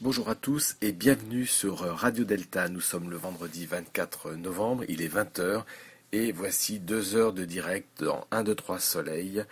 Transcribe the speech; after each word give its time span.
Bonjour 0.00 0.28
à 0.28 0.34
tous 0.34 0.74
et 0.82 0.90
bienvenue 0.90 1.46
sur 1.46 1.78
Radio 1.78 2.24
Delta. 2.24 2.68
Nous 2.68 2.80
sommes 2.80 3.08
le 3.08 3.16
vendredi 3.16 3.66
24 3.66 4.32
novembre, 4.32 4.82
il 4.88 5.00
est 5.00 5.14
20h 5.14 5.62
et 6.10 6.32
voici 6.32 6.80
deux 6.80 7.14
heures 7.14 7.32
de 7.32 7.44
direct 7.44 8.02
dans 8.02 8.26
1, 8.32 8.42
2, 8.42 8.54
3 8.56 8.80
Soleil 8.80 9.44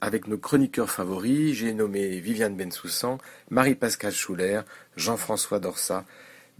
avec 0.00 0.28
nos 0.28 0.38
chroniqueurs 0.38 0.90
favoris. 0.90 1.56
J'ai 1.56 1.74
nommé 1.74 2.20
Viviane 2.20 2.56
Bensoussan, 2.56 3.18
Marie-Pascale 3.50 4.12
Schuller, 4.12 4.60
Jean-François 4.96 5.58
Dorsa, 5.58 6.04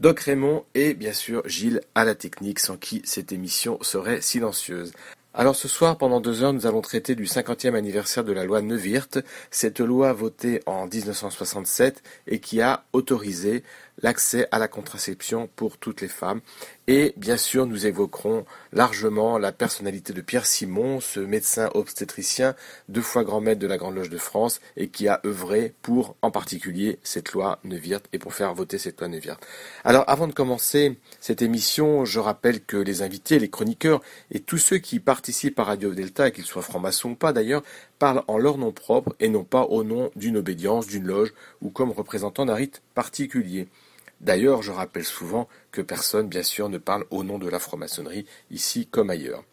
Doc 0.00 0.18
Raymond 0.20 0.64
et 0.74 0.94
bien 0.94 1.12
sûr 1.12 1.48
Gilles 1.48 1.82
à 1.94 2.04
la 2.04 2.16
technique 2.16 2.58
sans 2.58 2.76
qui 2.76 3.00
cette 3.04 3.30
émission 3.30 3.78
serait 3.80 4.20
silencieuse. 4.20 4.92
Alors 5.36 5.56
ce 5.56 5.66
soir, 5.66 5.98
pendant 5.98 6.20
deux 6.20 6.44
heures, 6.44 6.52
nous 6.52 6.64
allons 6.64 6.80
traiter 6.80 7.16
du 7.16 7.24
50e 7.24 7.74
anniversaire 7.74 8.22
de 8.22 8.32
la 8.32 8.44
loi 8.44 8.62
Neuwirth, 8.62 9.18
cette 9.50 9.80
loi 9.80 10.12
votée 10.12 10.62
en 10.64 10.86
1967 10.86 12.04
et 12.28 12.38
qui 12.38 12.60
a 12.60 12.84
autorisé 12.92 13.64
l'accès 14.00 14.46
à 14.52 14.60
la 14.60 14.68
contraception 14.68 15.48
pour 15.56 15.76
toutes 15.78 16.02
les 16.02 16.08
femmes. 16.08 16.40
Et 16.86 17.14
bien 17.16 17.38
sûr, 17.38 17.66
nous 17.66 17.86
évoquerons 17.86 18.44
largement 18.72 19.38
la 19.38 19.52
personnalité 19.52 20.12
de 20.12 20.20
Pierre 20.20 20.44
Simon, 20.44 21.00
ce 21.00 21.18
médecin 21.18 21.70
obstétricien, 21.72 22.54
deux 22.90 23.00
fois 23.00 23.24
grand 23.24 23.40
maître 23.40 23.60
de 23.60 23.66
la 23.66 23.78
Grande 23.78 23.94
Loge 23.94 24.10
de 24.10 24.18
France, 24.18 24.60
et 24.76 24.88
qui 24.88 25.08
a 25.08 25.22
œuvré 25.24 25.72
pour, 25.80 26.14
en 26.20 26.30
particulier, 26.30 26.98
cette 27.02 27.32
loi 27.32 27.58
Neuwirth 27.64 28.04
et 28.12 28.18
pour 28.18 28.34
faire 28.34 28.52
voter 28.52 28.76
cette 28.76 29.00
loi 29.00 29.08
Neuwirth. 29.08 29.42
Alors, 29.82 30.04
avant 30.08 30.28
de 30.28 30.34
commencer 30.34 30.98
cette 31.20 31.40
émission, 31.40 32.04
je 32.04 32.20
rappelle 32.20 32.60
que 32.60 32.76
les 32.76 33.00
invités, 33.00 33.38
les 33.38 33.48
chroniqueurs 33.48 34.02
et 34.30 34.40
tous 34.40 34.58
ceux 34.58 34.76
qui 34.76 35.00
participent 35.00 35.58
à 35.60 35.64
Radio 35.64 35.94
Delta, 35.94 36.30
qu'ils 36.30 36.44
soient 36.44 36.60
francs-maçons 36.60 37.12
ou 37.12 37.14
pas 37.14 37.32
d'ailleurs, 37.32 37.62
parlent 37.98 38.24
en 38.28 38.36
leur 38.36 38.58
nom 38.58 38.72
propre 38.72 39.16
et 39.20 39.30
non 39.30 39.44
pas 39.44 39.62
au 39.62 39.84
nom 39.84 40.10
d'une 40.16 40.36
obédience, 40.36 40.86
d'une 40.86 41.06
loge 41.06 41.32
ou 41.62 41.70
comme 41.70 41.92
représentant 41.92 42.44
d'un 42.44 42.54
rite 42.54 42.82
particulier. 42.94 43.68
D'ailleurs, 44.20 44.62
je 44.62 44.70
rappelle 44.70 45.04
souvent 45.04 45.48
que 45.70 45.82
personne, 45.82 46.28
bien 46.28 46.42
sûr, 46.42 46.68
ne 46.68 46.78
parle 46.78 47.04
au 47.10 47.24
nom 47.24 47.38
de 47.38 47.48
la 47.48 47.58
franc-maçonnerie, 47.58 48.26
ici 48.50 48.86
comme 48.86 49.10
ailleurs. 49.10 49.44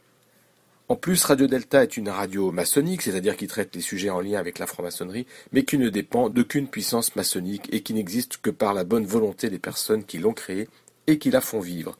En 0.91 0.97
plus, 0.97 1.23
Radio 1.23 1.47
Delta 1.47 1.83
est 1.83 1.95
une 1.95 2.09
radio 2.09 2.51
maçonnique, 2.51 3.01
c'est-à-dire 3.01 3.37
qui 3.37 3.47
traite 3.47 3.73
les 3.75 3.81
sujets 3.81 4.09
en 4.09 4.19
lien 4.19 4.37
avec 4.37 4.59
la 4.59 4.67
franc-maçonnerie, 4.67 5.25
mais 5.53 5.63
qui 5.63 5.77
ne 5.77 5.87
dépend 5.87 6.29
d'aucune 6.29 6.67
puissance 6.67 7.15
maçonnique 7.15 7.69
et 7.71 7.81
qui 7.81 7.93
n'existe 7.93 8.37
que 8.37 8.49
par 8.49 8.73
la 8.73 8.83
bonne 8.83 9.05
volonté 9.05 9.49
des 9.49 9.57
personnes 9.57 10.03
qui 10.03 10.17
l'ont 10.17 10.33
créée 10.33 10.67
et 11.07 11.17
qui 11.17 11.31
la 11.31 11.39
font 11.39 11.61
vivre. 11.61 11.97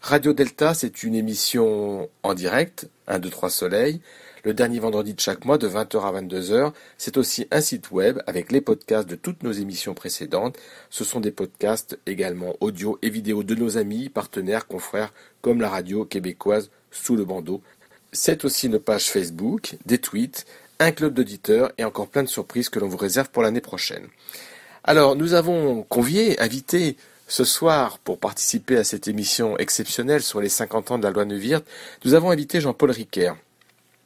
Radio 0.00 0.32
Delta, 0.32 0.74
c'est 0.74 1.02
une 1.02 1.14
émission 1.14 2.08
en 2.22 2.34
direct, 2.34 2.88
1, 3.06 3.20
2, 3.20 3.30
3 3.30 3.50
Soleil, 3.50 4.00
le 4.44 4.54
dernier 4.54 4.78
vendredi 4.78 5.14
de 5.14 5.20
chaque 5.20 5.44
mois 5.44 5.58
de 5.58 5.68
20h 5.68 6.00
à 6.00 6.20
22h. 6.20 6.72
C'est 6.96 7.16
aussi 7.16 7.46
un 7.50 7.60
site 7.60 7.90
web 7.90 8.20
avec 8.26 8.52
les 8.52 8.60
podcasts 8.60 9.08
de 9.08 9.14
toutes 9.14 9.42
nos 9.42 9.52
émissions 9.52 9.94
précédentes. 9.94 10.56
Ce 10.90 11.04
sont 11.04 11.20
des 11.20 11.30
podcasts 11.30 11.98
également 12.06 12.56
audio 12.60 12.98
et 13.02 13.10
vidéo 13.10 13.42
de 13.42 13.54
nos 13.54 13.78
amis, 13.78 14.08
partenaires, 14.08 14.66
confrères 14.66 15.12
comme 15.42 15.60
la 15.60 15.68
radio 15.68 16.04
québécoise 16.04 16.70
Sous 16.90 17.16
le 17.16 17.24
bandeau. 17.24 17.62
C'est 18.12 18.44
aussi 18.44 18.66
une 18.66 18.78
page 18.78 19.10
Facebook, 19.10 19.76
des 19.84 19.98
tweets, 19.98 20.46
un 20.78 20.92
club 20.92 21.14
d'auditeurs 21.14 21.72
et 21.76 21.84
encore 21.84 22.08
plein 22.08 22.22
de 22.22 22.28
surprises 22.28 22.68
que 22.68 22.78
l'on 22.78 22.88
vous 22.88 22.96
réserve 22.96 23.30
pour 23.30 23.42
l'année 23.42 23.60
prochaine. 23.60 24.06
Alors, 24.84 25.16
nous 25.16 25.34
avons 25.34 25.82
convié, 25.82 26.40
invité 26.40 26.96
ce 27.26 27.44
soir, 27.44 27.98
pour 27.98 28.18
participer 28.18 28.78
à 28.78 28.84
cette 28.84 29.06
émission 29.06 29.58
exceptionnelle 29.58 30.22
sur 30.22 30.40
les 30.40 30.48
50 30.48 30.92
ans 30.92 30.98
de 30.98 31.04
la 31.04 31.10
loi 31.10 31.26
Neuwirth, 31.26 31.66
nous 32.06 32.14
avons 32.14 32.30
invité 32.30 32.60
Jean-Paul 32.60 32.90
Riquer. 32.90 33.32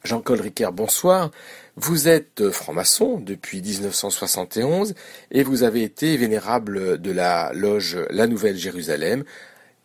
Jean-Claude 0.03 0.41
Ricard, 0.41 0.73
bonsoir. 0.73 1.31
Vous 1.77 2.09
êtes 2.09 2.51
franc-maçon 2.51 3.21
depuis 3.21 3.61
1971 3.61 4.95
et 5.31 5.43
vous 5.43 5.63
avez 5.63 5.83
été 5.83 6.17
vénérable 6.17 6.99
de 6.99 7.11
la 7.11 7.53
loge 7.53 7.97
La 8.09 8.27
Nouvelle 8.27 8.57
Jérusalem 8.57 9.23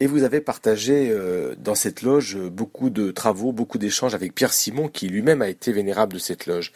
et 0.00 0.08
vous 0.08 0.24
avez 0.24 0.40
partagé 0.40 1.10
euh, 1.10 1.54
dans 1.56 1.76
cette 1.76 2.02
loge 2.02 2.36
beaucoup 2.36 2.90
de 2.90 3.12
travaux, 3.12 3.52
beaucoup 3.52 3.78
d'échanges 3.78 4.14
avec 4.14 4.34
Pierre 4.34 4.52
Simon 4.52 4.88
qui 4.88 5.06
lui-même 5.06 5.40
a 5.40 5.48
été 5.48 5.70
vénérable 5.70 6.14
de 6.14 6.18
cette 6.18 6.46
loge. 6.46 6.72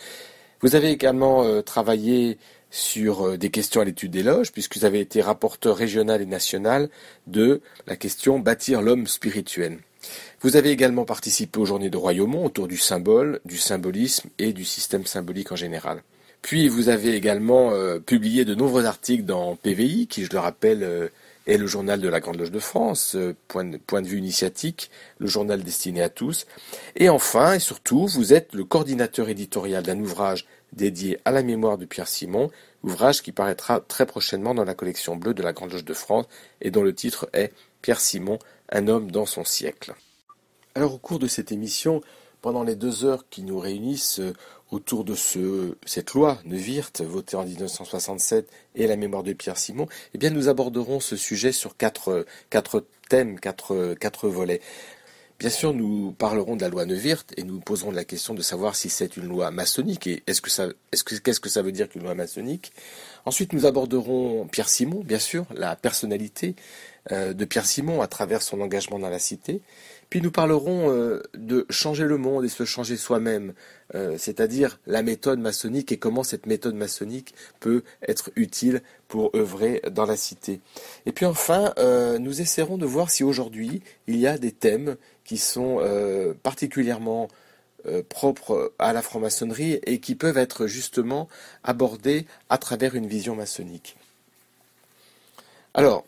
Vous 0.61 0.77
avez 0.77 0.91
également 0.91 1.43
euh, 1.43 1.63
travaillé 1.63 2.39
sur 2.71 3.27
euh, 3.27 3.37
des 3.37 3.51
questions 3.51 3.81
à 3.81 3.85
l'étude 3.85 4.13
des 4.13 4.23
loges, 4.23 4.53
puisque 4.53 4.77
vous 4.77 4.85
avez 4.85 5.01
été 5.01 5.21
rapporteur 5.21 5.77
régional 5.77 6.23
et 6.23 6.27
national 6.27 6.89
de 7.27 7.61
la 7.89 7.97
question 7.97 8.39
bâtir 8.39 8.83
l'homme 8.83 9.09
spirituel. 9.09 9.79
Vous 10.43 10.57
avez 10.57 10.71
également 10.71 11.05
participé 11.05 11.61
aux 11.61 11.67
journées 11.67 11.89
de 11.89 11.97
Royaumont 11.97 12.45
autour 12.45 12.67
du 12.67 12.77
symbole, 12.77 13.39
du 13.45 13.59
symbolisme 13.59 14.29
et 14.41 14.53
du 14.53 14.65
système 14.65 15.07
symbolique 15.07 15.53
en 15.53 15.57
général. 15.57 16.03
Puis 16.43 16.69
vous 16.69 16.89
avez 16.89 17.15
également 17.15 17.71
euh, 17.71 18.01
publié 18.01 18.45
de 18.45 18.57
nombreux 18.57 18.85
articles 18.85 19.23
dans 19.23 19.55
PVI, 19.55 20.09
qui 20.09 20.25
je 20.25 20.33
le 20.33 20.41
rappelle 20.41 20.83
euh, 20.83 21.09
est 21.47 21.59
le 21.59 21.69
journal 21.69 22.01
de 22.01 22.09
la 22.09 22.19
Grande 22.19 22.41
Loge 22.41 22.51
de 22.51 22.59
France, 22.59 23.15
euh, 23.15 23.37
point, 23.47 23.65
de, 23.65 23.77
point 23.77 24.03
de 24.03 24.09
vue 24.09 24.19
initiatique, 24.19 24.91
le 25.19 25.29
journal 25.29 25.63
destiné 25.63 26.03
à 26.03 26.09
tous. 26.09 26.49
Et 26.97 27.09
enfin 27.09 27.55
et 27.55 27.61
surtout, 27.61 28.09
vous 28.09 28.33
êtes 28.33 28.53
le 28.53 28.65
coordinateur 28.65 29.29
éditorial 29.29 29.85
d'un 29.85 30.01
ouvrage 30.01 30.45
dédié 30.73 31.21
à 31.25 31.31
la 31.31 31.45
mémoire 31.45 31.79
de 31.79 31.85
Pierre 31.85 32.09
Simon, 32.09 32.51
ouvrage 32.83 33.23
qui 33.23 33.31
paraîtra 33.31 33.79
très 33.79 34.07
prochainement 34.07 34.57
dans 34.57 34.65
la 34.65 34.75
collection 34.75 35.15
bleue 35.15 35.35
de 35.35 35.43
la 35.43 35.53
Grande 35.53 35.71
Loge 35.71 35.85
de 35.85 35.95
France 35.95 36.27
et 36.61 36.73
dont 36.73 36.83
le 36.83 36.97
titre 36.97 37.29
est 37.33 37.53
Pierre 37.81 38.01
Simon, 38.01 38.41
un 38.73 38.89
homme 38.89 39.13
dans 39.13 39.27
son 39.27 39.45
siècle. 39.45 39.95
Alors 40.75 40.95
au 40.95 40.99
cours 40.99 41.19
de 41.19 41.27
cette 41.27 41.53
émission, 41.53 42.01
pendant 42.41 42.63
les 42.63 42.77
deux 42.77 43.05
heures 43.05 43.29
qui 43.29 43.43
nous 43.43 43.59
réunissent 43.59 44.21
euh, 44.21 44.33
autour 44.71 45.05
de 45.05 45.15
ce, 45.15 45.77
cette 45.85 46.15
loi 46.15 46.39
Neuwirth, 46.47 47.03
votée 47.03 47.37
en 47.37 47.45
1967, 47.45 48.49
et 48.75 48.87
la 48.87 48.97
mémoire 48.97 49.23
de 49.23 49.35
Pierre 49.35 49.59
Simon, 49.59 49.87
eh 50.15 50.19
bien 50.19 50.31
nous 50.31 50.49
aborderons 50.49 50.99
ce 50.99 51.15
sujet 51.15 51.53
sur 51.53 51.77
quatre, 51.77 52.27
thèmes, 53.11 53.39
quatre, 53.39 54.29
volets. 54.29 54.63
Bien 55.39 55.51
sûr, 55.51 55.75
nous 55.75 56.13
parlerons 56.13 56.57
de 56.57 56.63
la 56.63 56.71
loi 56.71 56.87
Neuwirth 56.87 57.35
et 57.37 57.43
nous 57.43 57.61
poserons 57.61 57.91
la 57.91 58.05
question 58.05 58.33
de 58.33 58.41
savoir 58.41 58.75
si 58.75 58.89
c'est 58.89 59.19
une 59.19 59.27
loi 59.27 59.51
maçonnique 59.51 60.07
et 60.07 60.23
qu'est-ce 60.25 61.41
que 61.41 61.49
ça 61.51 61.63
veut 61.63 61.73
dire 61.73 61.89
qu'une 61.91 62.05
loi 62.05 62.15
maçonnique? 62.15 62.73
Ensuite, 63.27 63.53
nous 63.53 63.67
aborderons 63.67 64.47
Pierre 64.47 64.71
Simon, 64.71 65.03
bien 65.05 65.19
sûr, 65.19 65.45
la 65.55 65.77
personnalité 65.77 66.55
de 67.11 67.45
Pierre 67.45 67.67
Simon 67.67 68.01
à 68.01 68.07
travers 68.07 68.43
son 68.43 68.61
engagement 68.61 68.99
dans 68.99 69.11
la 69.11 69.19
cité. 69.19 69.61
Puis 70.13 70.21
nous 70.21 70.31
parlerons 70.31 70.91
euh, 70.91 71.23
de 71.33 71.65
changer 71.71 72.05
le 72.05 72.19
monde 72.19 72.45
et 72.45 72.51
se 72.51 72.67
changer 72.67 72.99
soi-même, 72.99 73.55
euh, 73.95 74.17
c'est-à-dire 74.19 74.79
la 74.87 75.03
méthode 75.03 75.39
maçonnique 75.39 75.91
et 75.91 75.97
comment 75.97 76.23
cette 76.23 76.45
méthode 76.45 76.75
maçonnique 76.75 77.35
peut 77.61 77.83
être 78.07 78.31
utile 78.37 78.83
pour 79.09 79.35
œuvrer 79.35 79.81
dans 79.91 80.05
la 80.05 80.19
cité. 80.19 80.61
Et 81.07 81.13
puis 81.13 81.25
enfin, 81.25 81.73
euh, 81.79 82.19
nous 82.19 82.43
essaierons 82.43 82.77
de 82.77 82.85
voir 82.85 83.09
si 83.09 83.25
aujourd'hui 83.25 83.81
il 84.07 84.19
y 84.19 84.27
a 84.27 84.37
des 84.37 84.53
thèmes 84.53 84.97
qui 85.25 85.39
sont 85.39 85.81
particulièrement 86.43 87.29
propres 88.11 88.75
à 88.79 88.93
la 88.93 89.01
franc-maçonnerie 89.01 89.81
et 89.87 89.99
qui 89.99 90.15
peuvent 90.15 90.37
être 90.37 90.67
justement 90.67 91.27
abordés 91.65 92.27
à 92.51 92.59
travers 92.59 92.95
une 92.97 93.07
vision 93.07 93.35
maçonnique. 93.35 93.97
Alors, 95.73 96.05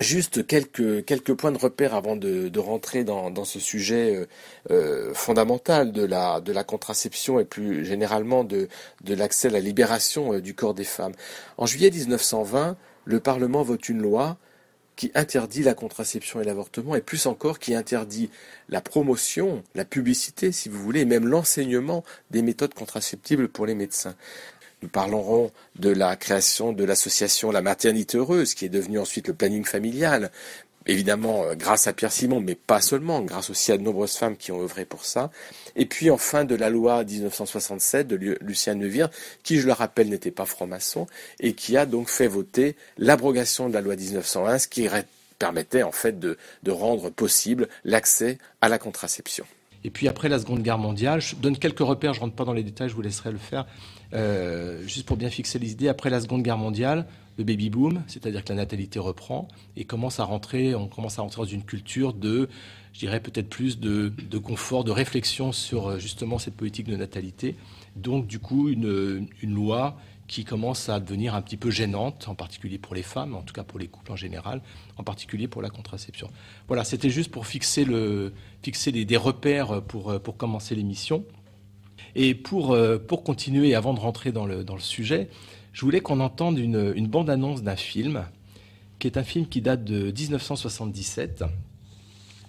Juste 0.00 0.44
quelques, 0.44 1.34
points 1.34 1.52
de 1.52 1.58
repère 1.58 1.94
avant 1.94 2.16
de, 2.16 2.58
rentrer 2.58 3.04
dans, 3.04 3.44
ce 3.44 3.60
sujet 3.60 4.16
euh, 4.16 4.26
euh, 4.70 5.14
fondamental 5.14 5.92
de 5.92 6.04
la, 6.04 6.64
contraception 6.64 7.38
et 7.38 7.44
plus 7.44 7.84
généralement 7.84 8.42
de, 8.42 8.68
de 9.04 9.14
l'accès 9.14 9.48
à 9.48 9.50
la 9.52 9.60
libération 9.60 10.34
euh, 10.34 10.40
du 10.40 10.54
corps 10.54 10.74
des 10.74 10.84
femmes. 10.84 11.12
En 11.58 11.66
juillet 11.66 11.92
1920, 11.92 12.76
le 13.04 13.20
Parlement 13.20 13.62
vote 13.62 13.88
une 13.88 14.02
loi 14.02 14.36
qui 14.96 15.10
interdit 15.14 15.62
la 15.62 15.74
contraception 15.74 16.40
et 16.40 16.44
l'avortement, 16.44 16.94
et 16.94 17.00
plus 17.00 17.26
encore 17.26 17.58
qui 17.58 17.74
interdit 17.74 18.30
la 18.68 18.80
promotion, 18.80 19.62
la 19.74 19.84
publicité, 19.84 20.52
si 20.52 20.68
vous 20.68 20.80
voulez, 20.80 21.00
et 21.00 21.04
même 21.04 21.26
l'enseignement 21.26 22.04
des 22.30 22.42
méthodes 22.42 22.74
contraceptibles 22.74 23.48
pour 23.48 23.66
les 23.66 23.74
médecins. 23.74 24.14
Nous 24.84 24.90
parlerons 24.90 25.50
de 25.76 25.88
la 25.88 26.14
création 26.14 26.74
de 26.74 26.84
l'association 26.84 27.50
La 27.50 27.62
Maternité 27.62 28.18
Heureuse, 28.18 28.52
qui 28.52 28.66
est 28.66 28.68
devenue 28.68 28.98
ensuite 28.98 29.28
le 29.28 29.32
planning 29.32 29.64
familial. 29.64 30.30
évidemment 30.84 31.42
euh, 31.42 31.54
grâce 31.54 31.86
à 31.86 31.94
Pierre 31.94 32.12
Simon, 32.12 32.40
mais 32.40 32.54
pas 32.54 32.82
seulement, 32.82 33.22
grâce 33.22 33.48
aussi 33.48 33.72
à 33.72 33.78
de 33.78 33.82
nombreuses 33.82 34.16
femmes 34.16 34.36
qui 34.36 34.52
ont 34.52 34.60
œuvré 34.60 34.84
pour 34.84 35.06
ça. 35.06 35.30
Et 35.74 35.86
puis 35.86 36.10
enfin 36.10 36.44
de 36.44 36.54
la 36.54 36.68
loi 36.68 37.02
1967 37.02 38.06
de 38.06 38.36
Lucien 38.42 38.74
Neuvirth, 38.74 39.10
qui 39.42 39.58
je 39.58 39.66
le 39.66 39.72
rappelle 39.72 40.10
n'était 40.10 40.30
pas 40.30 40.44
franc-maçon, 40.44 41.06
et 41.40 41.54
qui 41.54 41.78
a 41.78 41.86
donc 41.86 42.10
fait 42.10 42.28
voter 42.28 42.76
l'abrogation 42.98 43.70
de 43.70 43.72
la 43.72 43.80
loi 43.80 43.96
1901, 43.96 44.58
ce 44.58 44.68
qui 44.68 44.86
permettait 45.38 45.82
en 45.82 45.92
fait 45.92 46.20
de, 46.20 46.36
de 46.62 46.70
rendre 46.70 47.08
possible 47.08 47.68
l'accès 47.86 48.36
à 48.60 48.68
la 48.68 48.76
contraception. 48.76 49.46
Et 49.84 49.90
puis 49.90 50.08
après 50.08 50.28
la 50.30 50.38
Seconde 50.38 50.62
Guerre 50.62 50.78
mondiale, 50.78 51.20
je 51.20 51.36
donne 51.36 51.58
quelques 51.58 51.80
repères, 51.80 52.14
je 52.14 52.20
ne 52.20 52.24
rentre 52.24 52.36
pas 52.36 52.44
dans 52.44 52.54
les 52.54 52.62
détails, 52.62 52.88
je 52.88 52.94
vous 52.94 53.02
laisserai 53.02 53.30
le 53.30 53.38
faire, 53.38 53.66
euh, 54.14 54.86
juste 54.86 55.06
pour 55.06 55.16
bien 55.16 55.30
fixer 55.30 55.58
les 55.58 55.72
idées. 55.72 55.88
Après 55.88 56.10
la 56.10 56.20
Seconde 56.20 56.42
Guerre 56.42 56.58
mondiale, 56.58 57.06
le 57.36 57.44
baby 57.44 57.68
boom, 57.68 58.02
c'est-à-dire 58.06 58.44
que 58.44 58.50
la 58.50 58.56
natalité 58.56 59.00
reprend 59.00 59.48
et 59.76 59.84
commence 59.84 60.20
à 60.20 60.24
rentrer, 60.24 60.74
on 60.74 60.86
commence 60.86 61.18
à 61.18 61.22
rentrer 61.22 61.42
dans 61.42 61.48
une 61.48 61.64
culture 61.64 62.12
de, 62.12 62.48
je 62.92 63.00
dirais 63.00 63.18
peut-être 63.20 63.48
plus 63.48 63.80
de, 63.80 64.12
confort, 64.38 64.84
de 64.84 64.92
réflexion 64.92 65.50
sur 65.50 65.88
euh, 65.88 65.98
justement 65.98 66.38
cette 66.38 66.54
politique 66.54 66.86
de 66.86 66.96
natalité. 66.96 67.56
Donc 67.96 68.28
du 68.28 68.38
coup, 68.38 68.68
une, 68.68 69.26
une 69.42 69.54
loi 69.54 69.96
qui 70.28 70.44
commence 70.44 70.88
à 70.88 71.00
devenir 71.00 71.34
un 71.34 71.42
petit 71.42 71.56
peu 71.56 71.70
gênante, 71.70 72.28
en 72.28 72.34
particulier 72.34 72.78
pour 72.78 72.94
les 72.94 73.02
femmes, 73.02 73.34
en 73.34 73.42
tout 73.42 73.52
cas 73.52 73.64
pour 73.64 73.78
les 73.78 73.88
couples 73.88 74.12
en 74.12 74.16
général, 74.16 74.62
en 74.96 75.02
particulier 75.02 75.48
pour 75.48 75.60
la 75.60 75.70
contraception. 75.70 76.30
Voilà, 76.68 76.84
c'était 76.84 77.10
juste 77.10 77.30
pour 77.30 77.46
fixer, 77.46 77.84
le, 77.84 78.32
fixer 78.62 78.92
des 78.92 79.16
repères 79.16 79.82
pour, 79.82 80.18
pour 80.22 80.36
commencer 80.36 80.74
l'émission. 80.74 81.24
Et 82.14 82.34
pour, 82.34 82.72
euh, 82.72 82.98
pour 82.98 83.24
continuer, 83.24 83.74
avant 83.74 83.94
de 83.94 84.00
rentrer 84.00 84.32
dans 84.32 84.46
le, 84.46 84.64
dans 84.64 84.74
le 84.74 84.80
sujet, 84.80 85.28
je 85.72 85.80
voulais 85.80 86.00
qu'on 86.00 86.20
entende 86.20 86.58
une, 86.58 86.92
une 86.94 87.08
bande-annonce 87.08 87.62
d'un 87.62 87.76
film, 87.76 88.24
qui 88.98 89.06
est 89.06 89.18
un 89.18 89.24
film 89.24 89.46
qui 89.46 89.60
date 89.60 89.84
de 89.84 90.12
1977. 90.12 91.44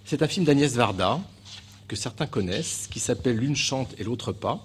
C'est 0.04 0.22
un 0.22 0.28
film 0.28 0.46
d'Agnès 0.46 0.76
Varda, 0.76 1.20
que 1.88 1.96
certains 1.96 2.28
connaissent, 2.28 2.88
qui 2.92 3.00
s'appelle 3.00 3.38
L'une 3.38 3.56
chante 3.56 3.96
et 3.98 4.04
l'autre 4.04 4.32
pas. 4.32 4.64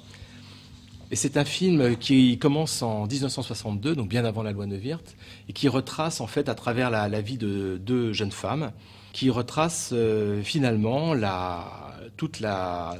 Et 1.11 1.17
c'est 1.17 1.37
un 1.37 1.44
film 1.44 1.97
qui 1.97 2.38
commence 2.38 2.83
en 2.83 3.06
1962, 3.06 3.97
donc 3.97 4.09
bien 4.09 4.25
avant 4.25 4.43
la 4.43 4.53
loi 4.53 4.67
Neuwirth, 4.67 5.17
et 5.49 5.53
qui 5.53 5.67
retrace 5.67 6.21
en 6.21 6.29
fait 6.29 6.49
à 6.49 6.55
travers 6.55 6.91
la, 6.91 7.21
vie 7.21 7.37
de 7.37 7.81
deux 7.85 8.12
jeunes 8.12 8.31
femmes, 8.31 8.71
qui 9.12 9.29
retrace 9.29 9.91
euh, 9.93 10.41
finalement 10.43 11.15
la, 11.15 11.97
toute 12.17 12.38
la, 12.38 12.97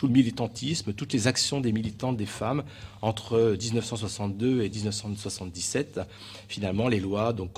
tout 0.00 0.06
le 0.06 0.14
militantisme, 0.14 0.94
toutes 0.94 1.12
les 1.12 1.26
actions 1.26 1.60
des 1.60 1.72
militantes 1.72 2.16
des 2.16 2.24
femmes 2.24 2.64
entre 3.02 3.54
1962 3.60 4.62
et 4.62 4.70
1977, 4.70 6.00
finalement 6.48 6.88
les 6.88 7.00
lois 7.00 7.34
donc 7.34 7.50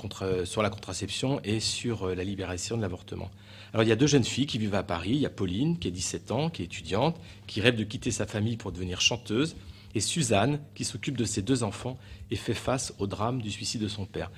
sur 0.43 0.61
la 0.61 0.69
contraception 0.69 1.39
et 1.45 1.61
sur 1.61 2.09
euh, 2.09 2.15
la 2.15 2.25
libération 2.25 2.75
de 2.75 2.81
l'avortement. 2.81 3.31
Alors 3.71 3.83
il 3.85 3.87
y 3.87 3.93
a 3.93 3.95
deux 3.95 4.07
jeunes 4.07 4.25
filles 4.25 4.45
qui 4.45 4.57
vivent 4.57 4.75
à 4.75 4.83
Paris, 4.83 5.11
il 5.11 5.19
y 5.19 5.25
a 5.25 5.29
Pauline 5.29 5.79
qui 5.79 5.87
a 5.87 5.91
17 5.91 6.31
ans, 6.31 6.49
qui 6.49 6.63
est 6.63 6.65
étudiante, 6.65 7.15
qui 7.47 7.61
rêve 7.61 7.77
de 7.77 7.85
quitter 7.85 8.11
sa 8.11 8.25
famille 8.25 8.57
pour 8.57 8.73
devenir 8.73 8.99
chanteuse, 8.99 9.55
et 9.95 10.01
Suzanne, 10.01 10.59
qui 10.75 10.83
s'occupe 10.83 11.15
de 11.15 11.23
ses 11.23 11.43
deux 11.43 11.63
enfants 11.63 11.97
et 12.29 12.35
fait 12.35 12.53
face 12.53 12.93
au 12.99 13.07
drame 13.07 13.41
du 13.41 13.51
suicide 13.51 13.81
de 13.81 13.87
son 13.87 14.05
père. 14.05 14.31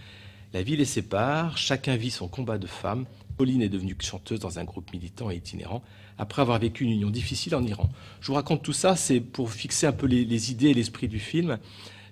La 0.53 0.61
vie 0.61 0.77
les 0.77 0.85
sépare, 0.85 1.57
chacun 1.57 1.95
vit 1.95 2.11
son 2.11 2.27
combat 2.27 2.59
de 2.59 2.67
femme. 2.67 3.07
Pauline 3.35 3.63
est 3.63 3.69
devenue 3.69 3.97
chanteuse 3.99 4.39
dans 4.39 4.59
un 4.59 4.63
groupe 4.63 4.93
militant 4.93 5.31
et 5.31 5.35
itinérant, 5.35 5.81
après 6.17 6.41
avoir 6.41 6.59
vécu 6.59 6.83
une 6.83 6.91
union 6.91 7.09
difficile 7.09 7.55
en 7.55 7.63
Iran. 7.63 7.89
Je 8.21 8.27
vous 8.27 8.33
raconte 8.33 8.63
tout 8.63 8.73
ça, 8.73 8.95
c'est 8.95 9.19
pour 9.19 9.51
fixer 9.51 9.87
un 9.87 9.91
peu 9.91 10.07
les, 10.07 10.51
idées 10.51 10.69
et 10.69 10.73
l'esprit 10.73 11.07
du 11.07 11.19
film. 11.19 11.57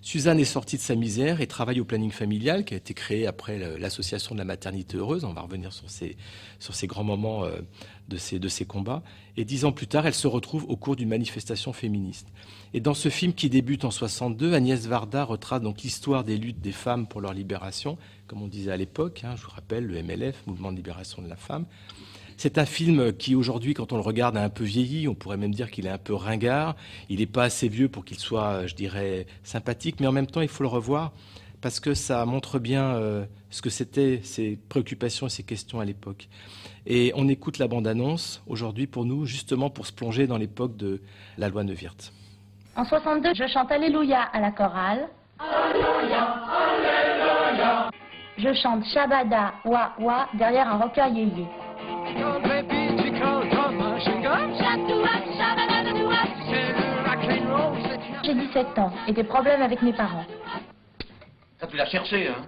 Suzanne 0.02 0.38
est 0.38 0.46
sortie 0.46 0.76
de 0.76 0.82
sa 0.82 0.96
misère 0.96 1.40
et 1.40 1.48
travaille 1.48 1.80
au 1.80 1.86
planning 1.86 2.12
familial 2.12 2.66
qui 2.66 2.74
a 2.74 2.78
été 2.78 2.94
créé 2.94 3.26
après 3.26 3.58
l'association 3.80 4.36
de 4.36 4.40
la 4.40 4.44
maternité 4.44 4.98
heureuse. 4.98 5.24
On 5.24 5.32
va 5.32 5.40
revenir 5.40 5.72
sur 5.72 5.90
ces, 5.90 6.18
sur 6.60 6.74
grands 6.88 7.06
moments 7.06 7.46
euh, 7.46 7.62
de 8.10 8.18
ces, 8.18 8.38
de 8.38 8.50
ces 8.50 8.66
combats. 8.66 9.02
Et 9.38 9.46
dix 9.46 9.64
ans 9.64 9.72
plus 9.72 9.88
tard, 9.88 10.06
elle 10.06 10.14
se 10.14 10.28
retrouve 10.28 10.66
au 10.68 10.76
cours 10.76 10.98
d'une 10.98 11.08
manifestation 11.08 11.72
féministe. 11.72 12.28
Et 12.74 12.82
dans 12.82 12.94
ce 12.94 13.08
film 13.08 13.34
qui 13.34 13.50
débute 13.50 13.86
en 13.86 13.92
62, 13.92 14.54
Agnès 14.54 14.86
Varda 14.88 15.24
retrace 15.24 15.62
donc 15.62 15.84
l'histoire 15.84 16.26
des 16.26 16.38
luttes 16.38 16.60
des 16.60 16.74
femmes 16.74 17.08
pour 17.08 17.22
leur 17.22 17.34
libération, 17.34 17.98
comme 18.28 18.42
on 18.42 18.48
disait 18.50 18.72
à 18.72 18.78
l'époque. 18.78 19.22
Hein, 19.24 19.36
je 19.38 19.44
vous 19.44 19.52
rappelle 19.52 19.86
le 19.86 20.04
MLF, 20.04 20.46
Mouvement 20.48 20.74
de 20.74 20.78
libération 20.78 21.22
de 21.22 21.30
la 21.30 21.38
femme. 21.38 21.66
C'est 22.44 22.58
un 22.58 22.66
film 22.66 23.14
qui 23.14 23.36
aujourd'hui, 23.36 23.74
quand 23.74 23.94
on 23.94 23.96
le 23.96 24.02
regarde, 24.02 24.36
a 24.36 24.44
un 24.44 24.50
peu 24.50 24.66
vieilli. 24.66 25.08
On 25.08 25.16
pourrait 25.16 25.38
même 25.38 25.54
dire 25.54 25.72
qu'il 25.72 25.86
est 25.86 25.90
un 25.90 25.98
peu 25.98 26.14
ringard. 26.14 26.76
Il 27.08 27.20
n'est 27.20 27.26
pas 27.26 27.46
assez 27.46 27.70
vieux 27.70 27.88
pour 27.88 28.04
qu'il 28.04 28.20
soit, 28.20 28.68
je 28.68 28.76
dirais, 28.76 29.28
sympathique, 29.44 30.02
mais 30.02 30.08
en 30.08 30.12
même 30.12 30.28
temps, 30.28 30.42
il 30.42 30.50
faut 30.50 30.64
le 30.64 30.68
revoir 30.68 31.14
parce 31.62 31.80
que 31.80 31.94
ça 31.94 32.26
montre 32.26 32.60
bien 32.60 32.96
euh, 32.96 33.24
ce 33.50 33.62
que 33.62 33.70
c'était 33.70 34.20
ses 34.24 34.60
préoccupations 34.68 35.28
et 35.28 35.30
ses 35.30 35.44
questions 35.44 35.80
à 35.80 35.86
l'époque. 35.86 36.28
Et 36.86 37.14
on 37.16 37.30
écoute 37.30 37.60
la 37.60 37.70
bande-annonce 37.70 38.44
aujourd'hui 38.46 38.88
pour 38.88 39.06
nous, 39.06 39.26
justement 39.26 39.70
pour 39.70 39.88
se 39.88 39.94
plonger 39.94 40.28
dans 40.28 40.38
l'époque 40.38 40.76
de 40.76 41.02
la 41.38 41.48
loi 41.48 41.64
Neuwirth. 41.64 42.12
En 42.76 42.84
62, 42.84 43.36
je 43.36 43.48
chante 43.48 43.72
Alléluia 43.72 44.22
à 44.22 44.42
la 44.42 44.52
chorale. 44.52 45.08
Alléluia, 45.40 46.44
Alléluia. 46.60 47.90
Je 48.38 48.54
chante 48.62 48.84
Shabada, 48.94 49.54
Wa 49.64 49.94
Wa 49.98 50.28
derrière 50.34 50.68
un 50.68 50.80
recueil 50.80 51.14
yéyé. 51.14 51.48
J'ai 58.24 58.34
17 58.36 58.80
ans 58.80 58.92
et 59.08 59.14
des 59.14 59.24
problèmes 59.24 59.62
avec 59.62 59.82
mes 59.82 59.94
parents. 59.94 60.26
Ça, 61.60 61.68
tu 61.68 61.78
l'as 61.78 61.86
cherché, 61.86 62.28
hein 62.30 62.42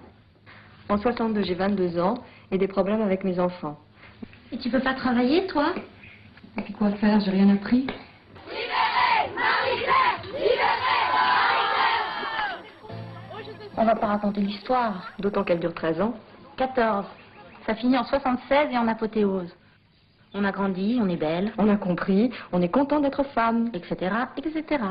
En 0.88 0.98
62, 0.98 1.42
j'ai 1.42 1.54
22 1.54 1.98
ans 1.98 2.14
et 2.50 2.58
des 2.58 2.68
problèmes 2.68 3.02
avec 3.02 3.24
mes 3.24 3.38
enfants. 3.38 3.78
Et 4.52 4.58
tu 4.58 4.70
peux 4.70 4.80
pas 4.80 4.94
travailler, 4.94 5.46
toi? 5.46 5.74
Et 6.58 6.62
puis 6.62 6.72
quoi 6.72 6.90
faire? 6.92 7.20
J'ai 7.20 7.30
rien 7.30 7.54
appris. 7.54 7.86
On 13.76 13.84
va 13.84 13.94
pas 13.94 14.06
raconter 14.06 14.40
l'histoire. 14.40 15.12
D'autant 15.18 15.44
qu'elle 15.44 15.60
dure 15.60 15.74
13 15.74 16.00
ans. 16.00 16.14
14. 16.56 17.04
Ça 17.66 17.74
finit 17.74 17.98
en 17.98 18.04
76 18.04 18.70
et 18.70 18.78
en 18.78 18.86
apothéose. 18.86 19.52
On 20.34 20.44
a 20.44 20.52
grandi, 20.52 21.00
on 21.02 21.08
est 21.08 21.16
belle. 21.16 21.52
On 21.58 21.68
a 21.68 21.76
compris, 21.76 22.30
on 22.52 22.62
est 22.62 22.68
content 22.68 23.00
d'être 23.00 23.24
femme. 23.24 23.70
Etc., 23.74 23.96
etc. 24.36 24.84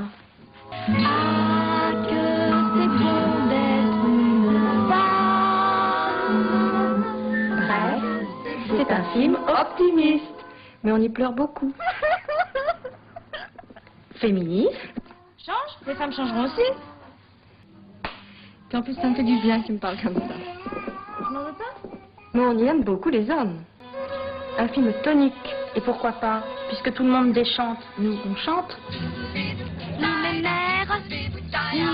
Ah, 0.72 1.92
que 2.04 2.26
c'est 2.74 2.88
bon 2.88 3.48
d'être 3.48 4.06
une 4.06 4.90
femme. 4.90 7.06
Bref, 7.66 8.04
c'est 8.76 8.92
un 8.92 9.04
film 9.14 9.38
optimiste. 9.48 10.26
Mais 10.84 10.92
on 10.92 10.98
y 10.98 11.08
pleure 11.08 11.32
beaucoup. 11.32 11.72
Féministe. 14.16 14.76
Change, 15.38 15.78
les 15.88 15.96
femmes 15.96 16.12
changeront 16.12 16.44
aussi. 16.44 16.74
Puis 18.68 18.78
en 18.78 18.82
plus, 18.82 18.96
ça 18.96 19.08
me 19.08 19.16
fait 19.16 19.24
du 19.24 19.40
bien 19.42 19.62
qu'ils 19.62 19.76
me 19.76 19.80
parlent 19.80 20.02
comme 20.02 20.16
ça. 20.16 20.36
Je 21.20 21.24
n'en 21.34 21.40
veux 21.40 21.54
pas? 21.54 21.74
Mais 22.36 22.42
on 22.42 22.58
y 22.58 22.68
aime 22.68 22.84
beaucoup 22.84 23.10
les 23.10 23.32
hommes. 23.32 23.64
Un 24.58 24.68
film 24.68 24.92
tonique. 25.06 25.56
Et 25.74 25.80
pourquoi 25.80 26.12
pas 26.12 26.44
Puisque 26.68 26.94
tout 26.94 27.04
le 27.04 27.10
monde 27.10 27.32
déchante, 27.32 27.80
nous 27.98 28.18
on 28.26 28.36
chante. 28.36 28.78
Ni 29.34 30.02
mes 30.02 30.42
mères, 30.42 31.00
ni 31.10 31.30
ni 31.72 31.92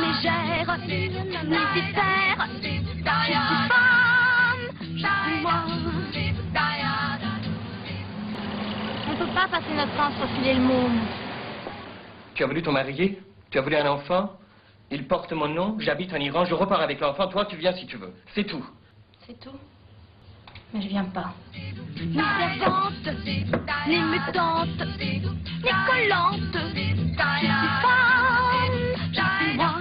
diffères. 1.75 2.47
Je 2.49 2.59
suis 2.59 3.69
femme, 3.69 4.63
je 4.79 4.97
suis 4.97 5.41
moi. 5.43 5.63
On 9.09 9.15
peut 9.15 9.33
pas 9.35 9.47
passer 9.47 9.73
notre 9.75 9.95
temps 9.95 10.05
à 10.05 10.11
se 10.11 10.21
refiler 10.23 10.55
le 10.55 10.61
monde. 10.61 10.99
Tu 12.33 12.43
as 12.43 12.47
voulu 12.47 12.63
te 12.63 12.69
marier? 12.71 13.21
Tu 13.51 13.59
as 13.59 13.61
voulu 13.61 13.75
un 13.75 13.91
enfant? 13.91 14.31
Il 14.89 15.07
porte 15.07 15.33
mon 15.33 15.47
nom, 15.47 15.75
j'habite 15.77 16.11
en 16.13 16.17
Iran, 16.17 16.45
je 16.45 16.55
repars 16.55 16.81
avec 16.81 16.99
l'enfant, 16.99 17.27
toi 17.27 17.45
tu 17.45 17.57
viens 17.57 17.73
si 17.73 17.85
tu 17.85 17.97
veux. 17.97 18.13
C'est 18.33 18.45
tout. 18.45 18.65
C'est 19.27 19.39
tout 19.39 19.51
Mais 20.73 20.81
je 20.81 20.87
viens 20.87 21.05
pas. 21.05 21.33
Ni 21.53 22.15
servante, 22.15 23.07
ni 23.87 23.99
mutante, 23.99 24.81
ni 24.97 25.21
collante. 25.85 26.53
Je 26.53 26.87
suis 26.87 27.15
femme, 27.81 28.71
je 29.11 29.21
suis 29.21 29.57
moi. 29.57 29.73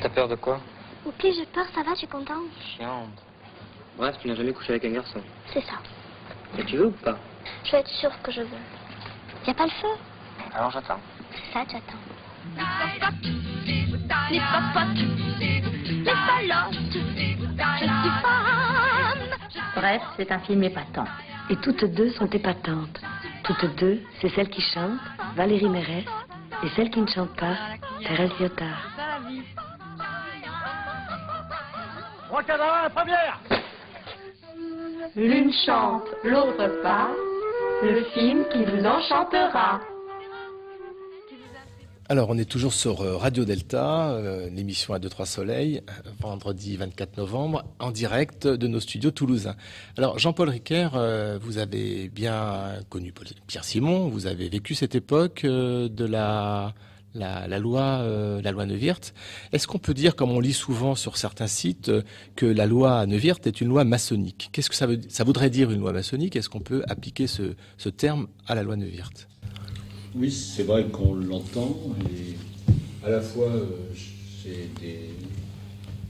T'as 0.00 0.08
peur 0.08 0.28
de 0.28 0.36
quoi? 0.36 0.60
Ok, 1.04 1.22
j'ai 1.22 1.46
peur, 1.46 1.66
ça 1.74 1.82
va, 1.82 1.94
tu 1.94 2.04
es 2.04 2.08
content 2.08 2.42
Chiante. 2.76 3.22
Bref, 3.96 4.16
tu 4.20 4.28
n'as 4.28 4.36
jamais 4.36 4.52
couché 4.52 4.70
avec 4.70 4.84
un 4.84 4.92
garçon. 4.92 5.20
C'est 5.52 5.62
ça. 5.62 5.80
Et 6.56 6.64
tu 6.64 6.76
veux 6.76 6.86
ou 6.86 6.92
pas? 6.92 7.18
Je 7.64 7.72
veux 7.72 7.78
être 7.78 7.90
sûre 7.90 8.12
que 8.22 8.30
je 8.30 8.42
veux. 8.42 8.62
Y 9.46 9.50
a 9.50 9.54
pas 9.54 9.64
le 9.64 9.70
feu? 9.70 9.88
Alors 10.54 10.70
j'attends. 10.70 11.00
C'est 11.32 11.52
ça, 11.52 11.64
tu 11.68 11.76
attends. 12.56 13.14
Ni 14.30 14.40
papote, 14.40 14.96
ni 15.38 16.04
palote. 16.04 16.78
Je 17.80 17.84
suis 17.84 18.12
femme. 18.22 19.18
Bref, 19.76 20.02
c'est 20.16 20.30
un 20.32 20.38
film 20.40 20.62
épatant. 20.64 21.06
Et 21.50 21.56
toutes 21.56 21.84
deux 21.84 22.10
sont 22.10 22.28
épatantes. 22.28 23.00
Toutes 23.44 23.76
deux, 23.76 24.02
c'est 24.20 24.28
celle 24.30 24.50
qui 24.50 24.60
chante, 24.60 25.00
Valérie 25.34 25.68
Mérès, 25.68 26.04
et 26.62 26.68
celle 26.76 26.90
qui 26.90 27.00
ne 27.00 27.06
chante 27.06 27.34
pas, 27.36 27.56
Thérèse 28.02 28.30
Lyotard. 28.38 28.90
L'une 35.16 35.52
chante, 35.64 36.04
l'autre 36.24 36.82
pas, 36.82 37.08
le 37.82 38.04
film 38.12 38.44
qui 38.52 38.64
vous 38.64 38.84
enchantera. 38.84 39.80
Alors, 42.10 42.30
on 42.30 42.38
est 42.38 42.46
toujours 42.46 42.72
sur 42.72 43.02
euh, 43.02 43.18
Radio 43.18 43.44
Delta, 43.44 44.12
euh, 44.12 44.48
l'émission 44.48 44.94
à 44.94 44.98
2-3 44.98 45.26
soleils, 45.26 45.82
euh, 45.90 46.10
vendredi 46.20 46.74
24 46.78 47.18
novembre, 47.18 47.66
en 47.80 47.90
direct 47.90 48.46
de 48.46 48.66
nos 48.66 48.80
studios 48.80 49.10
toulousains. 49.10 49.56
Alors, 49.98 50.18
Jean-Paul 50.18 50.48
Riquer, 50.48 50.88
vous 51.42 51.58
avez 51.58 52.08
bien 52.08 52.80
connu 52.88 53.12
Pierre 53.46 53.64
Simon, 53.64 54.08
vous 54.08 54.26
avez 54.26 54.48
vécu 54.48 54.74
cette 54.74 54.94
époque 54.94 55.42
de 55.44 56.04
la, 56.06 56.72
loi, 57.14 58.40
la 58.42 58.52
Neuwirth. 58.52 59.12
Est-ce 59.52 59.66
qu'on 59.66 59.78
peut 59.78 59.92
dire, 59.92 60.16
comme 60.16 60.30
on 60.30 60.40
lit 60.40 60.54
souvent 60.54 60.94
sur 60.94 61.18
certains 61.18 61.46
sites, 61.46 61.92
que 62.36 62.46
la 62.46 62.64
loi 62.64 63.04
Neuwirth 63.04 63.46
est 63.46 63.60
une 63.60 63.68
loi 63.68 63.84
maçonnique? 63.84 64.48
Qu'est-ce 64.52 64.70
que 64.70 64.76
ça 65.10 65.24
voudrait 65.24 65.50
dire 65.50 65.70
une 65.70 65.80
loi 65.80 65.92
maçonnique? 65.92 66.36
Est-ce 66.36 66.48
qu'on 66.48 66.60
peut 66.60 66.82
appliquer 66.88 67.26
ce, 67.26 67.54
ce 67.76 67.90
terme 67.90 68.28
à 68.46 68.54
la 68.54 68.62
loi 68.62 68.76
Neuwirth? 68.76 69.28
Oui, 70.18 70.32
c'est 70.32 70.64
vrai 70.64 70.86
qu'on 70.86 71.14
l'entend, 71.14 71.78
et 72.10 73.06
à 73.06 73.10
la 73.10 73.20
fois 73.20 73.50
c'est 74.42 74.68
euh, 74.84 75.10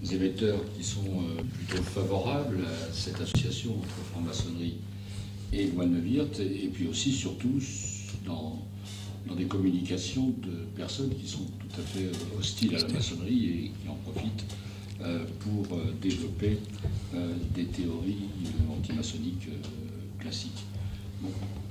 des 0.02 0.14
émetteurs 0.14 0.60
qui 0.76 0.84
sont 0.84 1.04
euh, 1.04 1.42
plutôt 1.66 1.82
favorables 1.82 2.60
à 2.64 2.92
cette 2.92 3.20
association 3.20 3.76
entre 3.76 3.94
franc-maçonnerie 4.12 4.76
et 5.52 5.66
moine 5.68 6.02
et 6.06 6.68
puis 6.68 6.86
aussi, 6.88 7.12
surtout, 7.12 7.60
dans, 8.26 8.62
dans 9.26 9.34
des 9.34 9.46
communications 9.46 10.28
de 10.28 10.66
personnes 10.76 11.14
qui 11.14 11.26
sont 11.26 11.44
tout 11.44 11.80
à 11.80 11.82
fait 11.82 12.04
euh, 12.04 12.38
hostiles 12.38 12.76
à 12.76 12.80
la 12.80 12.88
maçonnerie 12.88 13.44
et 13.44 13.72
qui 13.82 13.88
en 13.88 13.94
profitent 14.10 14.44
pour 15.38 15.78
développer 16.02 16.58
des 17.54 17.66
théories 17.66 18.26
antimaçonniques 18.68 19.48
classiques. 20.18 20.64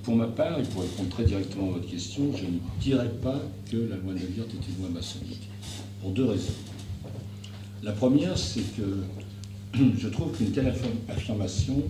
Pour 0.08 0.16
ma 0.16 0.28
part, 0.28 0.58
et 0.58 0.64
pour 0.64 0.84
répondre 0.84 1.10
très 1.10 1.26
directement 1.26 1.68
à 1.68 1.72
votre 1.74 1.90
question, 1.90 2.32
je 2.34 2.46
ne 2.46 2.60
dirais 2.80 3.12
pas 3.22 3.42
que 3.70 3.76
la 3.76 3.98
loi 3.98 4.14
de 4.14 4.20
Neuwirth 4.20 4.48
est 4.54 4.72
une 4.72 4.80
loi 4.80 4.90
maçonnique. 4.90 5.50
Pour 6.00 6.12
deux 6.12 6.24
raisons. 6.24 6.54
La 7.84 7.92
première, 7.92 8.38
c'est 8.38 8.64
que 8.78 9.04
je 9.98 10.08
trouve 10.08 10.32
qu'une 10.32 10.54
telle 10.54 10.74
affirmation, 11.10 11.84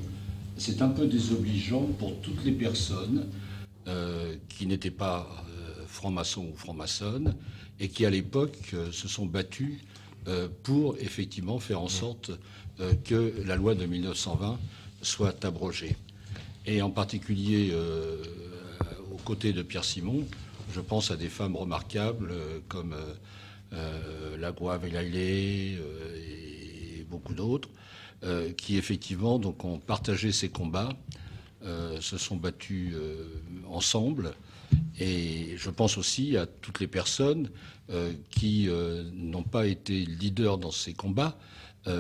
c'est 0.58 0.82
un 0.82 0.90
peu 0.90 1.06
désobligeant 1.06 1.84
pour 2.00 2.20
toutes 2.22 2.44
les 2.44 2.54
personnes 2.54 3.28
euh, 3.88 4.34
qui 4.50 4.66
n'étaient 4.66 4.90
pas 4.90 5.30
euh, 5.52 5.84
francs-maçons 5.86 6.48
ou 6.52 6.58
francs-maçonnes 6.58 7.36
et 7.80 7.88
qui, 7.88 8.04
à 8.04 8.10
l'époque, 8.10 8.58
euh, 8.74 8.92
se 8.92 9.08
sont 9.08 9.28
battues 9.28 9.84
pour 10.64 10.98
effectivement 10.98 11.60
faire 11.60 11.82
en 11.82 11.88
sorte 11.88 12.32
que 13.06 13.34
la 13.46 13.56
loi 13.56 13.76
de 13.76 13.86
1920 13.86 14.60
soit 15.04 15.46
abrogée 15.46 15.96
et 16.68 16.82
en 16.82 16.92
particulier 16.92 17.70
euh, 17.72 18.18
aux 19.12 19.18
côtés 19.24 19.54
de 19.54 19.64
Pierre 19.64 19.86
Simon, 19.86 20.28
je 20.74 20.82
pense 20.82 21.10
à 21.12 21.16
des 21.16 21.30
femmes 21.30 21.56
remarquables 21.56 22.30
euh, 22.32 22.60
comme 22.68 22.94
euh, 23.74 24.38
Lagua 24.38 24.78
Velailé 24.78 25.80
et 25.80 27.06
beaucoup 27.10 27.34
d'autres, 27.34 27.70
qui 28.58 28.78
effectivement 28.78 29.36
ont 29.64 29.78
partagé 29.80 30.32
ces 30.32 30.50
combats, 30.50 30.90
se 32.00 32.18
sont 32.18 32.36
battus 32.36 32.96
ensemble. 33.70 34.34
Et 35.00 35.56
je 35.58 35.70
pense 35.70 35.98
aussi 35.98 36.36
à 36.38 36.46
toutes 36.46 36.80
les 36.80 36.88
personnes 36.88 37.50
qui 38.32 38.68
n'ont 39.14 39.44
pas 39.44 39.68
été 39.68 40.06
leaders 40.06 40.58
dans 40.58 40.72
ces 40.72 40.94
combats, 40.94 41.38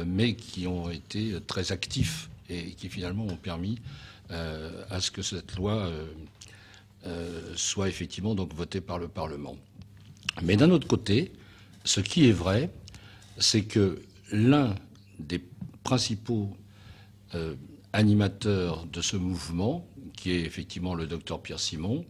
mais 0.05 0.35
qui 0.35 0.67
ont 0.67 0.89
été 0.89 1.33
très 1.45 1.71
actifs 1.71 2.29
et 2.49 2.71
qui 2.71 2.89
finalement 2.89 3.25
ont 3.25 3.37
permis 3.37 3.77
euh, 3.77 4.06
à 4.29 4.99
ce 4.99 5.11
que 5.11 5.21
cette 5.21 5.55
loi 5.55 5.73
euh, 5.73 6.05
euh, 7.05 7.53
soit 7.55 7.87
effectivement 7.87 8.35
donc 8.35 8.53
votée 8.53 8.81
par 8.81 8.97
le 8.97 9.07
Parlement. 9.07 9.57
Mais 10.41 10.57
d'un 10.57 10.69
autre 10.71 10.87
côté, 10.87 11.31
ce 11.83 11.99
qui 11.99 12.27
est 12.27 12.33
vrai, 12.33 12.69
c'est 13.37 13.63
que 13.63 14.01
l'un 14.31 14.75
des 15.19 15.41
principaux 15.83 16.55
animateurs 17.93 18.85
de 18.85 19.01
ce 19.01 19.17
mouvement, 19.17 19.87
qui 20.15 20.31
est 20.31 20.41
effectivement 20.41 20.95
le 20.95 21.07
docteur 21.07 21.41
Pierre 21.41 21.59
Simon, 21.59 22.05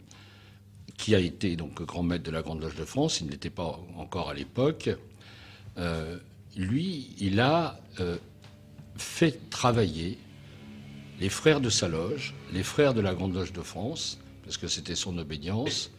qui 0.96 1.14
a 1.14 1.18
été 1.18 1.56
donc 1.56 1.82
grand 1.82 2.02
maître 2.02 2.24
de 2.24 2.30
la 2.30 2.42
Grande 2.42 2.60
Loge 2.60 2.76
de 2.76 2.84
France, 2.84 3.20
il 3.20 3.28
n'était 3.28 3.50
pas 3.50 3.80
encore 3.96 4.30
à 4.30 4.34
l'époque, 4.34 4.90
lui, 6.56 7.14
il 7.18 7.40
a 7.40 7.80
fait 8.96 9.50
travailler 9.50 10.18
les 11.20 11.28
frères 11.28 11.60
de 11.60 11.70
sa 11.70 11.88
loge, 11.88 12.34
les 12.52 12.62
frères 12.62 12.94
de 12.94 13.00
la 13.00 13.14
Grande 13.14 13.34
Loge 13.34 13.52
de 13.52 13.62
France, 13.62 14.18
parce 14.44 14.56
que 14.56 14.68
c'était 14.68 14.94
son 14.94 15.18
obédience, 15.18 15.90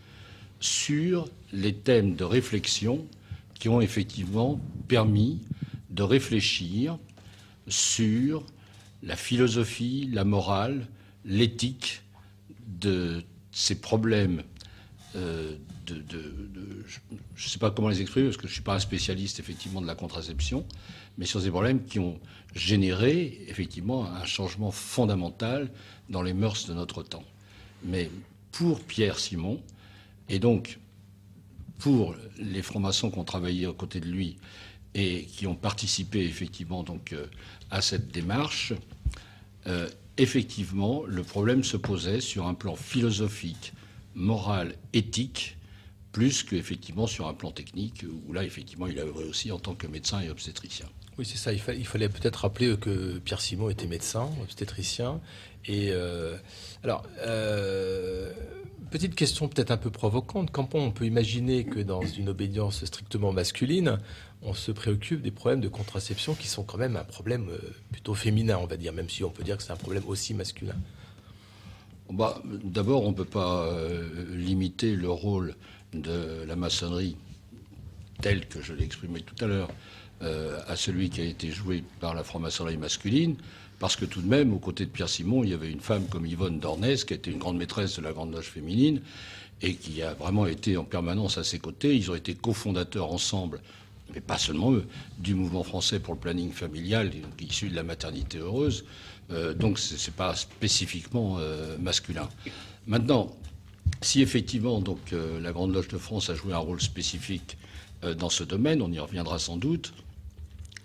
sur 0.60 1.30
les 1.54 1.74
thèmes 1.74 2.16
de 2.16 2.24
réflexion 2.24 3.06
qui 3.54 3.70
ont 3.70 3.82
effectivement 3.82 4.60
permis 4.88 5.40
de 5.90 6.04
réfléchir 6.04 6.98
sur 7.68 8.46
la 9.04 9.16
philosophie, 9.16 10.10
la 10.12 10.24
morale, 10.24 10.88
l'éthique 11.26 12.02
de 12.68 13.24
ces 13.52 13.76
problèmes 13.76 14.44
euh, 15.16 15.56
je 17.36 17.46
ne 17.46 17.50
sais 17.50 17.58
pas 17.60 17.72
comment 17.72 17.90
les 17.90 18.02
exprimer 18.02 18.28
parce 18.28 18.38
que 18.38 18.44
je 18.44 18.52
ne 18.52 18.54
suis 18.54 18.62
pas 18.62 18.76
un 18.76 18.80
spécialiste 18.80 19.40
effectivement 19.40 19.82
de 19.82 19.88
la 19.88 19.96
contraception, 19.96 20.66
mais 21.18 21.26
sur 21.26 21.42
ces 21.42 21.50
problèmes 21.50 21.84
qui 21.84 22.00
ont 22.00 22.20
généré 22.56 23.42
effectivement 23.48 24.06
un 24.06 24.26
changement 24.26 24.72
fondamental 24.72 25.70
dans 26.10 26.22
les 26.22 26.34
mœurs 26.34 26.68
de 26.68 26.74
notre 26.74 27.04
temps. 27.04 27.24
Mais 27.84 28.10
pour 28.52 28.82
Pierre 28.82 29.20
Simon, 29.20 29.62
et 30.28 30.40
donc 30.40 30.80
pour 31.78 32.16
les 32.38 32.62
francs-maçons 32.62 33.12
qui 33.12 33.20
ont 33.20 33.24
travaillé 33.24 33.68
aux 33.68 33.74
côtés 33.74 34.00
de 34.00 34.10
lui 34.10 34.38
et 34.94 35.26
qui 35.26 35.48
ont 35.48 35.56
participé 35.56 36.26
effectivement 36.26 36.84
donc 36.84 37.14
euh, 37.14 37.28
à 37.72 37.82
cette 37.82 38.12
démarche, 38.12 38.74
euh, 39.68 39.88
effectivement, 40.18 41.04
le 41.06 41.24
problème 41.24 41.64
se 41.64 41.78
posait 41.78 42.22
sur 42.22 42.48
un 42.48 42.54
plan 42.54 42.76
philosophique, 42.76 43.74
moral, 44.16 44.76
éthique, 44.94 45.58
plus 46.12 46.44
qu'effectivement 46.44 47.08
sur 47.08 47.28
un 47.28 47.34
plan 47.34 47.52
technique, 47.52 48.04
où 48.28 48.34
là, 48.34 48.44
effectivement, 48.44 48.88
il 48.88 48.98
œuvré 49.00 49.24
aussi 49.24 49.52
en 49.52 49.60
tant 49.60 49.76
que 49.76 49.88
médecin 49.88 50.20
et 50.22 50.30
obstétricien. 50.30 50.88
Oui, 51.20 51.26
c'est 51.26 51.38
ça. 51.38 51.52
Il, 51.52 51.60
fallait 51.60 52.08
peut-être 52.08 52.38
rappeler 52.38 52.78
que 52.78 53.18
Pierre 53.20 53.42
Simon 53.42 53.70
était 53.70 53.88
médecin, 53.88 54.30
obstétricien. 54.42 55.20
Et 55.66 55.90
euh, 55.92 56.38
alors, 56.82 57.04
euh, 57.26 58.32
petite 58.90 59.16
question 59.16 59.50
peut-être 59.50 59.72
un 59.72 59.76
peu 59.76 59.90
provocante. 59.90 60.50
Quand 60.50 60.76
on 60.76 60.92
peut 60.92 61.04
imaginer 61.04 61.66
que 61.66 61.82
dans 61.82 62.02
une 62.06 62.30
obédience 62.30 62.86
strictement 62.86 63.34
masculine, 63.34 63.98
on 64.44 64.54
se 64.54 64.72
préoccupe 64.72 65.22
des 65.22 65.32
problèmes 65.32 65.60
de 65.60 65.68
contraception 65.68 66.36
qui 66.36 66.48
sont 66.48 66.64
quand 66.64 66.78
même 66.78 66.96
un 66.96 67.04
problème 67.04 67.50
euh, 67.50 67.60
plutôt 67.92 68.16
féminin, 68.16 68.58
on 68.58 68.66
va 68.66 68.78
dire, 68.78 68.94
même 68.94 69.10
si 69.10 69.26
on 69.26 69.30
peut 69.30 69.44
dire 69.44 69.58
que 69.58 69.64
c'est 69.64 69.74
un 69.74 69.76
problème 69.76 70.04
aussi 70.08 70.34
masculin? 70.34 70.78
Bah, 72.10 72.42
D'abord, 72.64 73.04
on 73.04 73.10
ne 73.10 73.16
peut 73.16 73.26
pas 73.26 73.70
limiter 74.32 74.96
le 74.96 75.10
rôle 75.10 75.56
de 75.92 76.46
la 76.48 76.56
maçonnerie 76.56 77.18
tel 78.22 78.48
que 78.48 78.62
je 78.62 78.74
l'ai 78.74 78.88
tout 78.88 79.44
à 79.44 79.48
l'heure 79.48 79.70
euh, 80.22 80.60
à 80.68 80.76
celui 80.76 81.10
qui 81.10 81.22
a 81.22 81.24
été 81.24 81.50
joué 81.50 81.82
par 82.02 82.14
la 82.14 82.26
franc-maçonnerie 82.26 82.76
masculine, 82.76 83.38
parce 83.80 83.96
que 83.96 84.04
tout 84.04 84.22
de 84.22 84.28
même, 84.28 84.54
aux 84.54 84.60
côtés 84.60 84.86
de 84.86 84.90
Pierre 84.90 85.08
Simon, 85.08 85.46
il 85.46 85.52
y 85.52 85.54
avait 85.54 85.72
une 85.72 85.80
femme 85.80 86.08
comme 86.08 86.26
Yvonne 86.26 86.60
Dornès, 86.60 87.06
qui 87.06 87.14
était 87.14 87.32
une 87.32 87.38
grande 87.38 87.58
maîtresse 87.58 87.96
de 87.96 88.02
la 88.02 88.12
Grande 88.12 88.34
Loge 88.34 88.50
féminine, 88.50 89.02
et 89.62 89.76
qui 89.76 90.02
a 90.02 90.14
vraiment 90.16 90.46
été 90.46 90.76
en 90.76 90.84
permanence 90.84 91.38
à 91.38 91.46
ses 91.46 91.60
côtés. 91.60 91.96
Ils 91.96 92.12
ont 92.12 92.16
été 92.16 92.34
cofondateurs 92.34 93.14
ensemble, 93.14 93.62
mais 94.14 94.20
pas 94.20 94.38
seulement 94.38 94.74
eux, 94.74 94.86
du 95.20 95.36
mouvement 95.36 95.64
français 95.64 96.02
pour 96.02 96.16
le 96.16 96.20
planning 96.20 96.52
familial, 96.52 97.12
issu 97.40 97.70
de 97.70 97.76
la 97.76 97.84
maternité 97.84 98.40
heureuse. 98.40 98.84
Euh, 99.32 99.54
donc 99.54 99.80
ce 99.80 99.94
n'est 99.94 100.16
pas 100.18 100.36
spécifiquement 100.36 101.38
euh, 101.40 101.78
masculin. 101.78 102.28
Maintenant, 102.88 103.34
si 104.02 104.22
effectivement 104.22 104.82
donc, 104.82 105.00
la 105.42 105.54
Grande 105.54 105.74
Loge 105.74 105.88
de 105.88 105.98
France 105.98 106.30
a 106.30 106.36
joué 106.36 106.52
un 106.52 106.58
rôle 106.58 106.82
spécifique 106.82 107.58
dans 108.18 108.30
ce 108.30 108.44
domaine, 108.44 108.82
on 108.82 108.92
y 108.92 109.00
reviendra 109.00 109.40
sans 109.40 109.58
doute, 109.58 109.94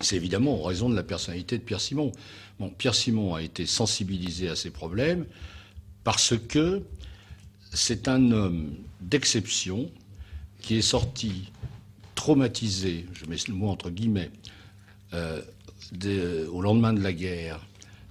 c'est 0.05 0.17
évidemment 0.17 0.61
en 0.61 0.63
raison 0.63 0.89
de 0.89 0.95
la 0.95 1.03
personnalité 1.03 1.59
de 1.59 1.63
Pierre 1.63 1.81
Simon. 1.81 2.13
Pierre 2.79 2.95
Simon 2.95 3.35
a 3.35 3.43
été 3.43 3.67
sensibilisé 3.67 4.49
à 4.49 4.57
ces 4.57 4.71
problèmes 4.71 5.27
parce 6.05 6.35
que 6.37 6.83
c'est 7.73 8.09
un 8.09 8.31
homme 8.31 8.75
d'exception 9.01 9.91
qui 10.61 10.77
est 10.77 10.83
sorti 10.83 11.51
traumatisé, 12.15 13.07
je 13.13 13.27
mets 13.27 13.37
le 13.49 13.55
mot 13.55 13.69
entre 13.69 13.91
guillemets, 13.91 14.31
euh, 15.13 15.43
au 16.49 16.63
lendemain 16.63 16.93
de 16.93 17.01
la 17.01 17.13
guerre, 17.13 17.61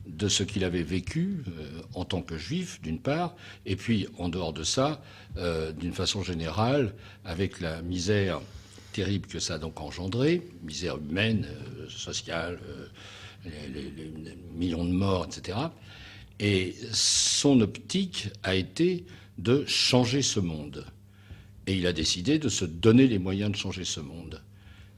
de 0.08 0.28
ce 0.28 0.44
qu'il 0.44 0.64
avait 0.64 0.84
vécu 0.84 1.44
euh, 1.48 1.82
en 1.94 2.06
tant 2.06 2.22
que 2.22 2.38
juif, 2.38 2.82
d'une 2.82 3.00
part, 3.00 3.36
et 3.66 3.76
puis 3.76 4.08
en 4.18 4.30
dehors 4.30 4.54
de 4.54 4.64
ça, 4.64 5.02
euh, 5.38 5.72
d'une 5.72 5.94
façon 5.94 6.24
générale, 6.24 6.94
avec 7.26 7.62
la 7.62 7.82
misère 7.82 8.42
terrible 8.94 9.28
que 9.28 9.40
ça 9.40 9.56
a 9.56 9.58
donc 9.58 9.82
engendré, 9.82 10.42
misère 10.64 10.98
humaine, 10.98 11.48
euh, 11.48 11.90
sociale, 11.90 12.60
euh, 12.70 12.88
millions 14.56 14.86
de 14.86 14.92
morts, 14.92 15.26
etc. 15.26 15.58
Et 16.40 16.76
son 16.94 17.60
optique 17.60 18.30
a 18.44 18.56
été 18.56 19.06
de 19.38 19.66
changer 19.66 20.22
ce 20.22 20.40
monde. 20.40 20.86
Et 21.68 21.76
il 21.76 21.88
a 21.88 21.94
décidé 21.94 22.40
de 22.40 22.50
se 22.50 22.66
donner 22.66 23.08
les 23.08 23.20
moyens 23.20 23.52
de 23.52 23.58
changer 23.58 23.84
ce 23.84 24.00
monde. 24.00 24.42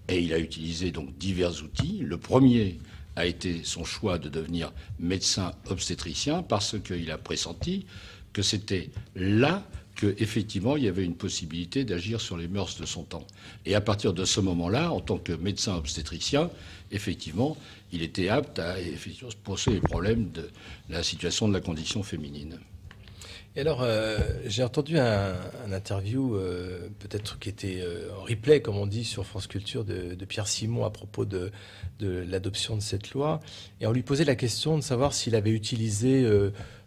Et 0.08 0.20
il 0.22 0.34
a 0.34 0.40
utilisé 0.40 0.92
donc 0.92 1.18
divers 1.18 1.64
outils. 1.64 2.00
Le 2.02 2.18
premier 2.18 2.80
a 3.16 3.26
été 3.26 3.64
son 3.64 3.84
choix 3.84 4.18
de 4.20 4.30
devenir 4.30 4.74
médecin 5.00 5.54
obstétricien 5.68 6.44
parce 6.44 6.80
qu'il 6.80 7.10
a 7.12 7.18
pressenti 7.18 7.86
que 8.34 8.42
c'était 8.42 8.90
là 9.16 9.66
qu'effectivement 9.96 10.78
il 10.78 10.84
y 10.84 10.88
avait 10.88 11.04
une 11.04 11.16
possibilité 11.16 11.84
d'agir 11.84 12.22
sur 12.22 12.38
les 12.38 12.48
mœurs 12.48 12.80
de 12.80 12.86
son 12.86 13.04
temps. 13.04 13.26
Et 13.66 13.76
à 13.76 13.82
partir 13.82 14.14
de 14.14 14.26
ce 14.26 14.40
moment-là, 14.42 14.92
en 14.92 15.00
tant 15.00 15.18
que 15.18 15.34
médecin 15.34 15.76
obstétricien, 15.76 16.50
effectivement, 16.92 17.58
il 17.92 18.02
était 18.02 18.30
apte 18.30 18.60
à 18.60 18.76
se 18.78 19.36
poser 19.44 19.72
les 19.72 19.82
problèmes 19.82 20.32
de 20.32 20.50
la 20.90 21.04
situation 21.04 21.48
de 21.48 21.54
la 21.54 21.62
condition 21.62 22.04
féminine. 22.04 22.60
Et 23.58 23.62
alors, 23.62 23.84
euh, 23.84 24.18
j'ai 24.46 24.64
entendu 24.64 25.00
un, 25.00 25.34
interview, 25.72 26.36
euh, 26.36 26.90
peut-être 27.00 27.40
qui 27.40 27.48
était 27.48 27.80
euh, 27.80 28.10
en 28.20 28.24
replay, 28.24 28.62
comme 28.62 28.76
on 28.76 28.86
dit, 28.86 29.06
sur 29.06 29.26
France 29.26 29.48
Culture, 29.48 29.86
de, 29.86 30.14
Pierre 30.26 30.48
Simon 30.48 30.84
à 30.84 30.90
propos 30.90 31.24
de, 31.24 31.52
l'adoption 32.02 32.76
de 32.76 32.82
cette 32.82 33.12
loi. 33.12 33.40
Et 33.80 33.88
on 33.88 33.94
lui 33.94 34.04
posait 34.04 34.26
la 34.26 34.36
question 34.36 34.78
de 34.78 34.84
savoir 34.84 35.14
s'il 35.14 35.36
avait 35.36 35.52
utilisé 35.52 36.28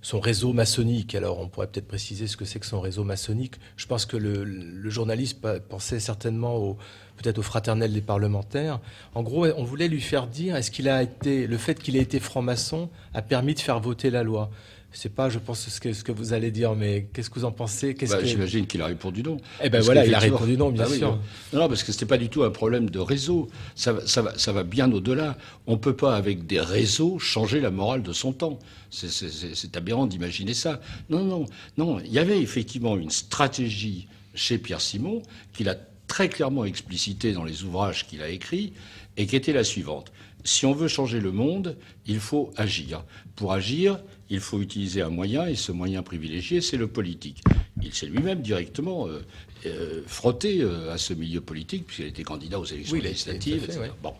son 0.03 0.21
réseau 0.21 0.53
maçonnique. 0.53 1.15
Alors, 1.15 1.41
on 1.41 1.49
pourrait 1.49 1.69
peut-être 1.69 1.89
préciser 1.89 2.27
ce 2.27 2.37
que 2.37 2.45
c'est 2.45 2.59
que 2.59 2.67
son 2.67 2.81
réseau 2.81 3.05
maçonnique. 3.05 3.55
Je 3.77 3.87
pense 3.87 4.05
que 4.05 4.19
le, 4.19 4.91
journaliste 4.91 5.41
pensait 5.71 6.01
certainement 6.01 6.57
au, 6.57 6.77
peut-être 7.17 7.39
au 7.39 7.43
fraternel 7.43 7.95
des 7.95 8.03
parlementaires. 8.03 8.81
En 9.15 9.23
gros, 9.23 9.47
on 9.57 9.65
voulait 9.65 9.89
lui 9.89 10.03
faire 10.03 10.27
dire, 10.27 10.57
est-ce 10.57 10.71
qu'il 10.71 10.89
a 10.91 11.03
été, 11.03 11.47
le 11.47 11.57
fait 11.57 11.81
qu'il 11.81 11.97
ait 11.97 12.03
été 12.03 12.21
franc-maçon 12.21 12.91
a 13.15 13.23
permis 13.23 13.55
de 13.55 13.61
faire 13.61 13.81
voter 13.81 14.11
la 14.11 14.23
loi 14.23 14.51
sais 14.97 15.09
pas, 15.11 15.29
je 15.29 15.39
pense 15.39 15.69
ce 15.69 15.81
que, 15.81 15.93
ce 15.93 16.03
que 16.03 16.13
vous 16.13 16.33
allez 16.33 16.51
dire, 16.51 16.75
mais 16.75 17.09
qu'est-ce 17.13 17.29
que 17.29 17.39
vous 17.39 17.45
en 17.45 17.53
pensez? 17.53 17.95
Bah, 17.95 18.25
J'imagine 18.25 18.67
qu'il 18.67 18.81
a 18.81 18.87
répondu 18.87 19.23
non. 19.23 19.37
Eh 19.63 19.69
ben 19.69 19.83
voilà, 19.83 20.07
il 20.07 20.15
a 20.15 20.19
répondu 20.19 20.57
non, 20.57 20.71
bien 20.71 20.85
bah 20.85 20.95
sûr. 20.95 21.19
non, 21.53 21.69
parce 21.69 21.83
que 21.83 21.93
ce 21.93 21.99
n'était 21.99 22.07
pas 22.07 22.17
du 22.17 22.29
tout 22.29 22.43
un 22.43 22.51
problème 22.51 22.89
de 22.89 22.99
réseau. 22.99 23.49
Ça, 23.75 23.97
ça, 24.07 24.23
va, 24.23 24.39
ça 24.39 24.53
va 24.53 24.63
bien 24.63 24.91
au-delà. 24.91 25.37
On 25.67 25.73
ne 25.73 25.79
peut 25.79 25.95
pas, 25.95 26.17
avec 26.17 26.47
des 26.47 26.61
réseaux, 26.61 27.19
changer 27.19 27.61
la 27.61 27.71
morale 27.71 28.03
de 28.03 28.13
son 28.13 28.33
temps. 28.33 28.59
C'est 28.91 29.77
aberrant 29.77 30.07
d'imaginer 30.07 30.55
ça. 30.55 30.81
Non, 31.11 31.23
non, 31.23 31.47
non. 31.77 32.01
Il 32.01 32.13
y 32.13 32.19
avait 32.19 32.41
effectivement 32.41 32.97
une 32.97 33.11
stratégie 33.11 34.09
chez 34.35 34.57
Pierre 34.57 34.81
Simon 34.81 35.23
qu'il 35.53 35.69
a 35.69 35.77
très 36.07 36.29
clairement 36.31 36.65
explicité 36.65 37.33
dans 37.33 37.45
les 37.45 37.65
ouvrages 37.65 38.07
qu'il 38.07 38.23
a 38.23 38.31
écrits 38.31 38.73
et 39.19 39.27
qui 39.27 39.37
était 39.37 39.53
la 39.53 39.65
suivante. 39.65 40.11
Si 40.45 40.65
on 40.65 40.73
veut 40.73 40.89
changer 40.89 41.21
le 41.21 41.33
monde, 41.33 41.77
il 42.07 42.21
faut 42.21 42.51
agir. 42.57 43.05
Pour 43.37 43.53
agir, 43.53 44.01
il 44.31 44.41
faut 44.41 44.61
utiliser 44.61 45.03
un 45.03 45.09
moyen, 45.09 45.47
et 45.47 45.55
ce 45.55 45.73
moyen 45.73 46.03
privilégié, 46.03 46.61
c'est 46.61 46.77
le 46.77 46.87
politique. 46.87 47.43
Il 47.83 47.95
s'est 47.95 48.07
lui-même 48.07 48.43
directement 48.43 49.07
euh, 49.09 49.23
euh, 49.67 50.03
frotté 50.07 50.61
euh, 50.61 50.93
à 50.93 50.99
ce 50.99 51.15
milieu 51.15 51.41
politique, 51.41 51.87
puisqu'il 51.87 52.07
était 52.07 52.23
candidat 52.23 52.59
aux 52.59 52.65
élections 52.65 52.97
législatives, 52.97 53.67
Bon. 54.03 54.15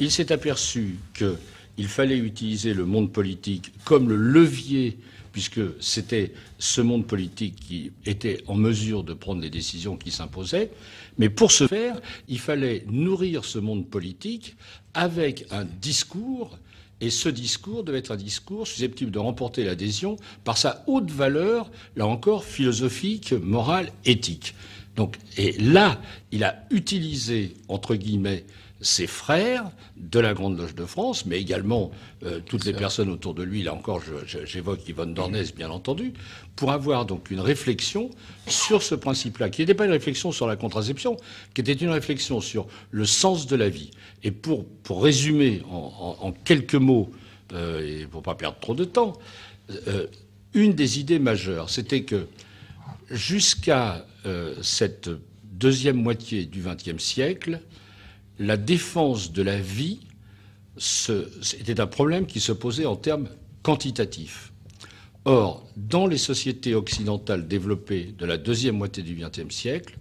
il 0.00 0.10
s'est 0.10 0.30
aperçu 0.32 0.96
qu'il 1.14 1.88
fallait 1.88 2.18
utiliser 2.18 2.74
le 2.74 2.84
monde 2.84 3.12
politique 3.12 3.72
comme 3.84 4.08
le 4.08 4.16
levier, 4.16 4.98
puisque 5.32 5.60
c'était 5.80 6.32
ce 6.58 6.80
monde 6.80 7.06
politique 7.06 7.56
qui 7.56 7.90
était 8.06 8.44
en 8.46 8.54
mesure 8.54 9.02
de 9.02 9.14
prendre 9.14 9.40
les 9.40 9.50
décisions 9.50 9.96
qui 9.96 10.12
s'imposaient. 10.12 10.70
Mais 11.18 11.28
pour 11.28 11.50
ce 11.50 11.66
faire, 11.66 12.00
il 12.28 12.38
fallait 12.38 12.84
nourrir 12.88 13.44
ce 13.44 13.58
monde 13.58 13.88
politique 13.88 14.54
avec 14.94 15.46
un 15.50 15.64
discours 15.64 16.56
et 17.04 17.10
ce 17.10 17.28
discours 17.28 17.84
devait 17.84 17.98
être 17.98 18.12
un 18.12 18.16
discours 18.16 18.66
susceptible 18.66 19.10
de 19.10 19.18
remporter 19.18 19.62
l'adhésion 19.62 20.16
par 20.42 20.56
sa 20.56 20.82
haute 20.86 21.10
valeur, 21.10 21.70
là 21.96 22.06
encore, 22.06 22.44
philosophique, 22.44 23.32
morale, 23.34 23.92
éthique. 24.06 24.54
Donc, 24.96 25.18
et 25.36 25.52
là, 25.58 26.00
il 26.32 26.44
a 26.44 26.64
utilisé, 26.70 27.52
entre 27.68 27.94
guillemets, 27.94 28.44
ses 28.84 29.06
frères 29.06 29.70
de 29.96 30.20
la 30.20 30.34
Grande 30.34 30.58
Loge 30.58 30.74
de 30.74 30.84
France, 30.84 31.24
mais 31.24 31.40
également 31.40 31.90
euh, 32.22 32.40
toutes 32.44 32.66
les 32.66 32.74
personnes 32.74 33.08
autour 33.08 33.32
de 33.32 33.42
lui, 33.42 33.62
là 33.62 33.72
encore 33.72 34.02
j'évoque 34.44 34.86
Yvonne 34.86 35.14
Dornès 35.14 35.54
bien 35.54 35.70
entendu, 35.70 36.12
pour 36.54 36.70
avoir 36.70 37.06
donc 37.06 37.30
une 37.30 37.40
réflexion 37.40 38.10
sur 38.46 38.82
ce 38.82 38.94
principe-là, 38.94 39.48
qui 39.48 39.62
n'était 39.62 39.74
pas 39.74 39.86
une 39.86 39.90
réflexion 39.90 40.32
sur 40.32 40.46
la 40.46 40.56
contraception, 40.56 41.16
qui 41.54 41.62
était 41.62 41.72
une 41.72 41.88
réflexion 41.88 42.42
sur 42.42 42.66
le 42.90 43.06
sens 43.06 43.46
de 43.46 43.56
la 43.56 43.70
vie. 43.70 43.90
Et 44.22 44.30
pour, 44.30 44.66
pour 44.66 45.02
résumer 45.02 45.62
en, 45.70 46.32
quelques 46.44 46.74
mots, 46.74 47.10
euh, 47.54 48.02
et 48.02 48.06
pour 48.06 48.22
pas 48.22 48.34
perdre 48.34 48.58
trop 48.60 48.74
de 48.74 48.84
temps, 48.84 49.14
euh, 49.88 50.06
une 50.52 50.74
des 50.74 51.00
idées 51.00 51.18
majeures, 51.18 51.70
c'était 51.70 52.02
que 52.02 52.26
jusqu'à 53.10 54.06
cette 54.62 55.10
deuxième 55.42 55.96
moitié 55.96 56.46
du 56.46 56.62
XXe 56.62 57.02
siècle, 57.02 57.60
la 58.38 58.56
défense 58.56 59.32
de 59.32 59.42
la 59.42 59.58
vie 59.58 60.00
était 61.58 61.80
un 61.80 61.86
problème 61.86 62.26
qui 62.26 62.40
se 62.40 62.52
posait 62.52 62.86
en 62.86 62.96
termes 62.96 63.28
quantitatifs. 63.62 64.52
Or, 65.24 65.66
dans 65.76 66.06
les 66.06 66.18
sociétés 66.18 66.74
occidentales 66.74 67.48
développées 67.48 68.14
de 68.18 68.26
la 68.26 68.36
deuxième 68.36 68.76
moitié 68.76 69.02
du 69.02 69.14
XXe 69.14 69.54
siècle, 69.54 69.96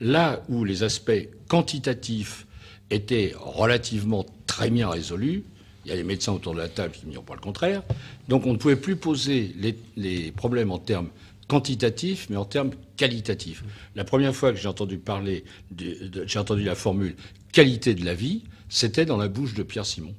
là 0.00 0.42
où 0.48 0.64
les 0.64 0.82
aspects 0.82 1.28
quantitatifs 1.48 2.46
étaient 2.90 3.32
relativement 3.38 4.26
très 4.46 4.70
bien 4.70 4.88
résolus, 4.90 5.44
il 5.84 5.90
y 5.90 5.94
a 5.94 5.96
les 5.96 6.04
médecins 6.04 6.32
autour 6.32 6.54
de 6.54 6.58
la 6.58 6.68
table 6.68 6.92
qui 6.92 7.06
ne 7.06 7.12
diront 7.12 7.24
pas 7.24 7.34
le 7.34 7.40
contraire, 7.40 7.82
donc 8.28 8.46
on 8.46 8.52
ne 8.52 8.58
pouvait 8.58 8.76
plus 8.76 8.96
poser 8.96 9.54
les, 9.96 10.32
problèmes 10.32 10.70
en 10.70 10.78
termes 10.78 11.08
quantitatifs, 11.48 12.28
mais 12.30 12.36
en 12.36 12.44
termes 12.44 12.70
qualitatifs. 12.96 13.64
La 13.96 14.04
première 14.04 14.34
fois 14.34 14.52
que 14.52 14.58
j'ai 14.58 14.68
entendu 14.68 14.98
parler, 14.98 15.44
j'ai 15.76 16.38
entendu 16.38 16.62
la 16.62 16.74
formule 16.74 17.16
qualité 17.52 17.94
de 17.94 18.04
la 18.04 18.14
vie, 18.14 18.42
c'était 18.68 19.06
dans 19.06 19.16
la 19.16 19.28
bouche 19.28 19.54
de 19.54 19.62
Pierre 19.62 19.86
Simon. 19.86 20.14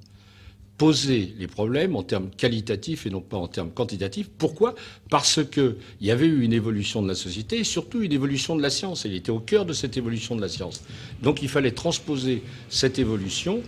Poser 0.78 1.34
les 1.38 1.48
problèmes 1.48 1.96
en 1.96 2.04
termes 2.04 2.30
qualitatifs 2.30 3.06
et 3.06 3.10
non 3.10 3.22
pas 3.22 3.38
en 3.38 3.48
termes 3.48 3.70
quantitatifs. 3.70 4.30
Pourquoi? 4.38 4.76
Parce 5.10 5.42
qu'il 5.44 5.76
y 6.00 6.10
avait 6.10 6.26
eu 6.26 6.42
une 6.42 6.54
évolution 6.54 7.02
de 7.02 7.08
la 7.08 7.16
société 7.16 7.60
et 7.60 7.64
surtout 7.66 8.02
une 8.02 8.14
évolution 8.14 8.56
de 8.56 8.62
la 8.62 8.70
science. 8.70 9.04
Il 9.04 9.14
était 9.14 9.32
au 9.32 9.40
cœur 9.40 9.66
de 9.66 9.74
cette 9.74 9.98
évolution 9.98 10.36
de 10.38 10.42
la 10.42 10.48
science. 10.48 10.82
Donc 11.22 11.44
il 11.44 11.50
fallait 11.50 11.72
transposer 11.72 12.44
cette 12.70 12.98
évolution 12.98 13.62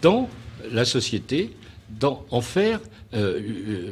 dans 0.00 0.30
la 0.72 0.86
société, 0.86 1.50
en 2.02 2.40
faire 2.40 2.80
euh, 3.14 3.40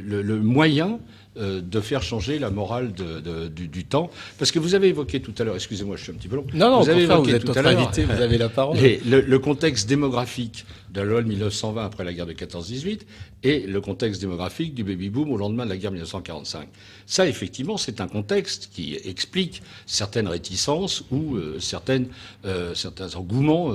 le, 0.03 0.41
moyen 0.41 0.99
euh, 1.37 1.61
de 1.61 1.81
faire 1.81 2.03
changer 2.03 2.39
la 2.39 2.51
morale 2.51 2.93
du, 2.93 3.85
temps. 3.85 4.09
Parce 4.39 4.53
que 4.53 4.59
vous 4.61 4.75
avez 4.75 4.89
évoqué 4.89 5.21
tout 5.21 5.35
à 5.39 5.45
l'heure, 5.45 5.57
excusez-moi, 5.57 5.97
je 5.97 6.05
suis 6.05 6.13
un 6.13 6.15
petit 6.15 6.29
peu 6.29 6.37
long. 6.37 6.47
Non, 6.55 6.71
non, 6.71 6.81
vous 6.81 6.89
avez 6.89 7.03
évoqué 7.03 7.31
vous 7.31 7.37
êtes 7.37 7.45
tout 7.45 7.59
à 7.59 7.63
l'heure, 7.63 7.91
vous 7.91 8.23
avez 8.23 8.39
la 8.39 8.49
parole. 8.49 8.77
le, 9.05 9.39
contexte 9.39 9.89
démographique 9.89 10.65
de 10.93 11.01
la 11.01 11.07
loi 11.07 11.23
de 11.23 11.29
1920 11.29 11.85
après 11.85 12.05
la 12.05 12.13
guerre 12.13 12.27
de 12.27 12.33
14-18 12.35 13.01
et 13.43 13.61
le 13.67 13.81
contexte 13.81 14.21
démographique 14.21 14.75
du 14.75 14.85
baby-boom 14.85 15.33
au 15.33 15.37
lendemain 15.37 15.65
de 15.65 15.71
la 15.71 15.77
guerre 15.77 15.91
de 15.91 15.97
1945. 15.97 16.69
Ça, 17.07 17.27
effectivement, 17.27 17.77
c'est 17.77 18.01
un 18.01 18.07
contexte 18.07 18.71
qui 18.73 18.97
explique 19.05 19.61
certaines 19.87 20.29
réticences 20.29 21.05
ou 21.11 21.35
euh, 21.35 21.59
certaines, 21.59 22.07
euh, 22.45 22.75
certains 22.75 23.17
engouements 23.17 23.73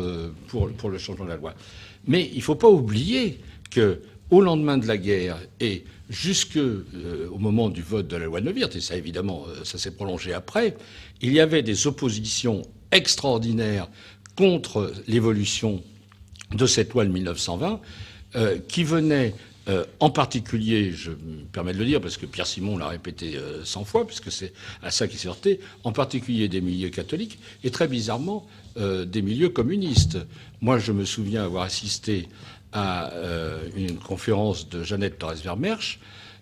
pour, 0.48 0.70
pour 0.72 0.90
le 0.90 0.98
changement 0.98 1.26
de 1.26 1.30
la 1.30 1.36
loi. 1.36 1.54
Mais 2.08 2.30
il 2.32 2.38
ne 2.38 2.44
faut 2.44 2.56
pas 2.56 2.70
oublier 2.70 3.40
que 3.70 4.00
au 4.32 4.42
lendemain 4.42 4.78
de 4.78 4.88
la 4.88 4.98
guerre 4.98 5.38
et 5.60 5.84
jusque 6.10 6.58
euh, 6.58 7.30
moment 7.38 7.70
du 7.70 7.82
vote 7.82 8.08
de 8.08 8.18
la 8.18 8.26
loi 8.26 8.42
de 8.42 8.46
Neuwirth, 8.46 8.76
et 8.76 8.82
ça 8.82 8.98
évidemment, 8.98 9.46
euh, 9.48 9.64
ça 9.64 9.78
s'est 9.78 9.92
prolongé 9.92 10.34
après, 10.34 10.76
il 11.22 11.32
y 11.32 11.40
avait 11.40 11.62
des 11.62 11.88
oppositions 11.88 12.64
extraordinaires 12.92 13.88
contre 14.36 14.92
l'évolution 15.08 15.84
de 16.52 16.66
cette 16.66 16.94
loi 16.94 17.06
de 17.06 17.12
1920, 17.12 17.80
euh, 18.36 18.58
qui 18.68 18.84
venaient 18.84 19.34
en 20.00 20.10
particulier, 20.10 20.92
je 20.92 21.12
me 21.12 21.44
permets 21.52 21.74
de 21.74 21.78
le 21.78 21.86
dire 21.86 22.02
parce 22.02 22.18
que 22.18 22.26
Pierre 22.26 22.48
Simon 22.48 22.76
l'a 22.76 22.88
répété 22.88 23.38
100 23.64 23.84
fois, 23.84 24.08
puisque 24.08 24.32
c'est 24.32 24.52
à 24.82 24.90
ça 24.90 25.08
qu'il 25.08 25.28
heurté, 25.28 25.60
en 25.84 25.92
particulier 25.92 26.48
des 26.48 26.60
milieux 26.60 26.90
catholiques 26.90 27.38
et 27.64 27.70
très 27.70 27.88
bizarrement 27.88 28.48
des 28.76 29.22
milieux 29.22 29.50
communistes. 29.50 30.18
Moi, 30.62 30.80
je 30.80 30.92
me 30.92 31.06
souviens 31.06 31.44
avoir 31.44 31.66
assisté 31.66 32.30
à 32.74 33.12
euh, 33.14 33.58
une 33.76 33.98
conférence 33.98 34.70
de 34.70 34.84
Jeannette 34.84 35.18
Torres-Vermersch, 35.20 36.00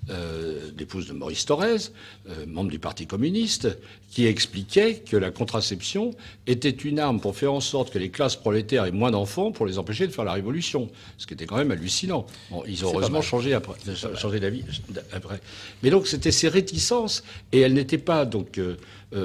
euh, 0.09 0.69
l'épouse 0.77 1.07
de 1.07 1.13
Maurice 1.13 1.45
Thorez, 1.45 1.89
euh, 2.29 2.45
membre 2.47 2.71
du 2.71 2.79
Parti 2.79 3.05
communiste, 3.05 3.67
qui 4.09 4.25
expliquait 4.25 4.99
que 4.99 5.17
la 5.17 5.31
contraception 5.31 6.13
était 6.45 6.69
une 6.69 6.99
arme 6.99 7.19
pour 7.19 7.35
faire 7.35 7.51
en 7.51 7.59
sorte 7.59 7.91
que 7.91 7.99
les 7.99 8.09
classes 8.09 8.37
prolétaires 8.37 8.85
aient 8.85 8.91
moins 8.91 9.11
d'enfants 9.11 9.51
pour 9.51 9.65
les 9.65 9.77
empêcher 9.77 10.07
de 10.07 10.13
faire 10.13 10.23
la 10.23 10.31
révolution. 10.31 10.89
Ce 11.17 11.27
qui 11.27 11.33
était 11.33 11.45
quand 11.45 11.57
même 11.57 11.71
hallucinant. 11.71 12.25
ils 12.65 12.85
ont 12.85 12.93
heureusement 12.93 13.21
changé, 13.21 13.53
après, 13.53 13.73
changé 14.15 14.39
d'avis 14.39 14.63
après. 15.11 15.41
Mais 15.83 15.89
donc 15.89 16.07
c'était 16.07 16.31
ces 16.31 16.47
réticences, 16.47 17.23
et 17.51 17.59
elles 17.59 17.73
n'étaient 17.73 17.97
pas 17.97 18.25
donc 18.25 18.59
euh, 18.59 18.77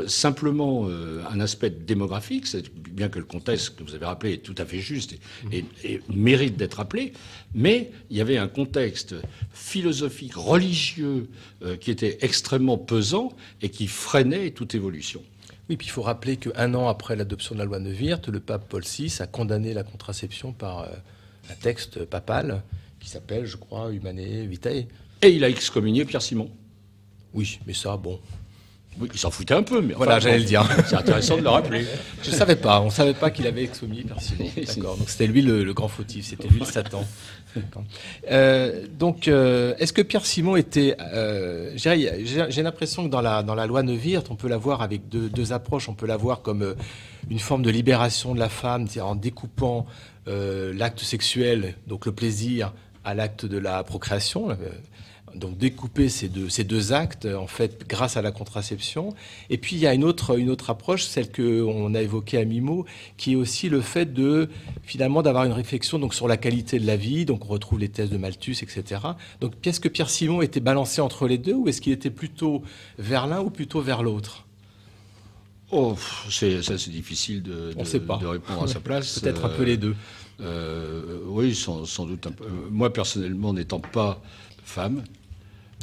simplement 0.06 0.86
euh, 0.88 1.22
un 1.30 1.40
aspect 1.40 1.70
démographique, 1.70 2.46
bien 2.90 3.08
que 3.08 3.18
le 3.18 3.24
contexte 3.24 3.76
que 3.76 3.82
vous 3.82 3.94
avez 3.94 4.06
rappelé 4.06 4.34
est 4.34 4.38
tout 4.38 4.54
à 4.58 4.64
fait 4.64 4.78
juste 4.78 5.16
et, 5.50 5.64
mérite 6.08 6.56
d'être 6.56 6.74
rappelé, 6.74 7.12
mais 7.54 7.90
il 8.10 8.16
y 8.16 8.20
avait 8.20 8.36
un 8.36 8.48
contexte 8.48 9.14
philosophique, 9.52 10.34
religieux, 10.36 11.28
religieux 11.60 11.76
qui 11.80 11.90
était 11.90 12.18
extrêmement 12.20 12.78
pesant 12.78 13.32
et 13.60 13.70
qui 13.70 13.86
freinait 13.88 14.50
toute 14.50 14.74
évolution. 14.74 15.22
Oui, 15.68 15.76
puis 15.76 15.86
il 15.86 15.90
faut 15.90 16.02
rappeler 16.02 16.36
qu'un 16.36 16.74
an 16.74 16.88
après 16.88 17.16
l'adoption 17.16 17.54
de 17.54 17.60
la 17.60 17.64
loi 17.64 17.78
Neuwirth, 17.78 18.28
le 18.28 18.40
pape 18.40 18.68
Paul 18.68 18.82
VI 18.82 19.12
a 19.20 19.26
condamné 19.26 19.74
la 19.74 19.82
contraception 19.82 20.52
par 20.52 20.88
un 21.50 21.54
texte 21.60 22.04
papal 22.04 22.62
qui 23.00 23.08
s'appelle, 23.08 23.46
je 23.46 23.56
crois, 23.56 23.92
Humanae 23.92 24.46
Vitae. 24.46 24.86
Et 25.22 25.30
il 25.30 25.44
a 25.44 25.48
excommunié 25.48 26.04
Pierre 26.04 26.22
Simon. 26.22 26.50
Oui, 27.34 27.58
mais 27.66 27.74
ça, 27.74 27.96
bon. 27.96 28.20
Oui, 29.00 29.08
il 29.12 29.18
s'en 29.18 29.30
foutait 29.30 29.54
un 29.54 29.62
peu, 29.62 29.80
mais 29.80 29.94
voilà, 29.94 30.18
j'allais 30.20 30.38
le 30.38 30.44
dire. 30.44 30.68
C'est 30.86 30.96
intéressant 30.96 31.36
de 31.36 31.42
le 31.42 31.48
rappeler. 31.48 31.86
Je 32.22 32.30
ne 32.30 32.34
savais 32.34 32.56
pas, 32.56 32.80
on 32.80 32.86
ne 32.86 32.90
savait 32.90 33.14
pas 33.14 33.30
qu'il 33.30 33.46
avait 33.46 33.64
excommunié 33.64 34.04
Pierre 34.04 34.20
Simon. 34.20 34.50
D'accord, 34.54 34.96
donc 34.96 35.08
c'était 35.08 35.26
lui 35.26 35.42
le, 35.42 35.72
grand 35.72 35.88
fautif, 35.88 36.26
c'était 36.26 36.48
lui 36.48 36.60
le 36.60 36.66
Satan. 36.66 37.04
Euh, 38.30 38.86
donc, 38.98 39.28
euh, 39.28 39.74
est-ce 39.78 39.92
que 39.92 40.00
Pierre 40.00 40.24
Simon 40.24 40.56
était. 40.56 40.96
Euh, 41.00 41.72
j'ai 41.76 42.62
l'impression 42.62 43.04
que 43.04 43.10
dans 43.10 43.20
la, 43.20 43.42
dans 43.42 43.54
la 43.54 43.66
loi 43.66 43.82
Neuwirth, 43.82 44.30
on 44.30 44.36
peut 44.36 44.48
la 44.48 44.56
voir 44.56 44.80
avec 44.80 45.08
deux, 45.08 45.28
deux 45.28 45.52
approches. 45.52 45.88
On 45.88 45.94
peut 45.94 46.06
la 46.06 46.16
voir 46.16 46.40
comme 46.40 46.74
une 47.28 47.38
forme 47.38 47.62
de 47.62 47.70
libération 47.70 48.34
de 48.34 48.38
la 48.38 48.48
femme, 48.48 48.86
en 49.02 49.14
découpant 49.14 49.86
l'acte 50.26 51.00
sexuel, 51.00 51.74
donc 51.86 52.06
le 52.06 52.12
plaisir, 52.12 52.72
à 53.04 53.14
l'acte 53.14 53.46
de 53.46 53.58
la 53.58 53.82
procréation, 53.84 54.50
euh, 54.50 54.54
donc 55.34 55.56
découper 55.56 56.08
ces 56.08 56.28
deux, 56.28 56.48
ces 56.48 56.64
deux 56.64 56.92
actes 56.92 57.26
en 57.26 57.46
fait 57.46 57.86
grâce 57.88 58.16
à 58.16 58.22
la 58.22 58.32
contraception. 58.32 59.14
Et 59.50 59.58
puis 59.58 59.76
il 59.76 59.78
y 59.80 59.86
a 59.86 59.94
une 59.94 60.04
autre, 60.04 60.38
une 60.38 60.50
autre 60.50 60.70
approche, 60.70 61.04
celle 61.04 61.30
qu'on 61.30 61.94
a 61.94 62.02
évoquée 62.02 62.38
à 62.38 62.44
Mimo, 62.44 62.84
qui 63.16 63.32
est 63.32 63.36
aussi 63.36 63.68
le 63.68 63.80
fait 63.80 64.12
de 64.12 64.48
finalement 64.82 65.22
d'avoir 65.22 65.44
une 65.44 65.52
réflexion 65.52 65.98
donc 65.98 66.14
sur 66.14 66.28
la 66.28 66.36
qualité 66.36 66.78
de 66.78 66.86
la 66.86 66.96
vie. 66.96 67.24
Donc 67.24 67.44
on 67.46 67.48
retrouve 67.48 67.78
les 67.78 67.88
thèses 67.88 68.10
de 68.10 68.18
Malthus, 68.18 68.56
etc. 68.62 69.00
Donc 69.40 69.54
est-ce 69.66 69.80
que 69.80 69.88
Pierre 69.88 70.10
Simon 70.10 70.42
était 70.42 70.60
balancé 70.60 71.00
entre 71.00 71.26
les 71.26 71.38
deux 71.38 71.54
ou 71.54 71.68
est-ce 71.68 71.80
qu'il 71.80 71.92
était 71.92 72.10
plutôt 72.10 72.62
vers 72.98 73.26
l'un 73.26 73.40
ou 73.40 73.50
plutôt 73.50 73.80
vers 73.80 74.02
l'autre? 74.02 74.46
Oh, 75.74 75.96
c'est 76.28 76.62
ça, 76.62 76.76
c'est 76.76 76.90
difficile 76.90 77.42
de, 77.42 77.72
de, 77.72 78.26
répondre 78.26 78.64
à 78.64 78.68
sa 78.68 78.80
place. 78.80 79.18
Peut-être 79.18 79.46
un 79.46 79.48
peu 79.48 79.62
les 79.62 79.78
deux. 79.78 79.96
Euh, 80.42 81.20
oui, 81.26 81.54
sans, 81.54 82.04
doute 82.04 82.26
un 82.26 82.32
peu. 82.32 82.44
Moi, 82.70 82.92
personnellement, 82.92 83.54
n'étant 83.54 83.80
pas 83.80 84.20
femme. 84.64 85.02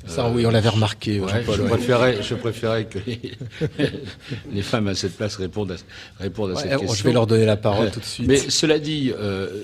Ça, 0.08 0.30
oui, 0.30 0.46
on 0.46 0.50
l'avait 0.50 0.70
remarqué. 0.70 1.22
je, 1.22 1.62
préférais, 1.64 2.24
je 2.24 2.36
préférais 2.36 2.86
que 2.86 3.00
les, 4.52 4.62
femmes 4.62 4.88
à 4.88 4.96
cette 4.96 5.16
place 5.16 5.36
répondent 5.36 5.72
à, 5.72 5.76
répondent 6.22 6.52
à 6.52 6.56
cette 6.56 6.72
question. 6.72 6.94
Je 6.94 7.04
vais 7.04 7.14
leur 7.14 7.28
donner 7.28 7.46
la 7.46 7.58
parole 7.58 7.92
tout 7.92 8.00
de 8.00 8.06
suite. 8.06 8.28
Mais 8.28 8.38
cela 8.38 8.80
dit, 8.80 9.12
euh, 9.18 9.64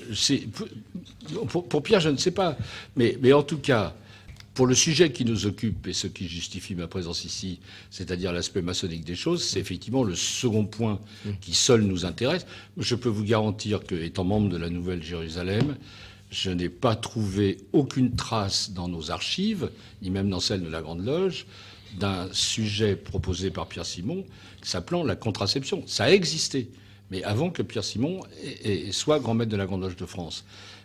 pour, 1.48 1.66
pour, 1.68 1.82
Pierre, 1.82 2.00
je 2.00 2.10
ne 2.10 2.16
sais 2.16 2.30
pas. 2.30 2.56
Mais, 2.96 3.18
mais 3.20 3.32
en 3.32 3.42
tout 3.42 3.58
cas, 3.58 3.94
pour 4.56 4.66
le 4.66 4.74
sujet 4.74 5.12
qui 5.12 5.26
nous 5.26 5.44
occupe 5.44 5.86
et 5.86 5.92
ce 5.92 6.06
qui 6.06 6.26
justifie 6.28 6.74
ma 6.74 6.86
présence 6.86 7.26
ici, 7.26 7.60
c'est-à-dire 7.90 8.32
l'aspect 8.32 8.62
maçonnique 8.62 9.04
des 9.04 9.14
choses, 9.14 9.44
c'est 9.44 9.60
effectivement 9.60 10.02
le 10.02 10.14
second 10.14 10.64
point 10.64 10.98
qui 11.42 11.52
seul 11.52 11.82
nous 11.82 12.06
intéresse. 12.06 12.46
Je 12.78 12.94
peux 12.94 13.10
vous 13.10 13.24
garantir 13.24 13.84
que, 13.84 13.94
étant 13.94 14.24
membre 14.24 14.48
de 14.48 14.56
la 14.56 14.70
Nouvelle 14.70 15.02
Jérusalem, 15.02 15.76
je 16.36 16.50
n'ai 16.50 16.68
pas 16.68 16.96
trouvé 16.96 17.56
aucune 17.72 18.14
trace 18.14 18.72
dans 18.72 18.88
nos 18.88 19.10
archives, 19.10 19.70
ni 20.02 20.10
même 20.10 20.28
dans 20.28 20.40
celles 20.40 20.62
de 20.62 20.68
la 20.68 20.82
Grande 20.82 21.02
Loge, 21.02 21.46
d'un 21.98 22.28
sujet 22.32 22.94
proposé 22.94 23.50
par 23.50 23.66
Pierre 23.68 23.86
Simon 23.86 24.22
s'appelant 24.62 25.02
la 25.02 25.16
contraception. 25.16 25.82
Ça 25.86 26.04
a 26.04 26.10
existé, 26.10 26.68
mais 27.10 27.22
avant 27.24 27.48
que 27.48 27.62
Pierre 27.62 27.84
Simon 27.84 28.20
soit 28.90 29.18
grand 29.18 29.32
maître 29.32 29.50
de 29.50 29.56
la 29.56 29.64
Grande 29.64 29.80
Loge 29.80 29.96
de 29.96 30.04
France. 30.04 30.44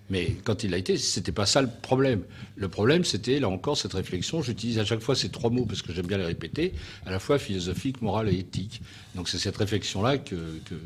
Mais 0.09 0.37
quand 0.45 0.63
il 0.63 0.73
a 0.73 0.77
été, 0.77 0.97
c'était 0.97 1.33
pas 1.33 1.45
ça 1.45 1.61
le 1.61 1.69
problème. 1.81 2.23
Le 2.55 2.69
problème, 2.69 3.03
c'était, 3.03 3.39
là 3.39 3.49
encore, 3.49 3.77
cette 3.77 3.93
réflexion. 3.93 4.41
J'utilise 4.41 4.79
à 4.79 4.85
chaque 4.85 5.01
fois 5.01 5.15
ces 5.15 5.29
trois 5.29 5.49
mots 5.49 5.65
parce 5.65 5.81
que 5.81 5.91
j'aime 5.91 6.07
bien 6.07 6.17
les 6.17 6.25
répéter, 6.25 6.73
à 7.05 7.11
la 7.11 7.19
fois 7.19 7.39
philosophique, 7.39 8.01
morale 8.01 8.29
et 8.29 8.39
éthique. 8.39 8.81
Donc 9.15 9.27
c'est 9.27 9.37
cette 9.37 9.57
réflexion-là 9.57 10.17
que, 10.17 10.35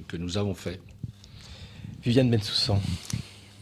que, 0.08 0.18
nous 0.18 0.38
avons 0.38 0.56
fait. 0.56 0.80
Viviane 2.04 2.32
Bensoussan. 2.32 2.80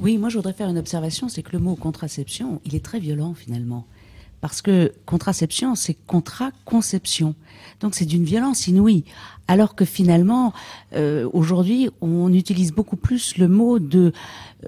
Oui, 0.04 0.18
moi 0.18 0.28
je 0.28 0.36
voudrais 0.36 0.52
faire 0.52 0.68
une 0.68 0.78
observation, 0.78 1.30
c'est 1.30 1.44
que 1.44 1.54
le 1.54 1.60
mot 1.60 1.76
contraception, 1.76 2.60
il 2.66 2.76
est 2.76 2.84
très 2.84 3.00
violent 3.00 3.34
finalement. 3.34 3.86
Parce 4.42 4.62
que 4.62 4.92
contraception, 5.06 5.76
c'est 5.76 5.96
conception 6.66 7.36
Donc 7.80 7.96
c'est 7.96 8.04
d'une 8.04 8.26
violence 8.26 8.68
inouïe. 8.68 9.06
Alors 9.48 9.76
que 9.76 9.86
finalement, 9.86 10.52
euh, 10.94 11.30
aujourd'hui, 11.32 11.89
on 12.02 12.34
utilise 12.34 12.74
beaucoup 12.74 12.98
plus 12.98 13.38
le 13.38 13.48
mot 13.48 13.80
de, 13.80 14.12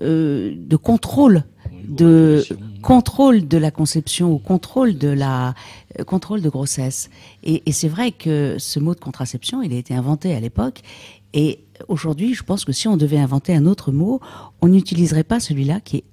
euh, 0.01 0.53
de 0.55 0.77
contrôle, 0.77 1.43
de 1.83 2.45
contrôle 2.81 3.49
de 3.49 3.57
la 3.57 3.71
conception 3.71 4.31
ou 4.31 4.37
contrôle 4.37 4.97
de 4.97 5.09
la 5.09 5.53
euh, 5.99 6.05
contrôle 6.05 6.41
de 6.41 6.49
grossesse. 6.49 7.09
Et, 7.43 7.61
et 7.65 7.73
c'est 7.73 7.89
vrai 7.89 8.13
que 8.13 8.55
ce 8.57 8.79
mot 8.79 8.95
de 8.95 9.01
contraception, 9.01 9.61
il 9.61 9.73
a 9.73 9.77
été 9.77 9.93
inventé 9.93 10.33
à 10.33 10.39
l'époque. 10.39 10.83
Et 11.35 11.59
aujourd'hui, 11.89 12.33
je 12.33 12.43
pense 12.43 12.65
que 12.65 12.71
si 12.71 12.87
on 12.87 12.97
devait 12.97 13.19
inventer 13.19 13.53
un 13.53 13.65
autre 13.65 13.91
mot, 13.91 14.21
on 14.61 14.69
n'utiliserait 14.69 15.25
pas 15.25 15.39
celui-là 15.39 15.81
qui 15.81 15.97
est 15.97 16.03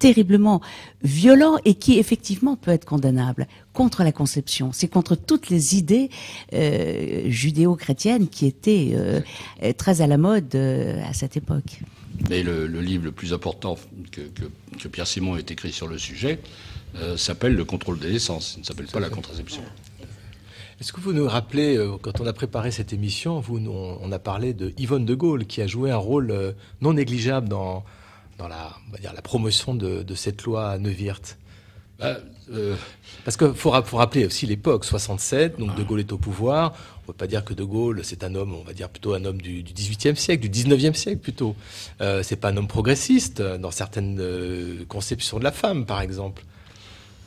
terriblement 0.00 0.62
violent 1.02 1.58
et 1.64 1.74
qui 1.74 1.98
effectivement 1.98 2.56
peut 2.56 2.70
être 2.70 2.86
condamnable 2.86 3.46
contre 3.74 4.02
la 4.02 4.10
conception. 4.12 4.72
C'est 4.72 4.88
contre 4.88 5.14
toutes 5.14 5.50
les 5.50 5.76
idées 5.76 6.08
euh, 6.54 7.28
judéo-chrétiennes 7.28 8.28
qui 8.28 8.46
étaient 8.46 8.92
euh, 8.94 9.20
très 9.76 10.00
à 10.00 10.06
la 10.06 10.16
mode 10.16 10.54
euh, 10.54 11.00
à 11.04 11.12
cette 11.12 11.36
époque. 11.36 11.80
Mais 12.30 12.42
le, 12.42 12.66
livre 12.66 13.04
le 13.04 13.12
plus 13.12 13.32
important 13.32 13.78
que, 14.10 14.22
Pierre 14.88 15.06
Simon 15.06 15.36
ait 15.36 15.44
écrit 15.48 15.72
sur 15.72 15.86
le 15.86 15.98
sujet 15.98 16.40
s'appelle 17.16 17.54
Le 17.54 17.64
contrôle 17.64 17.98
des 18.00 18.16
essences. 18.16 18.54
Il 18.56 18.60
ne 18.60 18.64
s'appelle 18.64 18.86
pas 18.86 18.98
la 18.98 19.10
contraception. 19.10 19.62
Est-ce 20.80 20.92
que 20.92 21.00
vous 21.00 21.12
nous 21.12 21.28
rappelez, 21.28 21.78
quand 22.00 22.20
on 22.20 22.26
a 22.26 22.32
préparé 22.32 22.70
cette 22.70 22.94
émission, 22.94 23.38
vous, 23.38 23.58
on, 23.58 24.12
a 24.12 24.18
parlé 24.18 24.54
de 24.54 24.72
Yvonne 24.78 25.04
de 25.04 25.14
Gaulle, 25.14 25.44
qui 25.44 25.60
a 25.60 25.66
joué 25.66 25.90
un 25.90 25.98
rôle 25.98 26.54
non 26.80 26.94
négligeable 26.94 27.50
dans, 27.50 27.84
dans 28.38 28.48
la, 28.48 28.72
on 28.88 28.92
va 28.92 28.98
dire, 28.98 29.12
la 29.12 29.22
promotion 29.22 29.74
de, 29.74 30.14
cette 30.14 30.42
loi 30.44 30.78
Neuwirth? 30.78 31.36
Bah, 31.98 32.16
euh, 32.52 32.74
Parce 33.24 33.36
qu'il 33.36 33.52
faut, 33.52 33.72
faut, 33.82 33.96
rappeler 33.98 34.24
aussi 34.24 34.46
l'époque, 34.46 34.84
67, 34.86 35.58
donc 35.58 35.76
De 35.76 35.82
Gaulle 35.82 36.00
est 36.00 36.12
au 36.12 36.18
pouvoir. 36.18 36.72
On 36.72 37.00
ne 37.02 37.06
peut 37.08 37.12
pas 37.12 37.26
dire 37.26 37.44
que 37.44 37.52
De 37.52 37.62
Gaulle, 37.62 38.00
c'est 38.02 38.24
un 38.24 38.34
homme, 38.34 38.54
on 38.54 38.64
va 38.64 38.72
dire 38.72 38.88
plutôt 38.88 39.12
un 39.12 39.24
homme 39.26 39.40
du, 39.40 39.62
18e 39.62 40.14
siècle, 40.14 40.48
du 40.48 40.64
19e 40.64 40.94
siècle 40.94 41.20
plutôt. 41.20 41.54
Euh, 42.00 42.22
c'est 42.22 42.36
pas 42.36 42.48
un 42.48 42.56
homme 42.56 42.68
progressiste 42.68 43.42
dans 43.42 43.70
certaines 43.70 44.18
euh, 44.18 44.84
conceptions 44.88 45.38
de 45.38 45.44
la 45.44 45.52
femme, 45.52 45.84
par 45.84 46.00
exemple 46.00 46.42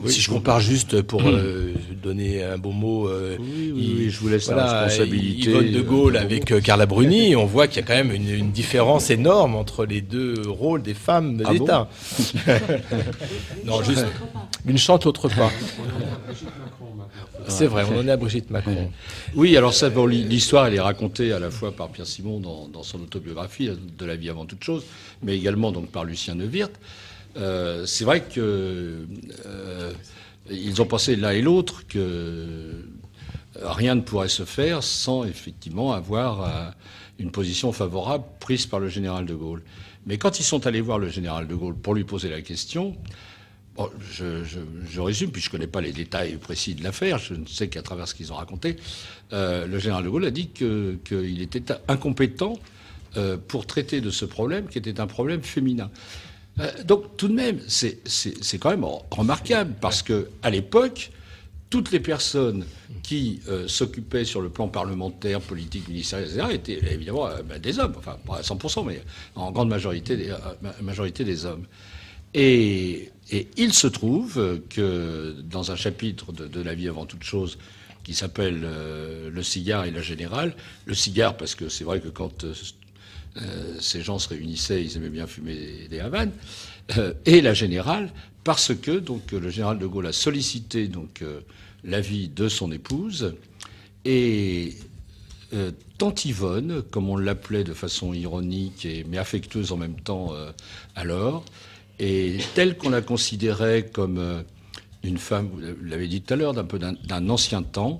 si 0.07 0.21
je 0.21 0.29
compare 0.29 0.59
juste 0.59 1.01
pour 1.01 1.21
euh, 1.23 1.73
donner 2.01 2.43
un 2.43 2.57
bon 2.57 2.73
mot, 2.73 3.07
euh, 3.07 3.37
oui, 3.39 4.09
je 4.09 4.19
vous 4.19 4.27
laisse 4.27 4.49
la 4.49 4.83
responsabilité. 4.83 5.49
Yvonne 5.49 5.71
de 5.71 5.81
Gaulle 5.81 6.17
avec 6.17 6.51
euh, 6.51 6.61
Carla 6.61 6.85
Bruni, 6.85 7.35
on 7.35 7.45
voit 7.45 7.67
qu'il 7.67 7.77
y 7.81 7.83
a 7.83 7.87
quand 7.87 7.95
même 7.95 8.11
une, 8.11 8.51
différence 8.51 9.09
énorme 9.09 9.55
entre 9.55 9.85
les 9.85 10.01
deux 10.01 10.35
rôles 10.45 10.83
des 10.83 10.93
femmes 10.93 11.37
de 11.37 11.45
ah 11.47 11.53
l'État. 11.53 11.89
non, 13.65 13.81
juste 13.81 14.05
une 14.65 14.77
chante, 14.77 15.05
l'autre 15.05 15.29
pas. 15.29 15.51
C'est 17.47 17.67
vrai, 17.67 17.83
on 17.89 17.99
en 17.99 18.07
est 18.07 18.11
à 18.11 18.17
Brigitte 18.17 18.51
Macron. 18.51 18.91
Oui, 19.35 19.57
alors 19.57 19.73
ça, 19.73 19.89
l'histoire, 20.07 20.67
elle 20.67 20.75
est 20.75 20.79
racontée 20.79 21.33
à 21.33 21.39
la 21.39 21.49
fois 21.49 21.71
par 21.71 21.89
Pierre 21.89 22.07
Simon 22.07 22.39
dans, 22.39 22.67
dans, 22.67 22.83
son 22.83 23.01
autobiographie 23.01 23.69
de 23.69 24.05
la 24.05 24.15
vie 24.15 24.29
avant 24.29 24.45
toute 24.45 24.63
chose, 24.63 24.83
mais 25.23 25.35
également 25.35 25.71
donc 25.71 25.89
par 25.89 26.03
Lucien 26.05 26.35
Neuwirth. 26.35 26.73
Euh, 27.37 27.85
c'est 27.85 28.05
vrai 28.05 28.21
que 28.21 29.07
euh, 29.45 29.93
ils 30.49 30.81
ont 30.81 30.85
pensé 30.85 31.15
l'un 31.15 31.31
et 31.31 31.41
l'autre 31.41 31.87
que 31.87 32.85
rien 33.61 33.95
ne 33.95 34.01
pourrait 34.01 34.29
se 34.29 34.45
faire 34.45 34.83
sans 34.83 35.23
effectivement 35.23 35.93
avoir 35.93 36.43
euh, 36.43 36.71
une 37.19 37.31
position 37.31 37.71
favorable 37.71 38.25
prise 38.39 38.65
par 38.65 38.79
le 38.79 38.87
général 38.87 39.25
de 39.25 39.33
Gaulle. 39.33 39.63
Mais 40.05 40.17
quand 40.17 40.39
ils 40.39 40.43
sont 40.43 40.67
allés 40.67 40.81
voir 40.81 40.99
le 40.99 41.09
général 41.09 41.47
de 41.47 41.55
Gaulle 41.55 41.75
pour 41.75 41.95
lui 41.95 42.03
poser 42.03 42.29
la 42.29 42.41
question, 42.41 42.95
je, 44.11 44.99
résume, 44.99 45.31
puis 45.31 45.41
je 45.41 45.47
ne 45.47 45.51
connais 45.51 45.67
pas 45.67 45.81
les 45.81 45.93
détails 45.93 46.35
précis 46.35 46.75
de 46.75 46.83
l'affaire, 46.83 47.17
je 47.17 47.33
ne 47.33 47.45
sais 47.47 47.69
qu'à 47.69 47.81
travers 47.81 48.07
ce 48.07 48.13
qu'ils 48.13 48.31
ont 48.31 48.35
raconté, 48.35 48.75
le 49.31 49.79
général 49.79 50.03
de 50.03 50.09
Gaulle 50.09 50.25
a 50.25 50.31
dit 50.31 50.49
qu'il 50.49 51.41
était 51.41 51.73
incompétent 51.87 52.59
pour 53.47 53.65
traiter 53.65 54.01
de 54.01 54.11
ce 54.11 54.25
problème 54.25 54.67
qui 54.67 54.77
était 54.77 54.99
un 54.99 55.07
problème 55.07 55.41
féminin. 55.41 55.89
Euh, 56.59 56.83
donc 56.83 57.17
tout 57.17 57.27
de 57.27 57.33
même, 57.33 57.59
c'est 57.67 58.57
quand 58.59 58.69
même 58.69 58.85
remarquable 59.11 59.73
parce 59.81 60.01
que 60.01 60.29
à 60.41 60.49
l'époque, 60.49 61.11
toutes 61.69 61.91
les 61.91 61.99
personnes 61.99 62.65
qui 63.01 63.39
euh, 63.47 63.67
s'occupaient 63.67 64.25
sur 64.25 64.41
le 64.41 64.49
plan 64.49 64.67
parlementaire, 64.67 65.41
politique, 65.41 65.87
ministériel, 65.87 66.29
etc., 66.29 66.47
étaient 66.51 66.93
évidemment 66.93 67.27
euh, 67.27 67.41
ben, 67.41 67.59
des 67.59 67.79
hommes, 67.79 67.95
enfin 67.97 68.17
pas 68.25 68.37
à 68.37 68.41
100%, 68.41 68.85
mais 68.85 69.01
en 69.35 69.51
grande 69.51 69.69
majorité 69.69 70.15
des, 70.15 70.33
majorité 70.81 71.23
des 71.23 71.45
hommes. 71.45 71.65
Et, 72.33 73.09
il 73.57 73.73
se 73.73 73.87
trouve 73.87 74.59
que 74.69 75.35
dans 75.43 75.71
un 75.71 75.75
chapitre 75.75 76.33
de, 76.33 76.61
la 76.61 76.75
vie 76.75 76.87
avant 76.89 77.05
toute 77.05 77.23
chose 77.23 77.57
qui 78.03 78.13
s'appelle 78.13 78.61
Le 78.61 79.43
cigare 79.43 79.85
et 79.85 79.91
la 79.91 80.01
générale, 80.01 80.53
le 80.85 80.93
cigare 80.93 81.35
parce 81.37 81.55
que 81.55 81.69
c'est 81.69 81.85
vrai 81.85 81.99
que 81.99 82.09
quand 82.09 82.45
ces 83.79 84.01
gens 84.01 84.19
se 84.19 84.29
réunissaient, 84.29 84.83
ils 84.83 84.95
aimaient 84.97 85.09
bien 85.09 85.27
fumer 85.27 85.87
des 85.89 85.99
havanes, 85.99 86.31
et 87.25 87.41
la 87.41 87.53
générale, 87.53 88.11
parce 88.43 88.75
que 88.75 88.91
donc 88.91 89.31
le 89.31 89.49
général 89.49 89.79
de 89.79 89.87
Gaulle 89.87 90.07
a 90.07 90.13
sollicité 90.13 90.87
donc 90.87 91.23
l'avis 91.83 92.29
de 92.29 92.47
son 92.47 92.71
épouse 92.71 93.33
et 94.05 94.73
euh, 95.53 95.71
Tante 95.97 96.25
Yvonne, 96.25 96.81
comme 96.89 97.09
on 97.09 97.17
l'appelait 97.17 97.63
de 97.63 97.73
façon 97.73 98.13
ironique 98.13 98.85
et, 98.85 99.05
mais 99.07 99.17
affectueuse 99.17 99.71
en 99.71 99.77
même 99.77 99.99
temps 99.99 100.33
euh, 100.33 100.51
alors, 100.95 101.45
et 101.99 102.37
telle 102.55 102.75
qu'on 102.77 102.89
la 102.89 103.01
considérait 103.01 103.85
comme 103.85 104.17
euh, 104.17 104.41
une 105.03 105.17
femme, 105.17 105.49
vous 105.53 105.59
l'avez 105.83 106.07
dit 106.07 106.21
tout 106.21 106.33
à 106.33 106.37
l'heure, 106.37 106.53
d'un 106.53 106.63
peu 106.63 106.79
d'un 106.79 107.29
ancien 107.29 107.61
temps, 107.61 107.99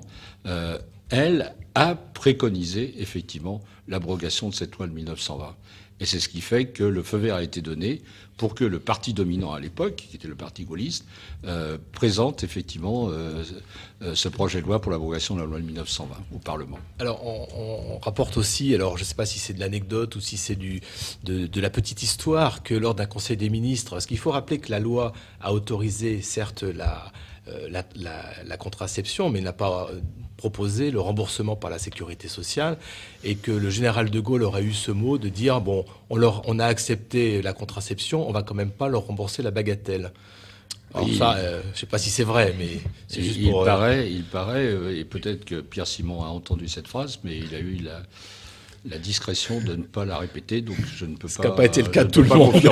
elle 1.10 1.54
a 1.74 1.94
préconisé 1.94 2.94
effectivement 2.98 3.62
l'abrogation 3.88 4.48
de 4.48 4.54
cette 4.54 4.76
loi 4.76 4.86
de 4.86 4.92
1920. 4.92 5.56
Et 6.00 6.06
c'est 6.06 6.18
ce 6.18 6.28
qui 6.28 6.40
fait 6.40 6.66
que 6.66 6.82
le 6.82 7.02
feu 7.02 7.18
vert 7.18 7.36
a 7.36 7.42
été 7.42 7.60
donné 7.60 8.02
pour 8.36 8.56
que 8.56 8.64
le 8.64 8.80
parti 8.80 9.14
dominant 9.14 9.52
à 9.52 9.60
l'époque, 9.60 9.94
qui 9.94 10.16
était 10.16 10.26
le 10.26 10.34
parti 10.34 10.64
gaulliste, 10.64 11.06
euh, 11.44 11.78
présente 11.92 12.42
effectivement 12.42 13.08
euh, 13.10 13.44
euh, 14.02 14.14
ce 14.16 14.28
projet 14.28 14.60
de 14.60 14.66
loi 14.66 14.80
pour 14.80 14.90
l'abrogation 14.90 15.36
de 15.36 15.40
la 15.40 15.46
loi 15.46 15.60
de 15.60 15.64
1920 15.64 16.16
au 16.34 16.38
Parlement. 16.38 16.78
Alors 16.98 17.24
on, 17.24 17.98
rapporte 18.00 18.36
aussi, 18.36 18.74
alors 18.74 18.96
je 18.96 19.02
ne 19.02 19.06
sais 19.06 19.14
pas 19.14 19.24
si 19.24 19.38
c'est 19.38 19.52
de 19.52 19.60
l'anecdote 19.60 20.16
ou 20.16 20.20
si 20.20 20.36
c'est 20.36 20.56
de, 20.56 20.80
de, 21.22 21.60
la 21.60 21.70
petite 21.70 22.02
histoire, 22.02 22.64
que 22.64 22.74
lors 22.74 22.96
d'un 22.96 23.06
Conseil 23.06 23.36
des 23.36 23.48
ministres, 23.48 23.92
parce 23.92 24.06
qu'il 24.06 24.18
faut 24.18 24.32
rappeler 24.32 24.58
que 24.58 24.70
la 24.72 24.80
loi 24.80 25.12
a 25.40 25.54
autorisé 25.54 26.22
certes 26.22 26.64
la 26.64 27.12
euh, 27.48 27.68
la, 27.68 28.56
contraception, 28.56 29.28
mais 29.28 29.42
n'a 29.42 29.52
pas 29.52 29.88
euh, 29.90 30.00
proposé 30.38 30.90
le 30.90 30.98
remboursement 30.98 31.56
par 31.56 31.68
la 31.68 31.78
sécurité 31.78 32.26
sociale, 32.26 32.78
et 33.22 33.34
que 33.34 33.50
le 33.50 33.68
général 33.68 34.08
de 34.08 34.18
Gaulle 34.18 34.44
aurait 34.44 34.62
eu 34.62 34.72
ce 34.72 34.90
mot 34.90 35.18
de 35.18 35.28
dire 35.28 35.60
bon, 35.60 35.84
on, 36.08 36.16
leur, 36.16 36.42
on 36.46 36.58
a 36.58 36.64
accepté 36.64 37.42
la 37.42 37.52
contraception, 37.52 38.26
on 38.26 38.32
va 38.32 38.42
quand 38.42 38.54
même 38.54 38.70
pas 38.70 38.88
leur 38.88 39.06
rembourser 39.06 39.42
la 39.42 39.50
bagatelle. 39.50 40.12
Alors 40.94 41.08
ça, 41.12 41.34
euh, 41.34 41.60
je 41.64 41.68
ne 41.68 41.74
sais 41.74 41.86
pas 41.86 41.98
si 41.98 42.08
c'est 42.08 42.24
vrai, 42.24 42.54
mais 42.58 42.80
c'est 43.08 43.20
juste 43.20 43.36
il 43.38 43.52
Paraît, 43.52 44.10
il 44.10 44.24
paraît, 44.24 44.96
et 44.96 45.04
peut-être 45.04 45.44
que 45.44 45.60
Pierre 45.60 45.86
Simon 45.86 46.22
a 46.22 46.28
entendu 46.28 46.68
cette 46.68 46.88
phrase, 46.88 47.18
mais 47.24 47.36
il 47.36 47.54
a 47.54 47.58
eu 47.58 47.80
la, 48.84 48.98
discrétion 48.98 49.60
de 49.60 49.74
ne 49.74 49.82
pas 49.82 50.06
la 50.06 50.16
répéter, 50.16 50.62
donc 50.62 50.76
je 50.96 51.04
ne 51.04 51.16
peux 51.16 51.28
pas. 51.28 51.34
Ce 51.34 51.42
n'a 51.42 51.50
pas 51.50 51.66
été 51.66 51.82
le 51.82 51.88
cas 51.88 52.04
de 52.04 52.10
tout 52.10 52.22
le 52.22 52.28
monde. 52.28 52.54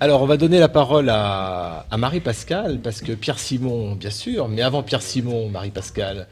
Alors, 0.00 0.22
on 0.22 0.26
va 0.26 0.36
donner 0.36 0.58
la 0.58 0.68
parole 0.68 1.08
à, 1.10 1.86
Marie-Pascale, 1.96 2.80
parce 2.82 3.00
que 3.00 3.12
Pierre 3.12 3.38
Simon, 3.38 3.94
bien 3.94 4.10
sûr, 4.10 4.48
mais 4.48 4.62
avant 4.62 4.82
Pierre 4.82 5.02
Simon, 5.02 5.48
Marie-Pascale, 5.48 6.26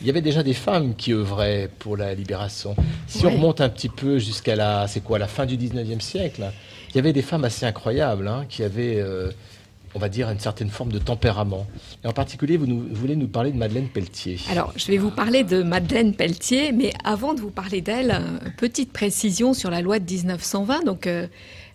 il 0.00 0.06
y 0.06 0.10
avait 0.10 0.20
déjà 0.20 0.42
des 0.42 0.54
femmes 0.54 0.94
qui 0.94 1.12
œuvraient 1.12 1.70
pour 1.78 1.96
la 1.96 2.14
libération. 2.14 2.76
Si 3.06 3.24
on 3.26 3.30
remonte 3.30 3.60
un 3.60 3.68
petit 3.68 3.88
peu 3.88 4.18
jusqu'à 4.18 4.54
la, 4.54 4.86
c'est 4.88 5.00
quoi, 5.00 5.18
la 5.18 5.26
fin 5.26 5.46
du 5.46 5.56
19e 5.56 6.00
siècle, 6.00 6.52
il 6.90 6.96
y 6.96 6.98
avait 6.98 7.12
des 7.12 7.22
femmes 7.22 7.44
assez 7.44 7.64
incroyables, 7.64 8.28
hein, 8.28 8.44
qui 8.48 8.62
avaient, 8.62 9.00
euh, 9.00 9.30
on 9.94 9.98
va 9.98 10.08
dire, 10.08 10.30
une 10.30 10.38
certaine 10.38 10.68
forme 10.68 10.92
de 10.92 10.98
tempérament. 10.98 11.66
Et 12.04 12.06
en 12.06 12.12
particulier, 12.12 12.58
vous, 12.58 12.66
vous, 12.66 12.86
voulez 12.92 13.16
nous 13.16 13.28
parler 13.28 13.52
de 13.52 13.56
Madeleine 13.56 13.88
Pelletier. 13.88 14.38
Alors, 14.50 14.72
je 14.76 14.86
vais 14.86 14.98
vous 14.98 15.10
parler 15.10 15.44
de 15.44 15.62
Madeleine 15.62 16.14
Pelletier, 16.14 16.72
mais 16.72 16.92
avant 17.02 17.32
de 17.32 17.40
vous 17.40 17.50
parler 17.50 17.80
d'elle, 17.80 18.20
petite 18.58 18.92
précision 18.92 19.54
sur 19.54 19.70
la 19.70 19.80
loi 19.80 19.98
de 19.98 20.04
1920. 20.04 20.84
Donc, 20.84 21.06
euh, 21.06 21.26
euh, 21.26 21.26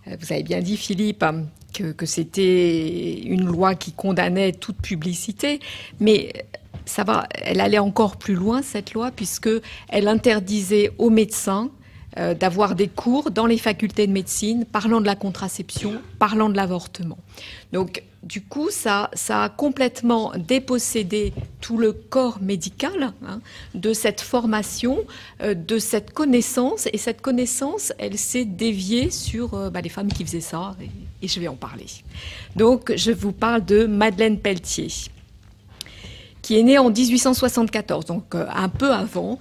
vous 0.06 0.34
avez 0.34 0.44
bien 0.44 0.62
dit, 0.62 0.78
Philippe, 0.78 1.24
hein, 1.24 1.46
que, 1.74 2.06
c'était 2.06 3.20
une 3.22 3.46
loi 3.46 3.76
qui 3.76 3.92
condamnait 3.92 4.52
toute 4.52 4.78
publicité, 4.78 5.60
mais 6.00 6.34
ça 6.86 7.04
va, 7.04 7.28
elle 7.34 7.62
allait 7.62 7.80
encore 7.80 8.18
plus 8.18 8.34
loin 8.34 8.62
cette 8.62 8.94
loi 8.94 9.12
puisque 9.12 9.50
elle 9.90 10.08
interdisait 10.08 10.92
aux 10.98 11.10
médecins 11.10 11.70
euh, 12.18 12.34
d'avoir 12.34 12.76
des 12.76 12.88
cours 12.88 13.32
dans 13.32 13.46
les 13.46 13.58
facultés 13.58 14.08
de 14.08 14.12
médecine 14.12 14.66
parlant 14.66 15.00
de 15.00 15.06
la 15.06 15.16
contraception, 15.16 16.02
parlant 16.20 16.50
de 16.50 16.56
l'avortement. 16.56 17.18
Donc 17.72 18.04
du 18.24 18.42
coup, 18.42 18.70
ça, 18.70 19.10
a 19.30 19.50
complètement 19.50 20.32
dépossédé 20.38 21.34
tout 21.60 21.78
le 21.78 21.92
corps 21.92 22.40
médical 22.40 23.14
hein, 23.26 23.42
de 23.74 23.94
cette 23.94 24.22
formation, 24.22 25.00
euh, 25.42 25.56
de 25.56 25.80
cette 25.80 26.14
connaissance. 26.14 26.88
Et 26.94 26.98
cette 27.00 27.22
connaissance, 27.22 27.94
elle 27.98 28.20
s'est 28.20 28.46
déviée 28.46 29.10
sur 29.10 29.56
euh, 29.56 29.70
bah, 29.72 29.82
les 29.82 29.90
femmes 29.90 30.12
qui 30.12 30.24
faisaient 30.24 30.40
ça. 30.40 30.76
Et, 31.22 31.28
je 31.28 31.40
vais 31.40 31.48
en 31.48 31.56
parler. 31.56 31.86
Donc, 32.56 32.94
je 32.96 33.12
vous 33.12 33.32
parle 33.32 33.66
de 33.66 33.86
Madeleine 33.86 34.40
Pelletier, 34.40 34.88
qui 36.42 36.60
est 36.60 36.64
née 36.64 36.78
en 36.78 36.90
1874, 36.90 38.06
donc 38.06 38.36
euh, 38.36 38.46
un 38.54 38.70
peu 38.70 38.92
avant. 38.92 39.40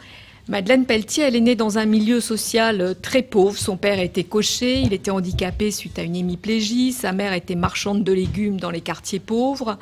Madeleine 0.50 0.84
Pelletier, 0.84 1.22
elle 1.22 1.36
est 1.36 1.40
née 1.40 1.54
dans 1.54 1.78
un 1.78 1.86
milieu 1.86 2.20
social 2.20 2.80
euh, 2.80 2.92
très 3.00 3.22
pauvre. 3.22 3.56
Son 3.56 3.76
père 3.76 4.00
était 4.00 4.24
cocher, 4.24 4.80
il 4.80 4.92
était 4.92 5.12
handicapé 5.12 5.70
suite 5.70 5.96
à 6.00 6.02
une 6.02 6.16
hémiplégie. 6.16 6.90
Sa 6.90 7.12
mère 7.12 7.32
était 7.34 7.54
marchande 7.54 8.02
de 8.02 8.12
légumes 8.12 8.58
dans 8.58 8.72
les 8.72 8.80
quartiers 8.80 9.20
pauvres. 9.20 9.78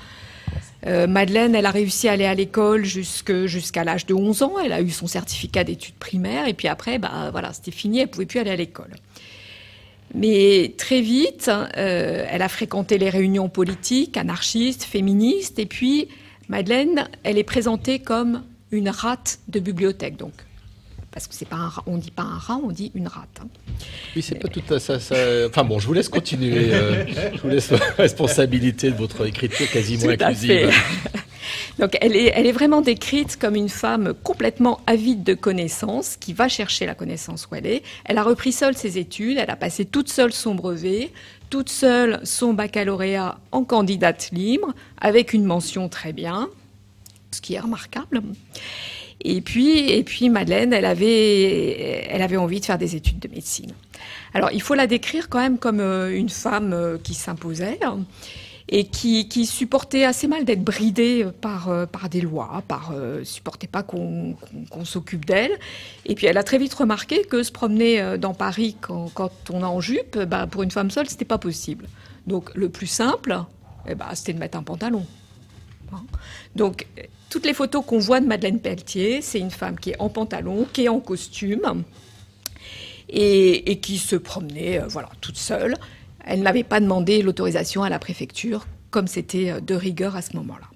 Euh, 0.86 1.06
Madeleine, 1.06 1.54
elle 1.54 1.64
a 1.64 1.70
réussi 1.70 2.06
à 2.06 2.12
aller 2.12 2.26
à 2.26 2.34
l'école 2.34 2.84
jusqu'à 2.84 3.82
l'âge 3.82 4.04
de 4.04 4.12
11 4.12 4.42
ans. 4.42 4.54
Elle 4.62 4.74
a 4.74 4.82
eu 4.82 4.90
son 4.90 5.06
certificat 5.06 5.64
d'études 5.64 5.94
primaires. 5.94 6.46
Et 6.46 6.52
puis 6.52 6.68
après, 6.68 6.98
bah, 6.98 7.30
voilà, 7.32 7.54
c'était 7.54 7.70
fini, 7.70 8.00
elle 8.00 8.08
pouvait 8.08 8.26
plus 8.26 8.38
aller 8.38 8.50
à 8.50 8.56
l'école. 8.56 8.94
Mais 10.14 10.74
très 10.76 11.00
vite, 11.00 11.50
euh, 11.78 12.26
elle 12.28 12.42
a 12.42 12.48
fréquenté 12.50 12.98
les 12.98 13.08
réunions 13.08 13.48
politiques, 13.48 14.18
anarchistes, 14.18 14.84
féministes. 14.84 15.58
Et 15.58 15.66
puis, 15.66 16.08
Madeleine, 16.50 17.08
elle 17.22 17.38
est 17.38 17.44
présentée 17.44 18.00
comme 18.00 18.42
une 18.70 18.90
rate 18.90 19.38
de 19.48 19.60
bibliothèque. 19.60 20.18
Donc, 20.18 20.34
parce 21.10 21.26
que 21.26 21.34
c'est 21.34 21.48
pas 21.48 21.56
un, 21.56 21.72
on 21.86 21.96
dit 21.96 22.10
pas 22.10 22.22
un 22.22 22.38
rat, 22.38 22.60
on 22.62 22.70
dit 22.70 22.92
une 22.94 23.08
rate. 23.08 23.28
Hein. 23.40 23.48
Oui, 24.14 24.22
c'est 24.22 24.36
pas 24.36 24.48
tout 24.48 24.62
ça, 24.78 25.00
ça, 25.00 25.16
Enfin 25.46 25.64
bon, 25.64 25.78
je 25.78 25.86
vous 25.86 25.94
laisse 25.94 26.08
continuer. 26.08 26.72
Euh, 26.72 27.04
je 27.34 27.40
vous 27.40 27.48
laisse 27.48 27.70
la 27.70 27.78
responsabilité 27.96 28.90
de 28.90 28.96
votre 28.96 29.26
écriture 29.26 29.70
quasiment 29.70 30.10
inclusive. 30.10 30.70
Donc 31.78 31.96
elle 32.00 32.16
est, 32.16 32.32
elle 32.34 32.46
est 32.46 32.52
vraiment 32.52 32.80
décrite 32.80 33.36
comme 33.36 33.54
une 33.54 33.68
femme 33.68 34.12
complètement 34.22 34.80
avide 34.86 35.22
de 35.22 35.34
connaissances, 35.34 36.16
qui 36.16 36.32
va 36.32 36.48
chercher 36.48 36.86
la 36.86 36.94
connaissance 36.94 37.48
où 37.50 37.54
elle 37.54 37.66
est. 37.66 37.82
Elle 38.04 38.18
a 38.18 38.22
repris 38.22 38.52
seule 38.52 38.76
ses 38.76 38.98
études, 38.98 39.38
elle 39.38 39.50
a 39.50 39.56
passé 39.56 39.84
toute 39.84 40.08
seule 40.08 40.32
son 40.32 40.54
brevet, 40.54 41.10
toute 41.50 41.68
seule 41.68 42.20
son 42.24 42.52
baccalauréat 42.52 43.38
en 43.52 43.64
candidate 43.64 44.30
libre, 44.32 44.74
avec 45.00 45.32
une 45.32 45.44
mention 45.44 45.88
très 45.88 46.12
bien, 46.12 46.48
ce 47.30 47.40
qui 47.40 47.54
est 47.54 47.60
remarquable. 47.60 48.22
Et 49.20 49.40
puis, 49.40 49.90
et 49.90 50.04
puis 50.04 50.28
Madeleine, 50.28 50.72
elle 50.72 50.84
avait, 50.84 52.06
elle 52.08 52.22
avait 52.22 52.36
envie 52.36 52.60
de 52.60 52.64
faire 52.64 52.78
des 52.78 52.94
études 52.94 53.18
de 53.18 53.28
médecine. 53.28 53.72
Alors, 54.34 54.50
il 54.52 54.62
faut 54.62 54.74
la 54.74 54.86
décrire 54.86 55.28
quand 55.28 55.40
même 55.40 55.58
comme 55.58 55.80
euh, 55.80 56.16
une 56.16 56.28
femme 56.28 56.72
euh, 56.72 56.98
qui 56.98 57.14
s'imposait 57.14 57.80
hein, 57.82 58.00
et 58.68 58.84
qui, 58.84 59.46
supportait 59.46 60.04
assez 60.04 60.28
mal 60.28 60.44
d'être 60.44 60.62
bridée 60.62 61.26
par, 61.40 61.68
euh, 61.68 61.86
par 61.86 62.08
des 62.08 62.20
lois, 62.20 62.62
par 62.68 62.92
supportait 63.24 63.66
pas 63.66 63.82
qu'on 63.82 64.36
s'occupe 64.84 65.24
d'elle. 65.24 65.58
Et 66.04 66.14
puis, 66.14 66.26
elle 66.26 66.36
a 66.36 66.44
très 66.44 66.58
vite 66.58 66.74
remarqué 66.74 67.24
que 67.24 67.42
se 67.42 67.50
promener 67.50 68.18
dans 68.18 68.34
Paris 68.34 68.76
quand, 68.80 69.08
quand 69.14 69.32
on 69.50 69.60
est 69.60 69.64
en 69.64 69.80
jupe, 69.80 70.18
bah, 70.18 70.46
pour 70.46 70.62
une 70.62 70.70
femme 70.70 70.90
seule, 70.90 71.08
c'était 71.08 71.24
pas 71.24 71.38
possible. 71.38 71.86
Donc, 72.26 72.54
le 72.54 72.68
plus 72.68 72.86
simple, 72.86 73.42
eh 73.88 73.94
bah, 73.94 74.10
c'était 74.12 74.34
de 74.34 74.38
mettre 74.38 74.58
un 74.58 74.62
pantalon. 74.62 75.06
Hein. 75.92 76.02
Donc, 76.54 76.86
toutes 77.30 77.44
les 77.44 77.54
photos 77.54 77.84
qu'on 77.84 77.98
voit 77.98 78.20
de 78.20 78.26
Madeleine 78.26 78.60
Pelletier, 78.60 79.20
c'est 79.22 79.38
une 79.38 79.50
femme 79.50 79.78
qui 79.78 79.90
est 79.90 80.00
en 80.00 80.08
pantalon, 80.08 80.66
qui 80.72 80.84
est 80.84 80.88
en 80.88 81.00
costume 81.00 81.84
et, 83.08 83.78
qui 83.80 83.98
se 83.98 84.16
promenait, 84.16 84.80
euh, 84.80 84.86
voilà, 84.88 85.10
toute 85.20 85.36
seule. 85.36 85.74
Elle 86.24 86.42
n'avait 86.42 86.64
pas 86.64 86.80
demandé 86.80 87.22
l'autorisation 87.22 87.82
à 87.82 87.88
la 87.88 87.98
préfecture, 87.98 88.66
comme 88.90 89.06
c'était 89.06 89.50
euh, 89.50 89.60
de 89.60 89.74
rigueur 89.74 90.16
à 90.16 90.22
ce 90.22 90.36
moment-là. 90.36 90.66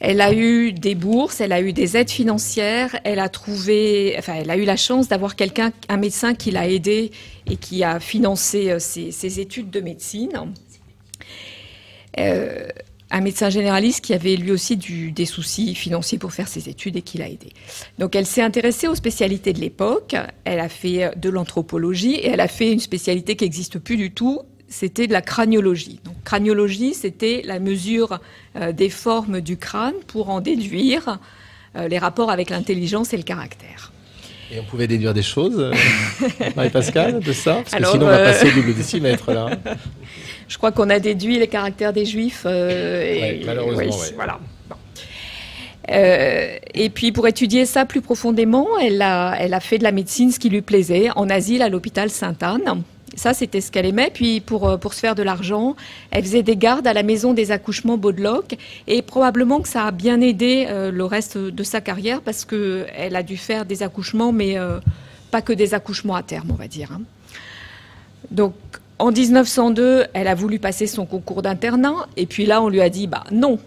Elle 0.00 0.20
a 0.20 0.32
eu 0.32 0.72
des 0.72 0.94
bourses, 0.94 1.40
elle 1.40 1.50
a 1.50 1.60
eu 1.60 1.72
des 1.72 1.96
aides 1.96 2.10
financières, 2.10 3.00
elle 3.02 3.18
a 3.18 3.28
trouvé, 3.28 4.14
enfin, 4.16 4.34
elle 4.34 4.50
a 4.50 4.56
eu 4.56 4.64
la 4.64 4.76
chance 4.76 5.08
d'avoir 5.08 5.34
quelqu'un, 5.34 5.72
un 5.88 5.96
médecin 5.96 6.34
qui 6.34 6.52
l'a 6.52 6.68
aidée 6.68 7.10
et 7.50 7.56
qui 7.56 7.82
a 7.82 7.98
financé 7.98 8.70
euh, 8.70 8.78
ses, 8.78 9.40
études 9.40 9.70
de 9.70 9.80
médecine 9.80 10.52
un 13.10 13.20
médecin 13.20 13.50
généraliste 13.50 14.04
qui 14.04 14.14
avait 14.14 14.36
lui 14.36 14.52
aussi 14.52 14.76
des 14.76 15.26
soucis 15.26 15.74
financiers 15.74 16.18
pour 16.18 16.32
faire 16.32 16.48
ses 16.48 16.68
études 16.68 16.96
et 16.96 17.02
qui 17.02 17.18
l'a 17.18 17.28
aidé. 17.28 17.52
Donc 17.98 18.14
elle 18.14 18.26
s'est 18.26 18.42
intéressée 18.42 18.88
aux 18.88 18.94
spécialités 18.94 19.52
de 19.52 19.60
l'époque, 19.60 20.14
elle 20.44 20.60
a 20.60 20.68
fait 20.68 21.04
euh, 21.04 21.10
de 21.16 21.30
l'anthropologie 21.30 22.14
et 22.14 22.28
elle 22.28 22.40
a 22.40 22.48
fait 22.48 22.72
une 22.72 22.80
spécialité 22.80 23.36
qui 23.36 23.44
n'existe 23.44 23.78
plus 23.78 23.96
du 23.96 24.10
tout, 24.10 24.40
c'était 24.68 25.06
de 25.06 25.12
la 25.12 25.22
craniologie. 25.22 26.00
Donc 26.04 26.14
craniologie, 26.24 26.92
c'était 26.94 27.42
la 27.44 27.58
mesure 27.58 28.20
euh, 28.56 28.72
des 28.72 28.90
formes 28.90 29.40
du 29.40 29.56
crâne 29.56 29.94
pour 30.06 30.28
en 30.28 30.40
déduire 30.40 31.18
euh, 31.76 31.88
les 31.88 31.98
rapports 31.98 32.30
avec 32.30 32.50
l'intelligence 32.50 33.14
et 33.14 33.16
le 33.16 33.22
caractère. 33.22 33.92
Et 34.50 34.60
on 34.60 34.64
pouvait 34.64 34.86
déduire 34.86 35.12
des 35.12 35.22
choses, 35.22 35.72
Marie-Pascale, 36.56 37.20
de 37.20 37.32
ça? 37.32 37.56
Parce 37.56 37.82
que 37.82 37.90
sinon, 37.90 38.06
on 38.06 38.08
va 38.08 38.18
passer 38.18 38.48
au 38.48 38.54
double 38.54 38.74
décimètre, 38.74 39.30
là. 39.30 39.50
Je 40.48 40.56
crois 40.56 40.72
qu'on 40.72 40.90
a 40.90 40.98
déduit 40.98 41.38
les 41.38 41.48
caractères 41.48 41.92
des 41.92 42.06
Juifs. 42.06 42.42
Euh, 42.46 43.40
malheureusement, 43.44 43.94
Voilà. 44.16 44.38
et 45.90 46.90
puis 46.90 47.12
pour 47.12 47.26
étudier 47.28 47.64
ça 47.66 47.84
plus 47.84 48.00
profondément, 48.00 48.66
elle 48.80 49.00
a, 49.02 49.34
elle 49.38 49.54
a 49.54 49.60
fait 49.60 49.78
de 49.78 49.84
la 49.84 49.92
médecine 49.92 50.32
ce 50.32 50.38
qui 50.38 50.48
lui 50.48 50.62
plaisait 50.62 51.10
en 51.16 51.28
asile 51.30 51.62
à 51.62 51.68
l'hôpital 51.68 52.10
Sainte-Anne. 52.10 52.82
Ça, 53.18 53.34
c'était 53.34 53.60
ce 53.60 53.72
qu'elle 53.72 53.86
aimait. 53.86 54.10
Puis, 54.12 54.40
pour, 54.40 54.68
euh, 54.68 54.76
pour 54.76 54.94
se 54.94 55.00
faire 55.00 55.16
de 55.16 55.24
l'argent, 55.24 55.74
elle 56.10 56.22
faisait 56.22 56.44
des 56.44 56.56
gardes 56.56 56.86
à 56.86 56.92
la 56.92 57.02
maison 57.02 57.34
des 57.34 57.50
accouchements 57.50 57.98
Baudeloc. 57.98 58.56
Et 58.86 59.02
probablement 59.02 59.60
que 59.60 59.68
ça 59.68 59.86
a 59.86 59.90
bien 59.90 60.20
aidé 60.20 60.66
euh, 60.68 60.92
le 60.92 61.04
reste 61.04 61.36
de 61.36 61.62
sa 61.64 61.80
carrière 61.80 62.20
parce 62.20 62.44
qu'elle 62.44 63.16
a 63.16 63.22
dû 63.24 63.36
faire 63.36 63.64
des 63.64 63.82
accouchements, 63.82 64.30
mais 64.30 64.56
euh, 64.56 64.78
pas 65.32 65.42
que 65.42 65.52
des 65.52 65.74
accouchements 65.74 66.14
à 66.14 66.22
terme, 66.22 66.50
on 66.52 66.54
va 66.54 66.68
dire. 66.68 66.92
Hein. 66.92 67.00
Donc, 68.30 68.54
en 68.98 69.12
1902, 69.12 70.06
elle 70.12 70.26
a 70.26 70.34
voulu 70.34 70.58
passer 70.58 70.86
son 70.86 71.06
concours 71.06 71.42
d'internat. 71.42 72.08
Et 72.16 72.26
puis 72.26 72.46
là, 72.46 72.62
on 72.62 72.68
lui 72.68 72.80
a 72.80 72.90
dit, 72.90 73.06
bah 73.06 73.24
non, 73.30 73.58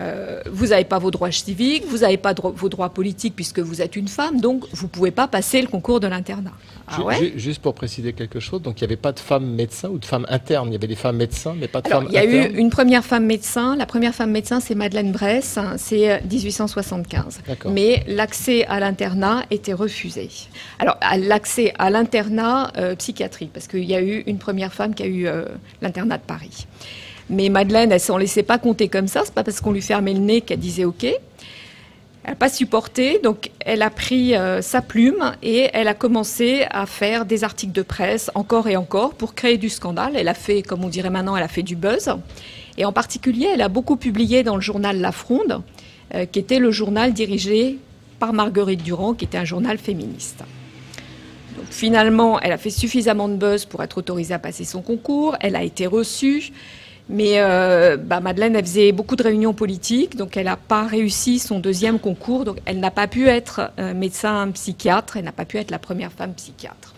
euh, 0.00 0.42
vous 0.50 0.68
n'avez 0.68 0.84
pas 0.84 0.98
vos 0.98 1.10
droits 1.10 1.30
civiques, 1.30 1.84
vous 1.86 1.98
n'avez 1.98 2.16
pas 2.16 2.34
vos 2.34 2.68
droits 2.68 2.90
politiques 2.90 3.34
puisque 3.34 3.60
vous 3.60 3.80
êtes 3.80 3.96
une 3.96 4.08
femme, 4.08 4.40
donc 4.40 4.64
vous 4.72 4.86
ne 4.86 4.90
pouvez 4.90 5.10
pas 5.10 5.26
passer 5.26 5.60
le 5.60 5.68
concours 5.68 6.00
de 6.00 6.06
l'internat. 6.06 6.52
Ah 6.88 6.98
juste 7.36 7.62
pour 7.62 7.74
préciser 7.74 8.12
quelque 8.12 8.38
chose, 8.38 8.62
donc 8.62 8.80
il 8.80 8.84
n'y 8.84 8.88
avait 8.88 8.96
pas 8.96 9.12
de 9.12 9.18
femmes 9.18 9.46
médecins 9.46 9.88
ou 9.88 9.98
de 9.98 10.04
femmes 10.04 10.26
internes, 10.28 10.68
il 10.68 10.72
y 10.72 10.76
avait 10.76 10.86
des 10.86 10.94
femmes 10.94 11.16
médecins, 11.16 11.54
mais 11.58 11.66
pas 11.66 11.80
de 11.80 11.88
femmes 11.88 12.06
internes. 12.06 12.28
Il 12.30 12.34
y 12.34 12.38
a 12.38 12.46
eu 12.46 12.56
une 12.56 12.70
première 12.70 13.04
femme 13.04 13.26
médecin, 13.26 13.74
la 13.76 13.86
première 13.86 14.14
femme 14.14 14.30
médecin 14.30 14.60
c'est 14.60 14.74
Madeleine 14.74 15.12
Bress, 15.12 15.58
hein, 15.58 15.74
c'est 15.78 16.22
1875. 16.30 17.40
Euh, 17.48 17.54
mais 17.70 18.04
l'accès 18.06 18.64
à 18.66 18.78
l'internat 18.78 19.44
était 19.50 19.72
refusé. 19.72 20.28
Alors 20.78 20.98
l'accès 21.18 21.72
à 21.78 21.90
l'internat 21.90 22.72
euh, 22.76 22.94
psychiatrique, 22.96 23.50
parce 23.52 23.66
qu'il 23.66 23.84
y 23.84 23.94
a 23.94 24.02
eu 24.02 24.22
une 24.26 24.38
première 24.38 24.72
femme 24.72 24.94
qui 24.94 25.02
a 25.02 25.06
eu 25.06 25.26
l'internat 25.80 26.18
de 26.18 26.22
Paris. 26.22 26.66
Mais 27.28 27.48
Madeleine, 27.48 27.90
elle 27.92 28.00
s'en 28.00 28.18
laissait 28.18 28.42
pas 28.42 28.58
compter 28.58 28.88
comme 28.88 29.08
ça. 29.08 29.22
C'est 29.24 29.34
pas 29.34 29.44
parce 29.44 29.60
qu'on 29.60 29.72
lui 29.72 29.82
fermait 29.82 30.14
le 30.14 30.20
nez 30.20 30.40
qu'elle 30.40 30.60
disait 30.60 30.84
OK. 30.84 31.04
Elle 31.04 32.32
n'a 32.32 32.36
pas 32.36 32.48
supporté, 32.48 33.20
donc 33.22 33.52
elle 33.60 33.82
a 33.82 33.90
pris 33.90 34.34
euh, 34.34 34.60
sa 34.60 34.82
plume 34.82 35.32
et 35.44 35.70
elle 35.72 35.86
a 35.86 35.94
commencé 35.94 36.66
à 36.70 36.84
faire 36.84 37.24
des 37.24 37.44
articles 37.44 37.72
de 37.72 37.82
presse 37.82 38.32
encore 38.34 38.66
et 38.66 38.76
encore 38.76 39.14
pour 39.14 39.36
créer 39.36 39.58
du 39.58 39.68
scandale. 39.68 40.14
Elle 40.16 40.26
a 40.26 40.34
fait, 40.34 40.62
comme 40.62 40.84
on 40.84 40.88
dirait 40.88 41.10
maintenant, 41.10 41.36
elle 41.36 41.44
a 41.44 41.48
fait 41.48 41.62
du 41.62 41.76
buzz. 41.76 42.10
Et 42.78 42.84
en 42.84 42.92
particulier, 42.92 43.48
elle 43.54 43.62
a 43.62 43.68
beaucoup 43.68 43.96
publié 43.96 44.42
dans 44.42 44.56
le 44.56 44.60
journal 44.60 45.00
La 45.00 45.12
Fronde, 45.12 45.62
euh, 46.14 46.26
qui 46.26 46.40
était 46.40 46.58
le 46.58 46.72
journal 46.72 47.12
dirigé 47.12 47.78
par 48.18 48.32
Marguerite 48.32 48.82
Durand, 48.82 49.14
qui 49.14 49.24
était 49.24 49.38
un 49.38 49.44
journal 49.44 49.78
féministe. 49.78 50.42
Donc, 51.56 51.66
finalement, 51.70 52.40
elle 52.40 52.52
a 52.52 52.58
fait 52.58 52.70
suffisamment 52.70 53.28
de 53.28 53.36
buzz 53.36 53.66
pour 53.66 53.84
être 53.84 53.98
autorisée 53.98 54.34
à 54.34 54.40
passer 54.40 54.64
son 54.64 54.82
concours. 54.82 55.36
Elle 55.40 55.54
a 55.54 55.62
été 55.62 55.86
reçue. 55.86 56.52
Mais 57.08 57.34
euh, 57.36 57.96
bah, 57.96 58.20
Madeleine, 58.20 58.56
elle 58.56 58.64
faisait 58.64 58.90
beaucoup 58.90 59.14
de 59.14 59.22
réunions 59.22 59.54
politiques, 59.54 60.16
donc 60.16 60.36
elle 60.36 60.46
n'a 60.46 60.56
pas 60.56 60.86
réussi 60.86 61.38
son 61.38 61.60
deuxième 61.60 62.00
concours, 62.00 62.44
donc 62.44 62.58
elle 62.64 62.80
n'a 62.80 62.90
pas 62.90 63.06
pu 63.06 63.28
être 63.28 63.70
euh, 63.78 63.94
médecin 63.94 64.50
psychiatre, 64.52 65.16
elle 65.16 65.24
n'a 65.24 65.32
pas 65.32 65.44
pu 65.44 65.58
être 65.58 65.70
la 65.70 65.78
première 65.78 66.12
femme 66.12 66.34
psychiatre. 66.34 66.94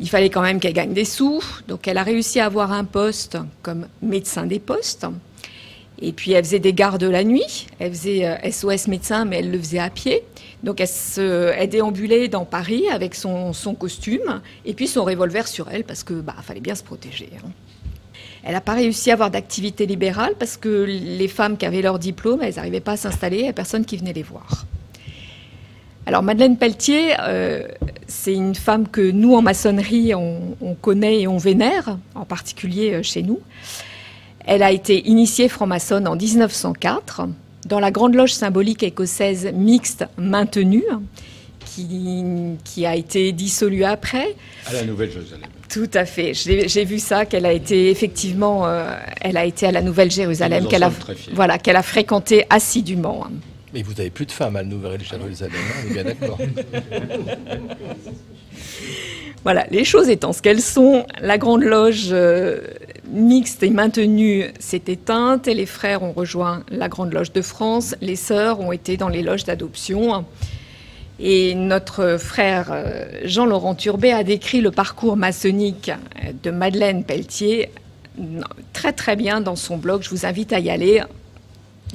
Il 0.00 0.08
fallait 0.10 0.28
quand 0.28 0.42
même 0.42 0.60
qu'elle 0.60 0.74
gagne 0.74 0.92
des 0.92 1.06
sous, 1.06 1.42
donc 1.66 1.88
elle 1.88 1.96
a 1.96 2.02
réussi 2.02 2.40
à 2.40 2.46
avoir 2.46 2.72
un 2.72 2.84
poste 2.84 3.38
comme 3.62 3.86
médecin 4.02 4.44
des 4.44 4.58
postes. 4.58 5.06
Et 6.00 6.12
puis 6.12 6.32
elle 6.32 6.44
faisait 6.44 6.58
des 6.58 6.74
gardes 6.74 7.04
la 7.04 7.24
nuit, 7.24 7.68
elle 7.78 7.92
faisait 7.92 8.38
SOS 8.50 8.66
euh, 8.66 8.90
médecin, 8.90 9.24
mais 9.24 9.38
elle 9.38 9.50
le 9.50 9.58
faisait 9.58 9.78
à 9.78 9.88
pied. 9.88 10.24
Donc 10.62 10.80
elle, 10.80 10.88
se, 10.88 11.52
elle 11.56 11.68
déambulait 11.68 12.28
dans 12.28 12.44
Paris 12.44 12.88
avec 12.90 13.14
son, 13.14 13.52
costume 13.78 14.42
et 14.66 14.74
puis 14.74 14.88
son 14.88 15.04
revolver 15.04 15.46
sur 15.46 15.70
elle 15.70 15.84
parce 15.84 16.02
que 16.02 16.14
bah 16.14 16.34
fallait 16.42 16.60
bien 16.60 16.74
se 16.74 16.82
protéger. 16.82 17.30
Hein. 17.38 17.50
Elle 18.44 18.52
n'a 18.52 18.60
pas 18.60 18.74
réussi 18.74 19.10
à 19.10 19.14
avoir 19.14 19.30
d'activité 19.30 19.86
libérale 19.86 20.34
parce 20.38 20.58
que 20.58 20.68
les 20.68 21.28
femmes 21.28 21.56
qui 21.56 21.64
avaient 21.64 21.80
leur 21.80 21.98
diplôme, 21.98 22.42
elles 22.42 22.56
n'arrivaient 22.56 22.80
pas 22.80 22.92
à 22.92 22.96
s'installer, 22.98 23.38
il 23.38 23.42
n'y 23.44 23.48
a 23.48 23.54
personne 23.54 23.86
qui 23.86 23.96
venait 23.96 24.12
les 24.12 24.22
voir. 24.22 24.66
Alors 26.06 26.22
Madeleine 26.22 26.58
Pelletier, 26.58 27.14
euh, 27.20 27.66
c'est 28.06 28.34
une 28.34 28.54
femme 28.54 28.86
que 28.88 29.10
nous 29.10 29.34
en 29.34 29.40
maçonnerie 29.40 30.14
on, 30.14 30.74
connaît 30.82 31.22
et 31.22 31.26
on 31.26 31.38
vénère, 31.38 31.96
en 32.14 32.26
particulier 32.26 32.92
euh, 32.92 33.02
chez 33.02 33.22
nous. 33.22 33.40
Elle 34.44 34.62
a 34.62 34.70
été 34.70 35.08
initiée 35.08 35.48
franc-maçonne 35.48 36.06
en 36.06 36.14
1904 36.14 37.22
dans 37.64 37.80
la 37.80 37.90
grande 37.90 38.14
loge 38.14 38.34
symbolique 38.34 38.82
écossaise 38.82 39.50
mixte 39.54 40.04
maintenue, 40.18 40.84
qui, 41.64 42.86
a 42.86 42.94
été 42.94 43.32
dissolue 43.32 43.84
après. 43.84 44.36
À 44.66 44.74
la 44.74 44.84
Nouvelle-Jérusalem. 44.84 45.48
Tout 45.74 45.90
à 45.94 46.04
fait. 46.04 46.34
J'ai 46.34 46.84
vu 46.84 47.00
ça, 47.00 47.26
qu'elle 47.26 47.44
a 47.44 47.52
été 47.52 47.90
effectivement, 47.90 48.64
euh, 48.64 48.96
elle 49.20 49.36
a 49.36 49.44
été 49.44 49.66
à 49.66 49.72
la 49.72 49.82
Nouvelle-Jérusalem, 49.82 50.68
qu'elle 50.68 50.84
a, 50.84 50.92
voilà, 51.32 51.58
qu'elle 51.58 51.74
a 51.74 51.82
fréquenté 51.82 52.46
assidûment. 52.48 53.26
Mais 53.72 53.82
vous 53.82 53.92
n'avez 53.94 54.10
plus 54.10 54.24
de 54.24 54.30
femmes 54.30 54.54
à 54.54 54.62
la 54.62 54.68
Nouvelle-Jérusalem, 54.68 55.56
hein, 55.56 55.82
on 55.84 55.90
est 55.90 55.92
bien 55.92 56.04
d'accord. 56.04 56.38
voilà, 59.42 59.66
les 59.72 59.82
choses 59.82 60.08
étant 60.08 60.32
ce 60.32 60.42
qu'elles 60.42 60.62
sont, 60.62 61.04
la 61.20 61.38
grande 61.38 61.64
loge 61.64 62.10
euh, 62.12 62.60
mixte 63.10 63.64
et 63.64 63.70
maintenue 63.70 64.52
s'est 64.60 64.84
éteinte 64.86 65.48
et 65.48 65.54
les 65.54 65.66
frères 65.66 66.04
ont 66.04 66.12
rejoint 66.12 66.62
la 66.70 66.88
grande 66.88 67.12
loge 67.12 67.32
de 67.32 67.42
France. 67.42 67.96
Les 68.00 68.14
sœurs 68.14 68.60
ont 68.60 68.70
été 68.70 68.96
dans 68.96 69.08
les 69.08 69.22
loges 69.22 69.42
d'adoption. 69.42 70.24
Et 71.20 71.54
notre 71.54 72.16
frère 72.18 72.70
euh, 72.72 73.04
Jean-Laurent 73.24 73.74
Turbet 73.74 74.12
a 74.12 74.24
décrit 74.24 74.60
le 74.60 74.70
parcours 74.70 75.16
maçonnique 75.16 75.90
de 76.42 76.50
Madeleine 76.50 77.04
Pelletier 77.04 77.70
très 78.72 78.92
très 78.92 79.16
bien 79.16 79.40
dans 79.40 79.56
son 79.56 79.76
blog. 79.76 80.02
Je 80.02 80.10
vous 80.10 80.26
invite 80.26 80.52
à 80.52 80.58
y 80.58 80.70
aller 80.70 81.02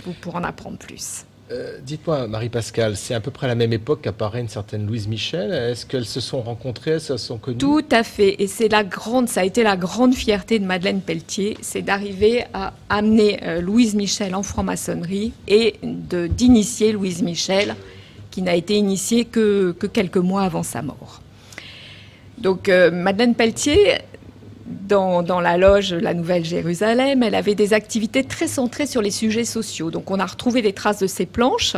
vous 0.04 0.14
pour 0.14 0.36
en 0.36 0.44
apprendre 0.44 0.78
plus. 0.78 1.26
Euh, 1.52 1.80
dites-moi, 1.82 2.28
Marie-Pascale, 2.28 2.96
c'est 2.96 3.16
à 3.16 3.20
peu 3.20 3.32
près 3.32 3.48
à 3.48 3.50
la 3.50 3.56
même 3.56 3.74
époque 3.74 4.02
qu'apparaît 4.04 4.40
une 4.40 4.50
certaine 4.50 4.86
Louise 4.86 5.08
Michel. 5.08 5.52
Est-ce 5.52 5.86
qu'elles 5.86 6.06
se 6.06 6.20
sont 6.20 6.42
rencontrées, 6.42 6.92
elles 6.92 7.02
se 7.02 7.18
sont 7.18 7.40
connues? 7.40 7.58
Tout 7.58 7.86
à 7.90 8.04
fait. 8.04 8.36
Et 8.40 8.46
c'est 8.46 8.68
la 8.68 8.84
grande, 8.84 9.28
ça 9.28 9.42
a 9.42 9.44
été 9.46 9.64
la 9.64 9.76
grande 9.76 10.14
fierté 10.14 10.60
de 10.60 10.66
Madeleine 10.66 11.02
Pelletier, 11.02 11.58
c'est 11.62 11.82
d'arriver 11.82 12.46
à 12.54 12.74
amener 12.90 13.40
euh, 13.44 13.62
Louise 13.62 13.96
Michel 13.96 14.36
en 14.36 14.44
franc-maçonnerie 14.44 15.34
et 15.48 15.76
d'initier 15.82 16.92
Louise 16.92 17.24
Michel 17.24 17.76
qui 18.32 18.42
n'a 18.42 18.56
été 18.56 18.76
initié 18.76 19.26
que, 19.26 19.76
quelques 19.92 20.18
mois 20.18 20.44
avant 20.44 20.64
sa 20.64 20.82
mort. 20.82 21.22
Donc 22.38 22.70
euh, 22.70 22.92
Madeleine 22.92 23.36
Pelletier, 23.36 23.98
dans, 24.66 25.42
la 25.42 25.58
loge 25.58 25.94
La 25.94 26.14
Nouvelle 26.14 26.46
Jérusalem, 26.46 27.24
elle 27.24 27.36
avait 27.36 27.56
des 27.56 27.74
activités 27.74 28.24
très 28.24 28.48
centrées 28.48 28.86
sur 28.86 29.02
les 29.02 29.12
sujets 29.12 29.46
sociaux. 29.46 29.92
Donc 29.92 30.12
on 30.12 30.20
a 30.20 30.26
retrouvé 30.26 30.62
des 30.62 30.74
traces 30.74 31.00
de 31.00 31.08
ses 31.08 31.26
planches. 31.26 31.76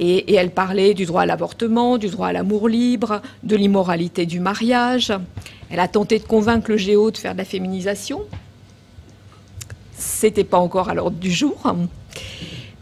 Et, 0.00 0.34
elle 0.34 0.50
parlait 0.50 0.94
du 0.94 1.06
droit 1.06 1.22
à 1.22 1.26
l'avortement, 1.26 1.98
du 1.98 2.08
droit 2.08 2.28
à 2.28 2.32
l'amour 2.32 2.68
libre, 2.68 3.20
de 3.42 3.56
l'immoralité 3.56 4.26
du 4.26 4.38
mariage. 4.38 5.12
Elle 5.70 5.80
a 5.80 5.88
tenté 5.88 6.18
de 6.18 6.24
convaincre 6.24 6.70
le 6.70 6.76
Géo 6.76 7.10
de 7.10 7.16
faire 7.16 7.32
de 7.32 7.38
la 7.38 7.44
féminisation. 7.44 8.22
C'était 9.96 10.44
pas 10.44 10.58
encore 10.58 10.88
à 10.88 10.94
l'ordre 10.94 11.16
du 11.16 11.32
jour 11.32 11.74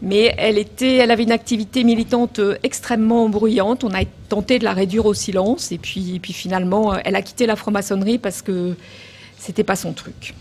mais 0.01 0.35
elle, 0.37 1.11
avait 1.11 1.23
une 1.23 1.31
activité 1.31 1.83
militante 1.83 2.39
euh, 2.39 2.57
extrêmement 2.63 3.29
bruyante. 3.29 3.83
On 3.83 3.93
a 3.93 4.03
tenté 4.29 4.59
de 4.59 4.63
la 4.63 4.73
réduire 4.73 5.05
au 5.05 5.13
silence, 5.13 5.71
et 5.71 5.77
puis, 5.77 6.19
finalement, 6.21 6.93
euh, 6.93 6.97
elle 7.03 7.15
a 7.15 7.21
quitté 7.21 7.45
la 7.45 7.55
franc-maçonnerie 7.55 8.19
parce 8.19 8.41
que 8.41 8.75
c'était 9.37 9.63
pas 9.63 9.75
son 9.75 9.93
truc. 9.93 10.35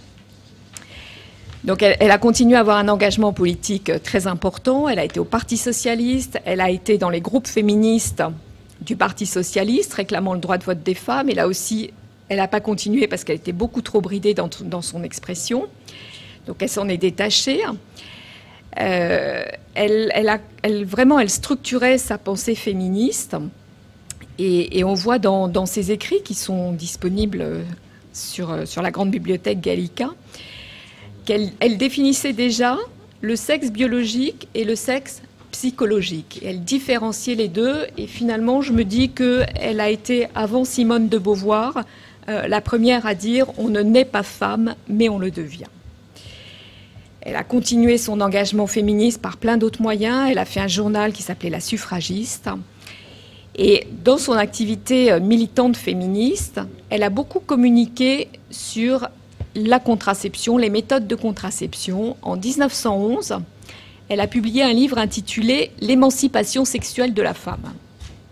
Donc 1.64 1.82
elle, 1.82 2.10
a 2.10 2.18
continué 2.18 2.54
à 2.56 2.60
avoir 2.60 2.76
un 2.76 2.86
engagement 2.86 3.32
politique 3.32 3.90
euh, 3.90 3.98
très 3.98 4.26
important. 4.26 4.88
Elle 4.88 5.00
a 5.00 5.04
été 5.04 5.18
au 5.18 5.24
Parti 5.24 5.56
socialiste, 5.56 6.38
elle 6.44 6.60
a 6.60 6.70
été 6.70 6.96
dans 6.96 7.10
les 7.10 7.20
groupes 7.20 7.48
féministes 7.48 8.22
du 8.82 8.94
Parti 8.94 9.26
socialiste 9.26 9.94
réclamant 9.94 10.34
le 10.34 10.38
droit 10.38 10.58
de 10.58 10.64
vote 10.64 10.82
des 10.82 10.94
femmes. 10.94 11.28
Et 11.28 11.34
là 11.34 11.48
aussi, 11.48 11.90
elle 12.28 12.36
n'a 12.36 12.46
pas 12.46 12.60
continué 12.60 13.08
parce 13.08 13.24
qu'elle 13.24 13.36
était 13.36 13.52
beaucoup 13.52 13.80
trop 13.80 14.00
bridée 14.00 14.34
dans 14.34 14.82
son 14.82 15.02
expression. 15.02 15.66
Donc 16.46 16.58
elle 16.60 16.68
s'en 16.68 16.88
est 16.88 16.98
détachée. 16.98 17.62
Euh, 18.80 19.44
elle, 19.74 20.84
vraiment, 20.84 21.18
elle 21.18 21.30
structurait 21.30 21.98
sa 21.98 22.18
pensée 22.18 22.54
féministe. 22.54 23.36
Et, 24.38 24.84
on 24.84 24.94
voit 24.94 25.18
dans, 25.18 25.66
ses 25.66 25.92
écrits 25.92 26.22
qui 26.22 26.34
sont 26.34 26.72
disponibles 26.72 27.64
sur, 28.12 28.66
sur 28.66 28.82
la 28.82 28.90
grande 28.90 29.11
bibliothèque 29.11 29.61
Gallica 29.61 30.11
qu'elle 31.26 31.51
elle 31.61 31.76
définissait 31.76 32.32
déjà 32.32 32.78
le 33.20 33.36
sexe 33.36 33.70
biologique 33.70 34.48
et 34.55 34.64
le 34.64 34.76
sexe 34.76 35.20
psychologique. 35.51 36.40
Elle 36.44 36.64
différenciait 36.64 37.34
les 37.34 37.48
deux 37.48 37.86
et 37.98 38.07
finalement 38.07 38.62
je 38.62 38.72
me 38.72 38.84
dis 38.84 39.11
qu'elle 39.11 39.80
a 39.80 39.90
été 39.90 40.28
avant 40.34 40.64
Simone 40.64 41.09
de 41.09 41.18
Beauvoir 41.18 41.84
euh, 42.28 42.46
la 42.48 42.61
première 42.61 43.07
à 43.07 43.14
dire 43.14 43.46
on 43.59 43.68
ne 43.68 43.80
naît 43.80 44.05
pas 44.05 44.22
femme 44.22 44.74
mais 44.88 45.09
on 45.09 45.18
le 45.18 45.30
devient. 45.30 45.66
Elle 47.29 47.35
a 47.35 47.43
continué 47.43 47.99
son 47.99 48.20
engagement 48.20 48.68
féministe 48.68 49.20
par 49.20 49.37
plein 49.37 49.57
d'autres 49.57 49.83
moyens. 49.83 50.29
Elle 50.31 50.39
a 50.39 50.45
fait 50.45 50.61
un 50.61 50.68
journal 50.68 51.12
qui 51.12 51.24
s'appelait 51.24 51.51
La 51.51 51.59
Suffragiste. 51.59 52.49
Et 53.57 53.89
dans 54.05 54.16
son 54.16 54.35
activité 54.35 55.11
euh, 55.11 55.18
militante 55.18 55.77
féministe, 55.77 56.61
elle 56.89 57.03
a 57.03 57.11
beaucoup 57.11 57.41
communiqué 57.41 58.29
sur 58.51 59.09
la 59.57 59.81
contraception, 59.81 60.57
les 60.57 60.70
méthodes 60.70 61.09
de 61.09 61.16
contraception. 61.16 62.16
En 62.22 62.37
1911, 62.37 63.39
elle 64.09 64.20
a 64.20 64.29
publié 64.29 64.62
un 64.62 64.72
livre 64.72 64.99
intitulé 64.99 65.72
L'émancipation 65.81 66.64
sexuelle 66.64 67.12
de 67.12 67.22
la 67.22 67.35
femme. 67.35 67.72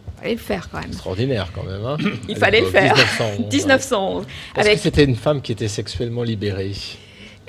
Il 0.07 0.21
fallait 0.21 0.35
le 0.35 0.41
faire 0.41 0.69
quand 0.71 0.79
même. 0.79 0.91
Extraordinaire 0.91 1.51
quand 1.53 1.65
même. 1.65 1.85
Hein 1.85 1.97
Il 2.29 2.37
fallait 2.37 2.61
le 2.61 2.69
faire. 2.69 2.95
1911. 2.95 3.53
1911 3.53 4.27
Parce 4.55 4.67
avec... 4.69 4.79
que 4.79 4.85
c'était 4.85 5.05
une 5.05 5.17
femme 5.17 5.43
qui 5.43 5.51
était 5.51 5.67
sexuellement 5.67 6.23
libérée. 6.23 6.75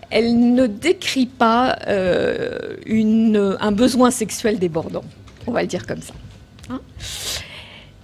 Elle 0.09 0.53
ne 0.53 0.67
décrit 0.67 1.25
pas 1.25 1.77
euh, 1.87 3.57
un 3.59 3.71
besoin 3.71 4.11
sexuel 4.11 4.59
débordant. 4.59 5.03
On 5.47 5.51
va 5.51 5.61
le 5.61 5.67
dire 5.67 5.85
comme 5.85 6.01
ça. 6.01 6.13
Hein 6.69 6.81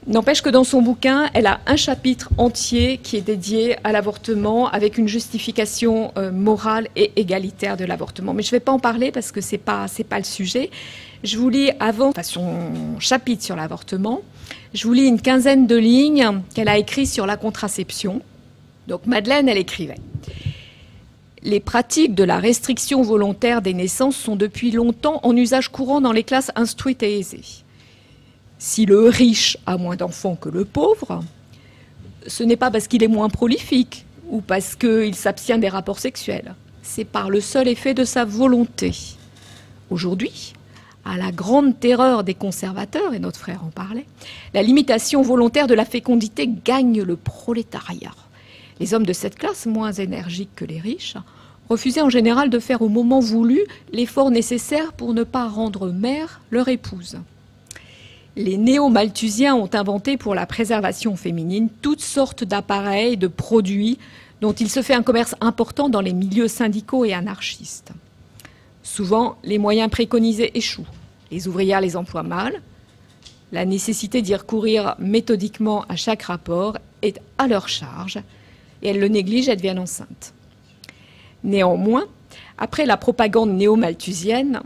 N'empêche 0.08 0.42
que 0.42 0.50
dans 0.50 0.64
son 0.64 0.82
bouquin, 0.82 1.30
elle 1.36 1.46
a 1.46 1.60
un 1.68 1.76
chapitre 1.76 2.30
entier 2.40 2.98
qui 2.98 3.18
est 3.18 3.22
dédié 3.22 3.76
à 3.84 3.92
l'avortement 3.92 4.68
avec 4.68 4.98
une 4.98 5.08
justification 5.08 6.12
euh, 6.18 6.32
morale 6.32 6.88
et 6.96 7.12
égalitaire 7.18 7.78
de 7.78 7.86
l'avortement. 7.86 8.34
Mais 8.34 8.42
je 8.42 8.48
ne 8.48 8.52
vais 8.52 8.60
pas 8.60 8.72
en 8.72 8.80
parler 8.80 9.12
parce 9.12 9.32
que 9.32 9.42
ce 9.42 9.52
n'est 9.52 9.58
pas, 9.60 9.88
le 10.18 10.24
sujet. 10.24 10.72
Je 11.24 11.38
vous 11.38 11.50
lis 11.50 11.70
avant 11.80 12.14
son 12.24 13.00
chapitre 13.00 13.44
sur 13.44 13.56
l'avortement, 13.56 14.22
je 14.74 14.88
vous 14.88 14.94
lis 14.94 15.06
une 15.06 15.22
quinzaine 15.22 15.68
de 15.68 15.76
lignes 15.76 16.42
qu'elle 16.56 16.70
a 16.70 16.80
écrites 16.80 17.10
sur 17.10 17.28
la 17.28 17.38
contraception. 17.38 18.22
Donc 18.88 19.06
Madeleine, 19.06 19.48
elle 19.48 19.60
écrivait. 19.60 20.00
Les 21.44 21.60
pratiques 21.60 22.14
de 22.14 22.24
la 22.24 22.38
restriction 22.38 23.02
volontaire 23.02 23.64
des 23.64 23.74
naissances 23.74 24.16
sont 24.16 24.36
depuis 24.36 24.70
longtemps 24.70 25.20
en 25.24 25.36
usage 25.36 25.70
courant 25.70 26.00
dans 26.00 26.12
les 26.12 26.24
classes 26.24 26.52
instruites 26.56 27.02
et 27.02 27.18
aisées. 27.18 27.64
Si 28.60 28.86
le 28.86 29.10
riche 29.10 29.58
a 29.66 29.78
moins 29.78 29.96
d'enfants 29.96 30.36
que 30.36 30.50
le 30.50 30.66
pauvre, 30.66 31.24
ce 32.28 32.44
n'est 32.44 32.58
pas 32.58 32.70
parce 32.70 32.88
qu'il 32.88 33.02
est 33.02 33.08
moins 33.08 33.30
prolifique 33.30 34.06
ou 34.30 34.42
parce 34.42 34.76
qu'il 34.76 35.16
s'abstient 35.16 35.58
des 35.58 35.68
rapports 35.68 35.98
sexuels. 35.98 36.54
C'est 36.84 37.06
par 37.06 37.32
le 37.32 37.42
seul 37.42 37.68
effet 37.68 37.96
de 37.96 38.04
sa 38.04 38.24
volonté. 38.24 38.94
Aujourd'hui, 39.90 40.54
à 41.06 41.18
la 41.18 41.32
grande 41.32 41.80
terreur 41.80 42.24
des 42.24 42.36
conservateurs, 42.36 43.16
et 43.16 43.20
notre 43.20 43.40
frère 43.40 43.64
en 43.66 43.70
parlait, 43.70 44.06
la 44.54 44.62
limitation 44.62 45.24
volontaire 45.24 45.66
de 45.66 45.74
la 45.74 45.86
fécondité 45.86 46.48
gagne 46.64 47.02
le 47.02 47.16
prolétariat. 47.16 48.14
Les 48.82 48.94
hommes 48.94 49.06
de 49.06 49.14
cette 49.14 49.38
classe, 49.38 49.66
moins 49.66 49.94
énergiques 49.94 50.56
que 50.58 50.66
les 50.66 50.80
riches, 50.80 51.16
refusaient 51.70 52.02
en 52.02 52.10
général 52.10 52.50
de 52.50 52.60
faire 52.60 52.82
au 52.82 52.90
moment 52.90 53.22
voulu 53.22 53.62
l'effort 53.94 54.30
nécessaire 54.30 54.92
pour 54.92 55.14
ne 55.14 55.24
pas 55.24 55.48
rendre 55.48 55.90
mère 55.90 56.42
leur 56.52 56.68
épouse 56.68 57.18
les 58.36 58.58
néo-malthusiens 58.58 59.56
ont 59.56 59.70
inventé 59.74 60.18
pour 60.18 60.36
la 60.36 60.46
préservation 60.46 61.16
féminine 61.16 61.70
toutes 61.82 62.02
sortes 62.02 62.44
d'appareils, 62.44 63.18
de 63.18 63.28
produits 63.28 64.00
dont 64.40 64.54
il 64.54 64.70
se 64.70 64.82
fait 64.82 64.94
un 64.94 65.04
commerce 65.04 65.36
important 65.42 65.90
dans 65.90 66.02
les 66.02 66.14
milieux 66.14 66.48
syndicaux 66.48 67.06
et 67.06 67.14
anarchistes. 67.14 67.92
Souvent, 68.84 69.38
les 69.44 69.60
moyens 69.60 69.92
préconisés 69.92 70.58
échouent. 70.58 70.88
Les 71.30 71.48
ouvrières 71.48 71.82
les 71.82 71.96
emploient 71.96 72.24
mal. 72.24 72.62
La 73.52 73.66
nécessité 73.66 74.22
d'y 74.22 74.34
recourir 74.34 74.96
méthodiquement 74.98 75.86
à 75.90 75.96
chaque 75.96 76.24
rapport 76.24 76.78
est 77.02 77.22
à 77.38 77.48
leur 77.48 77.68
charge 77.68 78.20
et 78.82 78.90
elles 78.90 79.00
le 79.00 79.08
négligent 79.08 79.50
et 79.50 79.56
deviennent 79.56 79.80
enceintes. 79.80 80.34
Néanmoins, 81.44 82.06
après 82.58 82.86
la 82.86 82.98
propagande 82.98 83.52
néo-malthusienne, 83.52 84.62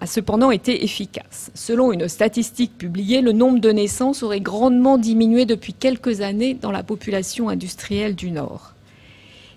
a 0.00 0.06
cependant 0.06 0.50
été 0.50 0.84
efficace. 0.84 1.50
Selon 1.54 1.92
une 1.92 2.08
statistique 2.08 2.76
publiée, 2.76 3.22
le 3.22 3.32
nombre 3.32 3.60
de 3.60 3.70
naissances 3.70 4.22
aurait 4.22 4.40
grandement 4.40 4.98
diminué 4.98 5.46
depuis 5.46 5.72
quelques 5.72 6.20
années 6.20 6.54
dans 6.54 6.70
la 6.70 6.82
population 6.82 7.48
industrielle 7.48 8.14
du 8.14 8.30
Nord. 8.30 8.74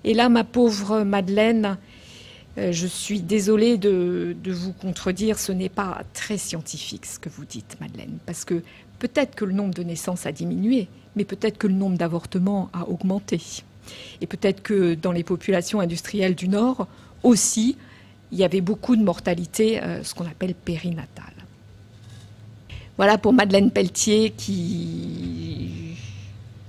Et 0.05 0.13
là, 0.13 0.29
ma 0.29 0.45
pauvre 0.45 1.03
Madeleine, 1.03 1.77
euh, 2.57 2.71
je 2.71 2.87
suis 2.87 3.21
désolée 3.21 3.77
de, 3.77 4.35
vous 4.47 4.73
contredire, 4.73 5.39
ce 5.39 5.51
n'est 5.51 5.69
pas 5.69 6.03
très 6.13 6.37
scientifique 6.37 7.05
ce 7.05 7.19
que 7.19 7.29
vous 7.29 7.45
dites, 7.45 7.77
Madeleine, 7.81 8.17
parce 8.25 8.45
que 8.45 8.63
peut-être 8.99 9.35
que 9.35 9.45
le 9.45 9.53
nombre 9.53 9.73
de 9.73 9.83
naissances 9.83 10.25
a 10.25 10.31
diminué, 10.31 10.87
mais 11.15 11.25
peut-être 11.25 11.57
que 11.57 11.67
le 11.67 11.73
nombre 11.73 11.97
d'avortements 11.97 12.69
a 12.71 12.87
augmenté. 12.87 13.41
Et 14.21 14.27
peut-être 14.27 14.61
que 14.61 14.95
dans 14.95 15.11
les 15.11 15.23
populations 15.23 15.79
industrielles 15.79 16.35
du 16.35 16.47
Nord 16.47 16.87
aussi, 17.23 17.77
il 18.31 18.37
y 18.37 18.43
avait 18.43 18.61
beaucoup 18.61 18.95
de 18.95 19.03
mortalité, 19.03 19.81
euh, 19.81 20.03
ce 20.03 20.13
qu'on 20.13 20.25
appelle 20.25 20.53
périnatale. 20.53 21.33
Voilà 22.97 23.17
pour 23.17 23.33
Madeleine 23.33 23.71
Pelletier 23.71 24.31
qui, 24.31 25.95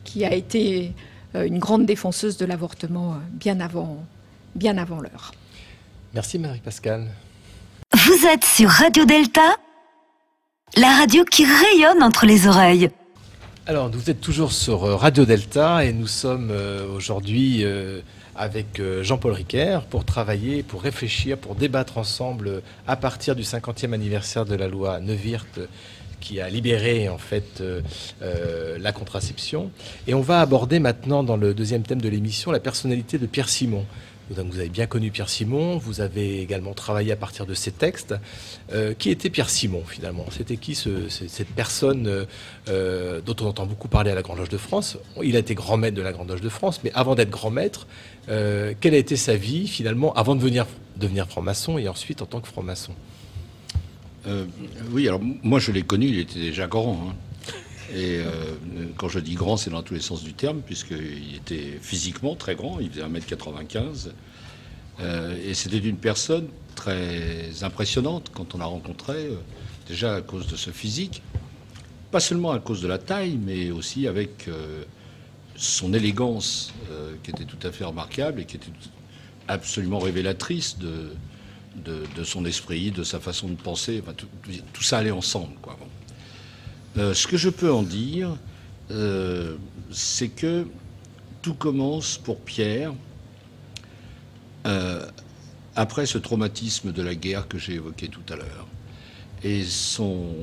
qui 0.04 0.24
a 0.24 0.32
été 0.32 0.92
euh, 1.34 1.46
une 1.46 1.58
grande 1.58 1.86
défenseuse 1.86 2.36
de 2.36 2.46
l'avortement 2.46 3.12
euh, 3.12 3.16
bien 3.32 3.60
avant, 3.60 4.04
bien 4.54 4.78
avant 4.78 5.00
l'heure. 5.00 5.32
Merci 6.14 6.38
Marie-Pascale. 6.38 7.08
Vous 7.92 8.26
êtes 8.26 8.44
sur 8.44 8.68
Radio 8.68 9.04
Delta, 9.04 9.56
la 10.76 10.96
radio 10.96 11.24
qui 11.24 11.44
rayonne 11.44 12.02
entre 12.02 12.26
les 12.26 12.46
oreilles. 12.46 12.90
Alors, 13.70 13.88
vous 13.88 14.10
êtes 14.10 14.20
toujours 14.20 14.50
sur 14.50 14.80
Radio 14.80 15.24
Delta 15.24 15.84
et 15.84 15.92
nous 15.92 16.08
sommes 16.08 16.52
aujourd'hui 16.92 17.64
avec 18.40 18.80
euh, 18.80 19.04
Jean-Paul 19.04 19.32
Riquer 19.32 19.80
pour 19.90 20.04
travailler, 20.04 20.62
pour 20.62 20.82
réfléchir, 20.82 21.36
pour 21.36 21.54
débattre 21.54 21.98
ensemble 21.98 22.48
euh, 22.48 22.60
à 22.86 22.96
partir 22.96 23.36
du 23.36 23.42
50e 23.42 23.92
anniversaire 23.92 24.46
de 24.46 24.54
la 24.54 24.66
loi 24.66 24.98
Neuwirth 24.98 25.60
qui 26.20 26.40
a 26.40 26.48
libéré 26.48 27.08
en 27.08 27.18
fait 27.18 27.60
euh, 27.60 27.80
la 28.78 28.92
contraception. 28.92 29.70
Et 30.06 30.14
on 30.14 30.20
va 30.20 30.40
aborder 30.40 30.78
maintenant 30.78 31.22
dans 31.22 31.36
le 31.36 31.54
deuxième 31.54 31.82
thème 31.82 32.00
de 32.00 32.08
l'émission 32.08 32.50
la 32.50 32.60
personnalité 32.60 33.18
de 33.18 33.26
Pierre 33.26 33.48
Simon. 33.48 33.86
Vous 34.30 34.60
avez 34.60 34.68
bien 34.68 34.86
connu 34.86 35.10
Pierre 35.10 35.28
Simon, 35.28 35.78
vous 35.78 36.00
avez 36.00 36.40
également 36.40 36.72
travaillé 36.72 37.10
à 37.10 37.16
partir 37.16 37.46
de 37.46 37.54
ses 37.54 37.72
textes. 37.72 38.14
Euh, 38.72 38.94
qui 38.96 39.10
était 39.10 39.28
Pierre 39.28 39.50
Simon 39.50 39.82
finalement? 39.84 40.24
C'était 40.30 40.56
qui 40.56 40.76
cette 40.76 41.48
personne 41.48 42.06
euh, 42.06 42.24
euh, 42.68 43.20
dont 43.20 43.34
on 43.40 43.46
entend 43.46 43.66
beaucoup 43.66 43.88
parler 43.88 44.12
à 44.12 44.14
la 44.14 44.22
Grande 44.22 44.38
Loge 44.38 44.48
de 44.48 44.56
France? 44.56 44.98
Il 45.22 45.34
a 45.34 45.40
été 45.40 45.56
grand 45.56 45.76
maître 45.76 45.96
de 45.96 46.02
la 46.02 46.12
Grande 46.12 46.28
Loge 46.28 46.42
de 46.42 46.48
France, 46.48 46.80
mais 46.84 46.92
avant 46.94 47.16
d'être 47.16 47.30
grand 47.30 47.50
maître, 47.50 47.88
quelle 48.26 48.94
a 48.94 48.98
été 48.98 49.16
sa 49.16 49.34
vie 49.34 49.66
finalement 49.66 50.12
avant 50.14 50.36
de 50.36 50.40
venir, 50.40 50.66
devenir 50.96 51.26
franc-maçon 51.26 51.78
et 51.78 51.88
ensuite 51.88 52.22
en 52.22 52.26
tant 52.26 52.40
que 52.40 52.46
franc-maçon? 52.46 52.92
Oui, 54.92 55.08
alors 55.08 55.20
moi 55.42 55.58
je 55.58 55.72
l'ai 55.72 55.82
connu, 55.82 56.06
il 56.06 56.18
était 56.20 56.38
déjà 56.38 56.68
grand. 56.68 57.08
Hein. 57.08 57.14
Et 57.94 58.20
quand 58.96 59.08
je 59.08 59.18
dis 59.18 59.34
grand, 59.34 59.56
c'est 59.56 59.70
dans 59.70 59.82
tous 59.82 59.94
les 59.94 60.00
sens 60.00 60.22
du 60.22 60.32
terme, 60.32 60.60
puisqu'il 60.60 61.34
était 61.34 61.78
physiquement 61.80 62.36
très 62.36 62.54
grand, 62.54 62.78
il 62.80 62.90
faisait 62.90 63.02
1m95. 63.02 64.10
et 65.44 65.54
c'était 65.54 65.78
une 65.78 65.96
personne 65.96 66.46
très 66.80 67.62
impressionnante 67.62 68.30
quand 68.32 68.54
on 68.54 68.58
l'a 68.58 68.64
rencontré, 68.64 69.26
euh, 69.26 69.36
déjà 69.86 70.14
à 70.14 70.22
cause 70.22 70.46
de 70.46 70.56
ce 70.56 70.70
physique, 70.70 71.22
pas 72.10 72.20
seulement 72.20 72.52
à 72.52 72.58
cause 72.58 72.80
de 72.80 72.88
la 72.88 72.96
taille, 72.96 73.36
mais 73.36 73.70
aussi 73.70 74.08
avec 74.08 74.48
euh, 74.48 74.84
son 75.56 75.92
élégance 75.92 76.72
euh, 76.90 77.12
qui 77.22 77.30
était 77.30 77.44
tout 77.44 77.58
à 77.66 77.70
fait 77.70 77.84
remarquable 77.84 78.40
et 78.40 78.44
qui 78.46 78.56
était 78.56 78.72
absolument 79.46 79.98
révélatrice 79.98 80.78
de, 80.78 82.24
son 82.24 82.46
esprit, 82.46 82.90
de 82.92 83.04
sa 83.04 83.20
façon 83.20 83.48
de 83.48 83.56
penser. 83.56 84.02
tout, 84.72 84.82
ça 84.82 84.98
allait 84.98 85.10
ensemble. 85.10 85.54
Quoi. 85.60 85.76
Ce 86.96 87.26
que 87.26 87.36
je 87.36 87.48
peux 87.48 87.72
en 87.72 87.82
dire, 87.82 88.36
c'est 89.90 90.28
que 90.28 90.66
tout 91.42 91.54
commence 91.54 92.18
pour 92.18 92.40
Pierre 92.40 92.92
après 95.76 96.06
ce 96.06 96.18
traumatisme 96.18 96.92
de 96.92 97.02
la 97.02 97.14
guerre 97.14 97.48
que 97.48 97.58
j'ai 97.58 97.74
évoqué 97.74 98.08
tout 98.08 98.20
à 98.28 98.36
l'heure. 98.36 98.66
Et 99.42 99.64
son, 99.64 100.34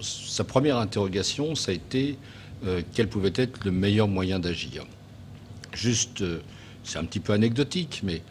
sa 0.00 0.44
première 0.44 0.78
interrogation, 0.78 1.54
ça 1.54 1.72
a 1.72 1.74
été 1.74 2.18
euh, 2.64 2.82
quel 2.94 3.08
pouvait 3.08 3.32
être 3.34 3.64
le 3.64 3.70
meilleur 3.70 4.08
moyen 4.08 4.38
d'agir. 4.38 4.84
Juste, 5.74 6.22
euh, 6.22 6.40
c'est 6.84 6.98
un 6.98 7.04
petit 7.04 7.20
peu 7.20 7.32
anecdotique, 7.32 8.00
mais 8.02 8.22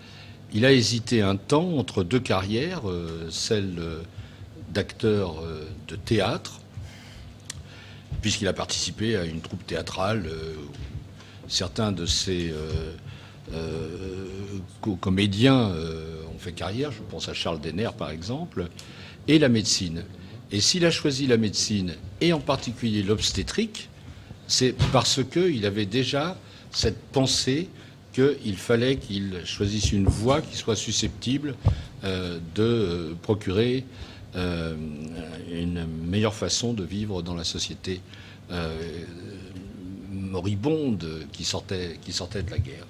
il 0.53 0.65
a 0.65 0.71
hésité 0.71 1.21
un 1.21 1.35
temps 1.35 1.77
entre 1.77 2.03
deux 2.03 2.19
carrières, 2.19 2.89
euh, 2.89 3.27
celle 3.29 3.75
d'acteur 4.73 5.43
de 5.87 5.95
théâtre, 5.95 6.59
puisqu'il 8.25 8.47
a 8.47 8.53
participé 8.53 9.15
à 9.17 9.23
une 9.23 9.39
troupe 9.39 9.67
théâtrale. 9.67 10.27
certains 11.47 11.91
de 11.91 12.07
ses 12.07 12.51
euh, 13.53 14.57
comédiens 14.99 15.69
euh, 15.69 16.23
ont 16.33 16.39
fait 16.39 16.51
carrière, 16.51 16.91
je 16.91 17.03
pense 17.07 17.29
à 17.29 17.35
Charles 17.35 17.61
Denner 17.61 17.91
par 17.95 18.09
exemple, 18.09 18.65
et 19.27 19.37
la 19.37 19.47
médecine. 19.47 20.05
Et 20.51 20.59
s'il 20.59 20.87
a 20.87 20.89
choisi 20.89 21.27
la 21.27 21.37
médecine, 21.37 21.93
et 22.19 22.33
en 22.33 22.39
particulier 22.39 23.03
l'obstétrique, 23.03 23.89
c'est 24.47 24.73
parce 24.91 25.19
qu'il 25.23 25.63
avait 25.63 25.85
déjà 25.85 26.35
cette 26.71 26.99
pensée 27.11 27.69
qu'il 28.11 28.57
fallait 28.57 28.95
qu'il 28.95 29.41
choisisse 29.45 29.91
une 29.91 30.07
voie 30.07 30.41
qui 30.41 30.57
soit 30.57 30.75
susceptible 30.75 31.53
euh, 32.03 32.39
de 32.55 33.15
procurer 33.21 33.85
une 34.35 35.85
meilleure 36.05 36.33
façon 36.33 36.73
de 36.73 36.83
vivre 36.83 37.21
dans 37.21 37.35
la 37.35 37.43
société 37.43 38.01
moribonde 40.11 41.25
qui 41.31 41.43
sortait, 41.43 41.97
qui 42.03 42.11
sortait 42.11 42.43
de 42.43 42.51
la 42.51 42.59
guerre. 42.59 42.85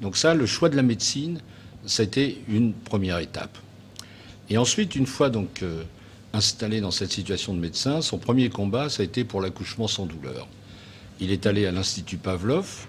Donc 0.00 0.16
ça, 0.16 0.34
le 0.34 0.46
choix 0.46 0.68
de 0.68 0.76
la 0.76 0.82
médecine, 0.82 1.40
été 1.98 2.42
une 2.48 2.72
première 2.72 3.18
étape. 3.18 3.56
Et 4.50 4.58
ensuite, 4.58 4.94
une 4.94 5.06
fois 5.06 5.30
donc 5.30 5.62
euh, 5.62 5.82
installé 6.32 6.80
dans 6.80 6.90
cette 6.90 7.12
situation 7.12 7.54
de 7.54 7.60
médecin, 7.60 8.02
son 8.02 8.18
premier 8.18 8.48
combat, 8.48 8.88
ça 8.88 9.02
a 9.02 9.04
été 9.04 9.24
pour 9.24 9.40
l'accouchement 9.40 9.88
sans 9.88 10.06
douleur. 10.06 10.46
Il 11.20 11.30
est 11.30 11.46
allé 11.46 11.66
à 11.66 11.72
l'Institut 11.72 12.18
Pavlov, 12.18 12.86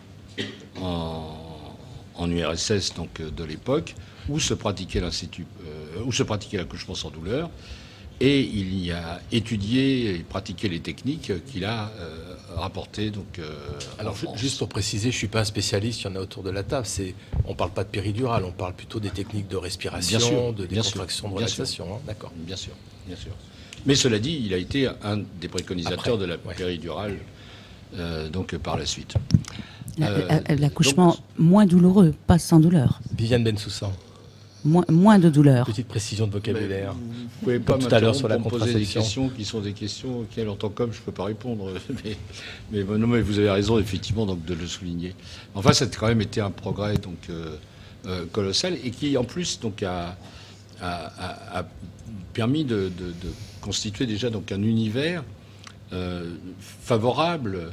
en, 0.82 2.30
URSS 2.30 2.94
donc, 2.96 3.22
de 3.22 3.44
l'époque, 3.44 3.96
où 4.30 4.40
se 4.40 4.54
où 4.54 6.12
se 6.12 6.24
pratiquait 6.24 6.58
l'accouchement 6.58 6.96
sans 6.96 7.10
douleur. 7.10 7.50
Et 8.20 8.42
il 8.42 8.84
y 8.84 8.92
a 8.92 9.22
étudié 9.32 10.16
et 10.16 10.20
pratiqué 10.20 10.70
les 10.70 10.80
techniques 10.80 11.32
qu'il 11.46 11.66
a 11.66 11.92
euh, 12.00 12.36
rapportées. 12.56 13.12
Donc, 13.12 13.38
euh, 13.38 13.54
Alors, 14.00 14.16
juste 14.36 14.58
pour 14.58 14.70
préciser, 14.70 15.12
je 15.12 15.16
ne 15.16 15.20
suis 15.20 15.28
pas 15.28 15.42
un 15.42 15.46
spécialiste, 15.46 16.02
il 16.02 16.06
y 16.06 16.08
en 16.10 16.16
a 16.16 16.20
autour 16.20 16.42
de 16.42 16.50
la 16.50 16.64
table. 16.64 16.88
C'est, 16.88 17.14
on 17.46 17.52
ne 17.52 17.56
parle 17.56 17.72
pas 17.72 17.84
de 17.84 17.90
péridurale, 17.90 18.44
on 18.44 18.52
parle 18.52 18.74
plutôt 18.74 19.00
des 19.00 19.12
techniques 19.12 19.48
de 19.48 19.58
respiration, 19.58 20.52
de 20.52 20.66
décontraction, 20.66 21.30
de 21.30 21.36
relaxation. 21.36 21.96
Hein, 21.96 22.00
d'accord. 22.08 22.32
Bien 22.36 22.56
sûr, 22.56 22.74
bien 23.06 23.16
sûr. 23.16 23.32
Mais 23.86 23.94
cela 23.94 24.18
dit, 24.18 24.42
il 24.44 24.54
a 24.54 24.58
été 24.58 24.88
un 25.04 25.18
des 25.40 25.48
préconisateurs 25.48 26.18
de 26.18 26.26
la 26.26 26.38
péridurale 26.38 27.18
euh, 27.96 28.30
donc, 28.30 28.56
par 28.58 28.78
la 28.78 28.88
suite. 28.88 29.14
L'accouchement 30.00 31.18
moins 31.38 31.66
douloureux, 31.66 32.14
pas 32.26 32.40
sans 32.40 32.60
douleur. 32.60 33.00
Viviane 33.16 33.44
Bensoussan 33.44 33.94
moins, 34.68 35.20
de 35.20 35.30
douleur. 35.30 35.66
Petite 35.66 35.88
précision 35.88 36.28
de 36.28 36.34
vocabulaire. 36.34 36.94
vous 36.94 37.28
pouvez 37.42 37.60
pas 37.60 37.78
tout 37.78 37.94
à 37.94 38.00
l'heure 38.00 38.16
sur 38.16 38.28
la 38.28 38.38
poser 38.38 38.74
des 38.74 38.86
questions 38.86 39.30
qui 39.30 39.46
sont 39.46 39.62
des 39.62 39.74
questions 39.74 40.20
auxquelles, 40.20 40.50
en 40.50 40.56
tant 40.56 40.70
qu'homme, 40.70 40.92
je 40.92 41.00
ne 41.00 41.04
peux 41.04 41.12
pas 41.12 41.26
répondre. 41.26 41.72
Mais, 42.72 42.84
non, 42.84 43.08
mais 43.08 43.22
vous 43.22 43.40
avez 43.40 43.50
raison, 43.50 43.80
effectivement, 43.80 44.26
donc, 44.26 44.44
de 44.46 44.54
le 44.54 44.68
souligner. 44.68 45.16
Enfin, 45.56 45.72
ça 45.74 45.86
a 45.86 45.88
quand 45.88 46.08
même 46.08 46.22
été 46.22 46.42
un 46.42 46.52
progrès 46.52 46.98
donc, 46.98 47.18
euh, 47.30 47.56
euh, 48.06 48.26
colossal 48.32 48.78
et 48.84 48.92
qui, 48.92 49.16
en 49.18 49.24
plus, 49.24 49.60
donc, 49.60 49.84
a, 49.84 50.18
a, 50.82 51.66
permis 52.34 52.66
de, 52.66 52.92
constituer 53.62 54.06
déjà 54.06 54.30
donc, 54.30 54.52
un 54.52 54.62
univers 54.62 55.24
euh, 55.94 56.34
favorable 56.60 57.72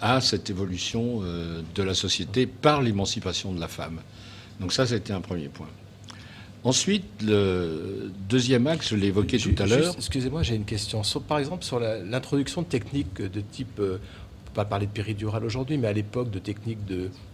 à 0.00 0.20
cette 0.20 0.50
évolution 0.50 1.20
de 1.20 1.82
la 1.84 1.94
société 1.94 2.46
par 2.46 2.82
l'émancipation 2.82 3.52
de 3.52 3.60
la 3.60 3.68
femme. 3.68 4.00
Donc 4.60 4.72
ça, 4.72 4.86
c'était 4.86 5.12
un 5.12 5.20
premier 5.20 5.48
point. 5.48 5.68
Ensuite, 6.64 7.04
le 7.22 8.10
deuxième 8.28 8.66
axe, 8.66 8.88
je 8.88 8.96
l'ai 8.96 9.06
évoqué 9.06 9.38
tout 9.38 9.54
à 9.58 9.66
l'heure. 9.66 9.94
Excusez-moi, 9.96 10.42
j'ai 10.42 10.56
une 10.56 10.64
question. 10.64 11.02
par 11.28 11.38
exemple, 11.38 11.64
sur 11.64 11.78
l'introduction 11.78 12.62
de 12.62 12.66
techniques 12.66 13.22
de 13.22 13.40
type, 13.40 13.78
euh, 13.78 13.98
on 13.98 14.46
peut 14.46 14.52
pas 14.52 14.64
parler 14.64 14.86
de 14.86 14.90
péridurale 14.90 15.44
aujourd'hui, 15.44 15.78
mais 15.78 15.86
à 15.86 15.92
l'époque 15.92 16.28
de 16.30 16.40
techniques 16.40 16.80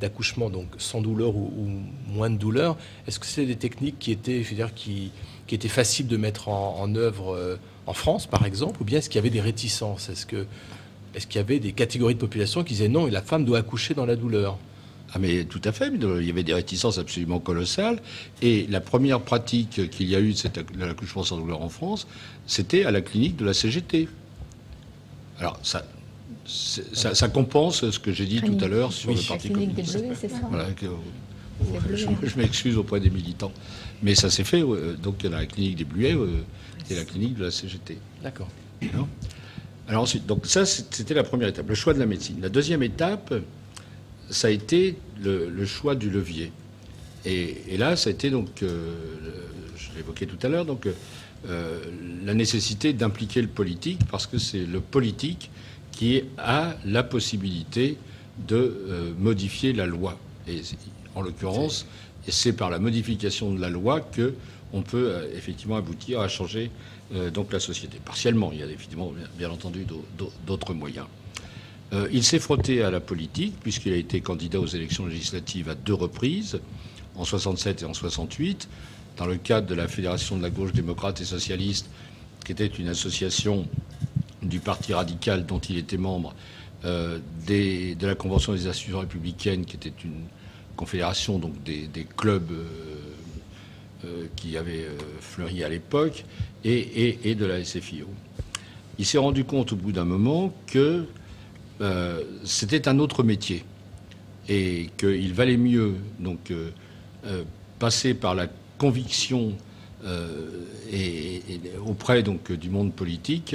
d'accouchement, 0.03 0.51
donc 0.51 0.67
sans 0.77 1.01
douleur 1.01 1.35
ou, 1.35 1.71
moins 2.09 2.29
de 2.29 2.37
douleur, 2.37 2.77
est-ce 3.07 3.19
que 3.19 3.25
c'est 3.25 3.47
des 3.47 3.57
techniques 3.57 3.99
qui 3.99 4.13
étaient, 4.13 4.43
je 4.43 4.51
veux 4.51 4.57
dire, 4.57 4.75
qui, 4.75 5.13
qui 5.47 5.55
étaient 5.55 5.69
faciles 5.69 6.09
de 6.09 6.17
mettre 6.19 6.51
en, 6.51 6.95
œuvre 6.95 7.35
euh, 7.35 7.57
en 7.87 7.95
France, 7.95 8.27
par 8.27 8.45
exemple, 8.45 8.83
ou 8.83 8.85
bien 8.85 8.99
est-ce 8.99 9.09
qu'il 9.09 9.17
y 9.17 9.21
avait 9.21 9.31
des 9.31 9.41
réticences? 9.41 10.11
Est-ce 10.11 10.27
que 10.27 10.47
est-ce 11.15 11.27
qu'il 11.27 11.37
y 11.37 11.41
avait 11.41 11.59
des 11.59 11.73
catégories 11.73 12.15
de 12.15 12.21
population 12.21 12.65
qui 12.65 12.75
disaient 12.75 12.89
non, 12.89 13.07
la 13.07 13.23
femme 13.23 13.45
doit 13.45 13.59
accoucher 13.59 13.95
dans 13.95 14.07
la 14.07 14.17
douleur? 14.17 14.59
Ah 15.15 15.19
mais 15.19 15.45
tout 15.45 15.61
à 15.65 15.73
fait, 15.73 15.93
il 15.93 16.27
y 16.27 16.31
avait 16.31 16.43
des 16.43 16.55
réticences 16.55 16.99
absolument 16.99 17.39
colossales. 17.39 18.01
Et 18.41 18.67
la 18.71 18.81
première 18.81 19.21
pratique 19.21 19.91
qu'il 19.91 20.09
y 20.09 20.17
a 20.17 20.21
eu 20.21 20.33
de 20.33 20.85
l'accouchement 20.85 21.23
sans 21.23 21.37
douleur 21.37 21.61
en 21.61 21.69
France, 21.69 22.07
c'était 22.47 22.85
à 22.85 22.91
la 22.91 23.03
clinique 23.03 23.37
de 23.37 23.45
la 23.45 23.53
CGT. 23.53 24.09
Alors 25.39 25.59
ça, 25.63 25.85
ça, 26.47 27.29
compense 27.29 27.91
ce 27.91 27.99
que 27.99 28.13
j'ai 28.13 28.25
dit 28.25 28.41
tout 28.41 28.57
à 28.63 28.69
l'heure 28.69 28.93
sur 28.93 29.11
le 29.11 29.29
Parti 29.29 29.51
communiste. 29.51 29.99
c'est 30.15 30.29
ça 30.29 30.41
voilà, 30.51 30.69
je, 31.95 32.37
m'excuse 32.39 32.77
auprès 32.79 32.99
des 32.99 33.11
militants. 33.11 33.53
Mais 34.03 34.15
ça 34.15 34.31
s'est 34.31 34.45
fait 34.45 34.63
donc 35.03 35.23
dans 35.23 35.31
la 35.31 35.47
clinique 35.47 35.77
des 35.77 35.85
Bluets 35.85 36.15
euh, 36.15 36.43
et 36.91 36.95
la 36.95 37.05
clinique 37.05 37.37
de 37.37 37.45
la 37.45 37.51
CGT. 37.51 37.99
D'accord. 38.23 38.49
Alors 39.89 40.03
ensuite, 40.03 40.27
donc 40.27 40.47
ça 40.47 40.65
c'était 40.65 41.15
la 41.15 41.23
première 41.23 41.49
étape, 41.49 41.69
le 41.69 41.75
choix 41.75 41.93
de 41.93 41.99
la 41.99 42.07
médecine. 42.07 42.37
La 42.41 42.49
deuxième 42.49 42.83
étape, 42.83 43.35
ça 44.33 44.49
a 44.49 44.51
été 44.51 44.97
le, 45.23 45.65
choix 45.67 45.95
du 45.95 46.11
levier. 46.11 46.51
Et, 47.25 47.77
là, 47.77 47.95
ça 47.97 48.11
a 48.11 48.13
été 48.13 48.31
donc, 48.31 48.63
euh, 48.63 48.95
je 49.77 49.97
l'évoquais 49.97 50.27
tout 50.27 50.39
à 50.43 50.49
l'heure, 50.49 50.65
donc 50.65 50.89
euh, 51.49 51.81
la 52.25 52.35
nécessité 52.35 52.93
d'impliquer 52.93 53.43
le 53.43 53.49
politique, 53.49 54.01
parce 54.11 54.27
que 54.27 54.39
c'est 54.39 54.65
le 54.65 54.81
politique 54.81 55.51
qui 55.93 56.23
a 56.39 56.75
la 56.85 57.03
possibilité 57.03 57.97
de 58.49 58.57
euh, 58.57 59.13
modifier 59.19 59.73
la 59.73 59.87
loi. 59.87 60.19
Et 60.49 60.63
en 61.15 61.23
l'occurrence, 61.23 61.87
c'est 62.27 62.55
par 62.55 62.71
la 62.71 62.79
modification 62.79 63.53
de 63.53 63.61
la 63.61 63.69
loi 63.69 64.01
que 64.01 64.35
on 64.73 64.81
peut 64.81 65.29
effectivement 65.37 65.77
aboutir 65.77 66.21
à 66.21 66.29
changer 66.29 66.71
donc 67.35 67.53
la 67.53 67.61
société. 67.61 67.99
Partiellement, 68.03 68.53
il 68.53 68.61
y 68.61 68.63
a 68.63 68.67
évidemment, 68.67 69.13
bien 69.37 69.51
entendu, 69.51 69.85
d'autres 70.47 70.73
moyens. 70.73 71.05
Euh, 71.93 72.09
il 72.13 72.25
s'est 72.25 72.39
frotté 72.39 72.83
à 72.83 72.91
la 72.91 73.01
politique, 73.01 73.55
puisqu'il 73.61 73.93
a 73.93 73.97
été 73.97 74.21
candidat 74.21 74.61
aux 74.61 74.67
élections 74.67 75.07
législatives 75.07 75.69
à 75.69 75.75
deux 75.75 75.95
reprises, 75.95 76.59
en 77.17 77.25
67 77.25 77.83
et 77.83 77.85
en 77.85 77.93
68, 77.93 78.69
dans 79.19 79.27
le 79.27 79.37
cadre 79.37 79.67
de 79.67 79.75
la 79.75 79.89
Fédération 79.89 80.37
de 80.37 80.43
la 80.43 80.51
gauche 80.51 80.73
démocrate 80.73 81.21
et 81.21 81.25
socialiste, 81.25 81.91
qui 82.45 82.53
était 82.53 82.67
une 82.67 82.89
association 82.89 83.67
du 84.43 84.59
Parti 84.59 84.95
radical 84.95 85.45
dont 85.45 85.59
il 85.59 85.77
était 85.77 85.99
membre, 85.99 86.35
euh, 86.85 87.19
de 87.47 88.07
la 88.07 88.15
Convention 88.15 88.55
des 88.55 88.67
institutions 88.67 89.01
républicaines, 89.01 89.67
qui 89.67 89.77
était 89.77 89.93
une 90.05 90.25
confédération 90.77 91.39
donc 91.39 91.63
des, 91.63 92.07
clubs 92.17 92.51
euh, 94.05 94.27
qui 94.35 94.57
avaient 94.57 94.87
fleuri 95.21 95.63
à 95.63 95.69
l'époque, 95.69 96.25
et, 96.65 97.35
de 97.35 97.45
la 97.45 97.63
SFIO. 97.63 98.09
Il 98.99 99.05
s'est 99.05 99.19
rendu 99.19 99.45
compte 99.45 99.73
au 99.73 99.77
bout 99.77 99.93
d'un 99.93 100.05
moment 100.05 100.55
que 100.67 101.05
euh, 101.83 102.23
c'était 102.45 102.87
un 102.87 103.01
autre 103.01 103.25
métier 103.25 103.65
et 104.49 104.91
qu'il 104.97 105.35
valait 105.35 105.57
mieux 105.57 105.95
donc 106.21 106.51
euh, 106.51 106.71
euh, 107.27 107.43
passer 107.81 108.15
par 108.15 108.35
la 108.35 108.47
conviction 108.79 109.53
et, 110.93 111.41
auprès 111.87 112.25
donc 112.25 112.51
du 112.51 112.71
monde 112.71 112.93
politique 112.93 113.55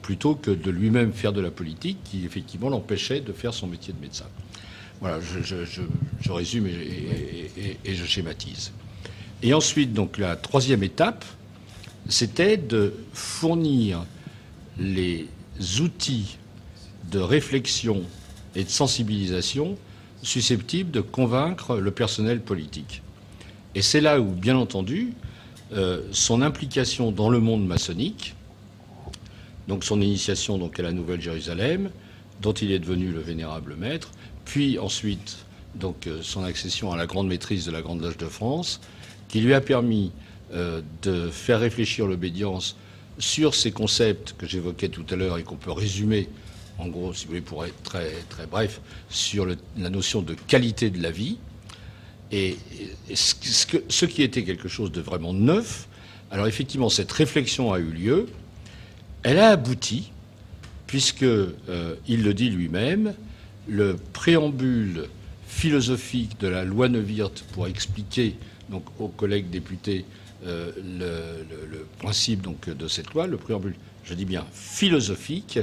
plutôt 0.00 0.34
que 0.34 0.50
de 0.50 0.70
lui-même 0.70 1.12
faire 1.12 1.34
de 1.34 1.42
la 1.42 1.50
politique 1.50 1.98
qui 2.04 2.24
effectivement 2.24 2.70
l'empêchait 2.70 3.20
de 3.20 3.34
faire 3.34 3.52
son 3.52 3.66
métier 3.66 3.92
de 3.92 4.00
médecin. 4.00 4.24
Voilà, 5.02 5.18
je, 5.20 6.32
résume 6.32 6.68
et, 6.68 7.76
et, 7.84 7.94
je 7.94 8.06
schématise. 8.06 8.72
Et 9.42 9.52
ensuite, 9.52 9.92
donc 9.92 10.16
la 10.16 10.36
troisième 10.36 10.82
étape, 10.82 11.22
c'était 12.08 12.56
de 12.56 12.94
fournir 13.12 14.06
les 14.78 15.28
outils 15.82 16.38
de 17.10 17.18
réflexion 17.18 18.02
et 18.54 18.64
de 18.64 18.68
sensibilisation 18.68 19.76
susceptibles 20.22 20.90
de 20.90 21.00
convaincre 21.00 21.76
le 21.76 21.90
personnel 21.90 22.40
politique. 22.40 23.02
Et 23.74 23.82
c'est 23.82 24.00
là 24.00 24.20
où, 24.20 24.24
bien 24.24 24.56
entendu, 24.56 25.12
euh, 25.72 26.02
son 26.12 26.42
implication 26.42 27.10
dans 27.10 27.28
le 27.28 27.40
monde 27.40 27.66
maçonnique, 27.66 28.34
donc 29.68 29.84
son 29.84 30.00
initiation 30.00 30.58
donc, 30.58 30.78
à 30.78 30.82
la 30.82 30.92
Nouvelle-Jérusalem, 30.92 31.90
dont 32.40 32.52
il 32.52 32.72
est 32.72 32.78
devenu 32.78 33.10
le 33.10 33.20
vénérable 33.20 33.76
maître, 33.76 34.10
puis 34.44 34.78
ensuite 34.78 35.38
donc, 35.74 36.06
euh, 36.06 36.20
son 36.22 36.44
accession 36.44 36.92
à 36.92 36.96
la 36.96 37.06
grande 37.06 37.28
maîtrise 37.28 37.66
de 37.66 37.72
la 37.72 37.82
Grande 37.82 38.00
Loge 38.00 38.16
de 38.16 38.26
France, 38.26 38.80
qui 39.28 39.40
lui 39.40 39.54
a 39.54 39.60
permis 39.60 40.12
euh, 40.52 40.82
de 41.02 41.28
faire 41.30 41.60
réfléchir 41.60 42.06
l'obédience 42.06 42.76
sur 43.18 43.54
ces 43.54 43.72
concepts 43.72 44.34
que 44.38 44.46
j'évoquais 44.46 44.88
tout 44.88 45.04
à 45.10 45.16
l'heure 45.16 45.38
et 45.38 45.42
qu'on 45.42 45.56
peut 45.56 45.72
résumer 45.72 46.28
en 46.78 46.88
gros, 46.88 47.12
si 47.14 47.24
vous 47.24 47.30
voulez, 47.30 47.40
pour 47.40 47.64
être 47.64 47.82
très, 47.82 48.10
très 48.28 48.46
bref, 48.46 48.80
sur 49.08 49.46
la 49.46 49.90
notion 49.90 50.22
de 50.22 50.34
qualité 50.34 50.90
de 50.90 51.02
la 51.02 51.10
vie. 51.10 51.38
Et, 52.32 52.56
ce, 53.14 54.04
qui 54.06 54.22
était 54.22 54.44
quelque 54.44 54.68
chose 54.68 54.90
de 54.90 55.00
vraiment 55.00 55.32
neuf, 55.32 55.88
alors 56.30 56.46
effectivement, 56.46 56.88
cette 56.88 57.12
réflexion 57.12 57.72
a 57.72 57.78
eu 57.78 57.90
lieu, 57.90 58.26
elle 59.22 59.38
a 59.38 59.50
abouti, 59.50 60.10
puisque, 60.86 61.22
euh, 61.22 61.94
il 62.08 62.22
le 62.24 62.34
dit 62.34 62.50
lui-même, 62.50 63.14
le 63.68 63.96
préambule 64.12 65.08
philosophique 65.46 66.40
de 66.40 66.48
la 66.48 66.64
loi 66.64 66.88
Neuwirth 66.88 67.44
pour 67.52 67.66
expliquer 67.66 68.34
donc, 68.68 68.84
aux 68.98 69.08
collègues 69.08 69.50
députés 69.50 70.04
euh, 70.44 70.72
le, 70.76 71.70
le, 71.70 71.86
principe 71.98 72.42
donc, 72.42 72.68
de 72.68 72.88
cette 72.88 73.14
loi, 73.14 73.26
le 73.26 73.36
préambule, 73.36 73.74
je 74.04 74.14
dis 74.14 74.24
bien 74.24 74.44
philosophique, 74.52 75.58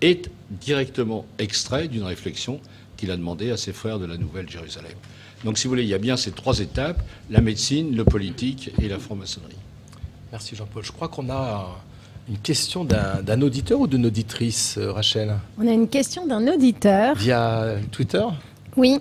est 0.00 0.30
directement 0.50 1.26
extrait 1.38 1.88
d'une 1.88 2.04
réflexion 2.04 2.60
qu'il 2.96 3.10
a 3.10 3.16
demandé 3.16 3.50
à 3.50 3.56
ses 3.56 3.72
frères 3.72 3.98
de 3.98 4.06
la 4.06 4.16
Nouvelle-Jérusalem. 4.16 4.92
Donc, 5.44 5.58
si 5.58 5.64
vous 5.64 5.70
voulez, 5.70 5.84
il 5.84 5.88
y 5.88 5.94
a 5.94 5.98
bien 5.98 6.16
ces 6.16 6.32
trois 6.32 6.58
étapes, 6.58 7.00
la 7.30 7.40
médecine, 7.40 7.94
le 7.94 8.04
politique 8.04 8.72
et 8.80 8.88
la 8.88 8.98
franc-maçonnerie. 8.98 9.54
Merci 10.32 10.56
Jean-Paul. 10.56 10.84
Je 10.84 10.92
crois 10.92 11.08
qu'on 11.08 11.30
a 11.30 11.78
une 12.28 12.38
question 12.38 12.84
d'un 12.84 13.40
auditeur 13.40 13.80
ou 13.80 13.86
d'une 13.86 14.04
auditrice, 14.06 14.76
euh, 14.76 14.92
Rachel? 14.92 15.34
On 15.58 15.66
a 15.66 15.72
une 15.72 15.88
question 15.88 16.26
d'un 16.26 16.46
auditeur. 16.46 17.16
Via 17.16 17.76
Twitter? 17.90 18.24
Oui. 18.76 18.98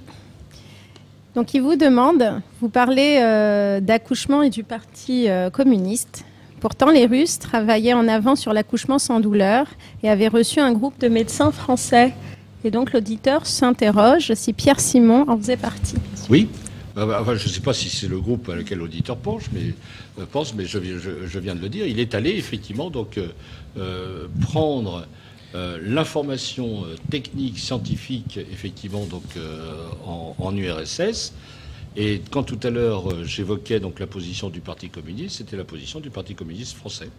Donc 1.35 1.53
il 1.53 1.61
vous 1.61 1.75
demande, 1.75 2.41
vous 2.61 2.69
parlez 2.69 3.19
euh, 3.21 3.79
d'accouchement 3.79 4.41
et 4.41 4.49
du 4.49 4.63
Parti 4.63 5.29
euh, 5.29 5.49
communiste. 5.49 6.23
Pourtant, 6.59 6.89
les 6.89 7.05
Russes 7.05 7.39
travaillaient 7.39 7.93
en 7.93 8.07
avant 8.07 8.35
sur 8.35 8.53
l'accouchement 8.53 8.99
sans 8.99 9.19
douleur 9.19 9.67
et 10.03 10.09
avaient 10.09 10.27
reçu 10.27 10.59
un 10.59 10.73
groupe 10.73 10.99
de 10.99 11.07
médecins 11.07 11.51
français. 11.51 12.13
Et 12.63 12.71
donc 12.71 12.93
l'auditeur 12.93 13.45
s'interroge 13.45 14.33
si 14.33 14.53
Pierre 14.53 14.79
Simon 14.79 15.25
en 15.27 15.37
faisait 15.37 15.57
partie. 15.57 15.97
Oui. 16.29 16.47
Bah, 16.95 17.05
bah, 17.05 17.35
je 17.35 17.47
ne 17.47 17.53
sais 17.53 17.61
pas 17.61 17.73
si 17.73 17.89
c'est 17.89 18.07
le 18.07 18.19
groupe 18.19 18.49
à 18.49 18.55
lequel 18.55 18.79
l'auditeur 18.79 19.17
pense, 19.17 19.43
mais, 19.53 19.75
euh, 20.17 20.25
pense, 20.31 20.55
mais 20.55 20.65
je, 20.65 20.79
viens 21.37 21.53
de 21.53 21.61
le 21.61 21.69
dire. 21.69 21.85
Il 21.85 21.99
est 21.99 22.15
allé 22.15 22.31
effectivement 22.31 22.89
donc 22.89 23.19
euh, 23.77 24.27
prendre 24.41 25.05
euh, 25.53 25.77
l'information 25.83 26.83
euh, 26.85 26.95
technique, 27.11 27.59
scientifique, 27.59 28.39
effectivement, 28.51 29.05
donc 29.05 29.23
en, 30.05 30.55
URSS. 30.55 31.33
Et 31.99 32.21
quand 32.29 32.43
tout 32.43 32.59
à 32.61 32.69
l'heure 32.69 33.25
j'évoquais 33.25 33.79
donc 33.79 33.99
la 33.99 34.05
position 34.05 34.49
du 34.49 34.61
Parti 34.61 34.89
communiste, 34.89 35.37
c'était 35.37 35.57
la 35.57 35.63
position 35.63 35.99
du 35.99 36.11
Parti 36.11 36.35
communiste 36.35 36.77
français. 36.77 37.09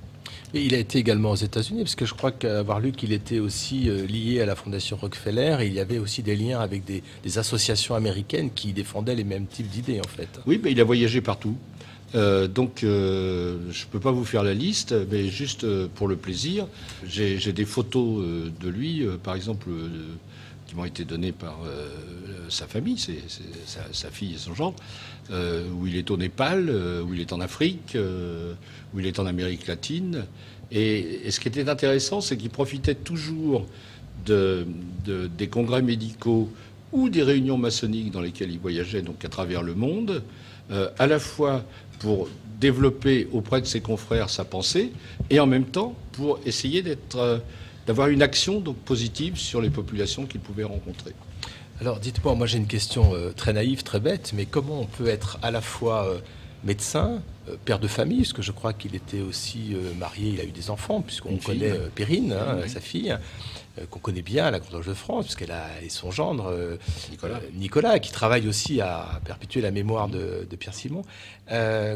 Et 0.55 0.63
il 0.63 0.73
a 0.73 0.79
été 0.79 0.99
également 0.99 1.33
aux 1.33 1.37
États-Unis, 1.37 1.83
parce 1.83 1.97
que 1.97 2.07
je 2.07 2.15
crois 2.15 2.31
qu'avoir 2.31 2.79
lu 2.79 2.93
qu'il 2.93 3.13
était 3.13 3.41
aussi 3.41 3.91
lié 4.07 4.41
à 4.41 4.47
la 4.47 4.55
Fondation 4.55 4.97
Rockefeller, 4.97 5.57
et 5.61 5.67
il 5.67 5.75
y 5.75 5.81
avait 5.81 5.99
aussi 5.99 6.23
des 6.23 6.37
liens 6.37 6.61
avec 6.61 6.85
des, 6.85 7.03
des 7.25 7.39
associations 7.39 7.97
américaines 7.97 8.51
qui 8.55 8.73
défendaient 8.73 9.17
les 9.17 9.25
mêmes 9.25 9.47
types 9.47 9.69
d'idées, 9.69 10.01
en 10.01 10.09
fait. 10.09 10.29
Oui, 10.47 10.61
mais 10.63 10.71
il 10.71 10.81
a 10.81 10.85
voyagé 10.85 11.21
partout. 11.21 11.57
Euh, 12.15 12.47
donc, 12.49 12.85
euh, 12.85 13.59
je 13.71 13.85
ne 13.85 13.91
peux 13.91 14.01
pas 14.01 14.13
vous 14.13 14.25
faire 14.25 14.43
la 14.43 14.55
liste, 14.55 14.95
mais 15.11 15.29
juste 15.29 15.65
euh, 15.65 15.89
pour 15.95 16.09
le 16.09 16.17
plaisir, 16.17 16.67
j'ai 17.07 17.53
des 17.53 17.65
photos 17.67 18.23
euh, 18.23 18.51
de 18.61 18.69
lui, 18.69 19.03
euh, 19.03 19.19
par 19.19 19.35
exemple, 19.35 19.69
qui 20.69 20.77
m'ont 20.77 20.85
été 20.85 21.05
données 21.05 21.33
par 21.33 21.59
sa 22.51 22.67
famille, 22.67 22.99
c'est 22.99 23.19
sa, 23.93 24.11
fille 24.11 24.35
et 24.35 24.39
son 24.39 24.55
gendre, 24.55 24.77
où 25.31 25.87
il 25.87 25.97
est 25.97 26.11
au 26.11 26.17
Népal, 26.17 26.71
où 27.05 27.15
il 27.15 27.21
est 27.21 27.33
en 27.33 27.41
Afrique, 27.41 27.97
où 27.97 29.01
il 29.01 29.07
est 29.07 29.19
en 29.19 29.27
Amérique 29.27 29.67
latine. 29.67 30.27
Et, 30.71 31.31
ce 31.31 31.41
qui 31.41 31.49
était 31.49 31.69
intéressant, 31.69 32.21
c'est 32.21 32.37
qu'il 32.37 32.51
profitait 32.51 32.95
toujours 32.95 33.67
de, 34.27 34.67
de, 35.07 35.27
des 35.27 35.49
congrès 35.49 35.81
médicaux 35.81 36.51
ou 36.93 37.09
des 37.09 37.23
réunions 37.23 37.57
maçonniques 37.57 38.11
dans 38.11 38.21
lesquelles 38.21 38.53
il 38.53 38.59
voyageait 38.59 39.03
donc 39.03 39.25
à 39.25 39.29
travers 39.29 39.63
le 39.63 39.75
monde, 39.75 40.23
à 40.71 41.07
la 41.07 41.19
fois 41.19 41.65
pour 41.99 42.29
développer 42.61 43.29
auprès 43.33 43.61
de 43.61 43.67
ses 43.67 43.81
confrères 43.81 44.31
sa 44.31 44.45
pensée 44.45 44.93
et 45.31 45.41
en 45.41 45.47
même 45.47 45.65
temps 45.65 45.95
pour 46.13 46.41
essayer 46.45 46.83
d'être, 46.83 47.17
euh, 47.17 47.39
d'avoir 47.89 48.09
une 48.09 48.21
action 48.21 48.61
donc 48.61 48.77
positive 48.77 49.39
sur 49.39 49.63
les 49.63 49.71
populations 49.71 50.27
qu'il 50.27 50.41
pouvait 50.41 50.63
rencontrer. 50.63 51.15
Alors 51.81 52.01
dites-moi, 52.01 52.35
moi 52.35 52.47
j'ai 52.47 52.59
une 52.59 52.67
question 52.67 53.15
euh, 53.15 53.33
très 53.33 53.55
naïve, 53.55 53.83
très 53.83 53.99
bête, 53.99 54.33
mais 54.37 54.45
comment 54.45 54.83
on 54.83 54.85
peut 54.85 55.09
être 55.09 55.39
à 55.41 55.51
la 55.51 55.63
fois 55.63 56.05
euh, 56.05 56.19
médecin, 56.65 57.23
euh, 57.49 57.57
père 57.65 57.79
de 57.79 57.89
famille, 57.89 58.19
parce 58.19 58.35
que 58.35 58.43
je 58.43 58.53
crois 58.53 58.75
qu'il 58.75 58.95
était 58.95 59.23
aussi 59.23 59.75
marié, 59.99 60.33
il 60.35 60.41
a 60.41 60.45
eu 60.45 60.51
des 60.51 60.69
enfants, 60.69 61.01
puisqu'on 61.01 61.39
connaît 61.39 61.73
Perrine, 61.95 62.35
hein, 62.35 62.59
oui. 62.63 62.69
sa 62.69 62.81
fille, 62.81 63.17
qu'on 63.91 63.99
connaît 63.99 64.23
bien 64.23 64.47
à 64.47 64.51
la 64.51 64.61
Grande 64.61 64.73
Loge 64.73 64.87
de 64.87 64.95
France, 64.95 65.25
puisqu'elle 65.27 65.53
a 65.53 65.67
et 65.83 65.89
son 65.89 66.11
gendre 66.11 66.79
Nicolas. 67.11 67.41
Nicolas, 67.55 67.99
qui 67.99 68.13
travaille 68.13 68.49
aussi 68.49 68.81
à 68.81 69.21
perpétuer 69.25 69.61
la 69.61 69.71
mémoire 69.71 70.09
de, 70.09 70.47
de 70.49 70.57
Pierre 70.57 70.75
Simon. 70.75 71.03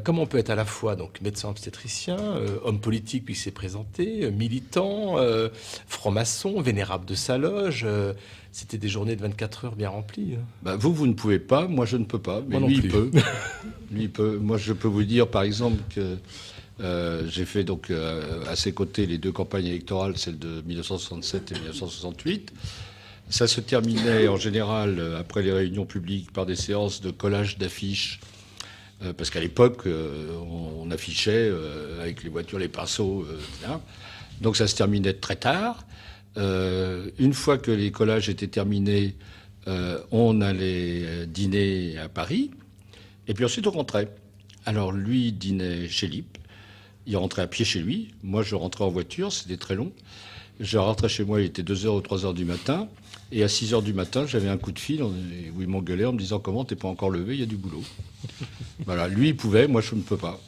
comment 0.05 0.23
on 0.23 0.27
peut 0.27 0.39
être 0.39 0.51
à 0.51 0.55
la 0.55 0.65
fois 0.65 0.97
donc 0.97 1.21
médecin 1.21 1.49
obstétricien, 1.49 2.17
homme 2.65 2.81
politique 2.81 3.25
puis 3.25 3.35
s'est 3.35 3.51
présenté, 3.51 4.31
militant, 4.31 5.17
franc-maçon, 5.87 6.61
vénérable 6.61 7.05
de 7.05 7.15
sa 7.15 7.39
loge 7.39 7.87
c'était 8.53 8.77
des 8.77 8.89
journées 8.89 9.17
de 9.17 9.23
24 9.23 9.65
heures 9.65 9.77
bien 9.77 9.89
remplies. 9.89 10.35
Hein. 10.39 10.45
Bah, 10.63 10.77
vous, 10.77 10.93
vous 10.93 11.07
ne 11.07 11.15
pouvez 11.15 11.39
pas, 11.39 11.67
moi 11.67 11.87
je 11.87 11.97
ne 11.97 12.05
peux 12.05 12.19
pas, 12.19 12.43
mais 12.47 12.59
moi 12.59 12.69
lui 12.69 12.77
il 12.77 12.89
peut. 12.89 13.11
lui 13.91 14.03
il 14.03 14.11
peut. 14.11 14.37
Moi 14.37 14.59
je 14.59 14.75
peux 14.75 14.89
vous 14.89 15.05
dire 15.05 15.27
par 15.27 15.43
exemple 15.43 15.83
que 15.95 16.19
euh, 16.83 17.29
j'ai 17.29 17.45
fait 17.45 17.63
donc 17.65 17.91
euh, 17.91 18.45
à 18.49 18.57
ses 18.57 18.73
côtés 18.73 19.07
les 19.07 19.19
deux 19.19 19.33
campagnes 19.33 19.67
électorales, 19.67 20.17
celle 20.17 20.39
de 20.39 20.63
1967 20.63 21.53
et 21.53 21.55
1968. 21.55 22.53
Ça 23.29 23.47
se 23.47 23.61
terminait 23.61 24.27
en 24.29 24.37
général 24.37 24.99
euh, 24.99 25.21
après 25.21 25.43
les 25.43 25.53
réunions 25.53 25.87
publiques 25.87 26.33
par 26.33 26.45
des 26.45 26.57
séances 26.57 27.01
de 27.01 27.11
collage 27.11 27.59
d'affiches. 27.59 28.21
Parce 29.17 29.31
qu'à 29.31 29.41
l'époque, 29.41 29.89
on, 29.89 30.89
affichait 30.93 31.51
avec 32.01 32.23
les 32.23 32.29
voitures, 32.29 32.61
les 32.61 32.69
pinceaux. 32.69 33.27
Donc 34.41 34.57
ça 34.57 34.69
se 34.69 34.77
terminait 34.77 35.15
très 35.15 35.35
tard. 35.35 35.85
Une 36.37 37.33
fois 37.33 37.59
que 37.59 37.73
les 37.73 37.91
collages 37.91 38.29
étaient 38.29 38.47
terminés, 38.47 39.17
on 40.13 40.41
allait 40.41 41.27
dîner 41.27 41.99
à 41.99 42.09
Paris, 42.09 42.53
et 43.27 43.35
puis 43.35 43.45
ensuite 43.45 43.67
on 43.67 43.73
rentrait. 43.73 44.09
Alors 44.67 44.93
lui 44.93 45.33
dînait 45.33 45.89
chez 45.89 46.07
Lip, 46.07 46.39
il 47.07 47.17
rentrait 47.17 47.43
à 47.43 47.47
pied 47.47 47.65
chez 47.65 47.81
lui, 47.81 48.09
moi 48.23 48.43
je 48.43 48.55
rentrais 48.55 48.85
en 48.85 48.91
voiture, 48.91 49.33
c'était 49.33 49.57
très 49.57 49.75
long. 49.75 49.93
Je 50.61 50.79
rentrais 50.79 51.09
chez 51.09 51.25
moi, 51.25 51.41
il 51.41 51.47
était 51.47 51.63
2h 51.63 51.89
ou 51.89 52.01
3h 52.01 52.35
du 52.35 52.45
matin, 52.45 52.89
et 53.33 53.43
à 53.43 53.47
6h 53.47 53.83
du 53.83 53.95
matin, 53.95 54.27
j'avais 54.27 54.49
un 54.49 54.59
coup 54.59 54.73
de 54.73 54.79
fil 54.79 55.03
où 55.03 55.13
il 55.61 55.67
m'engueulait 55.67 56.05
en 56.05 56.13
me 56.13 56.19
disant 56.19 56.39
comment 56.39 56.65
t'es 56.65 56.77
pas 56.77 56.89
encore 56.89 57.11
levé, 57.11 57.35
il 57.35 57.41
y 57.41 57.43
a 57.43 57.47
du 57.47 57.57
boulot. 57.57 57.83
voilà, 58.87 59.09
lui 59.09 59.29
il 59.29 59.37
pouvait, 59.37 59.67
moi 59.67 59.81
je 59.81 59.95
ne 59.95 60.03
peux 60.03 60.17
pas 60.17 60.41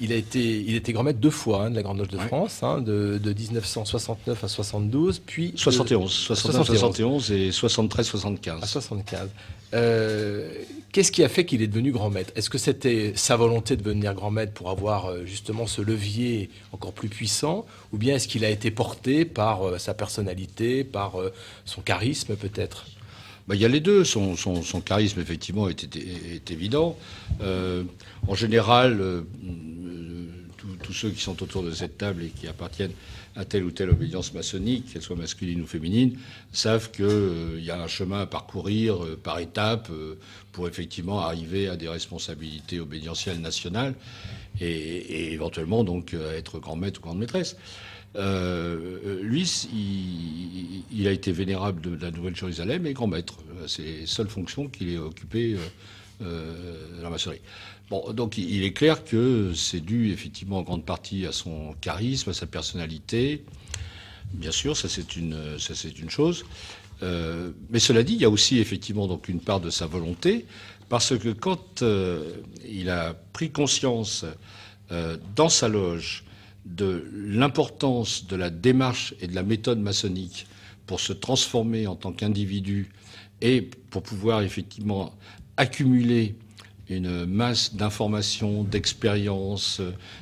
il 0.00 0.12
a 0.12 0.16
été, 0.16 0.60
il 0.60 0.74
était 0.74 0.92
grand 0.92 1.02
maître 1.02 1.20
deux 1.20 1.30
fois 1.30 1.64
hein, 1.64 1.70
de 1.70 1.76
la 1.76 1.82
Grande 1.82 1.98
Loge 1.98 2.08
de 2.08 2.18
ouais. 2.18 2.26
France, 2.26 2.62
hein, 2.62 2.80
de, 2.80 3.18
de, 3.22 3.32
1969 3.32 4.44
à 4.44 4.48
72, 4.48 5.22
puis 5.24 5.52
71, 5.56 6.10
69, 6.10 6.66
71 6.66 7.32
et 7.32 7.50
73, 7.50 8.06
75. 8.06 8.62
À 8.62 8.66
75. 8.66 9.30
Euh, 9.74 10.50
Qu'est-ce 10.92 11.12
qui 11.12 11.22
a 11.22 11.28
fait 11.28 11.44
qu'il 11.44 11.60
est 11.60 11.66
devenu 11.66 11.92
grand 11.92 12.08
maître? 12.08 12.32
Est-ce 12.36 12.48
que 12.48 12.56
c'était 12.56 13.12
sa 13.16 13.36
volonté 13.36 13.76
de 13.76 13.82
devenir 13.82 14.14
grand 14.14 14.30
maître 14.30 14.52
pour 14.52 14.70
avoir 14.70 15.06
euh, 15.06 15.26
justement 15.26 15.66
ce 15.66 15.82
levier 15.82 16.48
encore 16.72 16.94
plus 16.94 17.08
puissant, 17.08 17.66
ou 17.92 17.98
bien 17.98 18.14
est-ce 18.14 18.26
qu'il 18.28 18.46
a 18.46 18.50
été 18.50 18.70
porté 18.70 19.26
par 19.26 19.66
euh, 19.66 19.78
sa 19.78 19.92
personnalité, 19.92 20.84
par 20.84 21.16
son 21.66 21.82
charisme 21.82 22.34
peut-être? 22.36 22.86
Bah, 23.46 23.54
il 23.54 23.60
y 23.60 23.66
a 23.66 23.68
les 23.68 23.80
deux. 23.80 24.04
Son, 24.04 24.34
charisme, 24.84 25.20
effectivement, 25.20 25.68
est, 25.68 26.50
évident. 26.50 26.96
En 28.26 28.34
général, 28.34 29.24
tous 30.82 30.92
ceux 30.92 31.10
qui 31.10 31.20
sont 31.20 31.42
autour 31.42 31.62
de 31.62 31.72
cette 31.72 31.98
table 31.98 32.24
et 32.24 32.28
qui 32.28 32.48
appartiennent 32.48 32.94
à 33.36 33.44
telle 33.44 33.64
ou 33.64 33.70
telle 33.70 33.90
obédience 33.90 34.32
maçonnique, 34.32 34.92
qu'elle 34.92 35.02
soit 35.02 35.16
masculine 35.16 35.60
ou 35.60 35.66
féminine, 35.66 36.18
savent 36.52 36.90
qu'il 36.90 37.04
euh, 37.04 37.60
y 37.60 37.70
a 37.70 37.80
un 37.80 37.86
chemin 37.86 38.20
à 38.20 38.26
parcourir 38.26 39.04
euh, 39.04 39.20
par 39.22 39.38
étapes 39.38 39.88
euh, 39.90 40.18
pour 40.52 40.66
effectivement 40.66 41.20
arriver 41.20 41.68
à 41.68 41.76
des 41.76 41.88
responsabilités 41.88 42.80
obédientielles 42.80 43.40
nationales 43.40 43.94
et, 44.60 45.32
éventuellement 45.32 45.84
donc 45.84 46.14
être 46.14 46.58
grand 46.60 46.76
maître 46.76 47.00
ou 47.00 47.02
grande 47.02 47.18
maîtresse. 47.18 47.56
Lui, 48.14 49.66
il, 50.90 51.06
a 51.06 51.10
été 51.10 51.30
vénérable 51.30 51.82
de, 51.82 52.02
la 52.02 52.10
Nouvelle-Jérusalem 52.10 52.86
et 52.86 52.94
grand 52.94 53.06
maître. 53.06 53.34
C'est 53.66 53.82
les 53.82 54.06
seules 54.06 54.28
fonctions 54.28 54.68
qu'il 54.68 54.88
ait 54.88 54.96
occupées 54.96 55.56
dans 56.20 57.02
la 57.02 57.10
maçonnerie. 57.10 57.42
Bon, 57.88 58.12
donc 58.12 58.36
il 58.36 58.64
est 58.64 58.72
clair 58.72 59.04
que 59.04 59.52
c'est 59.54 59.80
dû 59.80 60.12
effectivement 60.12 60.58
en 60.58 60.62
grande 60.62 60.84
partie 60.84 61.24
à 61.24 61.32
son 61.32 61.74
charisme, 61.80 62.30
à 62.30 62.32
sa 62.32 62.46
personnalité. 62.46 63.44
Bien 64.34 64.50
sûr, 64.50 64.76
ça 64.76 64.88
c'est 64.88 65.16
une, 65.16 65.36
chose. 66.08 66.44
Euh, 67.02 67.52
mais 67.70 67.78
cela 67.78 68.02
dit, 68.02 68.14
il 68.14 68.20
y 68.20 68.24
a 68.24 68.30
aussi 68.30 68.58
effectivement 68.58 69.06
donc 69.06 69.28
une 69.28 69.40
part 69.40 69.60
de 69.60 69.70
sa 69.70 69.86
volonté, 69.86 70.46
parce 70.88 71.16
que 71.16 71.28
quand 71.28 71.82
euh, 71.82 72.38
il 72.68 72.90
a 72.90 73.14
pris 73.32 73.50
conscience 73.50 74.24
euh, 74.90 75.16
dans 75.36 75.48
sa 75.48 75.68
loge 75.68 76.24
de 76.64 77.08
l'importance 77.12 78.26
de 78.26 78.34
la 78.34 78.50
démarche 78.50 79.14
et 79.20 79.28
de 79.28 79.34
la 79.36 79.44
méthode 79.44 79.78
maçonnique 79.78 80.48
pour 80.86 80.98
se 80.98 81.12
transformer 81.12 81.86
en 81.86 81.94
tant 81.94 82.12
qu'individu 82.12 82.90
et 83.40 83.62
pour 83.62 84.02
pouvoir 84.02 84.42
effectivement 84.42 85.14
accumuler 85.56 86.34
une 86.88 87.26
masse 87.26 87.74
d'informations, 87.74 88.62
d'expériences, 88.62 89.80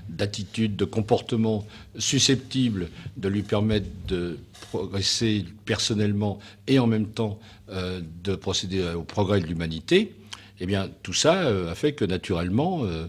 d'attitudes, 0.08 0.76
de 0.76 0.84
comportements 0.84 1.66
susceptibles 1.98 2.88
de 3.16 3.28
lui 3.28 3.42
permettre 3.42 3.86
de 4.08 4.38
progresser 4.70 5.44
personnellement 5.64 6.38
et 6.66 6.78
en 6.78 6.86
même 6.86 7.06
temps 7.06 7.38
euh, 7.70 8.00
de 8.22 8.34
procéder 8.34 8.82
au 8.94 9.02
progrès 9.02 9.40
de 9.40 9.46
l'humanité, 9.46 10.14
eh 10.60 10.66
bien 10.66 10.88
tout 11.02 11.12
ça 11.12 11.42
euh, 11.42 11.72
a 11.72 11.74
fait 11.74 11.92
que 11.92 12.04
naturellement 12.04 12.84
euh, 12.84 13.06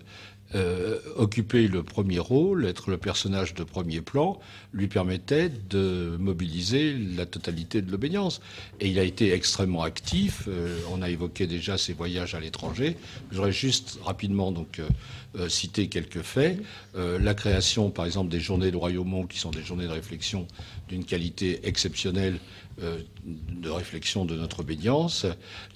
euh, 0.53 0.99
occuper 1.15 1.67
le 1.67 1.81
premier 1.81 2.19
rôle, 2.19 2.65
être 2.65 2.91
le 2.91 2.97
personnage 2.97 3.55
de 3.55 3.63
premier 3.63 4.01
plan, 4.01 4.39
lui 4.73 4.87
permettait 4.87 5.49
de 5.49 6.15
mobiliser 6.19 6.93
la 6.93 7.25
totalité 7.25 7.81
de 7.81 7.91
l'obédience. 7.91 8.41
Et 8.79 8.87
il 8.87 8.99
a 8.99 9.03
été 9.03 9.33
extrêmement 9.33 9.81
actif. 9.81 10.43
Euh, 10.47 10.77
on 10.91 11.01
a 11.01 11.09
évoqué 11.09 11.47
déjà 11.47 11.79
ses 11.79 11.93
voyages 11.93 12.35
à 12.35 12.39
l'étranger. 12.39 12.95
J'aurais 13.31 13.51
juste 13.51 13.97
rapidement 14.03 14.51
donc 14.51 14.79
euh, 14.79 15.49
cité 15.49 15.87
quelques 15.87 16.21
faits. 16.21 16.61
la 16.95 17.33
création, 17.33 17.89
par 17.89 18.05
exemple, 18.05 18.29
des 18.29 18.39
journées 18.39 18.71
de 18.71 18.77
Royaumont, 18.77 19.25
qui 19.25 19.37
sont 19.37 19.51
des 19.51 19.63
journées 19.63 19.87
de 19.87 19.91
réflexion 19.91 20.47
d'une 20.87 21.03
qualité 21.03 21.67
exceptionnelle 21.67 22.37
de 22.77 23.69
réflexion 23.69 24.25
de 24.25 24.35
notre 24.35 24.59
obédience. 24.59 25.25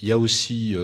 Il 0.02 0.08
y 0.10 0.12
a 0.12 0.18
aussi, 0.18 0.76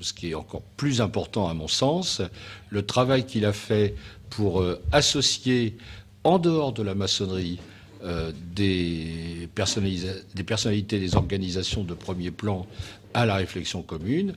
ce 0.00 0.12
qui 0.12 0.30
est 0.30 0.34
encore 0.34 0.62
plus 0.76 1.00
important 1.00 1.48
à 1.48 1.54
mon 1.54 1.68
sens, 1.68 2.22
le 2.70 2.84
travail 2.84 3.26
qu'il 3.26 3.44
a 3.44 3.52
fait 3.52 3.94
pour 4.30 4.60
euh, 4.60 4.80
associer 4.92 5.76
en 6.24 6.38
dehors 6.38 6.72
de 6.72 6.82
la 6.82 6.94
maçonnerie 6.94 7.58
euh, 8.04 8.32
des, 8.54 9.48
personnalités, 9.54 10.98
des 10.98 11.14
organisations 11.16 11.84
de 11.84 11.94
premier 11.94 12.30
plan 12.30 12.66
à 13.14 13.26
la 13.26 13.36
réflexion 13.36 13.82
commune. 13.82 14.34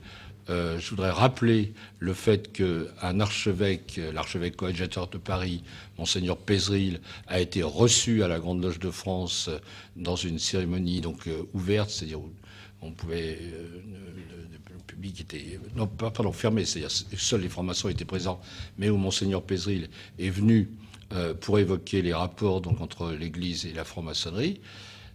Euh, 0.50 0.80
je 0.80 0.90
voudrais 0.90 1.12
rappeler 1.12 1.74
le 2.00 2.14
fait 2.14 2.52
qu'un 2.52 3.20
archevêque, 3.20 4.00
l'archevêque 4.14 4.56
coadjuteur 4.56 5.08
de 5.08 5.18
Paris, 5.18 5.64
monseigneur 5.98 6.38
Pézeril, 6.38 7.02
a 7.28 7.40
été 7.40 7.62
reçu 7.62 8.24
à 8.24 8.28
la 8.28 8.40
Grande 8.40 8.64
Loge 8.64 8.80
de 8.80 8.92
France 8.92 9.50
dans 9.96 10.16
une 10.16 10.40
cérémonie 10.40 11.02
ouverte, 11.54 11.90
c'est-à-dire 11.90 12.20
où 12.20 12.32
on 12.82 12.92
pouvait 12.92 13.38
public 15.00 15.22
était, 15.22 15.60
non, 15.76 15.88
pardon, 15.88 16.32
fermé, 16.32 16.66
c'est-à-dire 16.66 16.92
seuls 16.92 17.42
les 17.42 17.50
francs-maçons 17.50 17.90
étaient 17.90 18.06
présents, 18.06 18.42
mais 18.78 18.90
où 18.90 18.98
Monseigneur 18.98 19.44
Pézeril 19.44 19.88
est 20.18 20.30
venu 20.30 20.70
euh, 21.14 21.34
pour 21.34 21.60
évoquer 21.60 22.02
les 22.02 22.14
rapports 22.14 22.62
entre 22.82 23.12
l'Église 23.12 23.66
et 23.66 23.74
la 23.74 23.86
franc-maçonnerie. 23.86 24.60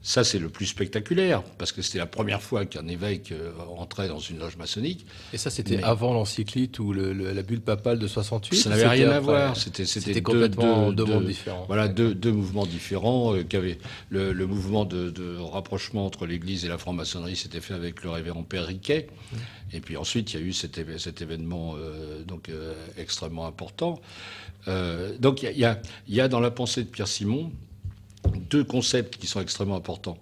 Ça, 0.07 0.23
c'est 0.23 0.39
le 0.39 0.51
plus 0.51 0.67
spectaculaire, 0.67 1.43
parce 1.57 1.73
que 1.73 1.81
c'était 1.81 1.97
la 1.97 2.05
première 2.05 2.43
fois 2.43 2.67
qu'un 2.67 2.87
évêque 2.89 3.33
euh, 3.33 3.53
entrait 3.79 4.07
dans 4.07 4.19
une 4.19 4.39
loge 4.39 4.59
maçonnique. 4.59 5.07
Et 5.33 5.39
ça, 5.39 5.49
c'était 5.49 5.83
avant 5.83 6.13
l'encyclite 6.13 6.79
ou 6.79 6.93
la 6.93 7.43
bulle 7.43 7.63
papale 7.63 7.99
de 7.99 8.07
68 8.07 8.57
Ça 8.59 8.69
n'avait 8.69 8.87
rien 8.87 9.11
à 9.11 9.21
voir. 9.21 9.57
C'était, 9.57 9.87
c'était 9.87 10.21
complètement 10.21 10.93
deux, 10.93 11.07
mondes 11.07 11.25
différents. 11.25 11.65
Voilà, 11.69 11.89
deux, 11.89 12.33
mouvements 12.33 12.67
différents. 12.67 13.35
Euh, 13.35 13.77
le, 14.11 14.47
mouvement 14.47 14.85
de, 14.85 15.39
rapprochement 15.39 16.05
entre 16.05 16.27
l'Église 16.27 16.67
et 16.67 16.69
la 16.69 16.77
franc-maçonnerie 16.77 17.37
s'était 17.37 17.63
fait 17.63 17.73
avec 17.73 18.05
le 18.05 18.11
révérend 18.11 18.43
Père 18.43 18.67
Riquet. 18.67 19.07
Et 19.73 19.81
puis 19.81 19.97
ensuite, 19.97 20.35
il 20.35 20.41
y 20.41 20.43
a 20.43 20.47
eu 20.47 20.53
cet, 20.53 20.77
événement 21.23 21.77
euh, 21.79 22.23
donc, 22.25 22.51
extrêmement 22.99 23.47
important. 23.47 24.03
donc 25.19 25.43
il 25.43 25.59
y, 25.59 26.15
y 26.15 26.21
a 26.21 26.29
dans 26.29 26.41
la 26.41 26.51
pensée 26.51 26.85
de 26.85 26.91
Pierre 26.91 27.09
Simon 27.09 27.51
deux 28.55 28.63
concepts 28.63 29.17
qui 29.17 29.27
sont 29.27 29.41
extrêmement 29.41 29.75
importants. 29.77 30.17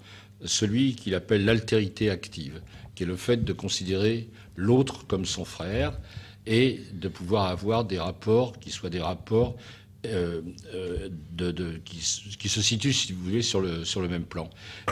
Celui 0.44 0.94
qu'il 0.96 1.14
appelle 1.14 1.44
l'altérité 1.44 2.08
active, 2.08 2.62
qui 2.94 3.02
est 3.02 3.06
le 3.06 3.16
fait 3.16 3.44
de 3.44 3.52
considérer 3.52 4.28
l'autre 4.56 5.06
comme 5.06 5.26
son 5.26 5.44
frère 5.44 5.98
et 6.46 6.80
de 6.94 7.08
pouvoir 7.08 7.46
avoir 7.48 7.84
des 7.84 7.98
rapports 7.98 8.58
qui 8.58 8.70
soient 8.70 8.88
des 8.88 9.02
rapports 9.02 9.54
euh, 10.06 10.40
euh, 10.74 11.10
de, 11.32 11.80
qui, 11.84 12.00
se 12.48 12.62
situent, 12.62 12.94
si 12.94 13.12
vous 13.12 13.22
voulez, 13.22 13.42
sur 13.42 13.60
le, 13.60 13.84
sur 13.84 14.00
le 14.00 14.08
même 14.08 14.24
plan. 14.24 14.48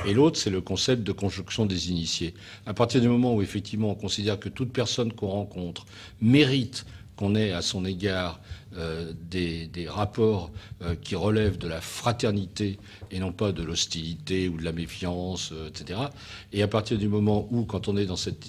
Et 0.07 0.13
l'autre, 0.13 0.39
c'est 0.39 0.51
le 0.51 0.61
concept 0.61 1.03
de 1.03 1.13
conjonction 1.13 1.65
des 1.65 1.91
initiés. 1.91 2.35
À 2.67 2.75
partir 2.75 3.01
du 3.01 3.09
moment 3.09 3.35
où, 3.35 3.43
effectivement, 3.43 3.91
on 3.91 3.95
considère 3.95 4.39
que 4.39 4.51
toute 4.51 4.73
personne 4.73 5.13
qu'on 5.13 5.29
rencontre 5.29 5.87
mérite 6.21 6.85
qu'on 7.17 7.35
ait 7.35 7.53
à 7.53 7.63
son 7.63 7.85
égard 7.85 8.41
euh, 8.77 9.13
des, 9.29 9.89
rapports 9.89 10.53
euh, 10.83 10.95
qui 10.95 11.17
relèvent 11.17 11.59
de 11.59 11.67
la 11.67 11.81
fraternité 11.81 12.79
et 13.11 13.19
non 13.19 13.33
pas 13.33 13.51
de 13.51 13.65
l'hostilité 13.65 14.49
ou 14.49 14.59
de 14.59 14.65
la 14.65 14.71
méfiance, 14.71 15.51
euh, 15.53 15.69
etc. 15.69 15.99
Et 16.53 16.63
à 16.63 16.69
partir 16.69 16.97
du 16.97 17.09
moment 17.09 17.49
où, 17.51 17.65
quand 17.65 17.89
on 17.89 17.97
est 17.97 18.07
dans 18.07 18.17
cette 18.17 18.47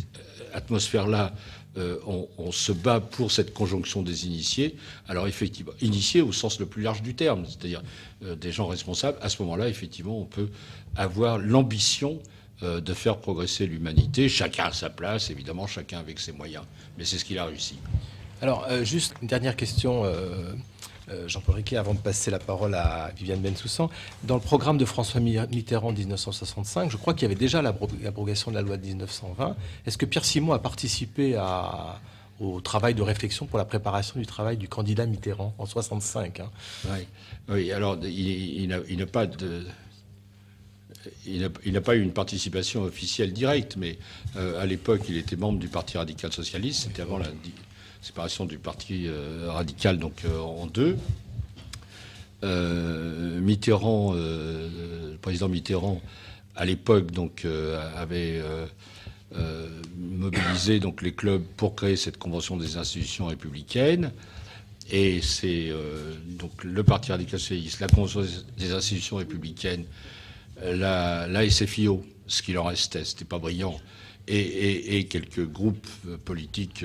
atmosphère-là, 0.53 1.33
on, 2.05 2.51
se 2.51 2.73
bat 2.73 2.99
pour 2.99 3.31
cette 3.31 3.53
conjonction 3.53 4.01
des 4.01 4.25
initiés, 4.25 4.75
alors 5.07 5.27
effectivement, 5.27 5.71
initiés 5.81 6.21
au 6.21 6.33
sens 6.33 6.59
le 6.59 6.65
plus 6.65 6.83
large 6.83 7.01
du 7.01 7.15
terme, 7.15 7.45
c'est-à-dire 7.47 7.81
des 8.21 8.51
gens 8.51 8.67
responsables, 8.67 9.17
à 9.21 9.29
ce 9.29 9.41
moment-là, 9.41 9.69
effectivement, 9.69 10.19
on 10.19 10.25
peut 10.25 10.49
avoir 10.97 11.37
l'ambition 11.37 12.19
de 12.61 12.93
faire 12.93 13.19
progresser 13.19 13.67
l'humanité, 13.67 14.27
chacun 14.27 14.65
à 14.65 14.73
sa 14.73 14.89
place, 14.89 15.29
évidemment, 15.29 15.65
chacun 15.65 15.99
avec 15.99 16.19
ses 16.19 16.33
moyens. 16.33 16.65
Mais 16.97 17.05
c'est 17.05 17.17
ce 17.17 17.23
qu'il 17.23 17.37
a 17.37 17.45
réussi. 17.45 17.77
Alors, 18.41 18.65
euh, 18.69 18.83
juste 18.83 19.13
une 19.21 19.27
dernière 19.27 19.55
question, 19.55 20.03
euh, 20.03 20.53
euh, 21.09 21.27
Jean-Paul 21.27 21.55
Riquet, 21.55 21.77
avant 21.77 21.93
de 21.93 21.99
passer 21.99 22.31
la 22.31 22.39
parole 22.39 22.73
à 22.73 23.11
Viviane 23.15 23.39
Bensoussan. 23.39 23.89
Dans 24.23 24.33
le 24.33 24.41
programme 24.41 24.79
de 24.79 24.85
François 24.85 25.21
Mitterrand 25.21 25.91
1965, 25.91 26.89
je 26.89 26.97
crois 26.97 27.13
qu'il 27.13 27.23
y 27.23 27.25
avait 27.25 27.35
déjà 27.35 27.61
l'abrogation 27.61 28.49
de 28.49 28.55
la 28.55 28.63
loi 28.63 28.77
de 28.77 28.85
1920. 28.87 29.55
Est-ce 29.85 29.97
que 29.97 30.07
Pierre 30.07 30.25
Simon 30.25 30.53
a 30.53 30.59
participé 30.59 31.39
au 32.39 32.61
travail 32.61 32.95
de 32.95 33.03
réflexion 33.03 33.45
pour 33.45 33.59
la 33.59 33.65
préparation 33.65 34.19
du 34.19 34.25
travail 34.25 34.57
du 34.57 34.67
candidat 34.67 35.05
Mitterrand 35.05 35.53
en 35.59 35.67
65 35.67 36.39
hein? 36.39 36.49
Oui. 37.49 37.71
alors 37.71 37.99
il, 38.03 38.67
n'a 38.67 39.05
pas 39.05 39.27
de... 39.27 39.67
Il 41.27 41.73
n'a 41.73 41.81
pas 41.81 41.95
eu 41.95 42.01
une 42.01 42.13
participation 42.13 42.81
officielle 42.81 43.33
directe, 43.33 43.75
mais 43.77 43.99
à 44.35 44.65
l'époque, 44.65 45.01
il 45.09 45.17
était 45.17 45.35
membre 45.35 45.59
du 45.59 45.67
Parti 45.67 45.99
radical 45.99 46.33
socialiste. 46.33 46.83
C'était 46.87 47.03
avant 47.03 47.19
la, 47.19 47.27
séparation 48.01 48.45
du 48.45 48.57
parti 48.57 49.05
euh, 49.07 49.45
radical 49.51 49.97
donc 49.99 50.25
euh, 50.25 50.39
en 50.39 50.65
deux. 50.65 50.97
Euh, 52.43 53.39
Mitterrand, 53.39 54.13
le 54.13 55.15
président 55.21 55.47
Mitterrand, 55.47 56.01
à 56.55 56.65
l'époque 56.65 57.11
donc 57.11 57.45
avait 57.95 58.41
mobilisé 59.95 60.79
donc 60.79 61.03
les 61.03 61.13
clubs 61.13 61.43
pour 61.55 61.75
créer 61.75 61.95
cette 61.95 62.17
convention 62.17 62.57
des 62.57 62.77
institutions 62.77 63.27
républicaines. 63.27 64.11
Et 64.89 65.21
c'est 65.21 65.71
donc 66.25 66.63
le 66.63 66.83
Parti 66.83 67.11
radical 67.11 67.39
socialiste, 67.39 67.79
la 67.79 67.87
Convention 67.87 68.23
des 68.57 68.71
institutions 68.71 69.17
républicaines, 69.17 69.85
la, 70.63 71.47
SFIO, 71.47 72.03
ce 72.25 72.41
qu'il 72.41 72.57
en 72.57 72.63
restait, 72.63 73.05
c'était 73.05 73.23
pas 73.23 73.37
brillant, 73.37 73.79
et, 74.27 75.05
quelques 75.11 75.45
groupes 75.45 75.87
politiques 76.25 76.83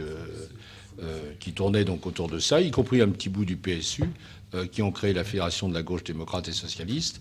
qui 1.40 1.53
tournaient 1.53 1.84
donc 1.84 2.07
autour 2.07 2.28
de 2.28 2.38
ça, 2.38 2.61
y 2.61 2.70
compris 2.70 3.03
un 3.03 3.09
petit 3.09 3.28
bout 3.28 3.44
du 3.44 3.57
PSU, 3.57 4.05
euh, 4.55 4.66
qui 4.66 4.80
ont 4.80 4.92
créé 4.92 5.12
la 5.12 5.24
Fédération 5.24 5.68
de 5.68 5.74
la 5.74 5.82
gauche 5.82 6.05
démocrate 6.05 6.47
et 6.47 6.53
socialiste, 6.53 7.20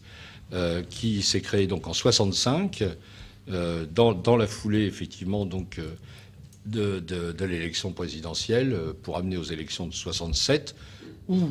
euh, 0.54 0.84
qui 0.84 1.24
s'est 1.24 1.42
créée 1.42 1.66
donc 1.66 1.88
en 1.88 1.94
65, 1.94 2.84
dans, 3.48 4.38
la 4.38 4.48
foulée 4.48 4.86
effectivement 4.86 5.46
donc 5.46 5.80
de, 6.66 7.46
l'élection 7.46 7.92
présidentielle 7.92 8.78
pour 9.02 9.18
amener 9.18 9.38
aux 9.38 9.44
élections 9.44 9.88
de 9.88 9.94
67, 9.94 10.76
où 11.28 11.50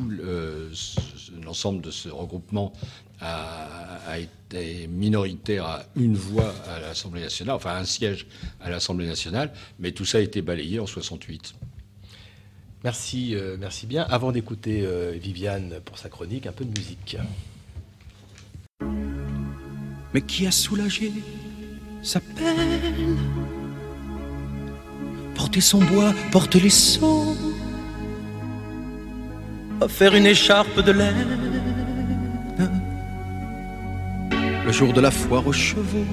l'ensemble 1.43 1.81
de 1.81 1.91
ce 1.91 2.09
regroupement 2.09 2.73
a, 3.19 4.17
été 4.17 4.87
minoritaire 4.87 5.65
à 5.65 5.85
une 5.95 6.15
voix 6.15 6.53
à 6.69 6.79
l'Assemblée 6.79 7.21
nationale, 7.21 7.55
enfin 7.55 7.75
un 7.75 7.85
siège 7.85 8.27
à 8.61 8.69
l'Assemblée 8.69 9.07
nationale, 9.07 9.51
mais 9.79 9.91
tout 9.91 10.05
ça 10.05 10.19
a 10.19 10.21
été 10.21 10.41
balayé 10.41 10.79
en 10.79 10.85
68. 10.85 11.53
Merci, 12.85 13.33
euh, 13.33 13.57
merci 13.59 13.87
bien. 13.87 14.05
Avant 14.11 14.31
d'écouter 14.31 14.83
euh, 14.83 15.11
Viviane 15.19 15.79
pour 15.83 15.97
sa 15.97 16.07
chronique, 16.07 16.45
un 16.45 16.51
peu 16.51 16.63
de 16.63 16.77
musique. 16.77 17.17
Mais 20.13 20.21
qui 20.21 20.45
a 20.45 20.51
soulagé 20.51 21.11
sa 22.03 22.19
peine? 22.19 23.17
Porter 25.33 25.61
son 25.61 25.79
bois, 25.83 26.13
porter 26.31 26.59
les 26.59 26.69
seaux, 26.69 27.35
faire 29.87 30.13
une 30.13 30.27
écharpe 30.27 30.79
de 30.79 30.91
laine. 30.91 31.39
Le 34.63 34.71
jour 34.71 34.93
de 34.93 35.01
la 35.01 35.09
foire 35.09 35.47
aux 35.47 35.53
chevaux, 35.53 36.05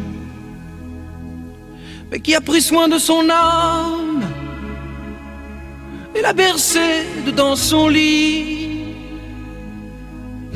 mais 2.10 2.20
qui 2.20 2.34
a 2.34 2.40
pris 2.40 2.62
soin 2.62 2.88
de 2.88 2.96
son 2.96 3.28
âme? 3.28 4.41
Et 6.14 6.20
l'a 6.20 6.32
bercé 6.32 7.04
dedans 7.26 7.56
son 7.56 7.88
lit, 7.88 8.96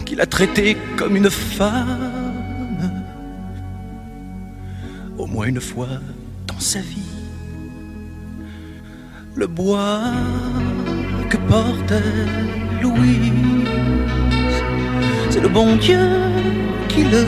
qu'il 0.04 0.20
a 0.20 0.26
traité 0.26 0.76
comme 0.96 1.16
une 1.16 1.30
femme, 1.30 2.92
au 5.18 5.26
moins 5.26 5.46
une 5.46 5.60
fois 5.60 6.00
dans 6.46 6.60
sa 6.60 6.80
vie. 6.80 7.02
Le 9.34 9.46
bois 9.46 10.12
que 11.30 11.36
portait 11.36 12.02
Louise, 12.82 13.68
c'est 15.30 15.40
le 15.40 15.48
bon 15.48 15.76
Dieu 15.76 16.08
qui 16.88 17.04
le 17.04 17.24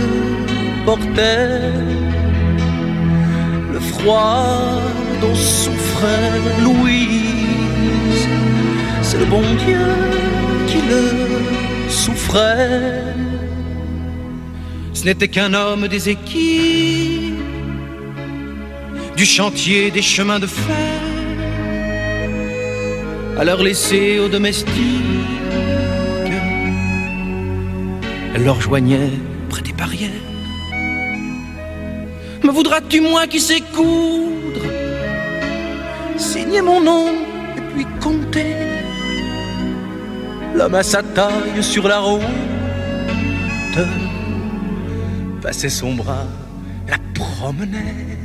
portait. 0.85 1.73
Le 3.73 3.81
froid 3.81 4.81
dont 5.21 5.35
souffrait 5.35 6.41
C'est 9.03 9.19
le 9.19 9.25
bon 9.25 9.43
Dieu 9.67 9.87
qui 10.67 10.79
le 10.89 11.91
souffrait. 11.91 13.05
Ce 14.93 15.05
n'était 15.05 15.29
qu'un 15.29 15.55
homme 15.55 15.89
des 15.89 16.09
équipes, 16.09 17.35
du 19.17 19.25
chantier 19.25 19.91
des 19.91 20.03
chemins 20.03 20.39
de 20.39 20.47
fer, 20.47 21.01
à 23.39 23.45
leur 23.45 23.63
laisser 23.63 24.19
aux 24.19 24.29
domestiques. 24.29 24.75
Elle 28.35 28.45
leur 28.45 28.61
joignait 28.61 29.13
près 29.49 29.63
des 29.63 29.73
barrières. 29.73 30.11
Me 32.43 32.51
voudras-tu 32.51 33.01
moi 33.01 33.27
qui 33.27 33.41
sais 33.41 33.63
coudre? 33.75 34.39
Mon 36.65 36.81
nom 36.81 37.07
compter 38.01 38.55
L'homme 40.55 40.75
à 40.75 40.83
sa 40.83 41.03
taille 41.03 41.63
sur 41.63 41.87
la 41.87 42.01
route 42.01 42.23
Passait 45.43 45.69
son 45.69 45.95
bras, 45.95 46.27
la 46.89 46.97
promenait. 47.15 48.19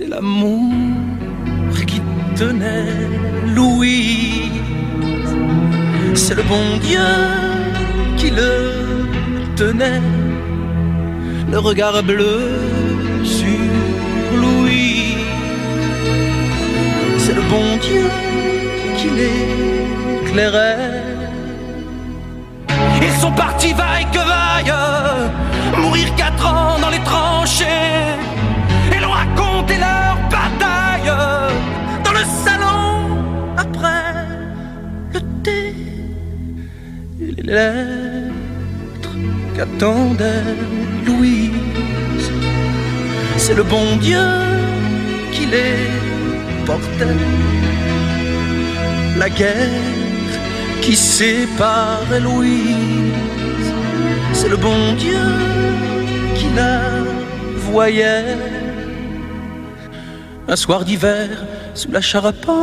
Et 0.00 0.06
l'amour 0.06 0.72
qui 1.86 2.00
tenait 2.34 3.08
Louis 3.54 4.50
C'est 6.14 6.34
le 6.34 6.42
bon 6.42 6.78
Dieu 6.82 7.08
qui 8.16 8.30
le 8.30 9.06
tenait. 9.54 10.00
Le 11.52 11.58
regard 11.58 12.02
bleu 12.02 12.40
sur 13.22 14.40
Louis. 14.40 14.79
Bon 17.50 17.76
Dieu 17.78 18.08
qui 18.96 19.08
l'éclairait. 19.10 21.02
Ils 23.02 23.20
sont 23.20 23.32
partis 23.32 23.72
vaille 23.72 24.06
que 24.12 24.18
vaille, 24.18 24.72
mourir 25.76 26.14
quatre 26.14 26.46
ans 26.46 26.78
dans 26.80 26.90
les 26.90 27.00
tranchées, 27.00 28.14
et 28.94 29.00
l'ont 29.00 29.10
raconté 29.10 29.78
leur 29.78 30.16
bataille 30.30 31.12
dans 32.04 32.12
le 32.12 32.24
salon 32.44 33.18
après 33.56 34.14
le 35.14 35.20
thé 35.42 35.74
et 37.20 37.32
les 37.36 37.42
lettres 37.42 39.16
qu'attendait 39.56 40.54
Louise. 41.04 42.30
C'est 43.38 43.54
le 43.54 43.64
bon 43.64 43.96
Dieu 43.96 44.28
qui 45.32 45.46
les 45.46 46.09
La 49.16 49.28
guerre 49.28 49.68
qui 50.80 50.96
sépare 50.96 52.00
Louise. 52.22 53.72
C'est 54.32 54.48
le 54.48 54.56
bon 54.56 54.94
Dieu 54.94 55.18
qui 56.34 56.46
la 56.54 56.80
voyait. 57.70 58.36
Un 60.48 60.56
soir 60.56 60.84
d'hiver 60.84 61.28
sous 61.74 61.92
la 61.92 62.00
charpente, 62.00 62.56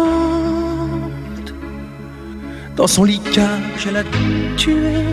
dans 2.76 2.88
son 2.88 3.04
lit 3.06 3.22
elle 3.88 3.98
a 3.98 4.04
tué 4.58 5.06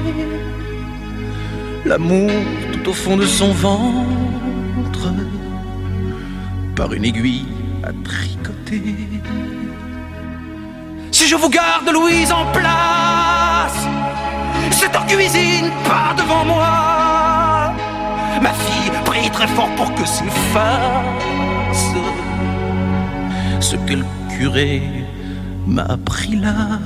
l'amour 1.84 2.30
tout 2.72 2.90
au 2.90 2.92
fond 2.92 3.16
de 3.16 3.26
son 3.26 3.53
ventre 3.53 5.12
par 6.74 6.92
une 6.92 7.05
aiguille 7.05 7.54
Si 11.11 11.29
je 11.29 11.37
vous 11.37 11.49
garde 11.49 11.89
Louise 11.93 12.33
en 12.33 12.47
place, 12.53 13.81
c'est 14.70 14.95
en 14.97 15.07
cuisine, 15.07 15.70
pas 15.85 16.14
devant 16.16 16.45
moi. 16.45 17.72
Ma 18.43 18.53
fille 18.53 18.91
prie 19.05 19.31
très 19.31 19.47
fort 19.49 19.70
pour 19.77 19.95
que 19.95 20.05
s'efface 20.05 21.14
ce 23.61 23.77
que 23.77 23.95
le 23.95 24.05
curé 24.37 24.83
m'a 25.66 25.85
appris 25.85 26.37
là. 26.37 26.81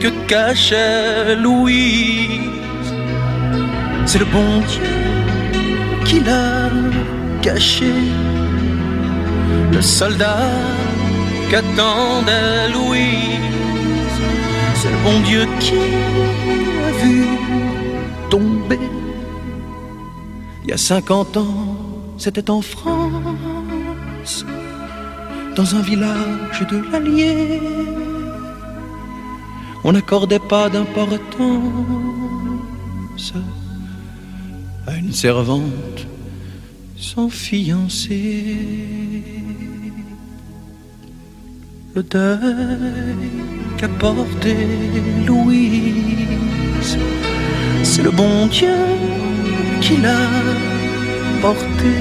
que 0.00 0.08
cachait 0.26 1.36
Louise, 1.36 2.90
c'est 4.06 4.20
le 4.20 4.24
bon 4.24 4.60
Dieu 4.72 5.02
qui 6.04 6.20
l'a 6.20 6.70
caché. 7.42 7.92
Le 9.72 9.82
soldat 9.82 10.48
qu'attendait 11.50 12.68
Louise, 12.72 14.18
c'est 14.76 14.90
le 14.90 14.98
bon 15.04 15.20
Dieu 15.20 15.46
qui 15.60 15.74
l'a 15.74 16.92
vu 17.02 17.26
tomber. 18.30 18.78
Il 20.62 20.70
y 20.70 20.72
a 20.72 20.76
50 20.76 21.36
ans, 21.36 21.76
c'était 22.16 22.48
en 22.50 22.62
France, 22.62 24.46
dans 25.56 25.74
un 25.74 25.82
village 25.82 26.64
de 26.70 26.78
l'Allier. 26.90 27.60
On 29.84 29.92
n'accordait 29.92 30.38
pas 30.38 30.68
d'importance 30.68 31.18
à 34.86 34.96
une 34.96 35.12
servante 35.12 36.06
sans 37.02 37.28
fiancé. 37.28 38.56
Le 41.94 42.02
deuil 42.04 43.30
qu'a 43.76 43.88
porté 43.88 44.54
Louise, 45.26 46.96
c'est 47.82 48.04
le 48.04 48.12
bon 48.12 48.46
Dieu 48.46 48.78
qui 49.80 49.96
l'a 49.96 50.28
porté. 51.40 51.94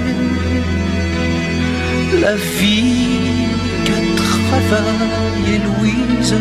La 2.21 2.35
vie 2.35 3.49
qu'a 3.85 4.01
travaillé 4.23 5.55
Louise, 5.67 6.35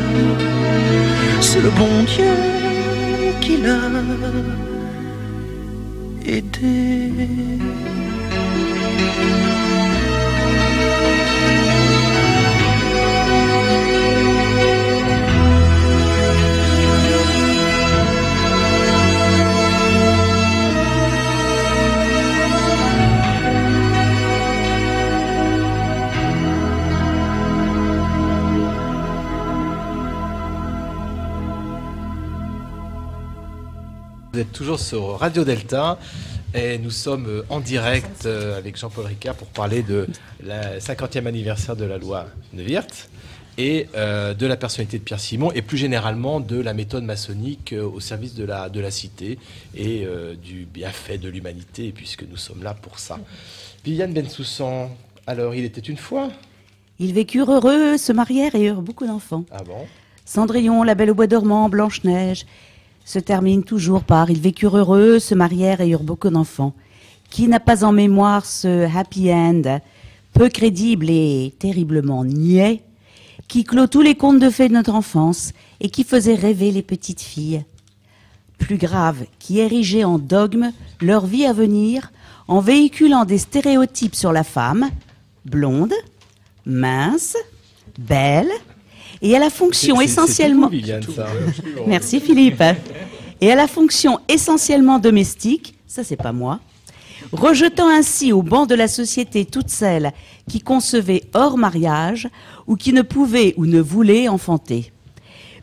c'est 1.41 1.63
le 1.63 1.71
bon 1.71 1.95
Dieu 2.15 2.37
qui 3.41 3.57
l'a 3.57 3.81
aidé. 6.27 7.11
Vous 34.33 34.39
êtes 34.39 34.53
toujours 34.53 34.79
sur 34.79 35.19
Radio 35.19 35.45
Delta 35.45 35.99
et 36.55 36.79
nous 36.79 36.91
sommes 36.91 37.27
euh, 37.27 37.43
en 37.49 37.61
direct 37.61 38.27
euh, 38.27 38.59
avec 38.59 38.77
Jean-Paul 38.77 39.07
Ricard 39.07 39.35
pour 39.35 39.49
parler 39.49 39.83
de 39.83 40.07
la 40.43 40.79
50e 40.79 41.27
anniversaire 41.27 41.77
de 41.77 41.85
la 41.85 41.99
loi 41.99 42.27
Neuwirth 42.53 43.09
et 43.59 43.89
euh, 43.95 44.35
de 44.35 44.47
la 44.47 44.57
personnalité 44.57 44.99
de 44.99 45.05
Pierre 45.05 45.21
Simon 45.21 45.53
et 45.53 45.63
plus 45.63 45.77
généralement 45.77 46.41
de 46.41 46.61
la 46.61 46.75
méthode 46.75 47.05
maçonnique 47.05 47.75
au 47.75 48.01
service 48.01 48.35
de 48.35 48.45
la, 48.45 48.69
de 48.69 48.81
la 48.81 48.91
cité 48.91 49.39
et 49.77 50.07
du 50.43 50.67
bienfait 50.67 51.19
de 51.19 51.29
l'humanité 51.29 51.93
puisque 51.93 52.23
nous 52.23 52.37
sommes 52.37 52.63
là 52.63 52.75
pour 52.75 52.99
ça. 52.99 53.19
Viviane 53.85 54.13
Bensoussan, 54.13 54.91
alors 55.27 55.55
il 55.55 55.65
était 55.65 55.81
une 55.81 55.97
fois 55.97 56.31
Ils 56.99 57.13
vécurent 57.13 57.51
heureux, 57.51 57.99
se 57.99 58.13
marièrent 58.13 58.55
et 58.55 58.67
eurent 58.67 58.83
beaucoup 58.83 59.07
d'enfants. 59.07 59.45
Ah 59.51 59.63
bon? 59.63 59.87
Cendrillon, 60.25 60.85
la 60.85 60.95
belle 60.95 61.11
au 61.11 61.15
bois 61.15 61.27
dormant, 61.27 61.69
Blanche-Neige, 61.69 62.47
se 63.11 63.19
termine 63.19 63.65
toujours 63.65 64.05
par 64.05 64.31
Ils 64.31 64.41
vécurent 64.41 64.77
heureux, 64.77 65.19
se 65.19 65.35
marièrent 65.35 65.81
et 65.81 65.89
eurent 65.89 66.05
beaucoup 66.05 66.31
d'enfants. 66.31 66.75
Qui 67.29 67.49
n'a 67.49 67.59
pas 67.59 67.83
en 67.85 67.91
mémoire 67.91 68.47
ce 68.47 68.87
happy 68.97 69.33
end, 69.33 69.81
peu 70.33 70.49
crédible 70.49 71.11
et 71.11 71.53
terriblement 71.59 72.25
niais, 72.25 72.85
qui 73.49 73.65
clôt 73.65 73.89
tous 73.89 74.01
les 74.01 74.15
contes 74.15 74.39
de 74.39 74.49
fées 74.49 74.69
de 74.69 74.75
notre 74.75 74.95
enfance 74.95 75.53
et 75.81 75.91
qui 75.91 76.05
faisait 76.05 76.37
rêver 76.37 76.71
les 76.71 76.83
petites 76.83 77.21
filles? 77.21 77.65
Plus 78.59 78.77
grave, 78.77 79.25
qui 79.41 79.59
érigeait 79.59 80.05
en 80.05 80.21
dogme 80.21 80.71
leur 81.01 81.27
vie 81.27 81.47
à 81.47 81.53
venir 81.53 82.13
en 82.47 82.61
véhiculant 82.61 83.25
des 83.25 83.39
stéréotypes 83.39 84.15
sur 84.15 84.33
la 84.33 84.45
femme, 84.45 84.89
blonde, 85.45 85.95
mince, 86.65 87.37
belle, 87.99 88.51
et 89.23 89.37
à 89.37 89.39
la 89.39 89.51
fonction 89.51 90.01
essentiellement. 90.01 90.67
tout, 90.67 90.73
Viviane, 90.73 91.03
ça. 91.03 91.27
Merci 91.87 92.21
Philippe. 92.21 92.63
Et 93.41 93.51
à 93.51 93.55
la 93.55 93.67
fonction 93.67 94.19
essentiellement 94.29 94.99
domestique, 94.99 95.75
ça 95.87 96.05
c'est 96.05 96.17
pas 96.17 96.33
moi, 96.33 96.61
rejetant 97.33 97.89
ainsi 97.89 98.33
au 98.33 98.43
banc 98.43 98.67
de 98.67 98.75
la 98.75 98.89
société 98.89 99.45
toutes 99.45 99.71
celles 99.71 100.13
qui 100.49 100.61
concevaient 100.61 101.25
hors 101.35 101.57
mariage 101.57 102.29
ou 102.67 102.77
qui 102.77 102.93
ne 102.93 103.03
pouvaient 103.03 103.55
ou 103.57 103.67
ne 103.67 103.81
voulaient 103.81 104.29
enfanter. 104.29 104.93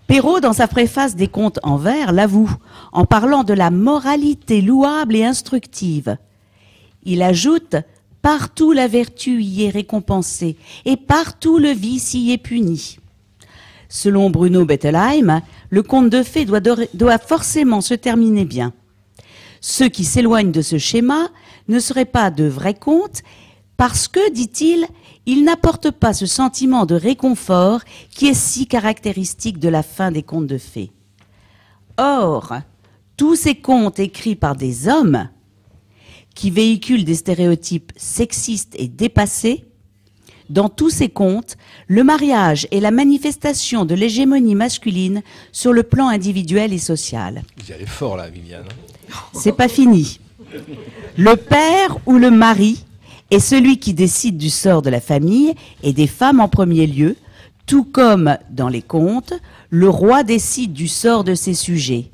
Perrault, 0.08 0.40
dans 0.40 0.54
sa 0.54 0.68
préface 0.68 1.16
des 1.16 1.28
contes 1.28 1.60
en 1.64 1.76
vers, 1.76 2.14
l'avoue, 2.14 2.50
en 2.94 3.06
parlant 3.06 3.44
de 3.44 3.54
la 3.54 3.72
moralité 3.72 4.62
louable 4.62 5.18
et 5.18 5.26
instructive. 5.26 6.18
Il 7.04 7.22
ajoute 7.22 7.76
Partout 8.22 8.74
la 8.74 8.88
vertu 8.88 9.42
y 9.42 9.64
est 9.64 9.70
récompensée, 9.70 10.58
et 10.84 10.98
partout 10.98 11.60
le 11.60 11.70
vice 11.70 12.14
y 12.14 12.34
est 12.34 12.38
puni. 12.38 12.98
Selon 13.90 14.30
Bruno 14.30 14.66
Bettelheim, 14.66 15.42
le 15.70 15.84
conte 15.84 16.10
de 16.10 16.24
fées 16.24 16.46
doit, 16.46 16.62
doit 16.62 17.18
forcément 17.18 17.82
se 17.82 17.94
terminer 17.94 18.46
bien. 18.46 18.74
Ceux 19.62 19.90
qui 19.90 20.04
s'éloignent 20.04 20.52
de 20.52 20.62
ce 20.62 20.78
schéma 20.78 21.30
ne 21.68 21.80
seraient 21.80 22.06
pas 22.06 22.32
de 22.32 22.46
vrais 22.46 22.74
contes 22.74 23.22
parce 23.78 24.08
que, 24.08 24.32
dit-il, 24.32 24.88
ils 25.26 25.44
n'apportent 25.44 25.92
pas 25.92 26.14
ce 26.14 26.26
sentiment 26.26 26.86
de 26.86 26.96
réconfort 26.96 27.82
qui 28.10 28.28
est 28.28 28.34
si 28.34 28.66
caractéristique 28.66 29.60
de 29.60 29.70
la 29.70 29.84
fin 29.84 30.12
des 30.12 30.24
contes 30.24 30.48
de 30.48 30.58
fées. 30.58 30.92
Or, 31.98 32.54
tous 33.18 33.36
ces 33.36 33.56
contes 33.56 34.00
écrits 34.00 34.36
par 34.36 34.56
des 34.56 34.88
hommes 34.88 35.30
qui 36.36 36.52
véhiculent 36.52 37.06
des 37.06 37.16
stéréotypes 37.16 37.92
sexistes 37.98 38.76
et 38.78 38.88
dépassés, 38.88 39.66
dans 40.50 40.70
tous 40.70 40.90
ces 40.90 41.10
contes, 41.10 41.58
le 41.88 42.04
mariage 42.04 42.68
est 42.72 42.80
la 42.80 42.92
manifestation 42.92 43.86
de 43.86 43.96
l'hégémonie 43.96 44.56
masculine 44.56 45.22
sur 45.52 45.74
le 45.74 45.84
plan 45.84 46.08
individuel 46.08 46.74
et 46.74 46.78
social. 46.78 47.44
Vous 47.58 47.72
y 47.72 47.74
allez 47.74 47.86
fort 47.86 48.18
là, 48.18 48.30
Viviane. 48.30 48.66
C'est 49.34 49.52
pas 49.52 49.68
fini. 49.68 50.20
Le 51.18 51.36
père 51.36 51.98
ou 52.06 52.18
le 52.18 52.32
mari 52.32 52.84
est 53.32 53.40
celui 53.40 53.78
qui 53.78 53.94
décide 53.94 54.38
du 54.38 54.50
sort 54.50 54.82
de 54.82 54.90
la 54.90 55.02
famille 55.02 55.54
et 55.84 55.94
des 55.94 56.08
femmes 56.08 56.40
en 56.40 56.48
premier 56.48 56.88
lieu, 56.88 57.16
tout 57.66 57.84
comme 57.84 58.38
dans 58.50 58.70
les 58.70 58.82
contes, 58.82 59.34
le 59.70 59.90
roi 59.90 60.24
décide 60.24 60.72
du 60.72 60.88
sort 60.88 61.24
de 61.26 61.36
ses 61.36 61.54
sujets. 61.54 62.10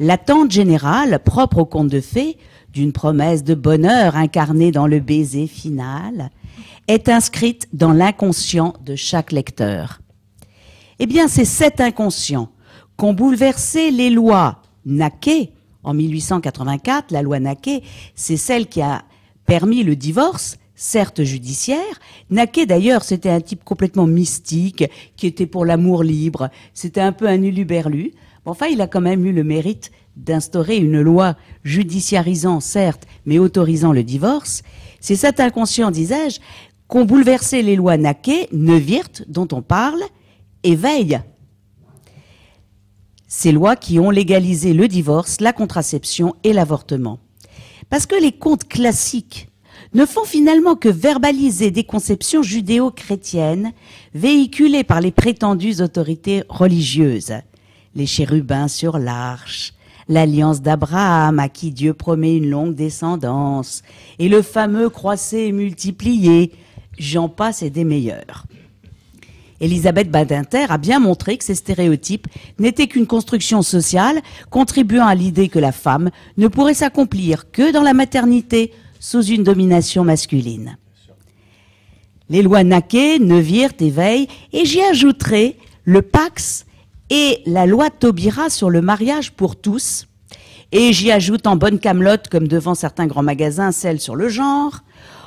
L'attente 0.00 0.50
générale, 0.50 1.18
propre 1.22 1.58
aux 1.58 1.66
contes 1.66 1.88
de 1.88 2.00
fées, 2.00 2.38
d'une 2.72 2.92
promesse 2.92 3.44
de 3.44 3.54
bonheur 3.54 4.16
incarnée 4.16 4.70
dans 4.70 4.86
le 4.86 5.00
baiser 5.00 5.46
final, 5.46 6.30
est 6.88 7.08
inscrite 7.08 7.68
dans 7.72 7.92
l'inconscient 7.92 8.74
de 8.84 8.96
chaque 8.96 9.32
lecteur. 9.32 10.00
Eh 10.98 11.06
bien, 11.06 11.28
c'est 11.28 11.44
cet 11.44 11.80
inconscient 11.80 12.50
qu'ont 12.96 13.12
bouleversé 13.12 13.90
les 13.90 14.10
lois 14.10 14.62
Naquet 14.86 15.52
en 15.82 15.94
1884. 15.94 17.10
La 17.10 17.22
loi 17.22 17.40
Naquet, 17.40 17.82
c'est 18.14 18.36
celle 18.36 18.66
qui 18.66 18.80
a 18.80 19.02
permis 19.44 19.82
le 19.82 19.96
divorce, 19.96 20.58
certes 20.74 21.22
judiciaire. 21.22 22.00
Naquet, 22.30 22.66
d'ailleurs, 22.66 23.04
c'était 23.04 23.30
un 23.30 23.40
type 23.40 23.64
complètement 23.64 24.06
mystique, 24.06 24.84
qui 25.16 25.26
était 25.26 25.46
pour 25.46 25.64
l'amour 25.64 26.02
libre. 26.02 26.50
C'était 26.74 27.00
un 27.00 27.12
peu 27.12 27.28
un 27.28 27.42
uluberlu. 27.42 28.12
Enfin, 28.44 28.66
il 28.66 28.80
a 28.80 28.86
quand 28.86 29.00
même 29.00 29.24
eu 29.26 29.32
le 29.32 29.44
mérite 29.44 29.90
d'instaurer 30.16 30.76
une 30.78 31.00
loi 31.00 31.36
judiciarisant, 31.62 32.60
certes, 32.60 33.06
mais 33.26 33.38
autorisant 33.38 33.92
le 33.92 34.02
divorce. 34.02 34.62
C'est 35.00 35.16
cet 35.16 35.40
inconscient, 35.40 35.90
disais-je, 35.90 36.40
qu'ont 36.88 37.04
bouleversé 37.04 37.62
les 37.62 37.76
lois 37.76 37.96
Naquet, 37.96 38.48
Neuwirth, 38.52 39.24
dont 39.28 39.48
on 39.52 39.62
parle, 39.62 40.02
et 40.62 40.76
Veille. 40.76 41.20
Ces 43.28 43.52
lois 43.52 43.76
qui 43.76 43.98
ont 43.98 44.10
légalisé 44.10 44.72
le 44.72 44.88
divorce, 44.88 45.40
la 45.40 45.52
contraception 45.52 46.34
et 46.44 46.52
l'avortement. 46.52 47.18
Parce 47.90 48.06
que 48.06 48.20
les 48.20 48.32
contes 48.32 48.68
classiques 48.68 49.48
ne 49.94 50.06
font 50.06 50.24
finalement 50.24 50.76
que 50.76 50.88
verbaliser 50.88 51.70
des 51.70 51.84
conceptions 51.84 52.42
judéo-chrétiennes 52.42 53.72
véhiculées 54.14 54.84
par 54.84 55.00
les 55.00 55.12
prétendues 55.12 55.80
autorités 55.80 56.42
religieuses. 56.48 57.34
Les 57.94 58.06
chérubins 58.06 58.68
sur 58.68 58.98
l'arche, 58.98 59.72
l'alliance 60.08 60.62
d'Abraham 60.62 61.38
à 61.38 61.48
qui 61.48 61.70
Dieu 61.70 61.94
promet 61.94 62.36
une 62.36 62.50
longue 62.50 62.74
descendance, 62.74 63.82
et 64.18 64.28
le 64.28 64.42
fameux 64.42 64.88
croissé 64.88 65.38
et 65.38 65.52
multiplié, 65.52 66.52
j'en 66.98 67.28
passe 67.28 67.62
et 67.62 67.70
des 67.70 67.84
meilleurs. 67.84 68.46
Elisabeth 69.60 70.10
Badinter 70.10 70.66
a 70.68 70.78
bien 70.78 70.98
montré 70.98 71.38
que 71.38 71.44
ces 71.44 71.54
stéréotypes 71.54 72.28
n'étaient 72.58 72.88
qu'une 72.88 73.06
construction 73.06 73.62
sociale 73.62 74.20
contribuant 74.50 75.06
à 75.06 75.14
l'idée 75.14 75.48
que 75.48 75.58
la 75.58 75.72
femme 75.72 76.10
ne 76.36 76.48
pourrait 76.48 76.74
s'accomplir 76.74 77.50
que 77.50 77.72
dans 77.72 77.82
la 77.82 77.94
maternité 77.94 78.72
sous 79.00 79.22
une 79.22 79.44
domination 79.44 80.04
masculine. 80.04 80.76
Les 82.28 82.42
lois 82.42 82.64
Naquet, 82.64 83.18
Neuwirth 83.18 83.80
éveillent, 83.80 84.28
et 84.52 84.64
j'y 84.66 84.82
ajouterai 84.82 85.56
le 85.84 86.02
Pax 86.02 86.65
et 87.10 87.40
la 87.46 87.66
loi 87.66 87.90
Taubira 87.90 88.50
sur 88.50 88.70
le 88.70 88.80
mariage 88.80 89.32
pour 89.32 89.56
tous, 89.56 90.06
et 90.72 90.92
j'y 90.92 91.12
ajoute 91.12 91.46
en 91.46 91.56
bonne 91.56 91.78
camelote, 91.78 92.28
comme 92.28 92.48
devant 92.48 92.74
certains 92.74 93.06
grands 93.06 93.22
magasins, 93.22 93.72
celle 93.72 94.00
sur 94.00 94.16
le 94.16 94.28
genre, 94.28 94.80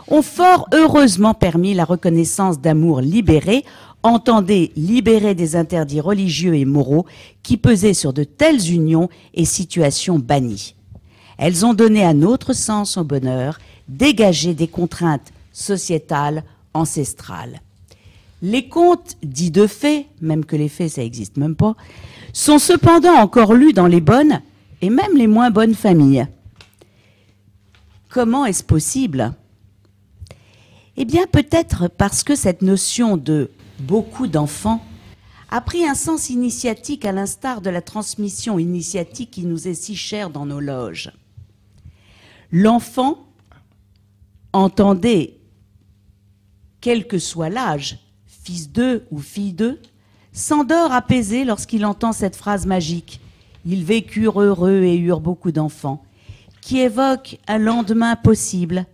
ont 0.09 0.21
fort 0.21 0.67
heureusement 0.73 1.33
permis 1.33 1.73
la 1.73 1.85
reconnaissance 1.85 2.59
d'amour 2.59 2.99
libéré 2.99 3.63
entendez 4.03 4.71
libérer 4.75 5.35
des 5.35 5.55
interdits 5.55 6.01
religieux 6.01 6.55
et 6.55 6.65
moraux 6.65 7.05
qui 7.43 7.57
pesaient 7.57 7.93
sur 7.93 8.13
de 8.13 8.23
telles 8.23 8.71
unions 8.71 9.09
et 9.33 9.45
situations 9.45 10.19
bannies. 10.19 10.75
Elles 11.37 11.65
ont 11.65 11.73
donné 11.73 12.03
un 12.03 12.21
autre 12.21 12.53
sens 12.53 12.97
au 12.97 13.03
bonheur, 13.03 13.59
dégagé 13.87 14.53
des 14.53 14.67
contraintes 14.67 15.31
sociétales 15.51 16.43
ancestrales. 16.73 17.61
Les 18.41 18.69
contes 18.69 19.17
dits 19.23 19.51
de 19.51 19.67
fées, 19.67 20.07
même 20.21 20.45
que 20.45 20.55
les 20.55 20.69
fées 20.69 20.89
ça 20.89 21.01
n'existe 21.01 21.37
même 21.37 21.55
pas, 21.55 21.75
sont 22.33 22.59
cependant 22.59 23.15
encore 23.15 23.53
lus 23.53 23.73
dans 23.73 23.87
les 23.87 24.01
bonnes 24.01 24.41
et 24.81 24.89
même 24.89 25.17
les 25.17 25.27
moins 25.27 25.51
bonnes 25.51 25.75
familles. 25.75 26.27
Comment 28.09 28.45
est-ce 28.45 28.63
possible? 28.63 29.33
Eh 30.97 31.05
bien 31.05 31.27
peut-être 31.27 31.87
parce 31.87 32.23
que 32.23 32.35
cette 32.35 32.61
notion 32.61 33.17
de 33.17 33.51
beaucoup 33.79 34.27
d'enfants, 34.27 34.83
a 35.51 35.61
pris 35.61 35.85
un 35.85 35.95
sens 35.95 36.29
initiatique 36.29 37.05
à 37.05 37.11
l'instar 37.11 37.61
de 37.61 37.69
la 37.69 37.81
transmission 37.81 38.59
initiatique 38.59 39.31
qui 39.31 39.45
nous 39.45 39.67
est 39.67 39.73
si 39.73 39.95
chère 39.95 40.29
dans 40.29 40.45
nos 40.45 40.59
loges. 40.59 41.11
L'enfant, 42.51 43.25
entendez, 44.53 45.39
quel 46.81 47.07
que 47.07 47.17
soit 47.17 47.49
l'âge, 47.49 47.99
fils 48.49 48.71
d'eux 48.71 49.05
ou 49.11 49.19
fille 49.19 49.53
d'eux, 49.53 49.79
s'endort 50.33 50.91
apaisé 50.91 51.45
lorsqu'il 51.45 51.85
entend 51.85 52.13
cette 52.13 52.35
phrase 52.35 52.65
magique. 52.65 53.21
Ils 53.63 53.85
vécurent 53.85 54.41
heureux 54.41 54.81
et 54.81 54.97
eurent 54.97 55.21
beaucoup 55.21 55.51
d'enfants, 55.51 56.01
qui 56.59 56.79
évoque 56.79 57.37
un 57.47 57.59
lendemain 57.59 58.15
possible, 58.15 58.87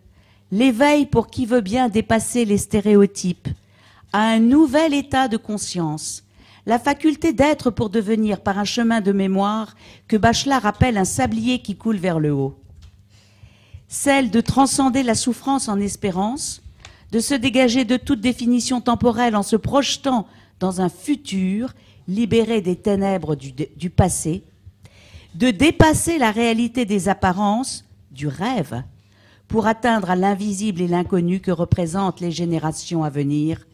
l'éveil 0.51 1.05
pour 1.05 1.27
qui 1.27 1.45
veut 1.45 1.61
bien 1.61 1.87
dépasser 1.87 2.43
les 2.43 2.57
stéréotypes, 2.57 3.47
à 4.11 4.27
un 4.27 4.39
nouvel 4.39 4.93
état 4.93 5.29
de 5.29 5.37
conscience, 5.37 6.23
la 6.65 6.77
faculté 6.77 7.31
d'être 7.31 7.69
pour 7.69 7.89
devenir 7.89 8.41
par 8.41 8.59
un 8.59 8.65
chemin 8.65 8.99
de 8.99 9.13
mémoire 9.13 9.75
que 10.09 10.17
Bachelard 10.17 10.65
appelle 10.65 10.97
un 10.97 11.05
sablier 11.05 11.59
qui 11.59 11.77
coule 11.77 11.97
vers 11.97 12.19
le 12.19 12.33
haut. 12.33 12.59
Celle 13.87 14.31
de 14.31 14.41
transcender 14.41 15.03
la 15.03 15.15
souffrance 15.15 15.69
en 15.69 15.79
espérance, 15.79 16.61
de 17.11 17.19
se 17.19 17.33
dégager 17.33 17.85
de 17.85 17.97
toute 17.97 18.21
définition 18.21 18.81
temporelle 18.81 19.35
en 19.35 19.43
se 19.43 19.55
projetant 19.55 20.27
dans 20.59 20.81
un 20.81 20.89
futur 20.89 21.73
libéré 22.07 22.61
des 22.61 22.75
ténèbres 22.75 23.35
du, 23.35 23.89
passé, 23.89 24.43
de 25.33 25.51
dépasser 25.51 26.17
la 26.17 26.31
réalité 26.31 26.85
des 26.85 27.09
apparences, 27.09 27.85
du 28.11 28.27
rêve, 28.27 28.83
pour 29.47 29.67
atteindre 29.67 30.13
l'invisible 30.15 30.81
et 30.81 30.87
l'inconnu 30.87 31.39
que 31.39 31.51
représentent 31.51 32.21
les 32.21 32.31
générations 32.31 33.03
à 33.03 33.09
venir, 33.09 33.65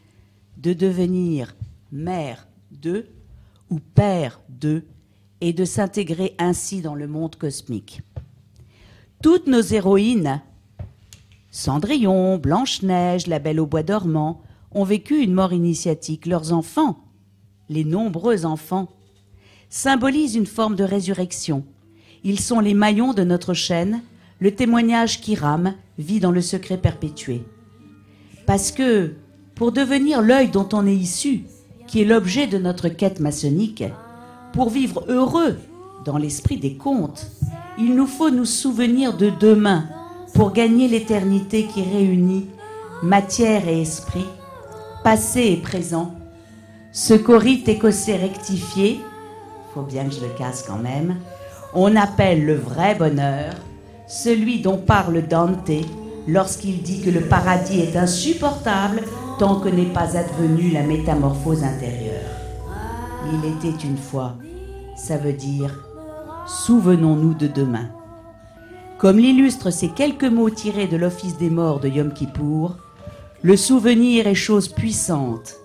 de 0.58 0.74
devenir 0.74 1.56
mère 1.92 2.48
d'eux 2.72 3.08
ou 3.70 3.80
père 3.80 4.42
d'eux 4.50 4.86
et 5.40 5.54
de 5.54 5.66
s'intégrer 5.66 6.36
ainsi 6.38 6.82
dans 6.82 6.96
le 6.96 7.08
monde 7.08 7.36
cosmique. 7.36 8.02
Toutes 9.22 9.48
nos 9.48 9.62
héroïnes, 9.62 10.42
Cendrillon, 11.52 12.38
Blanche-Neige, 12.38 13.28
la 13.28 13.40
Belle 13.40 13.60
au 13.60 13.66
Bois 13.66 13.84
dormant, 13.84 14.42
ont 14.72 14.86
vécu 14.86 15.22
une 15.22 15.34
mort 15.34 15.52
initiatique. 15.52 16.26
Leurs 16.26 16.54
enfants, 16.54 17.00
les 17.68 17.84
nombreux 17.84 18.46
enfants, 18.46 18.88
symbolisent 19.70 20.36
une 20.36 20.46
forme 20.46 20.78
de 20.78 20.86
résurrection. 20.86 21.66
Ils 22.24 22.40
sont 22.40 22.62
les 22.62 22.74
maillons 22.74 23.14
de 23.14 23.24
notre 23.24 23.54
chaîne, 23.54 24.02
le 24.40 24.56
témoignage 24.56 25.20
qui 25.20 25.36
rame, 25.36 25.76
vit 26.00 26.22
dans 26.22 26.32
le 26.32 26.42
secret 26.42 26.78
perpétué. 26.78 27.44
Parce 28.46 28.72
que 28.72 29.14
pour 29.54 29.74
devenir 29.74 30.22
l'œil 30.22 30.50
dont 30.50 30.70
on 30.72 30.88
est 30.88 30.96
issu, 30.96 31.44
qui 31.86 32.02
est 32.02 32.06
l'objet 32.06 32.48
de 32.48 32.58
notre 32.58 32.88
quête 32.88 33.20
maçonnique, 33.20 33.84
pour 34.54 34.70
vivre 34.70 35.04
heureux 35.10 35.58
dans 36.06 36.18
l'esprit 36.18 36.58
des 36.58 36.76
contes, 36.76 37.28
il 37.78 37.94
nous 37.94 38.08
faut 38.08 38.30
nous 38.30 38.46
souvenir 38.46 39.18
de 39.18 39.30
demain, 39.30 39.90
pour 40.34 40.52
gagner 40.52 40.88
l'éternité 40.88 41.66
qui 41.66 41.84
réunit 41.84 42.48
matière 43.04 43.68
et 43.68 43.82
esprit, 43.82 44.26
passé 45.04 45.42
et 45.44 45.58
présent, 45.58 46.14
ce 46.92 47.14
corite 47.14 47.68
écossais 47.68 48.18
rectifié, 48.18 49.00
faut 49.74 49.82
bien 49.82 50.06
que 50.06 50.14
je 50.14 50.22
le 50.22 50.30
casse 50.38 50.64
quand 50.68 50.78
même, 50.78 51.16
on 51.74 51.96
appelle 51.96 52.46
le 52.46 52.56
vrai 52.56 52.96
bonheur, 52.96 53.54
celui 54.08 54.62
dont 54.62 54.78
parle 54.78 55.26
Dante 55.28 55.72
lorsqu'il 56.28 56.82
dit 56.82 57.02
que 57.02 57.10
le 57.10 57.22
paradis 57.22 57.80
est 57.80 57.96
insupportable 57.96 59.02
tant 59.40 59.60
que 59.60 59.70
n'est 59.70 59.86
pas 59.86 60.18
advenue 60.18 60.72
la 60.72 60.84
métamorphose 60.84 61.64
intérieure. 61.64 62.30
Il 63.34 63.46
était 63.46 63.88
une 63.88 63.98
fois, 63.98 64.36
ça 64.96 65.18
veut 65.18 65.34
dire 65.34 65.74
souvenons-nous 66.46 67.34
de 67.34 67.48
demain. 67.48 67.90
Comme 69.02 69.18
l'illustrent 69.18 69.74
ces 69.74 69.90
quelques 69.90 70.26
mots 70.26 70.52
tirés 70.52 70.86
de 70.86 70.96
l'Office 70.96 71.36
des 71.40 71.50
morts 71.50 71.80
de 71.80 71.88
Yom 71.88 72.14
Kippour, 72.14 72.78
le 73.42 73.58
souvenir 73.58 74.28
est 74.28 74.36
chose 74.36 74.68
puissante. 74.68 75.56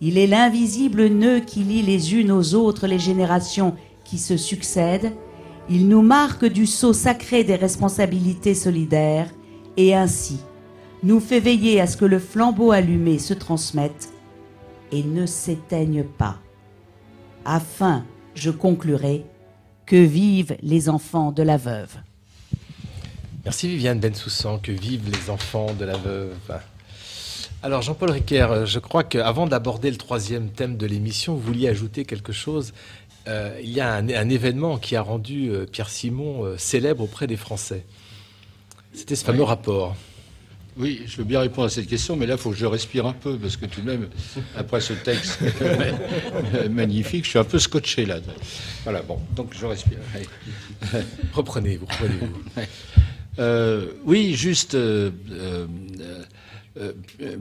Il 0.00 0.16
est 0.16 0.28
l'invisible 0.28 1.08
nœud 1.08 1.40
qui 1.40 1.64
lie 1.64 1.82
les 1.82 2.14
unes 2.14 2.30
aux 2.30 2.54
autres 2.54 2.86
les 2.86 3.00
générations 3.00 3.74
qui 4.04 4.16
se 4.16 4.36
succèdent. 4.36 5.12
Il 5.68 5.88
nous 5.88 6.02
marque 6.02 6.44
du 6.44 6.66
sceau 6.66 6.92
sacré 6.92 7.42
des 7.42 7.56
responsabilités 7.56 8.54
solidaires 8.54 9.28
et 9.76 9.96
ainsi 9.96 10.38
nous 11.02 11.18
fait 11.18 11.40
veiller 11.40 11.80
à 11.80 11.88
ce 11.88 11.96
que 11.96 12.04
le 12.04 12.20
flambeau 12.20 12.70
allumé 12.70 13.18
se 13.18 13.34
transmette 13.34 14.10
et 14.92 15.02
ne 15.02 15.26
s'éteigne 15.26 16.04
pas. 16.04 16.36
Afin, 17.44 18.04
je 18.36 18.52
conclurai, 18.52 19.26
que 19.84 19.96
vivent 19.96 20.56
les 20.62 20.88
enfants 20.88 21.32
de 21.32 21.42
la 21.42 21.56
veuve. 21.56 22.03
Merci 23.44 23.68
Viviane 23.68 24.00
Bensoussan, 24.00 24.58
que 24.58 24.72
vivent 24.72 25.10
les 25.10 25.28
enfants 25.28 25.74
de 25.78 25.84
la 25.84 25.98
veuve. 25.98 26.32
Alors 27.62 27.82
Jean-Paul 27.82 28.10
Riquer, 28.10 28.64
je 28.64 28.78
crois 28.78 29.04
qu'avant 29.04 29.46
d'aborder 29.46 29.90
le 29.90 29.98
troisième 29.98 30.48
thème 30.48 30.78
de 30.78 30.86
l'émission, 30.86 31.34
vous 31.34 31.40
vouliez 31.40 31.68
ajouter 31.68 32.04
quelque 32.06 32.32
chose. 32.32 32.72
Euh, 33.28 33.58
il 33.62 33.70
y 33.70 33.80
a 33.80 33.92
un, 33.92 34.28
événement 34.28 34.78
qui 34.78 34.96
a 34.96 35.02
rendu 35.02 35.50
euh, 35.50 35.66
Pierre 35.66 35.88
Simon 35.88 36.44
euh, 36.44 36.56
célèbre 36.58 37.02
auprès 37.02 37.26
des 37.26 37.36
Français. 37.36 37.84
C'était 38.92 39.16
ce 39.16 39.24
fameux 39.24 39.42
rapport. 39.42 39.96
Oui, 40.76 41.02
je 41.06 41.18
veux 41.18 41.24
bien 41.24 41.40
répondre 41.40 41.66
à 41.66 41.70
cette 41.70 41.86
question, 41.86 42.16
mais 42.16 42.26
là, 42.26 42.34
il 42.34 42.40
faut 42.40 42.50
que 42.50 42.56
je 42.56 42.66
respire 42.66 43.06
un 43.06 43.12
peu, 43.12 43.38
parce 43.38 43.56
que 43.56 43.66
tout 43.66 43.80
de 43.80 43.86
même, 43.86 44.08
après 44.56 44.80
ce 44.80 44.92
texte 44.92 45.40
magnifique, 46.70 47.24
je 47.24 47.30
suis 47.30 47.38
un 47.38 47.44
peu 47.44 47.58
scotché 47.58 48.06
là. 48.06 48.18
Voilà, 48.82 49.02
bon, 49.02 49.20
donc 49.36 49.52
je 49.54 49.66
respire. 49.66 49.98
reprenez-vous, 51.32 51.86
reprenez-vous. 51.86 52.62
Euh, 53.38 53.92
oui, 54.04 54.34
juste, 54.34 54.74
euh, 54.74 55.10
euh, 56.78 56.92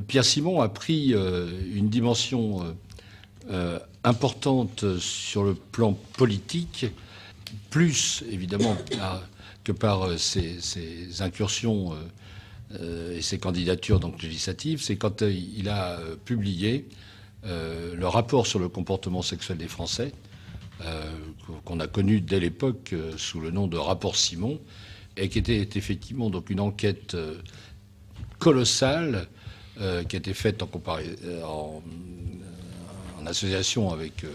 Pierre 0.08 0.26
Simon 0.26 0.62
a 0.62 0.70
pris 0.70 1.14
une 1.14 1.90
dimension 1.90 2.76
importante 4.04 5.00
sur 5.00 5.44
le 5.44 5.54
plan 5.54 5.94
politique, 6.18 6.86
plus 7.70 8.24
évidemment 8.30 8.76
que 9.64 9.72
par 9.72 10.18
ses, 10.20 10.60
ses 10.62 11.22
incursions 11.22 11.96
et 12.80 13.22
ses 13.22 13.40
candidatures 13.40 14.00
donc 14.00 14.22
législatives, 14.22 14.82
c'est 14.82 14.98
quand 14.98 15.22
il 15.22 15.70
a 15.70 16.00
publié 16.26 16.88
le 17.44 18.06
rapport 18.06 18.46
sur 18.46 18.60
le 18.60 18.70
comportement 18.70 19.22
sexuel 19.22 19.58
des 19.58 19.68
Français, 19.68 20.12
qu'on 21.66 21.80
a 21.80 21.88
connu 21.88 22.22
dès 22.22 22.40
l'époque 22.40 22.94
sous 23.18 23.40
le 23.40 23.50
nom 23.50 23.68
de 23.68 23.78
rapport 23.78 24.16
Simon, 24.16 24.60
et 25.18 25.30
qui 25.30 25.40
était 25.40 25.68
effectivement 25.76 26.30
donc 26.30 26.50
une 26.50 26.60
enquête 26.60 27.16
colossale 28.40 29.28
qui 29.78 30.16
a 30.16 30.20
été 30.20 30.34
faite 30.34 30.64
en, 30.64 30.70
en, 33.20 33.26
association 33.26 33.92
avec 33.92 34.26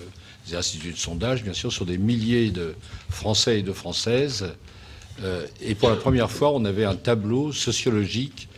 des 0.48 0.56
instituts 0.56 0.92
de 0.92 0.96
sondage, 0.96 1.42
bien 1.44 1.52
sûr, 1.52 1.72
sur 1.72 1.84
des 1.84 1.98
milliers 1.98 2.50
de 2.50 2.74
Français 3.08 3.60
et 3.60 3.62
de 3.62 3.72
Françaises 3.72 4.52
euh, 5.22 5.46
et 5.60 5.74
pour 5.74 5.90
la 5.90 5.96
première 5.96 6.30
fois, 6.30 6.52
on 6.52 6.64
avait 6.64 6.84
un 6.84 6.96
tableau 6.96 7.52
sociologique 7.52 8.48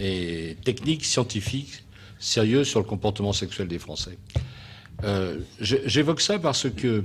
et 0.00 0.56
technique, 0.64 1.04
scientifique, 1.04 1.84
sérieux 2.18 2.64
sur 2.64 2.80
le 2.80 2.86
comportement 2.86 3.32
sexuel 3.32 3.68
des 3.68 3.78
Français. 3.78 4.18
Euh, 5.04 5.38
j'évoque 5.60 6.20
ça 6.20 6.38
parce 6.38 6.68
que 6.70 7.04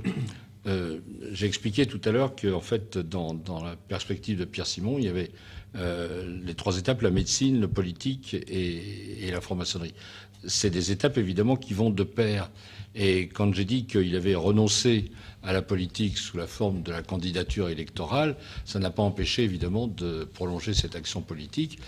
euh, 0.66 0.98
j'ai 1.32 1.46
expliqué 1.46 1.86
tout 1.86 2.00
à 2.04 2.10
l'heure 2.10 2.34
qu'en 2.34 2.60
fait, 2.60 2.98
dans, 2.98 3.34
la 3.64 3.76
perspective 3.76 4.38
de 4.38 4.44
Pierre 4.44 4.66
Simon, 4.66 4.98
il 4.98 5.04
y 5.04 5.08
avait 5.08 5.30
les 5.74 6.54
trois 6.54 6.78
étapes, 6.78 7.02
la 7.02 7.10
médecine, 7.10 7.60
le 7.60 7.68
politique 7.68 8.34
et, 8.34 9.30
la 9.30 9.40
franc-maçonnerie. 9.40 9.94
C'est 10.44 10.70
des 10.70 10.90
étapes 10.90 11.18
évidemment 11.18 11.56
qui 11.56 11.72
vont 11.72 11.90
de 11.90 12.02
pair. 12.02 12.50
Et 12.94 13.28
quand 13.28 13.52
j'ai 13.54 13.64
dit 13.64 13.84
qu'il 13.84 14.16
avait 14.16 14.34
renoncé 14.34 15.10
à 15.42 15.52
la 15.52 15.62
politique 15.62 16.18
sous 16.18 16.36
la 16.36 16.46
forme 16.46 16.82
de 16.82 16.90
la 16.90 17.02
candidature 17.02 17.68
électorale, 17.68 18.34
ça 18.64 18.78
n'a 18.78 18.90
pas 18.90 19.02
empêché 19.02 19.44
évidemment 19.44 19.86
de 19.86 20.24
prolonger 20.24 20.74
cette 20.74 20.96
action 20.96 21.20
politique. 21.20 21.78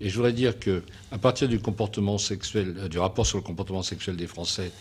Et 0.00 0.08
je 0.08 0.16
voudrais 0.16 0.32
dire 0.32 0.58
que, 0.58 0.82
à 1.10 1.18
partir 1.18 1.48
du 1.48 1.60
euh, 1.60 2.88
du 2.88 2.98
rapport 2.98 3.26
sur 3.26 3.38
le 3.38 3.42
comportement 3.42 3.82
sexuel 3.82 4.16
des 4.16 4.26
Français, 4.26 4.72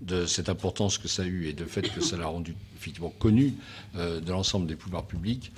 de 0.00 0.26
cette 0.26 0.48
importance 0.48 0.98
que 0.98 1.08
ça 1.08 1.22
a 1.22 1.26
eu 1.26 1.46
et 1.46 1.52
de 1.52 1.64
fait 1.64 1.82
que 1.82 2.00
ça 2.00 2.16
l'a 2.16 2.26
rendu 2.26 2.54
effectivement 2.76 3.12
connu 3.18 3.54
euh, 3.96 4.20
de 4.20 4.30
l'ensemble 4.30 4.66
des 4.66 4.76
pouvoirs 4.76 5.04
publics, 5.04 5.52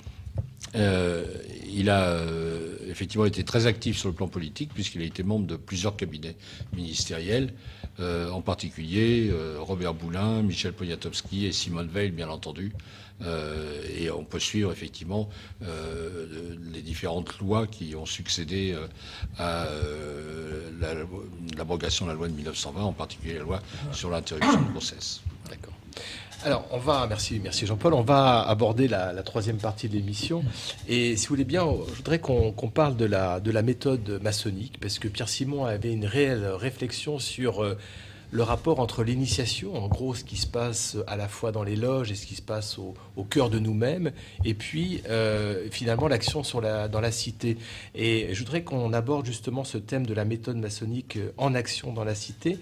euh, 0.75 1.25
il 1.71 1.89
a 1.89 2.23
effectivement 2.87 3.25
été 3.25 3.43
très 3.43 3.65
actif 3.65 3.97
sur 3.97 4.09
le 4.09 4.15
plan 4.15 4.27
politique 4.27 4.71
puisqu'il 4.73 5.01
a 5.01 5.05
été 5.05 5.23
membre 5.23 5.47
de 5.47 5.55
plusieurs 5.55 5.95
cabinets 5.95 6.35
ministériels 6.73 7.53
euh, 7.99 8.29
en 8.31 8.41
particulier 8.41 9.29
euh, 9.31 9.57
Robert 9.59 9.93
Boulin, 9.93 10.41
Michel 10.41 10.73
Poniatowski 10.73 11.45
et 11.45 11.51
Simone 11.51 11.87
Veil, 11.87 12.11
bien 12.11 12.29
entendu. 12.29 12.71
Euh, 13.23 13.81
et 13.97 14.09
on 14.09 14.23
peut 14.23 14.39
suivre 14.39 14.71
effectivement 14.71 15.29
les 16.73 16.81
différentes 16.81 17.39
lois 17.39 17.67
qui 17.67 17.95
ont 17.95 18.05
succédé 18.05 18.75
à 19.37 19.67
l'abrogation 21.57 22.05
de 22.05 22.11
la 22.11 22.15
loi 22.15 22.27
de 22.27 22.33
1920, 22.33 22.83
en 22.83 22.93
particulier 22.93 23.35
la 23.35 23.41
loi 23.41 23.61
sur 23.91 24.09
l'interruption 24.09 24.61
de 24.61 24.71
grossesse. 24.71 25.21
D'accord. 25.49 25.73
Alors, 26.43 26.65
on 26.71 26.79
va, 26.79 27.05
merci, 27.05 27.39
merci 27.39 27.67
Jean-Paul, 27.67 27.93
on 27.93 28.01
va 28.01 28.41
aborder 28.41 28.87
la, 28.87 29.13
troisième 29.21 29.57
partie 29.57 29.87
de 29.87 29.93
l'émission. 29.93 30.43
Et 30.87 31.15
si 31.15 31.27
vous 31.27 31.35
voulez 31.35 31.43
bien, 31.43 31.63
je 31.89 31.93
voudrais 31.93 32.17
qu'on 32.17 32.51
parle 32.73 32.97
de 32.97 33.05
la, 33.05 33.39
de 33.39 33.51
la 33.51 33.61
méthode 33.61 34.19
maçonnique, 34.23 34.79
parce 34.81 34.97
que 34.97 35.07
Pierre 35.07 35.29
Simon 35.29 35.65
avait 35.65 35.93
une 35.93 36.05
réelle 36.05 36.47
réflexion 36.47 37.19
sur 37.19 37.63
euh, 37.63 37.77
le 38.31 38.43
rapport 38.43 38.79
entre 38.79 39.03
l'initiation, 39.03 39.75
en 39.75 39.87
gros, 39.89 40.15
ce 40.15 40.23
qui 40.23 40.37
se 40.37 40.47
passe 40.47 40.97
à 41.05 41.17
la 41.17 41.27
fois 41.27 41.51
dans 41.51 41.63
les 41.63 41.75
loges 41.75 42.11
et 42.11 42.15
ce 42.15 42.25
qui 42.25 42.35
se 42.35 42.41
passe 42.41 42.77
au, 42.77 42.95
cœur 43.25 43.49
de 43.49 43.59
nous-mêmes, 43.59 44.11
et 44.45 44.53
puis 44.53 45.01
euh, 45.09 45.67
finalement 45.69 46.07
l'action 46.07 46.41
dans 46.41 47.01
la 47.01 47.11
cité. 47.11 47.57
Et 47.93 48.33
je 48.33 48.39
voudrais 48.39 48.63
qu'on 48.63 48.93
aborde 48.93 49.25
justement 49.25 49.63
ce 49.63 49.77
thème 49.77 50.05
de 50.05 50.13
la 50.13 50.25
méthode 50.25 50.57
maçonnique 50.57 51.19
en 51.37 51.53
action 51.53 51.93
dans 51.93 52.03
la 52.03 52.15
cité. 52.15 52.57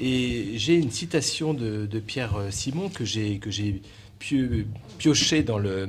Et 0.00 0.52
j'ai 0.56 0.74
une 0.74 0.90
citation 0.90 1.54
de, 1.54 1.86
Pierre 2.00 2.36
Simon 2.50 2.88
que 2.88 3.04
j'ai 3.04 3.38
que 3.38 3.50
j'ai 3.50 3.82
pioché 4.98 5.42
dans 5.42 5.58
le 5.58 5.88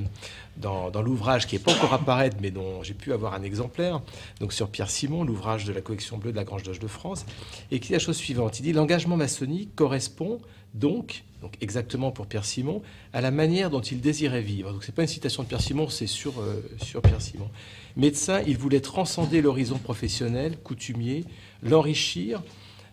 dans, 0.58 1.02
l'ouvrage 1.02 1.48
qui 1.48 1.56
n'est 1.56 1.62
pas 1.62 1.74
encore 1.74 1.94
apparaître, 1.94 2.38
mais 2.42 2.52
dont 2.52 2.84
j'ai 2.84 2.94
pu 2.94 3.14
avoir 3.14 3.34
un 3.34 3.44
exemplaire, 3.44 4.02
donc 4.40 4.54
sur 4.54 4.70
Pierre 4.70 4.90
Simon, 4.90 5.24
l'ouvrage 5.24 5.66
de 5.66 5.74
la 5.74 5.82
collection 5.82 6.18
bleue 6.18 6.32
de 6.32 6.38
la 6.38 6.44
Grange 6.44 6.64
d'Oge 6.64 6.80
de 6.80 6.88
France, 6.88 7.26
et 7.72 7.80
qui 7.80 7.88
dit 7.88 7.94
la 7.94 8.00
chose 8.00 8.18
suivante. 8.18 8.60
Il 8.60 8.64
dit 8.64 8.74
L'engagement 8.74 9.18
maçonnique 9.18 9.76
correspond 9.76 10.40
donc, 10.74 11.24
donc 11.42 11.54
exactement 11.62 12.12
pour 12.12 12.28
Pierre 12.28 12.46
Simon, 12.46 12.82
à 13.14 13.22
la 13.22 13.32
manière 13.32 13.70
dont 13.70 13.82
il 13.82 14.02
désirait 14.02 14.42
vivre. 14.42 14.72
Donc 14.72 14.84
c'est 14.84 14.94
pas 14.94 15.04
une 15.04 15.08
citation 15.08 15.44
de 15.44 15.48
Pierre 15.48 15.62
Simon, 15.62 15.90
c'est 15.90 16.08
sur, 16.08 16.40
euh, 16.40 16.62
sur 16.82 17.02
Pierre 17.02 17.22
Simon. 17.22 17.50
Médecin, 17.96 18.42
il 18.46 18.58
voulait 18.58 18.82
transcender 18.82 19.42
l'horizon 19.42 19.78
professionnel, 19.78 20.58
coutumier, 20.58 21.24
l'enrichir 21.64 22.42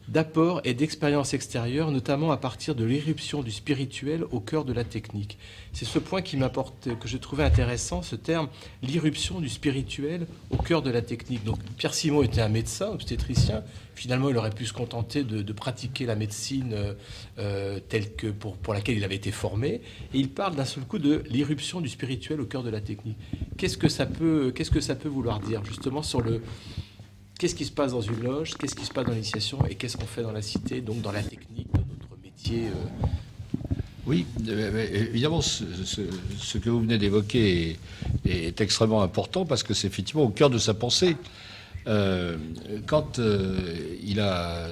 d'apport 0.09 0.61
et 0.65 0.75
d'expérience 0.75 1.35
extérieure, 1.35 1.91
notamment 1.91 2.33
à 2.33 2.37
partir 2.37 2.75
de 2.75 2.85
l'éruption 2.85 3.43
du 3.43 3.51
spirituel 3.51 4.25
au 4.31 4.41
cœur 4.41 4.65
de 4.65 4.73
la 4.73 4.85
technique. 4.85 5.39
C'est 5.73 5.85
ce 5.85 5.99
point 5.99 6.23
qui 6.23 6.39
que 7.01 7.09
je 7.09 7.17
trouvais 7.17 7.45
intéressant, 7.45 8.03
ce 8.03 8.17
terme, 8.17 8.49
l'irruption 8.83 9.41
du 9.41 9.49
spirituel 9.49 10.27
au 10.51 10.57
cœur 10.57 10.83
de 10.83 10.91
la 10.91 11.03
technique. 11.03 11.45
Donc 11.45 11.59
Pierre 11.77 11.95
Simon 11.95 12.23
était 12.23 12.41
un 12.41 12.49
médecin, 12.49 12.89
obstétricien. 12.89 13.63
Finalement, 13.95 14.31
il 14.31 14.37
aurait 14.37 14.51
pu 14.51 14.67
se 14.67 14.73
contenter 14.73 15.23
de, 15.23 15.53
pratiquer 15.53 16.07
la 16.07 16.17
médecine 16.17 16.73
euh, 16.73 16.95
euh, 17.39 17.79
telle 17.89 18.15
que 18.15 18.27
pour, 18.29 18.57
pour 18.57 18.75
laquelle 18.75 18.97
il 18.97 19.05
avait 19.05 19.17
été 19.17 19.31
formé. 19.31 19.83
Et 20.13 20.19
il 20.19 20.31
parle 20.31 20.57
d'un 20.57 20.65
seul 20.65 20.85
coup 20.85 20.99
de 20.99 21.23
l'irruption 21.29 21.81
du 21.81 21.89
spirituel 21.89 22.41
au 22.41 22.47
cœur 22.47 22.63
de 22.63 22.71
la 22.71 22.81
technique. 22.81 23.19
Qu'est-ce 23.57 23.79
que 23.79 23.89
ça 23.89 24.07
peut, 24.07 24.53
qu'est-ce 24.55 24.71
que 24.71 24.81
ça 24.81 24.95
peut 24.95 25.09
vouloir 25.09 25.41
dire 25.41 25.65
justement 25.65 26.03
sur 26.03 26.21
le 26.21 26.43
qu'est-ce 27.43 27.57
qui 27.57 27.65
se 27.65 27.73
passe 27.73 27.91
dans 27.91 28.01
une 28.01 28.23
loge, 28.23 28.55
qu'est-ce 28.57 28.77
qui 28.77 28.85
se 28.85 28.93
passe 28.93 29.05
dans 29.05 29.11
l'initiation? 29.11 29.67
Et 29.67 29.75
qu'est-ce 29.75 29.97
qu'on 29.97 30.07
fait 30.07 30.23
dans 30.23 30.31
la 30.31 30.43
cité, 30.43 30.81
donc 30.81 31.03
dans 31.03 31.11
la 31.11 31.25
technique 31.25 31.67
de 31.73 31.79
notre 31.79 32.23
métier. 32.23 32.69
Euh? 32.69 33.07
Oui, 34.07 34.27
évidemment, 34.47 35.41
ce, 35.41 36.59
que 36.59 36.71
vous 36.71 36.83
venez 36.83 36.99
d'évoquer 36.99 37.79
est, 38.25 38.61
extrêmement 38.61 39.03
important 39.03 39.45
parce 39.45 39.65
que 39.65 39.75
c'est 39.75 39.89
effectivement 39.89 40.23
au 40.23 40.29
cœur 40.29 40.51
de 40.51 40.59
sa 40.59 40.73
pensée. 40.73 41.17
Euh, 41.89 42.37
quand 42.87 43.19
euh, 43.19 43.59
il 44.05 44.21
a 44.21 44.69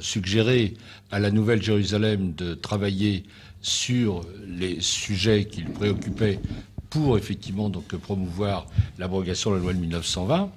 suggéré 0.00 0.74
à 1.10 1.18
la 1.18 1.30
Nouvelle 1.30 1.62
Jérusalem 1.62 2.34
de 2.34 2.52
travailler 2.52 3.24
sur 3.62 4.20
les 4.46 4.82
sujets 4.82 5.46
qui 5.46 5.62
le 5.62 5.70
préoccupaient 5.70 6.40
pour 6.90 7.16
effectivement 7.16 7.70
donc 7.70 7.96
promouvoir 7.96 8.66
l'abrogation 8.98 9.52
de 9.52 9.56
la 9.56 9.62
loi 9.62 9.72
de 9.72 9.78
1920, 9.78 10.50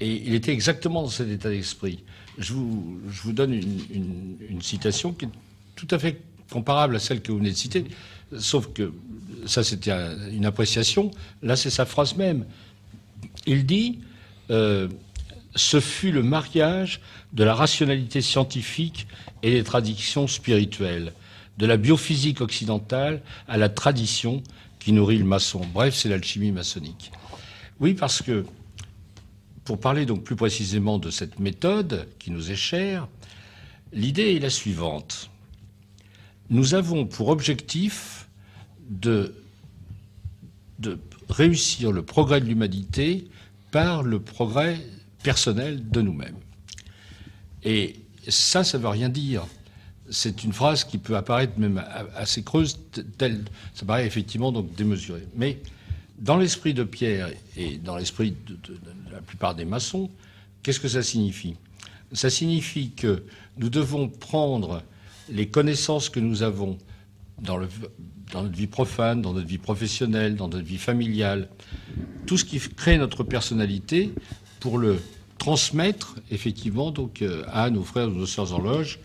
et 0.00 0.22
il 0.26 0.34
était 0.34 0.52
exactement 0.52 1.02
dans 1.02 1.08
cet 1.08 1.28
état 1.28 1.50
d'esprit. 1.50 2.02
Je 2.38 2.52
vous, 2.52 3.32
donne 3.32 3.54
une, 3.54 4.36
une 4.50 4.62
citation 4.62 5.12
qui 5.12 5.26
est 5.26 5.28
tout 5.76 5.88
à 5.90 5.98
fait 5.98 6.20
comparable 6.50 6.96
à 6.96 6.98
celle 6.98 7.20
que 7.22 7.32
vous 7.32 7.38
venez 7.38 7.50
de 7.50 7.56
citer, 7.56 7.84
sauf 8.38 8.72
que 8.72 8.92
ça 9.46 9.62
c'était 9.62 9.92
une 10.32 10.46
appréciation, 10.46 11.10
là 11.42 11.56
c'est 11.56 11.70
sa 11.70 11.84
phrase 11.84 12.16
même. 12.16 12.44
Il 13.46 13.66
dit 13.66 14.00
euh, 14.50 14.88
Ce 15.54 15.80
fut 15.80 16.12
le 16.12 16.22
mariage 16.22 17.00
de 17.32 17.44
la 17.44 17.54
rationalité 17.54 18.20
scientifique 18.20 19.06
et 19.42 19.52
des 19.52 19.64
traditions 19.64 20.26
spirituelles, 20.26 21.12
de 21.58 21.66
la 21.66 21.76
biophysique 21.76 22.40
occidentale 22.40 23.22
à 23.48 23.56
la 23.56 23.68
tradition 23.68 24.42
qui 24.78 24.92
nourrit 24.92 25.18
le 25.18 25.24
maçon. 25.24 25.60
Bref, 25.72 25.94
c'est 25.94 26.08
l'alchimie 26.08 26.52
maçonnique. 26.52 27.10
Oui, 27.80 27.94
parce 27.94 28.22
que, 28.22 28.44
pour 29.64 29.80
parler 29.80 30.06
donc 30.06 30.24
plus 30.24 30.36
précisément 30.36 30.98
de 30.98 31.10
cette 31.10 31.38
méthode 31.38 32.08
qui 32.18 32.30
nous 32.30 32.50
est 32.50 32.56
chère, 32.56 33.08
l'idée 33.92 34.34
est 34.34 34.40
la 34.40 34.50
suivante 34.50 35.30
nous 36.50 36.74
avons 36.74 37.06
pour 37.06 37.28
objectif 37.28 38.28
de, 38.88 39.34
réussir 41.28 41.90
le 41.90 42.02
progrès 42.02 42.40
de 42.40 42.46
l'humanité 42.46 43.26
par 43.70 44.02
le 44.02 44.20
progrès 44.20 44.78
personnel 45.22 45.88
de 45.88 46.02
nous-mêmes. 46.02 46.36
Et 47.62 47.96
ça, 48.28 48.62
ça 48.62 48.76
ne 48.76 48.82
veut 48.82 48.90
rien 48.90 49.08
dire. 49.08 49.46
C'est 50.10 50.44
une 50.44 50.52
phrase 50.52 50.84
qui 50.84 50.98
peut 50.98 51.16
apparaître 51.16 51.58
même 51.58 51.82
assez 52.14 52.42
creuse, 52.42 52.78
telle, 53.16 53.42
ça 53.74 53.86
paraît 53.86 54.06
effectivement 54.06 54.52
donc 54.52 54.74
démesuré. 54.74 55.26
Mais 55.34 55.58
dans 56.24 56.38
l'esprit 56.38 56.72
de 56.72 56.84
Pierre 56.84 57.28
et 57.56 57.76
dans 57.76 57.96
l'esprit 57.96 58.34
de, 58.46 58.56
la 59.12 59.20
plupart 59.20 59.54
des 59.54 59.66
maçons, 59.66 60.10
qu'est-ce 60.62 60.80
que 60.80 60.88
ça 60.88 61.02
signifie? 61.02 61.56
Ça 62.12 62.30
signifie 62.30 62.92
que 62.92 63.24
nous 63.58 63.68
devons 63.68 64.08
prendre 64.08 64.82
les 65.28 65.48
connaissances 65.48 66.08
que 66.08 66.20
nous 66.20 66.42
avons 66.42 66.78
dans, 67.42 67.58
notre 68.32 68.56
vie 68.56 68.66
profane, 68.66 69.20
dans 69.20 69.34
notre 69.34 69.46
vie 69.46 69.58
professionnelle, 69.58 70.34
dans 70.34 70.48
notre 70.48 70.64
vie 70.64 70.78
familiale, 70.78 71.48
tout 72.26 72.38
ce 72.38 72.46
qui 72.46 72.58
crée 72.58 72.96
notre 72.96 73.22
personnalité, 73.22 74.10
pour 74.60 74.78
le 74.78 74.98
transmettre 75.36 76.16
effectivement 76.30 76.94
euh, 77.20 77.42
à 77.48 77.68
nos 77.68 77.82
frères 77.82 78.08
nos 78.08 78.24
sœurs 78.24 78.54
en 78.54 78.60
loge, 78.60 78.98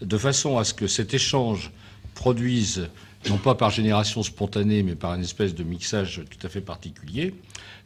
de 0.00 0.18
façon 0.18 0.58
à 0.58 0.64
ce 0.64 0.74
que 0.74 0.88
cet 0.88 1.14
échange 1.14 1.70
produise, 2.16 2.88
non 3.28 3.38
pas 3.38 3.54
par 3.54 3.70
génération 3.70 4.22
spontanée, 4.22 4.82
mais 4.82 4.94
par 4.94 5.14
une 5.14 5.22
espèce 5.22 5.54
de 5.54 5.64
mixage 5.64 6.22
tout 6.30 6.46
à 6.46 6.50
fait 6.50 6.60
particulier, 6.60 7.34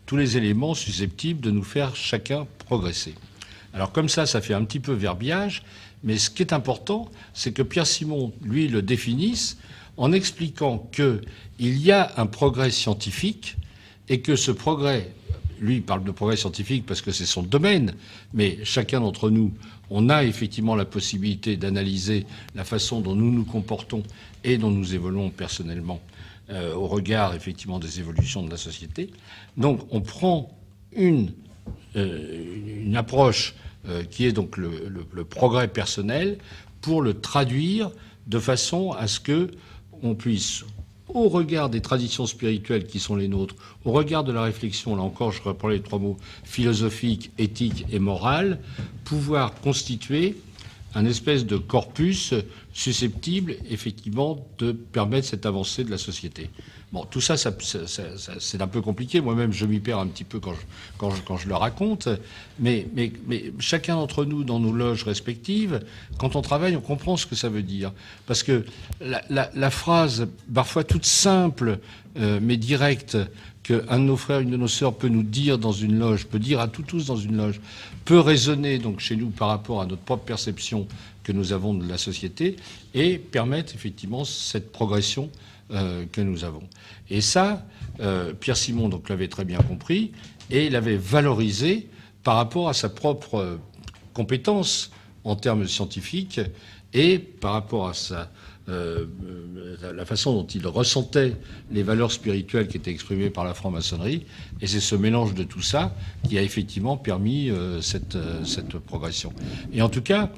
tous 0.06 0.16
les 0.16 0.36
éléments 0.36 0.74
susceptibles 0.74 1.40
de 1.40 1.50
nous 1.50 1.62
faire 1.62 1.96
chacun 1.96 2.46
progresser. 2.66 3.14
Alors 3.72 3.92
comme 3.92 4.08
ça, 4.08 4.26
ça 4.26 4.40
fait 4.40 4.54
un 4.54 4.64
petit 4.64 4.80
peu 4.80 4.92
verbiage, 4.92 5.62
mais 6.02 6.18
ce 6.18 6.30
qui 6.30 6.42
est 6.42 6.52
important, 6.52 7.10
c'est 7.34 7.52
que 7.52 7.62
Pierre 7.62 7.86
Simon, 7.86 8.32
lui, 8.42 8.68
le 8.68 8.82
définisse 8.82 9.58
en 9.96 10.12
expliquant 10.12 10.88
qu'il 10.92 11.20
y 11.58 11.92
a 11.92 12.12
un 12.16 12.26
progrès 12.26 12.70
scientifique 12.70 13.56
et 14.08 14.20
que 14.20 14.36
ce 14.36 14.50
progrès, 14.50 15.10
lui 15.60 15.76
il 15.76 15.82
parle 15.82 16.04
de 16.04 16.10
progrès 16.10 16.36
scientifique 16.36 16.84
parce 16.86 17.02
que 17.02 17.12
c'est 17.12 17.26
son 17.26 17.42
domaine, 17.42 17.94
mais 18.34 18.58
chacun 18.64 19.00
d'entre 19.00 19.30
nous, 19.30 19.52
on 19.90 20.08
a 20.08 20.24
effectivement 20.24 20.74
la 20.74 20.84
possibilité 20.84 21.56
d'analyser 21.56 22.24
la 22.54 22.64
façon 22.64 23.00
dont 23.00 23.14
nous 23.14 23.30
nous 23.30 23.44
comportons 23.44 24.02
et 24.44 24.58
dont 24.58 24.70
nous 24.70 24.94
évoluons 24.94 25.30
personnellement 25.30 26.00
euh, 26.50 26.74
au 26.74 26.86
regard 26.86 27.34
effectivement 27.34 27.78
des 27.78 28.00
évolutions 28.00 28.42
de 28.42 28.50
la 28.50 28.56
société. 28.56 29.10
Donc 29.56 29.80
on 29.90 30.00
prend 30.00 30.50
une, 30.92 31.32
euh, 31.96 32.84
une 32.84 32.96
approche 32.96 33.54
euh, 33.88 34.02
qui 34.02 34.26
est 34.26 34.32
donc 34.32 34.56
le, 34.56 35.24
progrès 35.24 35.68
personnel, 35.68 36.38
pour 36.80 37.02
le 37.02 37.14
traduire 37.14 37.90
de 38.26 38.38
façon 38.38 38.92
à 38.92 39.06
ce 39.06 39.20
que 39.20 39.50
on 40.02 40.14
puisse, 40.14 40.64
au 41.08 41.28
regard 41.28 41.70
des 41.70 41.80
traditions 41.80 42.26
spirituelles 42.26 42.86
qui 42.86 42.98
sont 42.98 43.16
les 43.16 43.28
nôtres, 43.28 43.54
au 43.84 43.92
regard 43.92 44.24
de 44.24 44.32
la 44.32 44.42
réflexion, 44.42 44.96
là 44.96 45.02
encore 45.02 45.32
je 45.32 45.42
reprends 45.42 45.68
les 45.68 45.80
trois 45.80 45.98
mots 45.98 46.16
philosophique, 46.44 47.30
éthique 47.38 47.86
et 47.90 47.98
morale, 47.98 48.58
pouvoir 49.04 49.54
constituer 49.54 50.36
un 50.94 51.06
espèce 51.06 51.46
de 51.46 51.56
corpus 51.56 52.34
susceptible 52.80 53.56
effectivement 53.68 54.46
de 54.58 54.72
permettre 54.72 55.26
cette 55.26 55.44
avancée 55.44 55.84
de 55.84 55.90
la 55.90 55.98
société. 55.98 56.48
Bon, 56.92 57.04
tout 57.04 57.20
ça, 57.20 57.36
c'est 57.36 58.62
un 58.62 58.66
peu 58.66 58.80
compliqué. 58.80 59.20
Moi-même, 59.20 59.52
je 59.52 59.66
m'y 59.66 59.80
perds 59.80 59.98
un 59.98 60.06
petit 60.06 60.24
peu 60.24 60.40
quand 60.40 60.54
je, 60.54 61.20
quand 61.26 61.36
je, 61.36 61.46
le 61.46 61.54
raconte. 61.54 62.08
Mais, 62.58 62.86
mais, 62.94 63.12
mais 63.26 63.52
chacun 63.58 63.96
d'entre 63.96 64.24
nous, 64.24 64.44
dans 64.44 64.58
nos 64.58 64.72
loges 64.72 65.04
respectives, 65.04 65.80
quand 66.18 66.36
on 66.36 66.42
travaille, 66.42 66.74
on 66.74 66.80
comprend 66.80 67.18
ce 67.18 67.26
que 67.26 67.36
ça 67.36 67.50
veut 67.50 67.62
dire. 67.62 67.92
Parce 68.26 68.42
que 68.42 68.64
la, 69.00 69.70
phrase, 69.70 70.26
parfois 70.52 70.82
toute 70.82 71.04
simple, 71.04 71.80
euh, 72.18 72.40
mais 72.42 72.56
directe, 72.56 73.18
qu'un 73.62 73.98
de 73.98 74.04
nos 74.04 74.16
frères, 74.16 74.40
une 74.40 74.50
de 74.50 74.56
nos 74.56 74.68
sœurs 74.68 74.94
peut 74.94 75.08
nous 75.08 75.22
dire 75.22 75.58
dans 75.58 75.72
une 75.72 75.98
loge, 75.98 76.26
peut 76.26 76.38
dire 76.38 76.60
à 76.60 76.66
tout 76.66 76.82
tous 76.82 77.06
dans 77.06 77.16
une 77.16 77.36
loge, 77.36 77.60
peut 78.04 78.18
résonner 78.18 78.78
donc 78.78 79.00
chez 79.00 79.16
nous 79.16 79.28
par 79.28 79.48
rapport 79.48 79.82
à 79.82 79.86
notre 79.86 80.02
propre 80.02 80.24
perception 80.24 80.88
que 81.30 81.36
nous 81.36 81.52
avons 81.52 81.74
de 81.74 81.88
la 81.88 81.96
société 81.96 82.56
et 82.92 83.16
permettre 83.16 83.76
effectivement 83.76 84.24
cette 84.24 84.72
progression 84.72 85.30
euh, 85.70 86.04
que 86.10 86.20
nous 86.20 86.42
avons. 86.42 86.64
Et 87.08 87.20
ça, 87.20 87.64
euh, 88.00 88.32
Pierre 88.32 88.56
Simon 88.56 88.88
donc 88.88 89.08
l'avait 89.08 89.28
très 89.28 89.44
bien 89.44 89.60
compris 89.60 90.10
et 90.50 90.68
l'avait 90.70 90.96
valorisé 90.96 91.88
par 92.24 92.34
rapport 92.34 92.68
à 92.68 92.74
sa 92.74 92.88
propre 92.88 93.36
euh, 93.36 93.56
compétence 94.12 94.90
en 95.22 95.36
termes 95.36 95.68
scientifiques 95.68 96.40
et 96.94 97.20
par 97.20 97.52
rapport 97.52 97.86
à 97.88 97.94
sa, 97.94 98.28
la 98.66 100.04
façon 100.04 100.32
dont 100.32 100.46
il 100.46 100.66
ressentait 100.66 101.36
les 101.70 101.84
valeurs 101.84 102.10
spirituelles 102.10 102.66
qui 102.66 102.76
étaient 102.76 102.90
exprimées 102.90 103.30
par 103.30 103.44
la 103.44 103.54
franc-maçonnerie. 103.54 104.26
Et 104.60 104.66
c'est 104.66 104.80
ce 104.80 104.96
mélange 104.96 105.34
de 105.34 105.44
tout 105.44 105.62
ça 105.62 105.94
qui 106.28 106.38
a 106.38 106.42
effectivement 106.42 106.96
permis 106.96 107.50
cette, 107.80 108.16
cette 108.44 108.78
progression. 108.78 109.32
Et 109.72 109.82
en 109.82 109.88
tout 109.88 110.02
cas, 110.02 110.30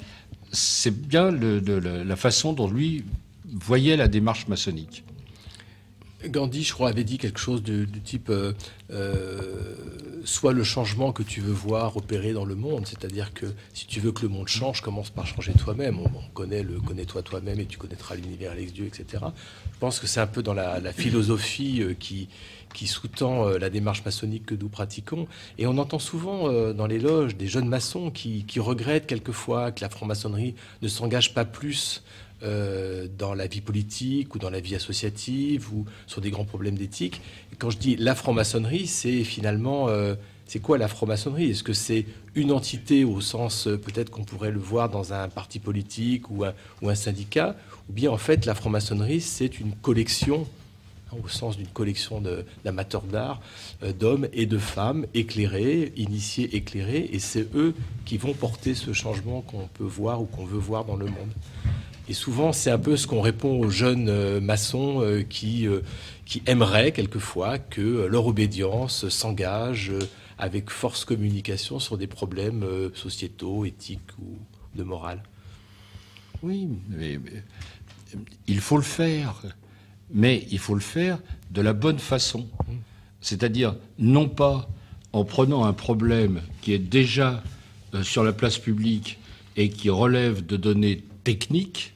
c'est 0.52 0.96
bien 0.96 1.30
la 1.30 2.16
façon 2.16 2.52
dont 2.52 2.70
lui 2.70 3.04
voyait 3.46 3.96
la 3.96 4.08
démarche 4.08 4.46
maçonnique. 4.48 5.04
Gandhi, 6.28 6.62
je 6.62 6.72
crois, 6.72 6.90
avait 6.90 7.04
dit 7.04 7.18
quelque 7.18 7.40
chose 7.40 7.62
du, 7.62 7.88
type 8.04 8.30
euh, 8.30 8.52
euh, 8.92 9.74
soit 10.24 10.52
le 10.52 10.62
changement 10.62 11.12
que 11.12 11.22
tu 11.22 11.40
veux 11.40 11.52
voir 11.52 11.96
opérer 11.96 12.32
dans 12.32 12.44
le 12.44 12.54
monde, 12.54 12.86
c'est-à-dire 12.86 13.34
que 13.34 13.46
si 13.74 13.86
tu 13.86 14.00
veux 14.00 14.12
que 14.12 14.22
le 14.22 14.28
monde 14.28 14.48
change, 14.48 14.82
commence 14.82 15.10
par 15.10 15.26
changer 15.26 15.52
toi-même. 15.52 15.98
On, 15.98 16.10
connaît 16.32 16.62
le 16.62 16.80
connais-toi 16.80 17.22
toi-même 17.22 17.60
et 17.60 17.66
tu 17.66 17.76
connaîtras 17.76 18.14
l'univers, 18.14 18.54
les 18.54 18.66
dieux, 18.66 18.86
etc. 18.86 19.24
Je 19.72 19.78
pense 19.80 19.98
que 19.98 20.06
c'est 20.06 20.20
un 20.20 20.26
peu 20.26 20.42
dans 20.42 20.54
la, 20.54 20.92
philosophie 20.92 21.82
euh, 21.82 21.94
qui, 21.94 22.28
qui 22.72 22.86
sous-tend 22.86 23.48
la 23.58 23.70
démarche 23.70 24.04
maçonnique 24.04 24.46
que 24.46 24.54
nous 24.54 24.68
pratiquons. 24.68 25.26
Et 25.58 25.66
on 25.66 25.78
entend 25.78 25.98
souvent 25.98 26.72
dans 26.72 26.86
les 26.86 26.98
loges 26.98 27.36
des 27.36 27.46
jeunes 27.46 27.68
maçons 27.68 28.10
qui, 28.10 28.44
qui 28.44 28.60
regrettent 28.60 29.06
quelquefois 29.06 29.72
que 29.72 29.80
la 29.82 29.88
franc-maçonnerie 29.88 30.54
ne 30.80 30.88
s'engage 30.88 31.34
pas 31.34 31.44
plus 31.44 32.02
euh, 32.44 33.06
dans 33.18 33.34
la 33.34 33.46
vie 33.46 33.60
politique 33.60 34.34
ou 34.34 34.40
dans 34.40 34.50
la 34.50 34.58
vie 34.58 34.74
associative 34.74 35.72
ou 35.72 35.86
sur 36.08 36.20
des 36.20 36.32
grands 36.32 36.44
problèmes 36.44 36.76
d'éthique. 36.76 37.20
quand 37.58 37.70
je 37.70 37.78
dis 37.78 37.94
la 37.94 38.16
franc-maçonnerie, 38.16 38.88
c'est 38.88 39.22
finalement, 39.22 39.88
euh, 39.88 40.16
c'est 40.46 40.58
quoi 40.58 40.76
la 40.76 40.88
franc-maçonnerie? 40.88 41.50
Est-ce 41.50 41.62
que 41.62 41.72
c'est 41.72 42.04
une 42.34 42.50
entité 42.50 43.04
au 43.04 43.20
sens 43.20 43.68
euh, 43.68 43.78
peut-être 43.78 44.10
qu'on 44.10 44.24
pourrait 44.24 44.50
le 44.50 44.58
voir 44.58 44.88
dans 44.88 45.12
un 45.12 45.28
parti 45.28 45.60
politique 45.60 46.30
ou 46.30 46.44
un, 46.44 46.52
ou 46.80 46.88
un 46.88 46.96
syndicat? 46.96 47.54
Ou 47.88 47.92
bien 47.92 48.10
en 48.10 48.18
fait 48.18 48.44
la 48.44 48.56
franc-maçonnerie, 48.56 49.20
c'est 49.20 49.60
une 49.60 49.76
collection 49.76 50.48
au 51.22 51.28
sens 51.28 51.56
d'une 51.56 51.68
collection 51.68 52.22
d'amateurs 52.64 53.02
d'art, 53.02 53.40
d'hommes 53.98 54.28
et 54.32 54.46
de 54.46 54.58
femmes 54.58 55.06
éclairés, 55.14 55.92
initiés, 55.96 56.56
éclairés, 56.56 57.10
et 57.12 57.18
c'est 57.18 57.54
eux 57.54 57.74
qui 58.04 58.18
vont 58.18 58.34
porter 58.34 58.74
ce 58.74 58.92
changement 58.92 59.40
qu'on 59.40 59.68
peut 59.68 59.84
voir 59.84 60.22
ou 60.22 60.26
qu'on 60.26 60.44
veut 60.44 60.58
voir 60.58 60.84
dans 60.84 60.96
le 60.96 61.06
monde. 61.06 61.32
Et 62.08 62.14
souvent, 62.14 62.52
c'est 62.52 62.70
un 62.70 62.78
peu 62.78 62.96
ce 62.96 63.06
qu'on 63.06 63.20
répond 63.20 63.60
aux 63.60 63.70
jeunes 63.70 64.08
euh, 64.08 64.40
maçons 64.40 65.00
euh, 65.00 65.22
qui, 65.22 65.66
euh, 65.66 65.80
qui 66.26 66.42
aimeraient 66.46 66.92
quelquefois 66.92 67.58
que 67.58 68.06
leur 68.06 68.26
obédience 68.26 69.08
s'engage 69.08 69.92
avec 70.38 70.70
force 70.70 71.04
communication 71.04 71.78
sur 71.78 71.96
des 71.96 72.08
problèmes 72.08 72.64
sociétaux, 72.94 73.64
éthiques 73.64 74.00
ou 74.20 74.36
de 74.76 74.82
morale. 74.82 75.22
Oui, 76.42 76.68
mais, 76.88 77.20
il 78.48 78.60
faut 78.60 78.76
le 78.76 78.82
faire. 78.82 79.40
Mais 80.12 80.46
il 80.50 80.58
faut 80.58 80.74
le 80.74 80.80
faire 80.80 81.18
de 81.50 81.60
la 81.60 81.72
bonne 81.72 81.98
façon. 81.98 82.46
C'est-à-dire 83.20 83.76
non 83.98 84.28
pas 84.28 84.68
en 85.12 85.24
prenant 85.24 85.64
un 85.64 85.72
problème 85.72 86.40
qui 86.60 86.72
est 86.72 86.78
déjà 86.78 87.42
euh, 87.94 88.02
sur 88.02 88.24
la 88.24 88.32
place 88.32 88.58
publique 88.58 89.18
et 89.56 89.68
qui 89.68 89.90
relève 89.90 90.44
de 90.44 90.56
données 90.56 91.02
techniques, 91.24 91.94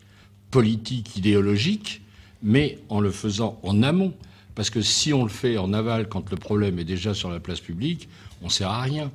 politiques, 0.50 1.16
idéologiques, 1.16 2.02
mais 2.42 2.78
en 2.88 3.00
le 3.00 3.10
faisant 3.10 3.58
en 3.62 3.82
amont. 3.82 4.12
Parce 4.54 4.70
que 4.70 4.80
si 4.80 5.12
on 5.12 5.22
le 5.22 5.30
fait 5.30 5.58
en 5.58 5.72
aval 5.72 6.08
quand 6.08 6.30
le 6.30 6.36
problème 6.36 6.78
est 6.78 6.84
déjà 6.84 7.14
sur 7.14 7.30
la 7.30 7.40
place 7.40 7.60
publique, 7.60 8.08
on 8.42 8.46
ne 8.46 8.50
sert 8.50 8.70
à 8.70 8.82
rien. 8.82 9.10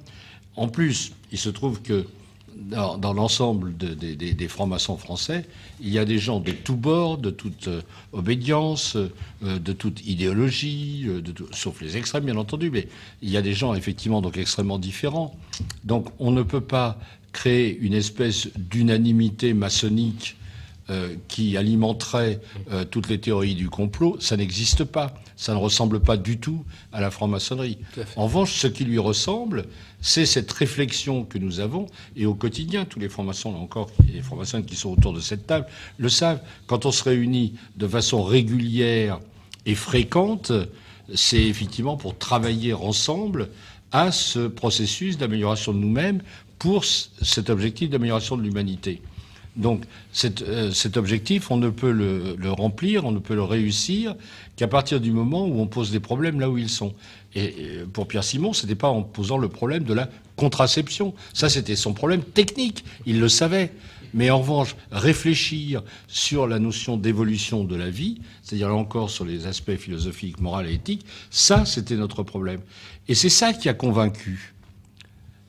En 0.56 0.68
plus, 0.68 1.14
il 1.32 1.38
se 1.38 1.49
trouve 1.49 1.82
que 1.82 2.06
dans, 2.69 3.13
l'ensemble 3.13 3.75
des 3.75 4.47
francs-maçons 4.47 4.97
français, 4.97 5.45
il 5.81 5.89
y 5.89 5.99
a 5.99 6.05
des 6.05 6.19
gens 6.19 6.39
de 6.39 6.51
tous 6.51 6.75
bords, 6.75 7.17
de 7.17 7.29
toute 7.29 7.67
euh, 7.67 7.81
obédience, 8.13 8.95
euh, 8.95 9.59
de 9.59 9.73
toute 9.73 10.05
idéologie, 10.05 11.05
euh, 11.07 11.21
sauf 11.51 11.81
les 11.81 11.97
extrêmes 11.97 12.25
bien 12.25 12.38
entendu, 12.38 12.69
mais 12.69 12.88
il 13.21 13.29
y 13.29 13.38
a 13.38 13.41
des 13.41 13.53
gens 13.53 13.73
effectivement 13.73 14.21
donc 14.21 14.38
extrêmement 14.38 14.79
différents. 14.79 15.35
Donc 15.83 16.09
on 16.19 16.31
ne 16.31 16.43
peut 16.43 16.61
pas 16.61 16.99
créer 17.31 17.77
une 17.77 17.93
espèce 17.93 18.49
d'unanimité 18.57 19.53
maçonnique 19.53 20.35
qui 21.29 21.55
alimenterait 21.55 22.41
toutes 22.89 23.07
les 23.07 23.17
théories 23.17 23.55
du 23.55 23.69
complot, 23.69 24.17
ça 24.19 24.35
n'existe 24.35 24.83
pas. 24.83 25.20
Ça 25.41 25.55
ne 25.55 25.57
ressemble 25.57 26.01
pas 26.01 26.18
du 26.18 26.38
tout 26.38 26.63
à 26.93 27.01
la 27.01 27.09
franc-maçonnerie. 27.09 27.80
En 28.15 28.26
revanche, 28.26 28.53
ce 28.53 28.68
qui 28.68 28.85
lui 28.85 28.99
ressemble, 28.99 29.65
c'est 29.99 30.27
cette 30.27 30.51
réflexion 30.51 31.23
que 31.23 31.39
nous 31.39 31.59
avons, 31.59 31.88
et 32.15 32.27
au 32.27 32.35
quotidien, 32.35 32.85
tous 32.85 32.99
les 32.99 33.09
francs-maçons, 33.09 33.51
là 33.51 33.57
encore, 33.57 33.89
les 34.13 34.22
francs-maçons 34.22 34.61
qui 34.61 34.76
sont 34.76 34.91
autour 34.91 35.13
de 35.13 35.19
cette 35.19 35.47
table, 35.47 35.65
le 35.97 36.09
savent, 36.09 36.41
quand 36.68 36.85
on 36.85 36.91
se 36.91 37.03
réunit 37.03 37.55
de 37.76 37.88
façon 37.88 38.22
régulière 38.22 39.19
et 39.65 39.73
fréquente, 39.73 40.51
c'est 41.15 41.41
effectivement 41.41 41.97
pour 41.97 42.15
travailler 42.19 42.76
ensemble 42.76 43.49
à 43.91 44.11
ce 44.11 44.45
processus 44.45 45.18
d'amélioration 45.18 45.73
de 45.73 45.80
nous-mêmes 45.80 46.22
pour 46.59 46.85
cet 46.85 47.49
objectif 47.49 47.89
d'amélioration 47.89 48.38
de 48.38 48.43
l'humanité. 48.43 49.01
Donc 49.56 49.84
euh, 50.23 50.72
cet, 50.72 50.98
objectif, 50.98 51.52
on 51.52 51.57
ne 51.57 51.69
peut 51.69 51.91
le, 51.91 52.36
le, 52.38 52.52
remplir, 52.52 53.06
on 53.06 53.11
ne 53.11 53.19
peut 53.19 53.36
le 53.36 53.44
réussir 53.44 54.15
qu'à 54.56 54.68
partir 54.68 55.02
du 55.02 55.11
moment 55.11 55.45
où 55.45 55.60
on 55.60 55.68
pose 55.68 55.91
des 55.91 55.99
problèmes 55.99 56.40
là 56.40 56.49
où 56.49 56.57
ils 56.57 56.69
sont. 56.69 56.94
Et 57.36 57.80
pour 57.94 58.07
Pierre 58.07 58.23
Simon, 58.23 58.53
ce 58.53 58.65
n'était 58.65 58.76
pas 58.76 58.90
en 58.90 59.03
posant 59.03 59.38
le 59.38 59.48
problème 59.48 59.84
de 59.84 59.94
la 59.94 60.10
contraception. 60.36 61.14
Ça, 61.34 61.49
c'était 61.49 61.76
son 61.76 61.94
problème 61.94 62.23
technique. 62.23 62.84
Il 63.06 63.19
le 63.19 63.30
savait. 63.30 63.72
Mais 64.14 64.30
en 64.30 64.40
revanche, 64.40 64.76
réfléchir 64.91 65.84
sur 66.07 66.45
la 66.48 66.60
notion 66.60 66.98
d'évolution 66.98 67.64
de 67.64 67.76
la 67.76 67.90
vie, 67.90 68.19
c'est-à-dire 68.44 68.68
là 68.68 68.76
encore 68.76 69.10
sur 69.10 69.23
les 69.23 69.48
aspects 69.48 69.78
philosophiques, 69.78 70.41
moraux 70.41 70.61
et 70.61 70.73
éthiques, 70.73 71.06
ça, 71.30 71.64
c'était 71.65 71.95
notre 71.95 72.23
problème. 72.23 72.60
Et 73.07 73.15
c'est 73.15 73.30
ça 73.30 73.53
qui 73.53 73.69
a 73.69 73.73
convaincu. 73.73 74.53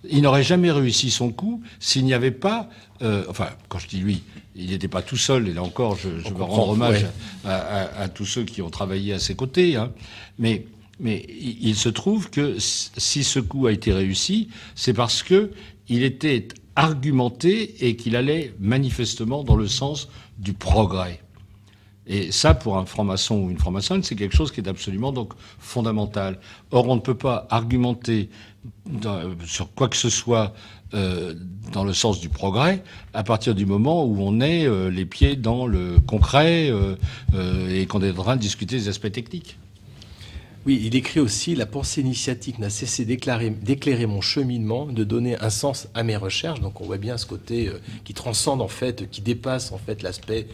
Il 0.08 0.22
n'aurait 0.22 0.42
jamais 0.42 0.70
réussi 0.70 1.10
son 1.10 1.30
coup 1.30 1.62
s'il 1.80 2.04
n'y 2.04 2.14
avait 2.14 2.30
pas, 2.30 2.68
euh, 3.02 3.24
enfin, 3.28 3.48
quand 3.68 3.78
je 3.78 3.88
dis 3.88 3.98
lui, 3.98 4.22
il 4.54 4.70
n'était 4.70 4.88
pas 4.88 5.02
tout 5.02 5.16
seul, 5.16 5.48
et 5.48 5.52
là 5.52 5.62
encore, 5.62 5.96
je, 5.96 6.18
je 6.18 6.32
veux 6.32 6.42
rendre 6.42 6.70
hommage 6.70 7.06
à, 7.44 8.08
tous 8.08 8.26
ceux 8.26 8.44
qui 8.44 8.62
ont 8.62 8.70
travaillé 8.70 9.12
à 9.12 9.18
ses 9.18 9.34
côtés, 9.34 9.76
hein. 9.76 9.92
mais 10.38 10.66
mais 11.00 11.26
il 11.28 11.74
se 11.74 11.88
trouve 11.88 12.30
que 12.30 12.58
si 12.58 13.24
ce 13.24 13.40
coup 13.40 13.66
a 13.66 13.72
été 13.72 13.92
réussi, 13.92 14.50
c'est 14.76 14.92
parce 14.92 15.24
que 15.24 15.50
il 15.88 16.04
était 16.04 16.46
argumenté 16.76 17.86
et 17.86 17.96
qu'il 17.96 18.14
allait 18.14 18.54
manifestement 18.60 19.42
dans 19.42 19.56
le 19.56 19.66
sens 19.66 20.08
du 20.38 20.52
progrès. 20.52 21.20
Et 22.06 22.32
ça, 22.32 22.54
pour 22.54 22.78
un 22.78 22.86
franc-maçon 22.86 23.36
ou 23.36 23.50
une 23.50 23.58
franc-maçonne, 23.58 24.02
c'est 24.02 24.16
quelque 24.16 24.36
chose 24.36 24.50
qui 24.50 24.60
est 24.60 24.68
absolument 24.68 25.12
donc 25.12 25.32
fondamental. 25.58 26.38
Or, 26.70 26.88
on 26.88 26.96
ne 26.96 27.00
peut 27.00 27.16
pas 27.16 27.46
argumenter 27.50 28.28
sur 29.44 29.72
quoi 29.74 29.88
que 29.88 29.96
ce 29.96 30.10
soit 30.10 30.52
euh, 30.94 31.34
dans 31.72 31.84
le 31.84 31.94
sens 31.94 32.20
du 32.20 32.28
progrès 32.28 32.82
à 33.14 33.22
partir 33.22 33.54
du 33.54 33.64
moment 33.64 34.04
où 34.04 34.18
on 34.20 34.40
est 34.40 34.66
euh, 34.66 34.90
les 34.90 35.06
pieds 35.06 35.36
dans 35.36 35.66
le 35.66 35.98
concret 36.06 36.70
euh, 36.70 36.96
et 37.70 37.86
qu'on 37.86 38.02
est 38.02 38.10
en 38.10 38.22
train 38.22 38.36
de 38.36 38.42
discuter 38.42 38.76
des 38.76 38.88
aspects 38.88 39.10
techniques. 39.10 39.56
Oui, 40.66 40.82
il 40.84 40.94
écrit 40.94 41.18
aussi 41.18 41.54
La 41.54 41.64
pensée 41.64 42.02
initiatique 42.02 42.58
n'a 42.58 42.68
cessé 42.68 43.04
d'éclairer 43.06 44.06
mon 44.06 44.20
cheminement, 44.20 44.84
de 44.86 45.02
donner 45.02 45.38
un 45.40 45.50
sens 45.50 45.88
à 45.94 46.02
mes 46.02 46.16
recherches. 46.16 46.60
Donc 46.60 46.80
on 46.82 46.84
voit 46.84 46.98
bien 46.98 47.16
ce 47.16 47.26
côté 47.26 47.70
qui 48.04 48.12
transcende 48.12 48.60
en 48.60 48.68
fait, 48.68 49.10
qui 49.10 49.22
dépasse 49.22 49.72
en 49.72 49.78
fait 49.78 50.02
l'aspect 50.02 50.46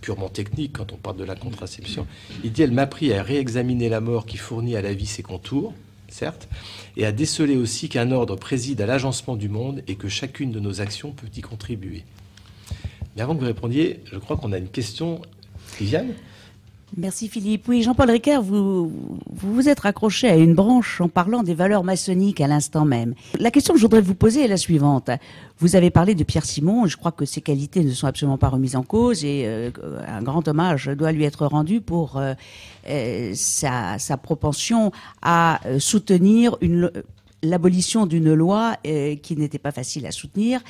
purement 0.00 0.28
technique 0.28 0.72
quand 0.74 0.92
on 0.92 0.96
parle 0.96 1.16
de 1.16 1.24
la 1.24 1.36
contraception. 1.36 2.06
Il 2.44 2.52
dit 2.52 2.62
Elle 2.62 2.72
m'a 2.72 2.82
appris 2.82 3.12
à 3.14 3.22
réexaminer 3.22 3.88
la 3.88 4.00
mort 4.00 4.26
qui 4.26 4.36
fournit 4.36 4.74
à 4.74 4.82
la 4.82 4.94
vie 4.94 5.06
ses 5.06 5.22
contours, 5.22 5.72
certes, 6.12 6.48
et 6.96 7.06
à 7.06 7.12
déceler 7.12 7.56
aussi 7.56 7.88
qu'un 7.88 8.10
ordre 8.10 8.36
préside 8.36 8.80
à 8.80 8.86
l'agencement 8.86 9.36
du 9.36 9.48
monde 9.48 9.82
et 9.88 9.96
que 9.96 10.08
chacune 10.08 10.52
de 10.52 10.60
nos 10.60 10.80
actions 10.80 11.12
peut 11.12 11.28
y 11.36 11.40
contribuer. 11.40 12.04
Mais 13.16 13.22
avant 13.22 13.34
que 13.34 13.40
vous 13.40 13.46
répondiez, 13.46 14.00
je 14.04 14.18
crois 14.18 14.36
qu'on 14.36 14.52
a 14.52 14.58
une 14.58 14.68
question. 14.68 15.20
Viviane? 15.78 16.14
Merci 16.96 17.28
Philippe. 17.28 17.68
Oui, 17.68 17.82
Jean-Paul 17.82 18.10
Ricard, 18.10 18.42
vous, 18.42 18.92
vous 19.30 19.68
êtes 19.68 19.80
raccroché 19.80 20.28
à 20.28 20.36
une 20.36 20.54
branche 20.54 21.00
en 21.00 21.08
parlant 21.08 21.42
des 21.42 21.54
valeurs 21.54 21.84
maçonniques 21.84 22.40
à 22.42 22.46
l'instant 22.46 22.84
même. 22.84 23.14
La 23.38 23.50
question 23.50 23.72
que 23.72 23.80
je 23.80 23.84
voudrais 23.86 24.02
vous 24.02 24.14
poser 24.14 24.44
est 24.44 24.48
la 24.48 24.58
suivante. 24.58 25.08
Vous 25.58 25.74
avez 25.74 25.90
parlé 25.90 26.14
de 26.14 26.22
Pierre 26.22 26.44
Simon, 26.44 26.86
je 26.86 26.98
crois 26.98 27.12
que 27.12 27.24
ses 27.24 27.40
qualités 27.40 27.82
ne 27.82 27.92
sont 27.92 28.06
absolument 28.06 28.36
pas 28.36 28.50
remises 28.50 28.76
en 28.76 28.82
cause 28.82 29.24
et 29.24 29.44
euh, 29.46 29.70
un 30.06 30.22
grand 30.22 30.46
hommage 30.48 30.86
doit 30.88 31.12
lui 31.12 31.24
être 31.24 31.46
rendu 31.46 31.80
pour 31.80 32.18
euh, 32.18 32.34
euh, 32.88 33.32
sa, 33.34 33.98
sa, 33.98 34.18
propension 34.18 34.92
à 35.22 35.60
soutenir 35.78 36.58
l'abolition 37.42 38.04
d'une 38.04 38.34
loi 38.34 38.76
qui 38.84 39.36
n'était 39.36 39.58
pas 39.58 39.72
facile 39.72 40.06
à 40.06 40.10
soutenir. 40.10 40.60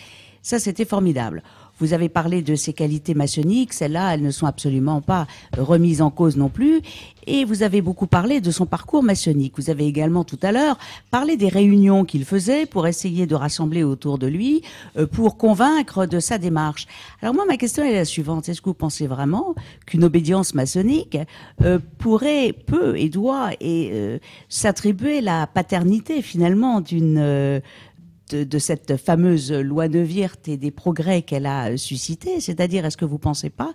Ça, 0.43 0.59
c'était 0.59 0.85
formidable. 0.85 1.43
Vous 1.83 1.95
avez 1.95 2.09
parlé 2.09 2.43
de 2.43 2.55
ses 2.55 2.73
qualités 2.73 3.13
maçonniques, 3.13 3.73
celles-là, 3.73 4.15
elles 4.15 4.23
ne 4.23 4.31
sont 4.31 4.47
absolument 4.47 5.01
pas 5.01 5.27
remises 5.59 6.01
en 6.01 6.11
cause 6.11 6.37
non 6.37 6.49
plus. 6.49 6.81
Et 7.27 7.45
vous 7.45 7.65
avez 7.65 7.83
beaucoup 7.83 8.07
parlé 8.07 8.41
de 8.41 8.53
son 8.53 8.67
parcours 8.67 9.03
maçonnique. 9.03 9.55
Vous 9.57 9.69
avez 9.69 9.87
également 9.87 10.23
tout 10.23 10.39
à 10.43 10.53
l'heure 10.53 10.79
parlé 11.11 11.37
des 11.37 11.49
réunions 11.49 12.05
qu'il 12.05 12.25
faisait 12.25 12.67
pour 12.67 12.87
essayer 12.87 13.27
de 13.27 13.35
rassembler 13.35 13.83
autour 13.83 14.19
de 14.19 14.29
lui, 14.29 14.63
euh, 14.97 15.09
pour 15.09 15.37
convaincre 15.37 16.07
de 16.07 16.21
sa 16.21 16.39
démarche. 16.39 16.87
Alors 17.21 17.35
moi, 17.35 17.47
ma 17.47 17.57
question 17.57 17.83
est 17.83 17.95
la 17.95 18.05
suivante. 18.05 18.49
Est-ce 18.49 18.61
que 18.61 18.71
vous 18.71 18.75
pensez 18.75 19.09
vraiment 19.09 19.57
qu'une 19.85 20.05
obédience 20.05 20.55
maçonnique 20.55 21.19
euh, 21.63 21.81
pourrait, 21.99 22.53
peut 22.53 22.97
et 22.97 23.09
doit 23.09 23.51
et 23.61 23.91
euh, 23.93 24.19
s'attribuer 24.49 25.21
la 25.21 25.49
paternité 25.49 26.23
finalement 26.23 26.81
d'une 26.81 27.61
de, 28.35 28.59
cette 28.59 28.97
fameuse 28.97 29.53
loi 29.53 29.89
de 29.89 30.03
et 30.47 30.57
des 30.57 30.71
progrès 30.71 31.23
qu'elle 31.23 31.47
a 31.47 31.77
suscités 31.77 32.41
C'est-à-dire, 32.41 32.85
est-ce 32.85 32.97
que 32.97 33.05
vous 33.05 33.15
ne 33.15 33.21
pensez 33.21 33.51
pas 33.51 33.73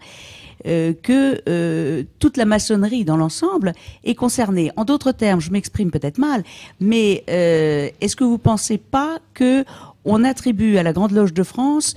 euh, 0.65 0.93
que 0.93 1.41
euh, 1.47 2.03
toute 2.19 2.35
la 2.35 2.45
maçonnerie 2.45 3.05
dans 3.05 3.17
l'ensemble 3.17 3.73
est 4.03 4.15
concernée? 4.15 4.71
En 4.75 4.85
d'autres 4.85 5.11
termes, 5.11 5.39
je 5.39 5.51
m'exprime 5.51 5.91
peut-être 5.91 6.17
mal, 6.17 6.43
mais 6.79 7.23
euh, 7.29 7.89
est-ce 8.01 8.15
que 8.15 8.23
vous 8.23 8.33
ne 8.33 8.37
pensez 8.37 8.77
pas 8.77 9.19
que 9.33 9.63
on 10.03 10.23
attribue 10.23 10.77
à 10.77 10.83
la 10.83 10.93
Grande 10.93 11.11
Loge 11.11 11.33
de 11.33 11.43
France 11.43 11.95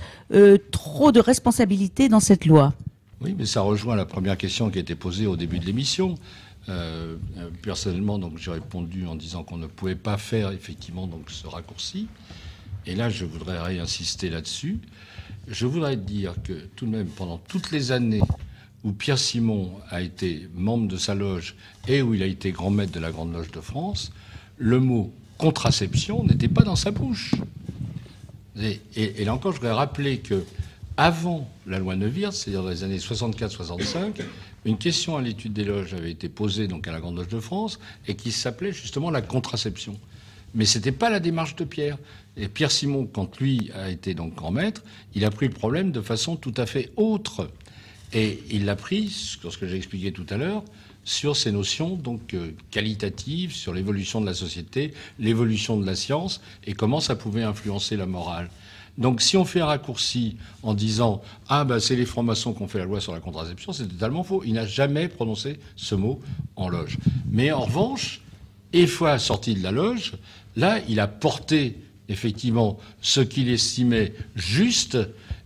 trop 0.71 1.11
de 1.13 1.21
responsabilités 1.21 2.09
dans 2.09 2.19
cette 2.19 2.45
loi? 2.45 2.73
Oui, 3.21 3.35
mais 3.37 3.45
ça 3.45 3.61
rejoint 3.61 3.95
la 3.95 4.05
première 4.05 4.37
question 4.37 4.69
qui 4.69 4.79
a 4.79 4.81
été 4.81 4.95
posée 4.95 5.27
au 5.27 5.37
début 5.37 5.59
de 5.59 5.65
l'émission. 5.65 6.15
personnellement, 7.61 8.19
donc 8.19 8.37
j'ai 8.37 8.51
répondu 8.51 9.07
en 9.07 9.15
disant 9.15 9.43
qu'on 9.43 9.57
ne 9.57 9.67
pouvait 9.67 9.95
pas 9.95 10.17
faire 10.17 10.51
effectivement 10.51 11.07
donc 11.07 11.29
ce 11.29 11.47
raccourci 11.47 12.07
et 12.85 12.95
là 12.95 13.09
je 13.09 13.25
voudrais 13.25 13.59
réinsister 13.59 14.29
là-dessus, 14.29 14.79
je 15.47 15.65
voudrais 15.65 15.97
dire 15.97 16.35
que 16.43 16.53
tout 16.75 16.85
de 16.85 16.91
même, 16.91 17.07
pendant 17.07 17.37
toutes 17.37 17.71
les 17.71 17.91
années 17.91 18.21
où 18.83 18.91
Pierre 18.91 19.19
Simon 19.19 19.71
a 19.89 20.01
été 20.01 20.47
membre 20.55 20.87
de 20.87 20.97
sa 20.97 21.13
loge 21.13 21.55
et 21.87 22.01
où 22.01 22.13
il 22.13 22.23
a 22.23 22.25
été 22.25 22.51
grand 22.51 22.71
maître 22.71 22.91
de 22.91 22.99
la 22.99 23.11
Grande 23.11 23.33
Loge 23.33 23.51
de 23.51 23.61
France, 23.61 24.11
le 24.57 24.79
mot 24.79 25.13
contraception 25.37 26.23
n'était 26.23 26.47
pas 26.47 26.63
dans 26.63 26.75
sa 26.75 26.91
bouche. 26.91 27.33
Et, 28.95 29.25
là 29.25 29.33
encore, 29.33 29.53
je 29.53 29.57
voudrais 29.57 29.73
rappeler 29.73 30.19
que 30.19 30.43
avant 30.97 31.49
la 31.65 31.79
loi 31.79 31.95
Neuwirth, 31.95 32.33
c'est-à-dire 32.33 32.63
dans 32.63 32.69
les 32.69 32.83
années 32.83 32.97
64-65, 32.97 34.21
une 34.65 34.77
question 34.77 35.17
à 35.17 35.21
l'étude 35.21 35.53
des 35.53 35.63
loges 35.63 35.93
avait 35.93 36.11
été 36.11 36.29
posée 36.29 36.67
donc 36.67 36.87
à 36.87 36.91
la 36.91 36.99
Grande 36.99 37.17
Loge 37.17 37.29
de 37.29 37.39
France 37.39 37.79
et 38.07 38.15
qui 38.15 38.31
s'appelait 38.31 38.73
justement 38.73 39.09
la 39.09 39.21
contraception. 39.21 39.97
Mais 40.53 40.65
ce 40.65 40.77
n'était 40.77 40.91
pas 40.91 41.09
la 41.09 41.19
démarche 41.19 41.55
de 41.55 41.63
Pierre. 41.63 41.97
Et 42.37 42.47
Pierre 42.47 42.71
Simon, 42.71 43.07
quand 43.11 43.39
lui 43.39 43.71
a 43.75 43.89
été 43.89 44.13
donc 44.13 44.35
grand 44.35 44.51
maître, 44.51 44.83
il 45.15 45.25
a 45.25 45.31
pris 45.31 45.47
le 45.47 45.53
problème 45.53 45.91
de 45.91 46.01
façon 46.01 46.35
tout 46.35 46.53
à 46.57 46.65
fait 46.65 46.91
autre. 46.95 47.49
Et 48.13 48.43
il 48.49 48.65
l'a 48.65 48.75
pris, 48.75 49.09
sur 49.09 49.51
ce 49.51 49.57
que 49.57 49.67
j'ai 49.67 49.77
expliqué 49.77 50.11
tout 50.11 50.25
à 50.29 50.37
l'heure, 50.37 50.63
sur 51.03 51.35
ces 51.35 51.51
notions 51.51 51.95
donc 51.95 52.33
euh, 52.33 52.51
qualitatives, 52.69 53.53
sur 53.53 53.73
l'évolution 53.73 54.21
de 54.21 54.25
la 54.25 54.33
société, 54.33 54.93
l'évolution 55.19 55.77
de 55.77 55.85
la 55.85 55.95
science 55.95 56.41
et 56.65 56.73
comment 56.73 56.99
ça 56.99 57.15
pouvait 57.15 57.43
influencer 57.43 57.97
la 57.97 58.05
morale. 58.05 58.49
Donc 58.97 59.21
si 59.21 59.37
on 59.37 59.45
fait 59.45 59.61
un 59.61 59.65
raccourci 59.65 60.37
en 60.63 60.73
disant 60.73 61.21
ah 61.47 61.63
ben 61.63 61.79
c'est 61.79 61.95
les 61.95 62.05
francs-maçons 62.05 62.53
qui 62.53 62.61
ont 62.61 62.67
fait 62.67 62.79
la 62.79 62.85
loi 62.85 63.01
sur 63.01 63.13
la 63.13 63.19
contraception, 63.19 63.71
c'est 63.71 63.87
totalement 63.87 64.23
faux. 64.23 64.43
Il 64.45 64.53
n'a 64.53 64.65
jamais 64.65 65.07
prononcé 65.07 65.59
ce 65.75 65.95
mot 65.95 66.19
en 66.55 66.69
loge. 66.69 66.97
Mais 67.31 67.51
en 67.51 67.61
revanche, 67.61 68.21
une 68.73 68.87
fois 68.87 69.17
sorti 69.17 69.55
de 69.55 69.63
la 69.63 69.71
loge, 69.71 70.13
là 70.55 70.79
il 70.87 70.99
a 70.99 71.07
porté 71.07 71.77
effectivement 72.11 72.77
ce 73.01 73.21
qu'il 73.21 73.49
estimait 73.49 74.13
juste 74.35 74.97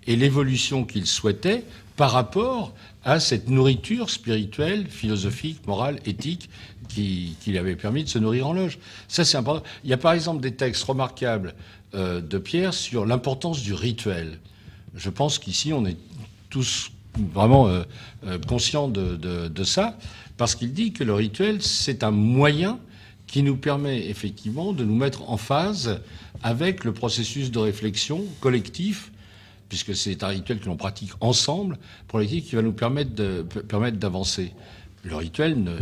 et 0.07 0.15
l'évolution 0.15 0.83
qu'il 0.83 1.05
souhaitait 1.05 1.63
par 1.95 2.11
rapport 2.11 2.73
à 3.03 3.19
cette 3.19 3.49
nourriture 3.49 4.09
spirituelle, 4.09 4.87
philosophique, 4.87 5.65
morale, 5.67 5.99
éthique 6.05 6.49
qui, 6.89 7.35
lui 7.47 7.57
avait 7.57 7.75
permis 7.75 8.03
de 8.03 8.09
se 8.09 8.19
nourrir 8.19 8.47
en 8.47 8.53
loge. 8.53 8.79
Ça, 9.07 9.23
c'est 9.25 9.37
important. 9.37 9.63
Il 9.83 9.89
y 9.89 9.93
a 9.93 9.97
par 9.97 10.13
exemple 10.13 10.41
des 10.41 10.53
textes 10.53 10.83
remarquables 10.83 11.53
euh, 11.93 12.21
de 12.21 12.37
Pierre 12.37 12.73
sur 12.73 13.05
l'importance 13.05 13.61
du 13.61 13.73
rituel. 13.73 14.39
Je 14.95 15.09
pense 15.09 15.39
qu'ici, 15.39 15.73
on 15.73 15.85
est 15.85 15.97
tous 16.49 16.91
vraiment 17.33 17.67
euh, 17.67 17.83
euh, 18.25 18.37
conscients 18.47 18.87
de, 18.87 19.15
de, 19.15 19.63
ça, 19.63 19.97
parce 20.37 20.55
qu'il 20.55 20.73
dit 20.73 20.91
que 20.93 21.03
le 21.03 21.13
rituel, 21.13 21.61
c'est 21.61 22.03
un 22.03 22.11
moyen 22.11 22.79
qui 23.27 23.43
nous 23.43 23.57
permet 23.57 24.07
effectivement 24.07 24.73
de 24.73 24.83
nous 24.83 24.95
mettre 24.95 25.29
en 25.29 25.37
phase 25.37 26.01
avec 26.45 26.83
le 26.83 26.93
processus 26.93 27.49
de 27.49 27.57
réflexion 27.57 28.23
collectif 28.39 29.11
puisque 29.67 29.95
c'est 29.95 30.23
un 30.23 30.27
rituel 30.27 30.59
que 30.59 30.67
l'on 30.67 30.77
pratique 30.77 31.09
ensemble, 31.19 31.79
pour 32.07 32.21
qui 32.21 32.55
va 32.55 32.61
nous 32.61 32.71
permettre 32.71 33.11
d'avancer. 33.13 34.53
Le 35.03 35.15
rituel 35.15 35.61
ne 35.61 35.77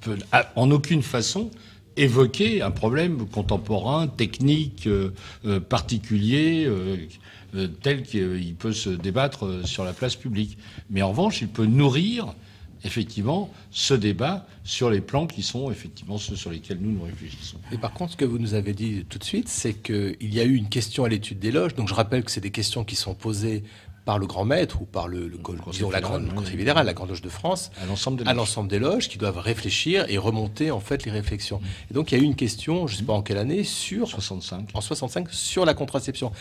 peut 0.00 0.18
en 0.56 0.70
aucune 0.72 1.02
façon 1.02 1.50
évoquer 1.96 2.62
un 2.62 2.72
problème 2.72 3.28
contemporain, 3.28 4.08
technique, 4.08 4.88
euh, 4.88 5.12
euh, 5.44 5.60
particulier, 5.60 6.64
euh, 6.66 7.68
tel 7.82 8.02
qu'il 8.02 8.54
peut 8.54 8.72
se 8.72 8.90
débattre 8.90 9.60
sur 9.64 9.84
la 9.84 9.92
place 9.92 10.16
publique. 10.16 10.58
Mais 10.90 11.02
en 11.02 11.10
revanche, 11.10 11.42
il 11.42 11.48
peut 11.48 11.66
nourrir 11.66 12.34
effectivement 12.84 13.50
ce 13.70 13.94
débat 13.94 14.46
sur 14.64 14.90
les 14.90 15.00
plans 15.00 15.26
qui 15.26 15.42
sont 15.42 15.70
effectivement 15.70 16.18
ceux 16.18 16.36
sur 16.36 16.50
lesquels 16.50 16.78
nous 16.80 16.92
nous 16.92 17.02
réfléchissons. 17.02 17.58
Et 17.72 17.78
par 17.78 17.92
contre, 17.92 18.12
ce 18.12 18.16
que 18.16 18.24
vous 18.24 18.38
nous 18.38 18.54
avez 18.54 18.74
dit 18.74 19.04
tout 19.08 19.18
de 19.18 19.24
suite, 19.24 19.48
c'est 19.48 19.74
qu'il 19.74 20.16
y 20.34 20.40
a 20.40 20.44
eu 20.44 20.54
une 20.54 20.68
question 20.68 21.04
à 21.04 21.08
l'étude 21.08 21.38
des 21.38 21.52
loges. 21.52 21.74
Donc 21.74 21.88
je 21.88 21.94
rappelle 21.94 22.24
que 22.24 22.30
c'est 22.30 22.40
des 22.40 22.50
questions 22.50 22.84
qui 22.84 22.96
sont 22.96 23.14
posées 23.14 23.62
par 24.04 24.18
le 24.18 24.26
grand 24.26 24.44
maître 24.44 24.82
ou 24.82 24.84
par 24.84 25.06
le, 25.06 25.28
le, 25.28 25.38
disons, 25.70 25.90
la 25.90 26.00
grande 26.00 26.32
conseil 26.34 26.56
fédéral, 26.56 26.86
la 26.86 26.92
grande 26.92 27.10
loge 27.10 27.22
de 27.22 27.28
France, 27.28 27.70
à 27.80 27.86
l'ensemble 27.86 28.68
des, 28.68 28.78
loges 28.78 29.08
qui 29.08 29.16
doivent 29.16 29.38
réfléchir 29.38 30.06
et 30.08 30.18
remonter 30.18 30.70
en 30.72 30.80
fait 30.80 31.04
les 31.04 31.12
réflexions. 31.12 31.58
Mm. 31.58 31.90
Et 31.90 31.94
donc 31.94 32.10
il 32.10 32.18
y 32.18 32.20
a 32.20 32.22
eu 32.22 32.26
une 32.26 32.34
question, 32.34 32.88
je 32.88 32.94
ne 32.94 32.98
sais 32.98 33.04
pas 33.04 33.12
en 33.12 33.22
quelle 33.22 33.38
année, 33.38 33.62
sur 33.62 34.08
65, 34.08 34.70
en 34.74 34.80
65 34.80 35.30
sur 35.30 35.64
la 35.64 35.74
contraception. 35.74 36.32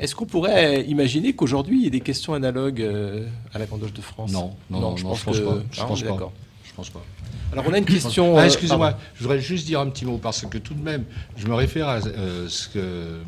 Est-ce 0.00 0.14
qu'on 0.14 0.24
pourrait 0.24 0.82
imaginer 0.86 1.34
qu'aujourd'hui, 1.34 1.78
il 1.78 1.84
y 1.84 1.86
ait 1.86 1.90
des 1.90 2.00
questions 2.00 2.32
analogues 2.32 2.80
euh, 2.80 3.26
à 3.52 3.58
la 3.58 3.66
Grande 3.66 3.82
de 3.82 4.00
France? 4.00 4.32
Non, 4.32 4.56
non, 4.70 4.80
non, 4.80 4.96
je, 4.96 5.04
pense, 5.04 5.22
pas. 5.22 5.32
Je 5.70 5.82
pense 5.82 6.02
pas. 6.02 6.32
Je 6.64 6.72
pense 6.74 6.88
pas. 6.88 7.04
Alors 7.52 7.66
on 7.68 7.72
a 7.74 7.78
une 7.78 7.84
question. 7.84 8.38
Ah, 8.38 8.40
euh, 8.40 8.44
excusez-moi, 8.46 8.96
je 9.14 9.22
voudrais 9.22 9.40
juste 9.40 9.66
dire 9.66 9.78
un 9.78 9.90
petit 9.90 10.06
mot 10.06 10.16
parce 10.16 10.46
que 10.46 10.56
tout 10.56 10.72
de 10.72 10.82
même, 10.82 11.04
je 11.36 11.46
me 11.46 11.54
réfère 11.54 11.86
à 11.86 11.98
euh, 11.98 12.48
ce, 12.48 12.68
que, 12.70 13.20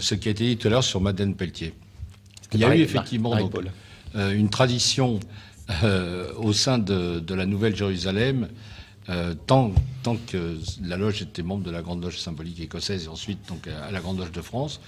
ce 0.00 0.14
qui 0.14 0.28
a 0.28 0.32
été 0.32 0.44
dit 0.44 0.56
tout 0.58 0.68
à 0.68 0.72
l'heure 0.72 0.84
sur 0.84 1.00
Madeleine 1.00 1.34
Pelletier. 1.34 1.72
Il 2.52 2.60
y 2.60 2.64
a 2.64 2.76
eu 2.76 2.80
effectivement 2.80 3.38
une 4.14 4.50
tradition 4.50 5.20
au 6.38 6.52
sein 6.52 6.76
de, 6.76 7.18
de 7.20 7.34
la 7.34 7.46
Nouvelle 7.46 7.74
Jérusalem 7.74 8.48
euh, 9.10 9.34
tant, 9.46 9.72
tant, 10.02 10.16
que 10.16 10.58
la 10.82 10.96
loge 10.96 11.22
était 11.22 11.42
membre 11.42 11.64
de 11.64 11.70
la 11.70 11.82
Grande 11.82 12.02
Loge 12.02 12.18
symbolique 12.18 12.60
écossaise 12.60 13.04
et 13.04 13.08
ensuite 13.08 13.38
donc 13.48 13.66
à 13.68 13.90
la 13.90 14.00
Grande 14.00 14.18
Loge 14.18 14.32
de 14.32 14.42
France, 14.42 14.80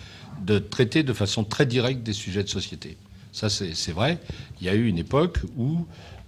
de 0.42 0.58
traiter 0.58 1.02
de 1.02 1.12
façon 1.12 1.44
très 1.44 1.66
directe 1.66 2.02
des 2.02 2.12
sujets 2.12 2.42
de 2.42 2.48
société. 2.48 2.96
Ça, 3.32 3.48
c'est 3.48 3.92
vrai. 3.92 4.18
Il 4.60 4.66
y 4.66 4.70
a 4.70 4.74
eu 4.74 4.86
une 4.86 4.98
époque 4.98 5.38
où 5.56 5.86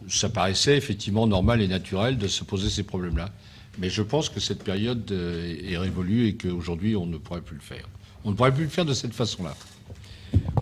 ça 0.08 0.28
paraissait 0.28 0.76
effectivement 0.76 1.26
normal 1.26 1.60
et 1.60 1.68
naturel 1.68 2.18
de 2.18 2.28
se 2.28 2.44
poser 2.44 2.70
ces 2.70 2.82
problèmes-là. 2.82 3.30
Mais 3.78 3.90
je 3.90 4.02
pense 4.02 4.28
que 4.28 4.40
cette 4.40 4.62
période 4.62 5.10
euh, 5.10 5.56
est 5.62 5.78
révolue 5.78 6.26
et 6.28 6.36
qu'aujourd'hui, 6.36 6.94
on 6.96 7.06
ne 7.06 7.16
pourrait 7.16 7.40
plus 7.40 7.56
le 7.56 7.62
faire. 7.62 7.88
On 8.24 8.30
ne 8.30 8.36
pourrait 8.36 8.54
plus 8.54 8.64
le 8.64 8.70
faire 8.70 8.84
de 8.84 8.94
cette 8.94 9.14
façon-là. 9.14 9.54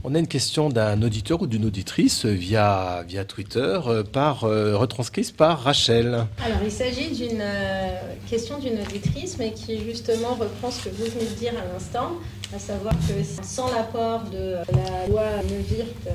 On 0.02 0.14
a 0.14 0.18
une 0.18 0.28
question 0.28 0.70
d'un 0.70 1.02
auditeur 1.02 1.43
ou 1.43 1.47
d'une 1.47 1.66
auditrice 1.66 2.24
via, 2.24 3.05
via 3.06 3.27
Twitter, 3.27 3.78
euh, 3.86 4.02
par, 4.02 4.44
euh, 4.44 4.74
retranscrite 4.74 5.36
par 5.36 5.62
Rachel. 5.62 6.27
Alors, 6.43 6.59
il 6.64 6.70
s'agit 6.70 7.10
d'une 7.10 7.43
euh, 7.43 8.01
question 8.27 8.59
d'une 8.59 8.81
auditrice, 8.81 9.36
mais 9.39 9.52
qui 9.52 9.78
justement 9.85 10.36
reprend 10.36 10.70
ce 10.70 10.89
que 10.89 10.89
vous 10.89 11.05
venez 11.05 11.27
de 11.27 11.39
dire 11.39 11.52
à 11.52 11.70
l'instant, 11.70 12.12
à 12.56 12.59
savoir 12.59 12.94
que 12.94 13.44
sans 13.44 13.70
l'apport 13.74 14.22
de 14.32 14.55
la 14.72 15.06
loi 15.06 15.24
Neuwirth 15.51 16.09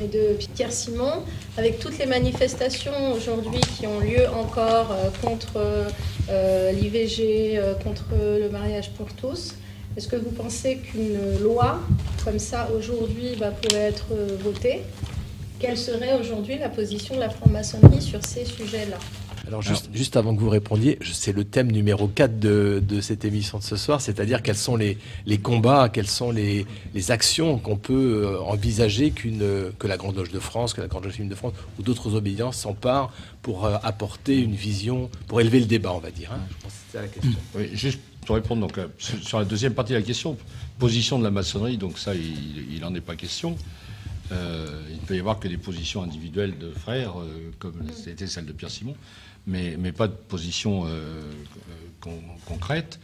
et 0.00 0.06
de 0.06 0.38
Pierre 0.54 0.70
Simon, 0.70 1.24
avec 1.58 1.80
toutes 1.80 1.98
les 1.98 2.06
manifestations 2.06 3.12
aujourd'hui 3.16 3.60
qui 3.76 3.88
ont 3.88 3.98
lieu 3.98 4.28
encore 4.28 4.94
contre 5.22 5.60
l'IVG, 6.72 7.60
contre 7.82 8.06
le 8.12 8.48
mariage 8.48 8.90
pour 8.92 9.12
tous, 9.12 9.54
est-ce 9.96 10.08
que 10.08 10.16
vous 10.16 10.30
pensez 10.30 10.78
qu'une 10.78 11.38
loi 11.40 11.80
comme 12.24 12.38
ça 12.38 12.68
aujourd'hui 12.76 13.36
bah, 13.38 13.50
pourrait 13.50 13.82
être 13.82 14.06
euh, 14.12 14.36
votée? 14.42 14.82
Quelle 15.60 15.78
serait 15.78 16.18
aujourd'hui 16.18 16.58
la 16.58 16.68
position 16.68 17.14
de 17.14 17.20
la 17.20 17.30
franc-maçonnerie 17.30 18.02
sur 18.02 18.24
ces 18.24 18.44
sujets-là? 18.44 18.98
Alors 19.46 19.62
juste, 19.62 20.16
avant 20.16 20.34
que 20.34 20.40
vous 20.40 20.48
répondiez, 20.48 20.98
c'est 21.12 21.32
le 21.32 21.44
thème 21.44 21.70
numéro 21.70 22.08
4 22.08 22.38
de, 22.38 23.00
cette 23.02 23.24
émission 23.24 23.58
de 23.58 23.62
ce 23.62 23.76
soir, 23.76 24.00
c'est-à-dire 24.00 24.42
quels 24.42 24.56
sont 24.56 24.76
les, 24.76 24.96
combats, 25.42 25.90
quelles 25.90 26.08
sont 26.08 26.30
les, 26.30 26.66
actions 27.08 27.58
qu'on 27.58 27.76
peut 27.76 28.24
euh, 28.24 28.40
envisager 28.40 29.10
qu'une 29.10 29.42
que 29.78 29.86
la 29.86 29.98
Grande 29.98 30.16
Loge 30.16 30.30
de 30.30 30.38
France, 30.38 30.72
que 30.72 30.80
la 30.80 30.86
Grande 30.86 31.04
Loge 31.04 31.18
de 31.18 31.34
France 31.34 31.52
ou 31.78 31.82
d'autres 31.82 32.14
obédiences 32.14 32.56
s'emparent 32.56 33.12
pour 33.42 33.66
euh, 33.66 33.76
apporter 33.82 34.40
une 34.40 34.54
vision, 34.54 35.10
pour 35.28 35.40
élever 35.42 35.60
le 35.60 35.66
débat, 35.66 35.92
on 35.92 35.98
va 35.98 36.10
dire. 36.10 36.32
Hein. 36.32 36.40
Je 36.48 36.62
pense 36.62 36.72
que 36.72 36.78
c'est 36.90 36.96
ça 36.96 37.02
la 37.02 37.08
question. 37.08 37.40
Oui, 37.54 37.70
juste 37.74 38.00
pour 38.24 38.36
répondre 38.36 38.66
donc, 38.66 38.78
euh, 38.78 38.88
sur 38.98 39.38
la 39.38 39.44
deuxième 39.44 39.74
partie 39.74 39.92
de 39.92 39.98
la 39.98 40.02
question, 40.02 40.36
position 40.78 41.18
de 41.18 41.24
la 41.24 41.30
maçonnerie, 41.30 41.76
donc 41.76 41.98
ça, 41.98 42.14
il 42.14 42.80
n'en 42.80 42.94
est 42.94 43.00
pas 43.00 43.16
question. 43.16 43.56
Euh, 44.32 44.80
il 44.90 44.96
ne 44.96 45.00
peut 45.00 45.16
y 45.16 45.20
avoir 45.20 45.38
que 45.38 45.48
des 45.48 45.58
positions 45.58 46.02
individuelles 46.02 46.58
de 46.58 46.70
frères, 46.70 47.20
euh, 47.20 47.52
comme 47.58 47.74
c'était 47.92 48.26
celle 48.26 48.46
de 48.46 48.52
Pierre 48.52 48.70
Simon, 48.70 48.96
mais, 49.46 49.76
mais 49.78 49.92
pas 49.92 50.08
de 50.08 50.14
position 50.14 50.86
concrète 52.46 52.98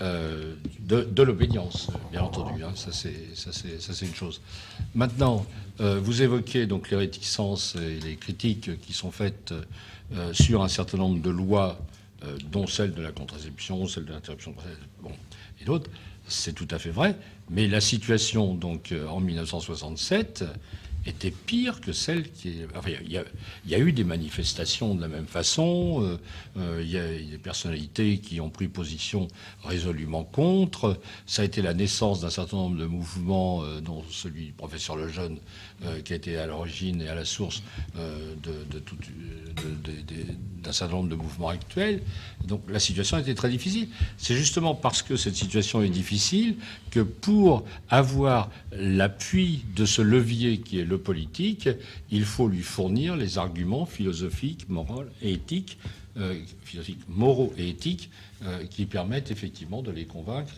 de, 0.00 1.22
l'obédience, 1.22 1.88
bien 2.10 2.22
entendu. 2.22 2.64
Hein, 2.64 2.72
ça, 2.74 2.90
c'est 2.92 4.06
une 4.06 4.14
chose. 4.14 4.40
Maintenant, 4.96 5.46
vous 5.78 6.22
évoquez 6.22 6.66
donc 6.66 6.90
les 6.90 6.96
réticences 6.96 7.76
et 7.76 8.00
les 8.00 8.16
critiques 8.16 8.80
qui 8.80 8.92
sont 8.92 9.12
faites 9.12 9.54
sur 10.32 10.64
un 10.64 10.68
certain 10.68 10.98
nombre 10.98 11.22
de 11.22 11.30
lois 11.30 11.78
euh, 12.26 12.36
dont 12.50 12.66
celle 12.66 12.94
de 12.94 13.02
la 13.02 13.12
contraception, 13.12 13.86
celle 13.86 14.04
de 14.04 14.12
l'interruption 14.12 14.52
de 14.52 14.56
bon, 15.02 15.12
et 15.60 15.64
d'autres, 15.64 15.90
c'est 16.28 16.54
tout 16.54 16.68
à 16.70 16.78
fait 16.78 16.90
vrai. 16.90 17.16
Mais 17.50 17.68
la 17.68 17.80
situation, 17.80 18.54
donc, 18.54 18.92
euh, 18.92 19.06
en 19.06 19.20
1967, 19.20 20.44
était 21.06 21.30
pire 21.30 21.80
que 21.80 21.92
celle 21.92 22.32
qui. 22.32 22.62
Enfin, 22.76 22.90
il 23.04 23.12
y, 23.12 23.74
a 23.74 23.78
eu 23.78 23.92
des 23.92 24.02
manifestations 24.02 24.96
de 24.96 25.00
la 25.00 25.06
même 25.06 25.28
façon. 25.28 26.18
Euh, 26.56 26.82
il 26.82 26.90
y 26.90 26.98
a 26.98 27.06
des 27.06 27.38
personnalités 27.38 28.18
qui 28.18 28.40
ont 28.40 28.50
pris 28.50 28.66
position 28.66 29.28
résolument 29.62 30.24
contre. 30.24 30.98
Ça 31.24 31.42
a 31.42 31.44
été 31.44 31.62
la 31.62 31.74
naissance 31.74 32.22
d'un 32.22 32.30
certain 32.30 32.56
nombre 32.56 32.76
de 32.76 32.86
mouvements, 32.86 33.62
dont 33.82 34.02
celui 34.10 34.46
du 34.46 34.52
professeur 34.52 34.96
Lejeune, 34.96 35.38
qui 36.04 36.12
a 36.12 36.16
été 36.16 36.38
à 36.38 36.46
l'origine 36.46 37.02
et 37.02 37.08
à 37.08 37.14
la 37.14 37.24
source 37.24 37.62
de, 37.94 38.52
d'un 40.62 40.72
certain 40.72 40.96
nombre 40.96 41.08
de 41.08 41.14
mouvements 41.14 41.48
actuels. 41.48 42.02
Donc 42.46 42.62
la 42.68 42.78
situation 42.78 43.18
était 43.18 43.34
très 43.34 43.48
difficile. 43.48 43.88
C'est 44.18 44.34
justement 44.34 44.74
parce 44.74 45.02
que 45.02 45.16
cette 45.16 45.36
situation 45.36 45.82
est 45.82 45.90
difficile 45.90 46.56
que 46.90 47.00
pour 47.00 47.64
avoir 47.88 48.50
l'appui 48.72 49.64
de 49.74 49.84
ce 49.86 50.02
levier 50.02 50.58
qui 50.58 50.80
est 50.80 50.84
le 50.84 50.98
politique, 50.98 51.68
il 52.10 52.24
faut 52.24 52.48
lui 52.48 52.62
fournir 52.62 53.16
les 53.16 53.38
arguments 53.38 53.86
philosophiques, 53.86 54.68
moraux 54.68 55.04
et 55.22 55.32
éthiques, 55.32 55.78
euh, 55.84 56.05
philosophiques, 56.64 57.00
moraux 57.08 57.52
et 57.58 57.68
éthiques 57.68 58.10
euh, 58.44 58.64
qui 58.68 58.86
permettent 58.86 59.30
effectivement 59.30 59.82
de 59.82 59.90
les 59.90 60.04
convaincre 60.04 60.54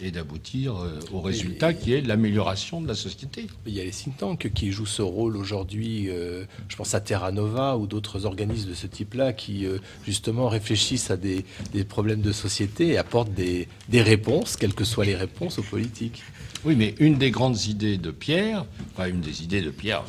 et, 0.00 0.10
d'aboutir 0.10 0.76
euh, 0.76 1.00
au 1.12 1.20
résultat 1.20 1.72
qui 1.72 1.92
est 1.92 2.00
l'amélioration 2.00 2.80
de 2.80 2.88
la 2.88 2.94
société. 2.94 3.46
Il 3.66 3.74
y 3.74 3.80
a 3.80 3.84
les 3.84 3.90
think 3.90 4.16
tanks 4.16 4.50
qui 4.52 4.70
jouent 4.70 4.86
ce 4.86 5.02
rôle 5.02 5.36
aujourd'hui. 5.36 6.06
je 6.06 6.76
pense 6.76 6.94
à 6.94 7.00
Terra 7.00 7.32
Nova 7.32 7.76
ou 7.76 7.86
d'autres 7.86 8.26
organismes 8.26 8.70
de 8.70 8.74
ce 8.74 8.86
type-là 8.86 9.32
qui 9.32 9.66
justement 10.04 10.48
réfléchissent 10.48 11.10
à 11.10 11.16
des, 11.16 11.44
problèmes 11.88 12.20
de 12.22 12.32
société 12.32 12.88
et 12.88 12.98
apportent 12.98 13.32
des, 13.32 13.68
des 13.88 14.02
réponses, 14.02 14.56
quelles 14.56 14.74
que 14.74 14.84
soient 14.84 15.04
les 15.04 15.16
réponses 15.16 15.58
aux 15.58 15.62
politiques. 15.62 16.22
Oui, 16.64 16.76
mais 16.76 16.94
une 17.00 17.18
des 17.18 17.30
grandes 17.30 17.66
idées 17.66 17.98
de 17.98 18.10
Pierre, 18.12 18.66
enfin 18.92 19.08
une 19.08 19.20
des 19.20 19.42
idées 19.42 19.62
de 19.62 19.70
Pierre, 19.70 20.04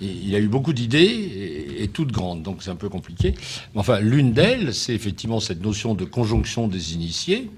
il 0.00 0.34
a 0.34 0.38
eu 0.38 0.48
beaucoup 0.48 0.72
d'idées 0.72 1.74
et, 1.78 1.88
toutes 1.88 2.12
grandes, 2.12 2.42
donc 2.42 2.62
c'est 2.62 2.70
un 2.70 2.76
peu 2.76 2.88
compliqué. 2.88 3.34
Mais 3.74 3.80
enfin, 3.80 4.00
l'une 4.00 4.32
d'elles, 4.32 4.74
c'est 4.74 4.94
effectivement 4.94 5.40
cette 5.40 5.62
notion 5.62 5.94
de 5.94 6.04
conjonction 6.04 6.68
des 6.68 6.94
initiés 6.94 7.50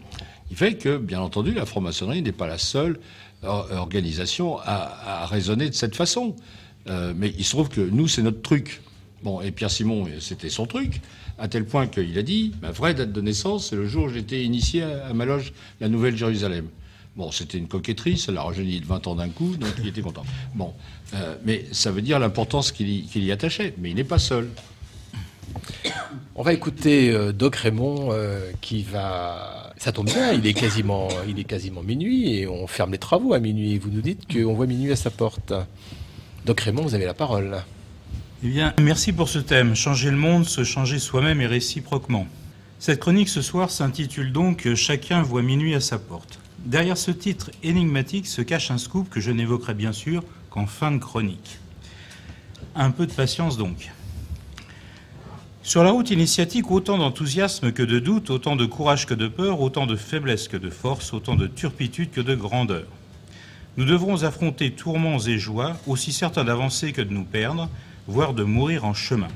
Il 0.51 0.56
fait 0.56 0.74
que, 0.74 0.98
bien 0.98 1.20
entendu, 1.20 1.52
la 1.52 1.66
franc-maçonnerie 1.66 2.23
n'est 2.23 2.32
pas 2.32 2.47
la 2.47 2.59
seule 2.59 3.01
organisation 3.43 4.59
à, 4.59 5.27
raisonner 5.27 5.69
de 5.69 5.74
cette 5.74 5.97
façon. 5.97 6.35
Euh, 6.89 7.12
mais 7.16 7.32
il 7.39 7.44
se 7.44 7.51
trouve 7.51 7.69
que 7.69 7.81
nous, 7.81 8.09
c'est 8.09 8.23
notre 8.23 8.43
truc. 8.43 8.81
Bon, 9.23 9.40
et 9.40 9.51
Pierre 9.51 9.70
Simon, 9.70 10.06
c'était 10.20 10.48
son 10.48 10.66
truc, 10.66 11.01
à 11.39 11.48
tel 11.48 11.65
point 11.65 11.86
qu'il 11.86 12.16
a 12.19 12.23
dit 12.23 12.52
ma 12.62 12.70
vraie 12.70 12.94
date 12.94 13.12
de 13.12 13.20
naissance, 13.20 13.70
c'est 13.70 13.77
le 13.77 13.86
jour 13.86 14.05
où 14.05 14.09
j'étais 14.09 14.44
initié 14.44 14.82
à, 14.82 15.12
ma 15.12 15.24
loge, 15.24 15.52
la 15.81 15.89
Nouvelle 15.89 16.16
Jérusalem. 16.16 16.69
Bon, 17.18 17.32
c'était 17.32 17.58
une 17.58 17.66
coquetterie, 17.66 18.16
ça 18.16 18.30
l'a 18.30 18.42
rajeuni 18.42 18.78
de 18.78 18.86
20 18.86 19.08
ans 19.08 19.16
d'un 19.16 19.28
coup, 19.28 19.56
donc 19.56 19.70
il 19.80 19.88
était 19.88 20.02
content. 20.02 20.22
Bon, 20.54 20.72
euh, 21.14 21.34
mais 21.44 21.64
ça 21.72 21.90
veut 21.90 22.00
dire 22.00 22.20
l'importance 22.20 22.70
qu'il 22.70 22.88
y, 22.88 23.32
attachait. 23.32 23.74
Mais 23.78 23.90
il 23.90 23.96
n'est 23.96 24.04
pas 24.04 24.20
seul. 24.20 24.48
On 26.36 26.44
va 26.44 26.52
écouter 26.52 27.10
euh, 27.10 27.32
Doc 27.32 27.56
Raymond 27.56 28.10
qui 28.60 28.84
va. 28.84 29.72
Ça 29.78 29.90
tombe 29.90 30.06
bien, 30.06 30.32
il 30.32 30.46
est 30.46 30.54
quasiment, 30.54 31.08
il 31.28 31.40
est 31.40 31.44
quasiment 31.44 31.82
minuit 31.82 32.36
et 32.36 32.46
on 32.46 32.68
ferme 32.68 32.92
les 32.92 32.98
travaux 32.98 33.34
à 33.34 33.40
minuit. 33.40 33.78
Vous 33.78 33.90
nous 33.90 34.00
dites 34.00 34.32
qu'on 34.32 34.54
voit 34.54 34.68
minuit 34.68 34.92
à 34.92 34.96
sa 34.96 35.10
porte. 35.10 35.52
Doc 36.46 36.60
Raymond, 36.60 36.82
vous 36.82 36.94
avez 36.94 37.04
la 37.04 37.14
parole. 37.14 37.64
Eh 38.44 38.48
bien, 38.48 38.74
merci 38.80 39.12
pour 39.12 39.28
ce 39.28 39.40
thème. 39.40 39.74
Changer 39.74 40.12
le 40.12 40.16
monde, 40.16 40.44
se 40.44 40.62
changer 40.62 41.00
soi-même 41.00 41.40
et 41.40 41.48
réciproquement. 41.48 42.28
Cette 42.78 43.00
chronique 43.00 43.28
ce 43.28 43.42
soir 43.42 43.70
s'intitule 43.70 44.30
donc 44.30 44.72
Chacun 44.76 45.22
voit 45.22 45.42
minuit 45.42 45.74
à 45.74 45.80
sa 45.80 45.98
porte. 45.98 46.38
Derrière 46.68 46.98
ce 46.98 47.10
titre 47.10 47.50
énigmatique 47.62 48.26
se 48.26 48.42
cache 48.42 48.70
un 48.70 48.76
scoop 48.76 49.08
que 49.08 49.20
je 49.20 49.30
n'évoquerai 49.30 49.72
bien 49.72 49.94
sûr 49.94 50.22
qu'en 50.50 50.66
fin 50.66 50.92
de 50.92 50.98
chronique. 50.98 51.56
Un 52.74 52.90
peu 52.90 53.06
de 53.06 53.12
patience 53.12 53.56
donc. 53.56 53.90
Sur 55.62 55.82
la 55.82 55.92
route 55.92 56.10
initiatique, 56.10 56.70
autant 56.70 56.98
d'enthousiasme 56.98 57.72
que 57.72 57.82
de 57.82 57.98
doute, 57.98 58.28
autant 58.28 58.54
de 58.54 58.66
courage 58.66 59.06
que 59.06 59.14
de 59.14 59.28
peur, 59.28 59.62
autant 59.62 59.86
de 59.86 59.96
faiblesse 59.96 60.46
que 60.46 60.58
de 60.58 60.68
force, 60.68 61.14
autant 61.14 61.36
de 61.36 61.46
turpitude 61.46 62.10
que 62.10 62.20
de 62.20 62.34
grandeur. 62.34 62.84
Nous 63.78 63.86
devrons 63.86 64.24
affronter 64.24 64.72
tourments 64.72 65.20
et 65.20 65.38
joies, 65.38 65.74
aussi 65.86 66.12
certains 66.12 66.44
d'avancer 66.44 66.92
que 66.92 67.00
de 67.00 67.14
nous 67.14 67.24
perdre, 67.24 67.70
voire 68.06 68.34
de 68.34 68.44
mourir 68.44 68.84
en 68.84 68.92
chemin. 68.92 69.28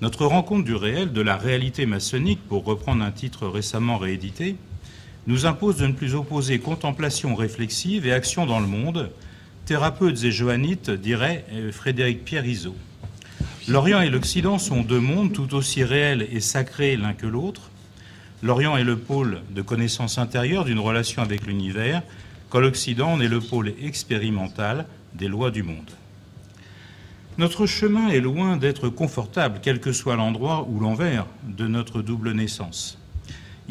Notre 0.00 0.26
rencontre 0.26 0.64
du 0.64 0.74
réel, 0.74 1.12
de 1.12 1.20
la 1.20 1.36
réalité 1.36 1.86
maçonnique, 1.86 2.40
pour 2.48 2.64
reprendre 2.64 3.04
un 3.04 3.12
titre 3.12 3.46
récemment 3.46 3.98
réédité, 3.98 4.56
nous 5.26 5.46
impose 5.46 5.76
de 5.76 5.86
ne 5.86 5.92
plus 5.92 6.14
opposer 6.14 6.58
contemplation 6.58 7.34
réflexive 7.34 8.06
et 8.06 8.12
action 8.12 8.46
dans 8.46 8.60
le 8.60 8.66
monde, 8.66 9.10
thérapeutes 9.66 10.24
et 10.24 10.32
joannites, 10.32 10.90
dirait 10.90 11.44
Frédéric 11.72 12.24
Pierre 12.24 12.46
Izot. 12.46 12.76
L'Orient 13.68 14.00
et 14.00 14.10
l'Occident 14.10 14.58
sont 14.58 14.82
deux 14.82 15.00
mondes 15.00 15.32
tout 15.32 15.54
aussi 15.54 15.84
réels 15.84 16.26
et 16.32 16.40
sacrés 16.40 16.96
l'un 16.96 17.12
que 17.12 17.26
l'autre. 17.26 17.70
L'Orient 18.42 18.76
est 18.76 18.84
le 18.84 18.96
pôle 18.96 19.42
de 19.50 19.62
connaissance 19.62 20.18
intérieure 20.18 20.64
d'une 20.64 20.78
relation 20.78 21.22
avec 21.22 21.46
l'univers, 21.46 22.02
quand 22.48 22.58
l'Occident 22.58 23.20
est 23.20 23.28
le 23.28 23.40
pôle 23.40 23.74
expérimental 23.82 24.86
des 25.14 25.28
lois 25.28 25.50
du 25.50 25.62
monde. 25.62 25.90
Notre 27.38 27.66
chemin 27.66 28.08
est 28.08 28.20
loin 28.20 28.56
d'être 28.56 28.88
confortable, 28.88 29.60
quel 29.62 29.78
que 29.78 29.92
soit 29.92 30.16
l'endroit 30.16 30.66
ou 30.68 30.80
l'envers 30.80 31.26
de 31.44 31.68
notre 31.68 32.02
double 32.02 32.32
naissance. 32.32 32.98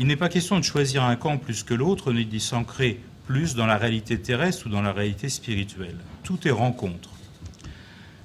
Il 0.01 0.07
n'est 0.07 0.15
pas 0.15 0.29
question 0.29 0.57
de 0.57 0.63
choisir 0.63 1.03
un 1.03 1.17
camp 1.17 1.37
plus 1.37 1.63
que 1.63 1.73
l'autre, 1.73 2.13
ni 2.13 2.23
d'y 2.23 2.39
s'ancrer 2.39 3.01
plus 3.27 3.53
dans 3.53 3.65
la 3.65 3.77
réalité 3.77 4.17
terrestre 4.17 4.67
ou 4.67 4.69
dans 4.69 4.81
la 4.81 4.93
réalité 4.93 5.27
spirituelle. 5.27 5.97
Tout 6.23 6.47
est 6.47 6.51
rencontre. 6.51 7.09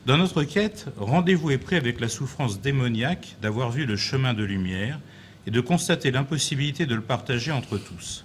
Dans 0.06 0.16
notre 0.16 0.44
quête, 0.44 0.86
rendez-vous 0.96 1.50
est 1.50 1.58
pris 1.58 1.74
avec 1.74 1.98
la 1.98 2.08
souffrance 2.08 2.60
démoniaque 2.60 3.34
d'avoir 3.42 3.72
vu 3.72 3.86
le 3.86 3.96
chemin 3.96 4.34
de 4.34 4.44
lumière 4.44 5.00
et 5.48 5.50
de 5.50 5.60
constater 5.60 6.12
l'impossibilité 6.12 6.86
de 6.86 6.94
le 6.94 7.00
partager 7.00 7.50
entre 7.50 7.76
tous. 7.76 8.24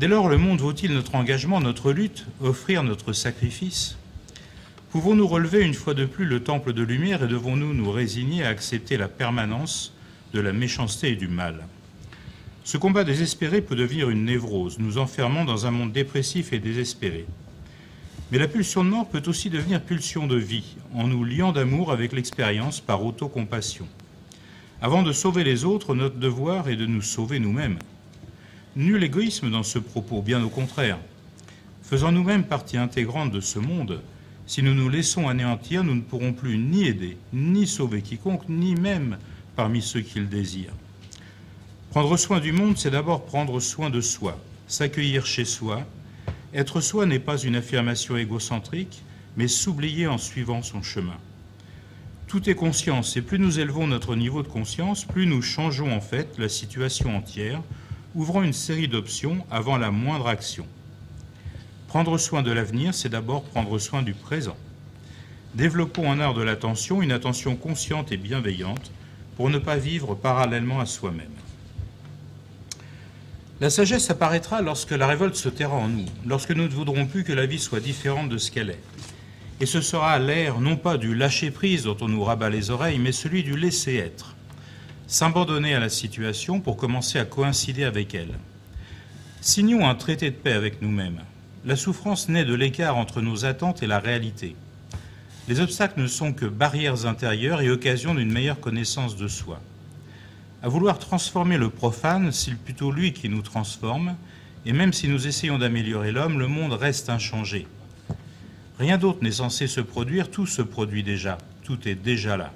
Dès 0.00 0.08
lors, 0.08 0.28
le 0.28 0.36
monde 0.36 0.58
vaut-il 0.58 0.94
notre 0.94 1.14
engagement, 1.14 1.60
notre 1.60 1.92
lutte, 1.92 2.26
offrir 2.40 2.82
notre 2.82 3.12
sacrifice? 3.12 3.98
Pouvons-nous 4.90 5.28
relever 5.28 5.62
une 5.62 5.74
fois 5.74 5.94
de 5.94 6.06
plus 6.06 6.24
le 6.24 6.42
temple 6.42 6.72
de 6.72 6.82
lumière 6.82 7.22
et 7.22 7.28
devons-nous 7.28 7.72
nous 7.72 7.92
résigner 7.92 8.44
à 8.44 8.48
accepter 8.48 8.96
la 8.96 9.06
permanence 9.06 9.94
de 10.34 10.40
la 10.40 10.52
méchanceté 10.52 11.12
et 11.12 11.16
du 11.16 11.28
mal? 11.28 11.68
Ce 12.66 12.76
combat 12.78 13.04
désespéré 13.04 13.60
peut 13.60 13.76
devenir 13.76 14.10
une 14.10 14.24
névrose, 14.24 14.80
nous 14.80 14.98
enfermant 14.98 15.44
dans 15.44 15.66
un 15.66 15.70
monde 15.70 15.92
dépressif 15.92 16.52
et 16.52 16.58
désespéré. 16.58 17.24
Mais 18.32 18.38
la 18.38 18.48
pulsion 18.48 18.82
de 18.82 18.90
mort 18.90 19.08
peut 19.08 19.22
aussi 19.26 19.50
devenir 19.50 19.80
pulsion 19.80 20.26
de 20.26 20.34
vie, 20.34 20.74
en 20.92 21.06
nous 21.06 21.22
liant 21.22 21.52
d'amour 21.52 21.92
avec 21.92 22.12
l'expérience 22.12 22.80
par 22.80 23.04
autocompassion. 23.04 23.86
Avant 24.82 25.04
de 25.04 25.12
sauver 25.12 25.44
les 25.44 25.64
autres, 25.64 25.94
notre 25.94 26.16
devoir 26.16 26.68
est 26.68 26.74
de 26.74 26.86
nous 26.86 27.02
sauver 27.02 27.38
nous-mêmes. 27.38 27.78
Nul 28.74 29.04
égoïsme 29.04 29.48
dans 29.48 29.62
ce 29.62 29.78
propos, 29.78 30.20
bien 30.20 30.42
au 30.42 30.48
contraire. 30.48 30.98
Faisant 31.84 32.10
nous-mêmes 32.10 32.42
partie 32.42 32.78
intégrante 32.78 33.30
de 33.30 33.40
ce 33.40 33.60
monde, 33.60 34.00
si 34.48 34.64
nous 34.64 34.74
nous 34.74 34.88
laissons 34.88 35.28
anéantir, 35.28 35.84
nous 35.84 35.94
ne 35.94 36.00
pourrons 36.00 36.32
plus 36.32 36.58
ni 36.58 36.88
aider, 36.88 37.16
ni 37.32 37.68
sauver 37.68 38.02
quiconque, 38.02 38.48
ni 38.48 38.74
même 38.74 39.18
parmi 39.54 39.80
ceux 39.80 40.00
qui 40.00 40.18
le 40.18 40.26
désirent. 40.26 40.74
Prendre 41.90 42.16
soin 42.16 42.40
du 42.40 42.52
monde, 42.52 42.76
c'est 42.76 42.90
d'abord 42.90 43.24
prendre 43.24 43.58
soin 43.60 43.88
de 43.90 44.00
soi, 44.00 44.38
s'accueillir 44.66 45.24
chez 45.24 45.44
soi. 45.44 45.82
Être 46.52 46.80
soi 46.80 47.06
n'est 47.06 47.18
pas 47.18 47.38
une 47.38 47.56
affirmation 47.56 48.16
égocentrique, 48.16 49.02
mais 49.36 49.48
s'oublier 49.48 50.06
en 50.06 50.18
suivant 50.18 50.62
son 50.62 50.82
chemin. 50.82 51.16
Tout 52.26 52.50
est 52.50 52.54
conscience, 52.54 53.16
et 53.16 53.22
plus 53.22 53.38
nous 53.38 53.60
élevons 53.60 53.86
notre 53.86 54.16
niveau 54.16 54.42
de 54.42 54.48
conscience, 54.48 55.04
plus 55.04 55.26
nous 55.26 55.42
changeons 55.42 55.94
en 55.94 56.00
fait 56.00 56.38
la 56.38 56.48
situation 56.48 57.16
entière, 57.16 57.62
ouvrant 58.14 58.42
une 58.42 58.52
série 58.52 58.88
d'options 58.88 59.46
avant 59.50 59.78
la 59.78 59.90
moindre 59.90 60.26
action. 60.26 60.66
Prendre 61.86 62.18
soin 62.18 62.42
de 62.42 62.50
l'avenir, 62.50 62.94
c'est 62.94 63.08
d'abord 63.08 63.44
prendre 63.44 63.78
soin 63.78 64.02
du 64.02 64.12
présent. 64.12 64.56
Développons 65.54 66.10
un 66.10 66.20
art 66.20 66.34
de 66.34 66.42
l'attention, 66.42 67.00
une 67.00 67.12
attention 67.12 67.56
consciente 67.56 68.10
et 68.10 68.16
bienveillante, 68.16 68.90
pour 69.36 69.48
ne 69.50 69.58
pas 69.58 69.76
vivre 69.76 70.14
parallèlement 70.14 70.80
à 70.80 70.86
soi-même. 70.86 71.35
La 73.58 73.70
sagesse 73.70 74.10
apparaîtra 74.10 74.60
lorsque 74.60 74.90
la 74.90 75.06
révolte 75.06 75.34
se 75.34 75.48
taira 75.48 75.76
en 75.76 75.88
nous, 75.88 76.04
lorsque 76.26 76.50
nous 76.50 76.64
ne 76.64 76.68
voudrons 76.68 77.06
plus 77.06 77.24
que 77.24 77.32
la 77.32 77.46
vie 77.46 77.58
soit 77.58 77.80
différente 77.80 78.28
de 78.28 78.36
ce 78.36 78.50
qu'elle 78.50 78.68
est. 78.68 78.82
Et 79.60 79.66
ce 79.66 79.80
sera 79.80 80.18
l'ère 80.18 80.60
non 80.60 80.76
pas 80.76 80.98
du 80.98 81.14
lâcher-prise 81.14 81.84
dont 81.84 81.96
on 82.02 82.08
nous 82.08 82.22
rabat 82.22 82.50
les 82.50 82.70
oreilles, 82.70 82.98
mais 82.98 83.12
celui 83.12 83.42
du 83.42 83.56
laisser-être 83.56 84.36
s'abandonner 85.06 85.74
à 85.74 85.80
la 85.80 85.88
situation 85.88 86.60
pour 86.60 86.76
commencer 86.76 87.18
à 87.18 87.24
coïncider 87.24 87.84
avec 87.84 88.14
elle. 88.14 88.34
Signons 89.40 89.88
un 89.88 89.94
traité 89.94 90.30
de 90.30 90.36
paix 90.36 90.52
avec 90.52 90.82
nous-mêmes. 90.82 91.20
La 91.64 91.76
souffrance 91.76 92.28
naît 92.28 92.44
de 92.44 92.54
l'écart 92.54 92.96
entre 92.96 93.22
nos 93.22 93.44
attentes 93.44 93.82
et 93.82 93.86
la 93.86 94.00
réalité. 94.00 94.56
Les 95.48 95.60
obstacles 95.60 96.00
ne 96.00 96.08
sont 96.08 96.32
que 96.32 96.44
barrières 96.44 97.06
intérieures 97.06 97.62
et 97.62 97.70
occasion 97.70 98.14
d'une 98.14 98.32
meilleure 98.32 98.60
connaissance 98.60 99.16
de 99.16 99.28
soi. 99.28 99.60
À 100.66 100.68
vouloir 100.68 100.98
transformer 100.98 101.58
le 101.58 101.70
profane, 101.70 102.32
c'est 102.32 102.52
plutôt 102.56 102.90
lui 102.90 103.12
qui 103.12 103.28
nous 103.28 103.40
transforme, 103.40 104.16
et 104.64 104.72
même 104.72 104.92
si 104.92 105.06
nous 105.06 105.28
essayons 105.28 105.58
d'améliorer 105.58 106.10
l'homme, 106.10 106.40
le 106.40 106.48
monde 106.48 106.72
reste 106.72 107.08
inchangé. 107.08 107.68
Rien 108.80 108.98
d'autre 108.98 109.22
n'est 109.22 109.30
censé 109.30 109.68
se 109.68 109.80
produire, 109.80 110.28
tout 110.28 110.44
se 110.44 110.62
produit 110.62 111.04
déjà, 111.04 111.38
tout 111.62 111.86
est 111.86 111.94
déjà 111.94 112.36
là. 112.36 112.52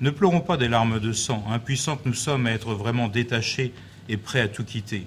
Ne 0.00 0.10
pleurons 0.10 0.40
pas 0.40 0.56
des 0.56 0.66
larmes 0.66 0.98
de 0.98 1.12
sang, 1.12 1.44
impuissants 1.48 2.00
nous 2.04 2.14
sommes 2.14 2.48
à 2.48 2.50
être 2.50 2.74
vraiment 2.74 3.06
détachés 3.06 3.72
et 4.08 4.16
prêts 4.16 4.40
à 4.40 4.48
tout 4.48 4.64
quitter. 4.64 5.06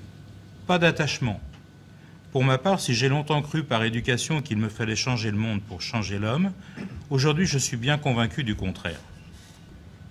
Pas 0.66 0.80
d'attachement. 0.80 1.41
Pour 2.32 2.45
ma 2.45 2.58
part, 2.58 2.80
si 2.80 2.94
j'ai 2.94 3.10
longtemps 3.10 3.41
cru 3.41 3.66
par 3.66 3.84
éducation 3.84 4.41
qu'il 4.41 4.60
me 4.60 4.70
fallait 4.70 4.95
changer 4.95 5.30
le 5.30 5.36
monde 5.36 5.62
pour 5.62 5.82
changer 5.82 6.20
l'homme, 6.20 6.54
aujourd'hui 7.10 7.48
je 7.48 7.58
suis 7.58 7.76
bien 7.76 7.98
convaincu 7.98 8.45
du 8.45 8.56
contraire. 8.56 9.02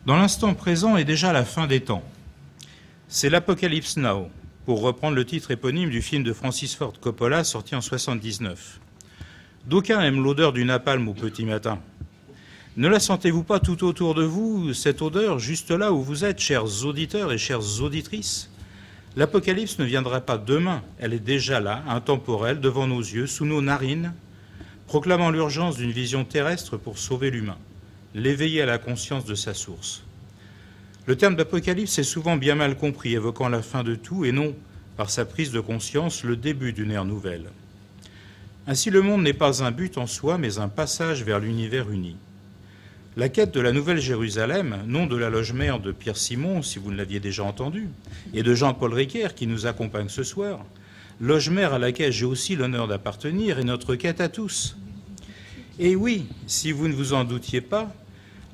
Dans 0.04 0.16
l'instant 0.16 0.54
présent 0.54 0.96
est 0.96 1.04
déjà 1.04 1.32
la 1.32 1.44
fin 1.44 1.68
des 1.68 1.80
temps. 1.80 2.02
C'est 3.06 3.30
l'Apocalypse 3.30 3.96
Now, 3.96 4.30
pour 4.66 4.80
reprendre 4.80 5.14
le 5.14 5.24
titre 5.24 5.52
éponyme 5.52 5.90
du 5.90 6.02
film 6.02 6.24
de 6.24 6.32
Francis 6.32 6.74
Ford 6.74 6.94
Coppola 7.00 7.44
sorti 7.44 7.76
en 7.76 7.80
79. 7.80 8.80
D'aucuns 9.66 10.00
aiment 10.00 10.24
l'odeur 10.24 10.52
du 10.52 10.64
napalm 10.64 11.06
au 11.06 11.14
petit 11.14 11.44
matin. 11.44 11.78
Ne 12.76 12.88
la 12.88 12.98
sentez-vous 12.98 13.44
pas 13.44 13.60
tout 13.60 13.84
autour 13.84 14.16
de 14.16 14.24
vous, 14.24 14.74
cette 14.74 15.02
odeur, 15.02 15.38
juste 15.38 15.70
là 15.70 15.92
où 15.92 16.02
vous 16.02 16.24
êtes, 16.24 16.40
chers 16.40 16.84
auditeurs 16.84 17.32
et 17.32 17.38
chères 17.38 17.80
auditrices? 17.80 18.50
L'Apocalypse 19.14 19.78
ne 19.78 19.84
viendra 19.84 20.20
pas 20.20 20.36
demain, 20.36 20.82
elle 20.98 21.12
est 21.12 21.20
déjà 21.20 21.60
là, 21.60 21.84
intemporelle, 21.86 22.58
devant 22.58 22.88
nos 22.88 23.02
yeux, 23.02 23.28
sous 23.28 23.44
nos 23.44 23.62
narines, 23.62 24.14
proclamant 24.88 25.30
l'urgence 25.30 25.76
d'une 25.76 25.92
vision 25.92 26.24
terrestre 26.24 26.76
pour 26.76 26.98
sauver 26.98 27.30
l'humain, 27.30 27.58
l'éveiller 28.14 28.62
à 28.62 28.66
la 28.66 28.78
conscience 28.78 29.24
de 29.24 29.34
sa 29.34 29.55
source. 29.55 30.02
Le 31.06 31.16
terme 31.16 31.34
d'Apocalypse 31.34 31.98
est 31.98 32.05
souvent 32.05 32.36
bien 32.36 32.55
mal 32.55 32.76
compris, 32.76 33.14
évoquant 33.14 33.48
la 33.48 33.62
fin 33.62 33.82
de 33.82 33.94
tout, 33.94 34.24
et 34.24 34.32
non, 34.32 34.55
par 34.97 35.10
sa 35.10 35.24
prise 35.24 35.51
de 35.51 35.60
conscience, 35.60 36.22
le 36.22 36.36
début 36.36 36.72
d'une 36.72 36.90
ère 36.90 37.05
nouvelle. 37.05 37.47
Ainsi 38.66 38.90
le 38.90 39.02
monde 39.02 39.22
n'est 39.22 39.32
pas 39.32 39.64
un 39.64 39.72
but 39.72 39.98
en 39.98 40.06
soi, 40.06 40.39
mais 40.39 40.59
un 40.59 40.68
passage 40.68 41.24
vers 41.24 41.40
l'univers 41.40 41.90
uni. 41.90 42.16
La 43.16 43.28
quête 43.28 43.52
de 43.52 43.60
la 43.60 43.72
Nouvelle 43.72 44.01
Jérusalem, 44.01 44.84
nom 44.86 45.06
de 45.06 45.16
la 45.16 45.28
loge 45.28 45.52
mère 45.52 45.80
de 45.80 45.93
Pierre 45.93 46.16
Simon, 46.16 46.62
si 46.62 46.78
vous 46.78 46.93
ne 46.93 46.97
l'aviez 46.97 47.20
déjà 47.20 47.43
entendu, 47.43 47.89
et 48.32 48.43
de 48.43 48.55
Jean-Paul 48.55 48.94
Riquer 48.94 49.28
qui 49.34 49.47
nous 49.47 49.66
accompagne 49.66 50.09
ce 50.09 50.22
soir, 50.22 50.64
loge 51.20 51.51
mère 51.51 51.74
à 51.74 51.78
laquelle 51.78 52.12
j'ai 52.12 52.24
aussi 52.24 52.56
l'honneur 52.56 52.89
d'appartenir, 52.89 53.59
est 53.59 53.64
notre 53.64 53.97
quête 53.97 54.20
à 54.20 54.28
tous. 54.28 54.76
Et 55.78 55.97
oui, 55.97 56.26
si 56.47 56.70
vous 56.70 56.86
ne 56.86 56.94
vous 56.94 57.12
en 57.12 57.24
doutiez 57.24 57.60
pas, 57.60 57.93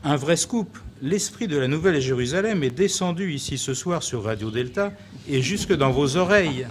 un 0.04 0.16
vrai 0.16 0.36
scoop, 0.36 0.78
l'esprit 1.02 1.48
de 1.48 1.56
la 1.56 1.68
Nouvelle 1.68 2.00
Jérusalem 2.00 2.62
est 2.62 2.70
descendu 2.70 3.32
ici 3.32 3.58
ce 3.58 3.74
soir 3.74 4.02
sur 4.02 4.24
Radio 4.24 4.50
Delta 4.50 4.92
et 5.28 5.42
jusque 5.42 5.72
dans 5.72 5.90
vos 5.90 6.16
oreilles. 6.16 6.66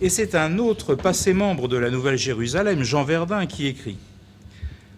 Et 0.00 0.08
c'est 0.08 0.34
un 0.34 0.58
autre 0.58 0.94
passé 0.94 1.32
membre 1.32 1.68
de 1.68 1.76
la 1.76 1.90
Nouvelle 1.90 2.18
Jérusalem, 2.18 2.82
Jean 2.82 3.04
Verdun, 3.04 3.46
qui 3.46 3.66
écrit 3.66 3.96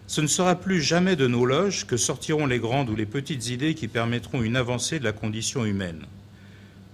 ce 0.09 0.21
ne 0.21 0.27
sera 0.27 0.55
plus 0.55 0.81
jamais 0.81 1.17
de 1.17 1.27
nos 1.27 1.45
loges 1.45 1.85
que 1.85 1.97
sortiront 1.97 2.45
les 2.45 2.59
grandes 2.59 2.89
ou 2.89 2.95
les 2.95 3.05
petites 3.05 3.49
idées 3.49 3.75
qui 3.75 3.89
permettront 3.89 4.41
une 4.41 4.55
avancée 4.55 4.99
de 4.99 5.03
la 5.03 5.11
condition 5.11 5.65
humaine. 5.65 6.03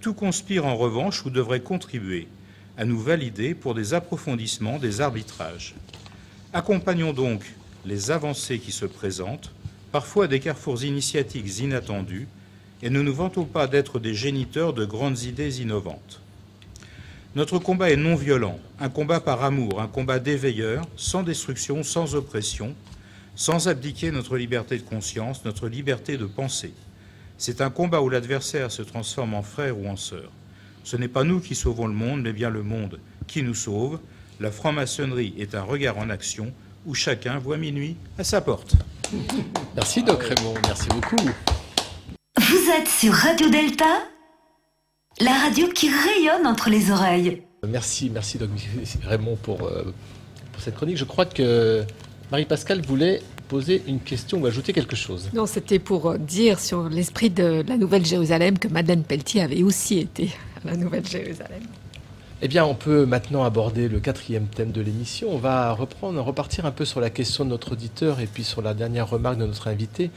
Tout 0.00 0.14
conspire 0.14 0.66
en 0.66 0.74
revanche 0.74 1.24
ou 1.24 1.30
devrait 1.30 1.60
contribuer 1.60 2.26
à 2.76 2.84
nous 2.84 2.98
valider 2.98 3.54
pour 3.54 3.74
des 3.74 3.94
approfondissements, 3.94 4.80
des 4.80 5.00
arbitrages. 5.00 5.76
Accompagnons 6.52 7.12
donc 7.12 7.54
les 7.86 8.10
avancées 8.10 8.58
qui 8.58 8.72
se 8.72 8.84
présentent, 8.84 9.52
parfois 9.94 10.26
des 10.26 10.40
carrefours 10.40 10.82
initiatiques 10.82 11.60
inattendus, 11.60 12.26
et 12.82 12.90
ne 12.90 13.00
nous 13.00 13.14
vantons 13.14 13.44
pas 13.44 13.68
d'être 13.68 14.00
des 14.00 14.12
géniteurs 14.12 14.72
de 14.72 14.84
grandes 14.84 15.22
idées 15.22 15.60
innovantes. 15.60 16.20
Notre 17.36 17.60
combat 17.60 17.92
est 17.92 17.96
non 17.96 18.16
violent, 18.16 18.58
un 18.80 18.88
combat 18.88 19.20
par 19.20 19.44
amour, 19.44 19.80
un 19.80 19.86
combat 19.86 20.18
d'éveilleurs, 20.18 20.84
sans 20.96 21.22
destruction, 21.22 21.84
sans 21.84 22.16
oppression, 22.16 22.74
sans 23.36 23.68
abdiquer 23.68 24.10
notre 24.10 24.36
liberté 24.36 24.78
de 24.78 24.82
conscience, 24.82 25.44
notre 25.44 25.68
liberté 25.68 26.16
de 26.16 26.26
penser. 26.26 26.74
C'est 27.38 27.60
un 27.60 27.70
combat 27.70 28.02
où 28.02 28.08
l'adversaire 28.08 28.72
se 28.72 28.82
transforme 28.82 29.34
en 29.34 29.44
frère 29.44 29.78
ou 29.78 29.86
en 29.86 29.96
sœur. 29.96 30.32
Ce 30.82 30.96
n'est 30.96 31.06
pas 31.06 31.22
nous 31.22 31.38
qui 31.38 31.54
sauvons 31.54 31.86
le 31.86 31.94
monde, 31.94 32.22
mais 32.22 32.32
bien 32.32 32.50
le 32.50 32.64
monde 32.64 32.98
qui 33.28 33.44
nous 33.44 33.54
sauve. 33.54 34.00
La 34.40 34.50
franc-maçonnerie 34.50 35.34
est 35.38 35.54
un 35.54 35.62
regard 35.62 35.98
en 35.98 36.10
action 36.10 36.52
où 36.84 36.94
chacun 36.94 37.38
voit 37.38 37.58
minuit 37.58 37.94
à 38.18 38.24
sa 38.24 38.40
porte. 38.40 38.74
Merci 39.74 40.02
Doc 40.02 40.22
Raymond, 40.22 40.54
merci 40.66 40.88
beaucoup. 40.88 41.16
Vous 42.38 42.70
êtes 42.78 42.88
sur 42.88 43.12
Radio 43.12 43.48
Delta, 43.48 44.02
la 45.20 45.32
radio 45.32 45.68
qui 45.68 45.88
rayonne 45.88 46.46
entre 46.46 46.70
les 46.70 46.90
oreilles. 46.90 47.42
Merci, 47.66 48.10
merci 48.10 48.38
Doc 48.38 48.50
Raymond 49.04 49.36
pour, 49.36 49.62
euh, 49.62 49.94
pour 50.52 50.62
cette 50.62 50.74
chronique. 50.74 50.96
Je 50.96 51.04
crois 51.04 51.26
que 51.26 51.84
Marie-Pascale 52.30 52.82
voulait 52.82 53.22
poser 53.48 53.82
une 53.86 54.00
question 54.00 54.40
ou 54.40 54.46
ajouter 54.46 54.72
quelque 54.72 54.96
chose. 54.96 55.30
Non, 55.32 55.46
c'était 55.46 55.78
pour 55.78 56.10
euh, 56.10 56.18
dire 56.18 56.58
sur 56.60 56.88
l'esprit 56.88 57.30
de 57.30 57.64
la 57.66 57.76
Nouvelle-Jérusalem 57.76 58.58
que 58.58 58.68
Madeleine 58.68 59.04
Pelletier 59.04 59.42
avait 59.42 59.62
aussi 59.62 59.98
été 59.98 60.32
à 60.62 60.66
la 60.70 60.76
Nouvelle-Jérusalem. 60.76 61.62
Eh 62.46 62.48
bien, 62.48 62.66
on 62.66 62.74
peut 62.74 63.06
maintenant 63.06 63.42
aborder 63.42 63.88
le 63.88 64.00
quatrième 64.00 64.48
thème 64.48 64.70
de 64.70 64.82
l'émission. 64.82 65.28
On 65.30 65.38
va 65.38 65.72
reprendre, 65.72 66.20
repartir 66.20 66.66
un 66.66 66.72
peu 66.72 66.84
sur 66.84 67.00
la 67.00 67.08
question 67.08 67.46
de 67.46 67.48
notre 67.48 67.72
auditeur 67.72 68.20
et 68.20 68.26
puis 68.26 68.44
sur 68.44 68.60
la 68.60 68.74
dernière 68.74 69.08
remarque 69.08 69.38
de 69.38 69.46
notre 69.46 69.66
invité. 69.66 70.10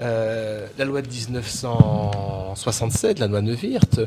Euh, 0.00 0.66
la 0.76 0.84
loi 0.84 1.02
de 1.02 1.06
1967, 1.06 3.20
la 3.20 3.28
loi 3.28 3.42
Neuwirth, 3.42 4.00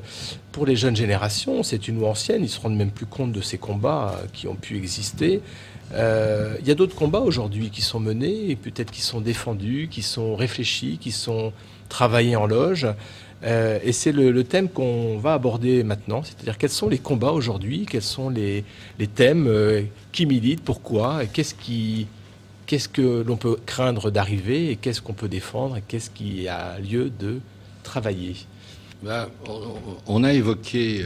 pour 0.52 0.66
les 0.66 0.76
jeunes 0.76 0.98
générations, 0.98 1.64
c'est 1.64 1.88
une 1.88 1.98
loi 1.98 2.10
ancienne. 2.10 2.42
Ils 2.42 2.48
ne 2.48 2.50
se 2.50 2.60
rendent 2.60 2.76
même 2.76 2.92
plus 2.92 3.06
compte 3.06 3.32
de 3.32 3.40
ces 3.40 3.58
combats 3.58 4.18
euh, 4.18 4.26
qui 4.34 4.50
ont 4.50 4.56
pu 4.56 4.76
exister. 4.76 5.42
Euh, 5.94 6.58
il 6.60 6.68
y 6.68 6.72
a 6.72 6.76
d'autres 6.76 6.98
combats 6.98 7.22
aujourd'hui 7.22 7.70
qui 7.70 7.82
sont 7.82 8.02
menés, 8.02 8.50
et 8.50 8.58
peut-être 8.58 8.92
qui 8.92 9.02
sont 9.02 9.22
défendus, 9.22 9.88
qui 9.90 10.02
sont 10.02 10.36
réfléchis, 10.36 10.98
qui 11.00 11.14
sont 11.14 11.54
travaillés 11.88 12.36
en 12.36 12.48
loge. 12.48 12.86
Euh, 13.44 13.80
et 13.84 13.92
c'est 13.92 14.12
le, 14.12 14.44
thème 14.44 14.70
qu'on 14.70 15.18
va 15.18 15.34
aborder 15.34 15.84
maintenant, 15.84 16.24
c'est-à-dire 16.24 16.58
quels 16.58 16.70
sont 16.70 16.90
les 16.90 17.00
combats 17.00 17.32
aujourd'hui, 17.32 17.86
quels 17.90 18.04
sont 18.04 18.30
les, 18.30 18.64
thèmes 19.16 19.48
euh, 19.48 19.82
qui 20.12 20.26
militent, 20.26 20.64
pourquoi, 20.64 21.26
qu'est-ce 21.26 21.56
qui, 21.56 22.08
qu'est-ce 22.68 22.88
que 22.88 23.24
l'on 23.26 23.38
peut 23.38 23.58
craindre 23.66 24.12
d'arriver, 24.12 24.72
et 24.72 24.76
qu'est-ce 24.76 25.02
qu'on 25.02 25.14
peut 25.14 25.30
défendre, 25.30 25.78
et 25.78 25.84
qu'est-ce 25.88 26.12
qui 26.12 26.48
a 26.48 26.78
lieu 26.80 27.12
de 27.20 27.40
travailler. 27.84 28.36
Bah, 29.02 29.30
on, 30.06 30.24
a 30.24 30.34
évoqué 30.34 31.04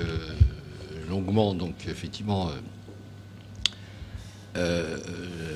longuement, 1.10 1.54
donc 1.54 1.74
effectivement, 1.88 2.50
euh, 4.58 4.98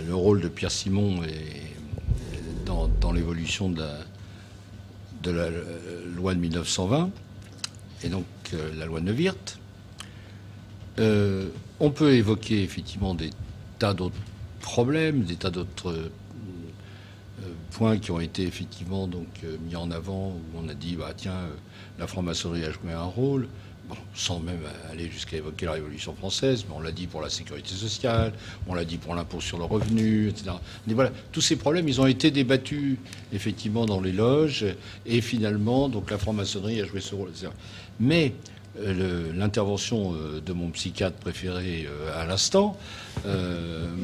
le 0.08 0.16
rôle 0.16 0.42
de 0.42 0.48
Pierre 0.48 0.72
Simon 0.72 1.24
est 1.24 1.70
dans, 2.66 3.12
l'évolution 3.12 3.70
de, 3.70 3.80
la, 3.80 3.90
loi 5.28 6.34
de 6.34 6.40
1920 6.40 7.12
et 8.04 8.10
donc 8.10 8.26
euh, 8.54 8.72
la 8.78 8.86
loi 8.86 9.02
Neuwirth. 9.02 9.60
Euh, 11.00 11.48
on 11.80 11.92
peut 11.92 12.14
évoquer 12.14 12.64
effectivement 12.64 13.16
des 13.16 13.30
tas 13.78 13.94
d'autres 13.94 14.16
problèmes, 14.60 15.24
des 15.24 15.36
tas 15.36 15.50
d'autres 15.50 16.12
points 17.72 17.98
qui 17.98 18.12
ont 18.12 18.20
été 18.20 18.44
effectivement 18.44 19.08
donc 19.08 19.28
mis 19.66 19.76
en 19.76 19.92
avant 19.92 20.30
où 20.30 20.42
on 20.58 20.68
a 20.68 20.74
dit 20.74 20.96
bah 20.98 21.14
tiens 21.16 21.38
la 21.98 22.08
franc-maçonnerie 22.08 22.66
a 22.66 22.72
joué 22.72 22.92
un 22.92 23.04
rôle 23.04 23.48
sans 24.14 24.40
même 24.40 24.62
aller 24.92 25.10
jusqu'à 25.10 25.38
évoquer 25.38 25.66
la 25.66 25.74
Révolution 25.74 26.14
française, 26.14 26.66
mais 26.68 26.76
on 26.76 26.82
l'a 26.82 26.92
dit 26.92 27.08
pour 27.08 27.22
la 27.22 27.30
sécurité 27.30 27.74
sociale, 27.74 28.34
on 28.68 28.74
l'a 28.74 28.86
dit 28.86 28.98
pour 28.98 29.16
l'impôt 29.16 29.42
sur 29.42 29.58
le 29.58 29.64
revenu, 29.64 30.30
etc. 30.30 30.52
Mais 30.88 30.94
voilà, 30.94 31.12
tous 31.32 31.42
ces 31.42 31.56
problèmes, 31.56 31.88
ils 31.88 32.02
ont 32.02 32.08
été 32.08 32.32
débattus 32.32 32.98
effectivement 33.34 33.86
dans 33.86 34.02
les 34.02 34.12
loges, 34.12 34.66
et 35.06 35.22
finalement, 35.22 35.90
donc 35.90 36.12
la 36.12 36.18
franc-maçonnerie 36.18 36.82
a 36.82 36.86
joué 36.86 37.02
ce 37.02 37.16
rôle. 37.16 37.32
Mais 38.00 38.34
l'intervention 39.34 40.14
euh, 40.14 40.42
de 40.42 40.54
mon 40.54 40.70
psychiatre 40.70 41.18
préféré 41.18 41.88
euh, 41.88 42.22
à 42.22 42.26
l'instant 42.26 42.78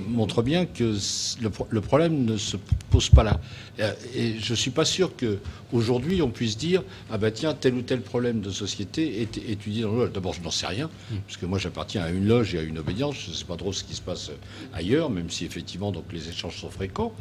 montre 0.09 0.41
bien 0.41 0.65
que 0.65 0.93
le, 1.41 1.81
problème 1.81 2.25
ne 2.25 2.35
se 2.35 2.57
pose 2.89 3.09
pas 3.09 3.23
là. 3.23 3.39
Et 4.13 4.39
je 4.39 4.51
ne 4.51 4.57
suis 4.57 4.71
pas 4.71 4.83
sûr 4.83 5.11
qu'aujourd'hui 5.15 6.21
on 6.21 6.29
puisse 6.29 6.57
dire 6.57 6.83
ah 7.09 7.17
ben 7.17 7.31
tiens 7.31 7.53
tel 7.53 7.75
ou 7.75 7.81
tel 7.81 8.01
problème 8.01 8.41
de 8.41 8.49
société 8.49 9.21
est 9.21 9.37
étudié 9.37 9.83
dans 9.83 9.91
le 9.93 9.99
loge. 9.99 10.11
D'abord 10.11 10.33
je 10.33 10.41
n'en 10.41 10.51
sais 10.51 10.67
rien 10.67 10.87
mm. 10.87 11.15
puisque 11.25 11.43
moi 11.43 11.59
j'appartiens 11.59 12.03
à 12.03 12.09
une 12.09 12.27
loge 12.27 12.55
et 12.55 12.59
à 12.59 12.61
une 12.61 12.77
obédience. 12.77 13.15
Je 13.25 13.29
ne 13.31 13.35
sais 13.35 13.45
pas 13.45 13.55
trop 13.55 13.71
ce 13.71 13.85
qui 13.85 13.95
se 13.95 14.01
passe 14.01 14.31
ailleurs, 14.73 15.09
même 15.09 15.29
si 15.29 15.45
effectivement 15.45 15.93
donc 15.93 16.05
les 16.11 16.27
échanges 16.27 16.59
sont 16.59 16.69
fréquents. 16.69 17.13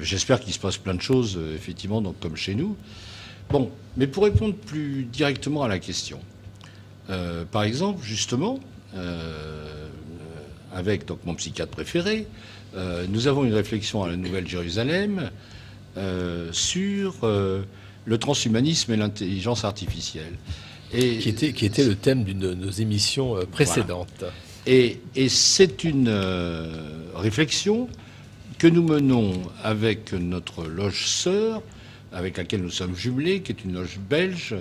J'espère 0.00 0.40
qu'il 0.40 0.52
se 0.52 0.58
passe 0.58 0.76
plein 0.76 0.94
de 0.94 1.00
choses 1.00 1.38
effectivement 1.54 2.02
donc 2.02 2.20
comme 2.20 2.36
chez 2.36 2.54
nous. 2.54 2.76
Bon, 3.50 3.70
mais 3.96 4.06
pour 4.06 4.24
répondre 4.24 4.54
plus 4.54 5.04
directement 5.04 5.62
à 5.62 5.68
la 5.68 5.78
question. 5.78 6.20
Euh, 7.10 7.44
par 7.50 7.62
exemple, 7.62 8.02
justement, 8.02 8.60
euh, 8.94 9.88
avec 10.74 11.06
donc, 11.06 11.18
mon 11.24 11.34
psychiatre 11.34 11.70
préféré, 11.70 12.26
euh, 12.76 13.06
nous 13.08 13.26
avons 13.26 13.44
une 13.44 13.54
réflexion 13.54 14.02
à 14.04 14.08
la 14.08 14.16
Nouvelle-Jérusalem 14.16 15.30
sur 16.52 17.14
le 17.24 18.18
transhumanisme 18.18 18.92
et 18.92 18.96
l'intelligence 18.96 19.64
artificielle. 19.64 20.34
Et, 20.92 21.18
qui, 21.18 21.28
était, 21.30 21.52
qui 21.52 21.66
était 21.66 21.82
le 21.82 21.96
thème 21.96 22.22
d'une 22.22 22.38
de 22.38 22.54
nos 22.54 22.70
émissions 22.70 23.34
précédentes. 23.50 24.24
Et, 24.64 25.00
et 25.16 25.28
c'est 25.28 25.82
une 25.82 26.08
réflexion 27.16 27.88
que 28.58 28.68
nous 28.68 28.84
menons 28.84 29.42
avec 29.64 30.12
notre 30.12 30.66
loge 30.66 31.08
sœur, 31.08 31.62
avec 32.12 32.36
laquelle 32.36 32.62
nous 32.62 32.70
sommes 32.70 32.94
jumelés, 32.94 33.40
qui 33.40 33.50
est 33.50 33.64
une 33.64 33.74
loge 33.74 33.98
belge, 34.08 34.54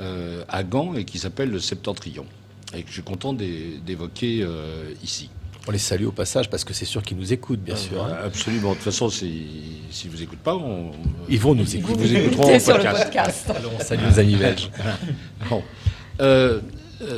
à 0.00 0.62
Gand 0.64 0.94
et 0.94 1.04
qui 1.04 1.18
s'appelle 1.18 1.50
le 1.50 1.60
Septentrion, 1.60 2.26
et 2.74 2.82
que 2.82 2.88
je 2.88 2.94
suis 2.94 3.02
content 3.02 3.32
d'évoquer 3.32 4.40
euh, 4.42 4.92
ici. 5.02 5.30
On 5.66 5.70
les 5.70 5.78
salue 5.78 6.04
au 6.04 6.12
passage 6.12 6.50
parce 6.50 6.62
que 6.62 6.74
c'est 6.74 6.84
sûr 6.84 7.02
qu'ils 7.02 7.16
nous 7.16 7.32
écoutent, 7.32 7.62
bien 7.62 7.76
sûr. 7.76 8.04
Hein. 8.04 8.18
Absolument. 8.24 8.70
De 8.70 8.74
toute 8.74 8.84
façon, 8.84 9.08
s'ils 9.08 9.46
ne 10.04 10.10
vous 10.10 10.22
écoutent 10.22 10.40
pas, 10.40 10.58
ils 11.28 11.40
vont 11.40 11.54
nous 11.54 11.76
écouter. 11.76 12.02
Ils 12.02 12.08
vous 12.08 12.14
écouteront 12.14 12.58
sur 12.58 12.76
le 12.76 12.84
podcast. 12.84 13.48
Alors, 13.48 13.72
on 13.74 13.82
salue 13.82 14.04
nos 14.04 14.18
amis 14.18 14.36
belges. 14.36 14.70
Euh, 16.20 16.60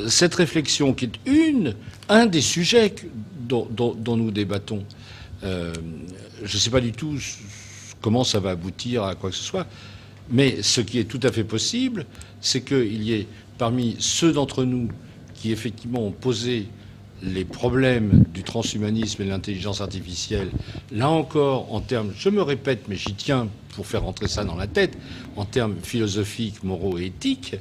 cette 0.06 0.34
réflexion 0.36 0.94
qui 0.94 1.06
est 1.06 1.18
une, 1.26 1.74
un 2.08 2.26
des 2.26 2.40
sujets 2.40 2.94
dont, 3.40 3.68
dont, 3.68 4.16
nous 4.16 4.30
débattons, 4.30 4.84
je 5.42 5.70
ne 6.40 6.46
sais 6.46 6.70
pas 6.70 6.80
du 6.80 6.92
tout 6.92 7.18
comment 8.00 8.22
ça 8.22 8.38
va 8.38 8.50
aboutir 8.50 9.02
à 9.02 9.16
quoi 9.16 9.30
que 9.30 9.36
ce 9.36 9.42
soit, 9.42 9.66
mais 10.30 10.62
ce 10.62 10.80
qui 10.80 10.98
est 10.98 11.04
tout 11.04 11.20
à 11.22 11.32
fait 11.32 11.44
possible, 11.44 12.06
c'est 12.40 12.62
qu'il 12.62 13.02
y 13.02 13.12
ait 13.12 13.26
parmi 13.58 13.96
ceux 13.98 14.32
d'entre 14.32 14.64
nous 14.64 14.88
qui 15.34 15.52
effectivement 15.52 16.04
ont 16.04 16.12
posé 16.12 16.66
les 17.22 17.44
problèmes 17.44 18.24
du 18.34 18.42
transhumanisme 18.42 19.22
et 19.22 19.24
de 19.24 19.30
l'intelligence 19.30 19.80
artificielle, 19.80 20.50
là 20.92 21.08
encore, 21.08 21.72
en 21.72 21.80
termes, 21.80 22.12
je 22.16 22.28
me 22.28 22.42
répète, 22.42 22.84
mais 22.88 22.96
j'y 22.96 23.14
tiens 23.14 23.48
pour 23.74 23.86
faire 23.86 24.02
rentrer 24.02 24.28
ça 24.28 24.44
dans 24.44 24.56
la 24.56 24.66
tête, 24.66 24.98
en 25.36 25.44
termes 25.44 25.76
philosophiques, 25.82 26.62
moraux 26.62 26.98
et 26.98 27.06
éthiques, 27.06 27.56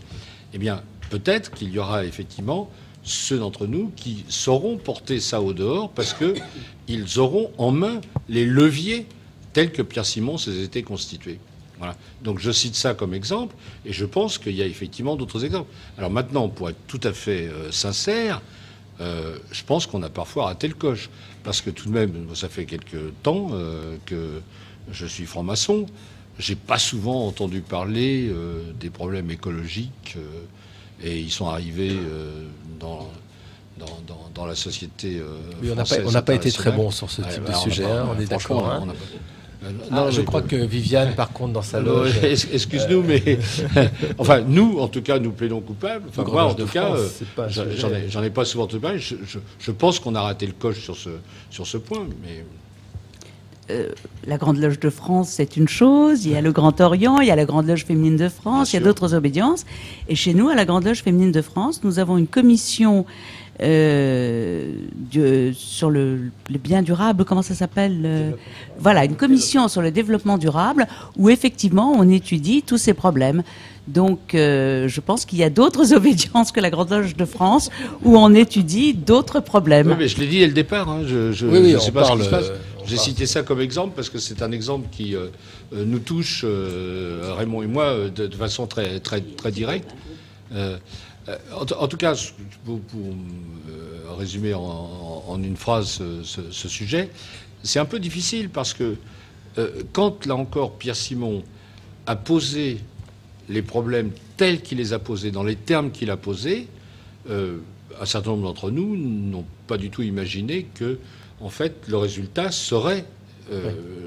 eh 0.53 0.57
bien, 0.57 0.81
peut-être 1.09 1.51
qu'il 1.51 1.71
y 1.71 1.79
aura 1.79 2.05
effectivement 2.05 2.69
ceux 3.03 3.37
d'entre 3.37 3.67
nous 3.67 3.91
qui 3.95 4.25
sauront 4.27 4.77
porter 4.77 5.19
ça 5.19 5.41
au 5.41 5.53
dehors 5.53 5.91
parce 5.91 6.15
qu'ils 6.15 7.19
auront 7.19 7.51
en 7.57 7.71
main 7.71 8.01
les 8.27 8.45
leviers 8.45 9.05
tels 9.53 9.71
que 9.71 9.83
Pierre 9.83 10.05
Simon 10.05 10.37
s'est 10.37 10.63
été 10.63 10.81
constitué. 10.83 11.39
Voilà. 11.77 11.95
Donc 12.23 12.39
je 12.39 12.51
cite 12.51 12.75
ça 12.75 12.93
comme 12.93 13.13
exemple, 13.13 13.55
et 13.85 13.93
je 13.93 14.05
pense 14.05 14.37
qu'il 14.37 14.55
y 14.55 14.61
a 14.61 14.65
effectivement 14.65 15.15
d'autres 15.15 15.43
exemples. 15.43 15.69
Alors 15.97 16.09
maintenant, 16.09 16.47
pour 16.49 16.69
être 16.69 16.87
tout 16.87 17.01
à 17.03 17.13
fait 17.13 17.47
euh, 17.47 17.71
sincère, 17.71 18.41
euh, 19.01 19.37
je 19.51 19.63
pense 19.63 19.85
qu'on 19.87 20.03
a 20.03 20.09
parfois 20.09 20.45
raté 20.45 20.67
le 20.67 20.73
coche. 20.73 21.09
Parce 21.43 21.61
que 21.61 21.69
tout 21.69 21.89
de 21.89 21.93
même, 21.93 22.27
ça 22.33 22.49
fait 22.49 22.65
quelques 22.65 23.13
temps 23.21 23.49
euh, 23.51 23.97
que 24.05 24.41
je 24.91 25.05
suis 25.05 25.25
franc-maçon. 25.25 25.85
J'ai 26.39 26.55
pas 26.55 26.79
souvent 26.79 27.27
entendu 27.27 27.61
parler 27.61 28.29
des 28.77 28.89
problèmes 28.89 29.31
écologiques, 29.31 30.17
et 31.01 31.17
ils 31.17 31.31
sont 31.31 31.47
arrivés 31.47 31.95
dans, 32.77 33.07
dans, 34.33 34.45
la 34.45 34.53
société. 34.53 35.21
oui, 35.61 35.71
on 35.71 36.11
n'a 36.11 36.21
pas, 36.21 36.35
été 36.35 36.51
très 36.51 36.73
bon 36.73 36.91
sur 36.91 37.09
ce 37.09 37.21
type 37.21 37.45
de 37.45 37.53
sujet, 37.53 37.85
hein, 37.85 38.09
on 38.13 38.19
est 38.19 38.25
d'accord. 38.25 38.69
Hein. 38.69 38.87
Euh, 39.65 39.71
ah, 39.91 40.07
je 40.11 40.21
crois 40.21 40.41
que 40.41 40.55
Viviane, 40.55 41.15
par 41.15 41.31
contre, 41.31 41.53
dans 41.53 41.61
sa 41.61 41.79
loge. 41.81 42.17
Excuse-nous, 42.23 43.03
mais. 43.03 43.39
enfin, 44.17 44.41
nous, 44.41 44.79
en 44.79 44.87
tout 44.87 45.01
cas, 45.01 45.19
nous 45.19 45.31
plaidons 45.31 45.61
coupables. 45.61 46.05
Enfin, 46.09 46.23
moi, 46.23 46.45
en 46.45 46.53
tout 46.53 46.67
cas, 46.67 46.95
euh, 46.95 47.07
j'en 48.09 48.23
ai, 48.23 48.29
pas 48.29 48.45
souvent 48.45 48.65
entendu 48.65 48.81
parler. 48.81 48.99
Je, 48.99 49.71
pense 49.71 49.99
qu'on 49.99 50.15
a 50.15 50.21
raté 50.21 50.45
le 50.45 50.53
coche 50.53 50.79
sur 50.79 50.95
ce, 50.95 51.09
sur 51.49 51.65
ce 51.67 51.77
point, 51.77 52.05
mais. 52.23 52.45
Euh, 53.71 53.89
la 54.27 54.37
Grande 54.37 54.57
Loge 54.57 54.79
de 54.79 54.91
France, 54.91 55.29
c'est 55.29 55.57
une 55.57 55.67
chose. 55.67 56.25
Il 56.25 56.33
y 56.33 56.35
a 56.35 56.41
le 56.41 56.51
Grand 56.51 56.79
Orient, 56.81 57.19
il 57.19 57.27
y 57.27 57.31
a 57.31 57.35
la 57.35 57.45
Grande 57.45 57.65
Loge 57.65 57.83
féminine 57.83 58.15
de 58.15 58.29
France, 58.29 58.71
il 58.71 58.75
y 58.75 58.77
a 58.77 58.85
d'autres 58.85 59.15
obédiences. 59.15 59.65
Et 60.07 60.13
chez 60.13 60.35
nous, 60.35 60.49
à 60.49 60.55
la 60.55 60.65
Grande 60.65 60.85
Loge 60.85 61.01
féminine 61.01 61.31
de 61.31 61.41
France, 61.41 61.83
nous 61.83 61.97
avons 61.97 62.19
une 62.19 62.27
commission 62.27 63.07
euh, 63.61 64.73
sur 65.53 65.89
le, 65.89 66.29
bien 66.61 66.81
durable, 66.81 67.23
comment 67.23 67.41
ça 67.41 67.55
s'appelle 67.55 68.01
euh, 68.03 68.31
Voilà, 68.79 69.05
une 69.05 69.15
commission 69.15 69.69
sur 69.69 69.81
le 69.81 69.91
développement 69.91 70.37
durable 70.37 70.87
où 71.17 71.29
effectivement 71.29 71.93
on 71.97 72.09
étudie 72.09 72.63
tous 72.63 72.77
ces 72.77 72.93
problèmes. 72.93 73.43
Donc 73.87 74.35
euh, 74.35 74.89
je 74.89 74.99
pense 74.99 75.25
qu'il 75.25 75.39
y 75.39 75.43
a 75.43 75.49
d'autres 75.49 75.93
obédiences 75.95 76.51
que 76.51 76.59
la 76.59 76.69
Grande 76.69 76.89
Loge 76.89 77.15
de 77.15 77.25
France 77.25 77.69
où 78.03 78.17
on 78.17 78.33
étudie 78.33 78.93
d'autres 78.93 79.39
problèmes. 79.39 79.87
Oui, 79.87 79.95
mais 79.99 80.07
je 80.09 80.19
l'ai 80.19 80.27
dit 80.27 80.39
dès 80.39 80.47
le 80.47 80.53
départ, 80.53 80.89
hein, 80.89 81.03
je, 81.05 81.31
je, 81.31 81.45
oui, 81.45 81.59
oui, 81.59 81.81
sais 81.81 81.91
pas 81.91 82.03
ce 82.03 82.13
qui 82.13 82.23
se 82.25 82.29
passe. 82.29 82.51
J'ai 82.85 82.97
cité 82.97 83.25
ça 83.25 83.41
comme 83.41 83.61
exemple 83.61 83.93
parce 83.95 84.09
que 84.09 84.19
c'est 84.19 84.43
un 84.43 84.51
exemple 84.51 84.87
qui 84.91 85.15
nous 85.71 85.99
touche, 85.99 86.45
Raymond 87.37 87.63
et 87.63 87.67
moi, 87.67 87.95
de, 88.13 88.27
de, 88.27 88.35
façon 88.35 88.67
très, 88.67 88.99
très, 88.99 89.21
très 89.21 89.51
directe. 89.51 89.89
Euh, 91.27 91.37
en, 91.53 91.87
tout 91.87 91.97
cas, 91.97 92.13
pour, 92.63 92.79
euh, 92.97 94.13
résumer 94.17 94.53
en, 94.53 95.39
une 95.41 95.57
phrase 95.57 96.01
ce, 96.23 96.67
sujet, 96.69 97.09
c'est 97.63 97.79
un 97.79 97.85
peu 97.85 97.99
difficile 97.99 98.49
parce 98.49 98.73
que 98.73 98.95
euh, 99.57 99.83
quand, 99.91 100.25
là 100.25 100.35
encore, 100.35 100.73
Pierre 100.77 100.95
Simon 100.95 101.43
a 102.05 102.15
posé 102.15 102.79
les 103.49 103.61
problèmes 103.61 104.11
tels 104.37 104.61
qu'il 104.61 104.77
les 104.77 104.93
a 104.93 104.99
posés, 104.99 105.31
dans 105.31 105.43
les 105.43 105.55
termes 105.55 105.91
qu'il 105.91 106.11
a 106.11 106.17
posés, 106.17 106.67
un 107.27 108.05
certain 108.05 108.31
nombre 108.31 108.43
d'entre 108.43 108.69
nous 108.69 108.95
n'ont 108.95 109.45
pas 109.67 109.77
du 109.77 109.89
tout 109.89 110.03
imaginé 110.03 110.67
que, 110.75 110.99
en 111.39 111.49
fait, 111.49 111.73
le 111.87 111.97
résultat 111.97 112.51
serait 112.51 113.05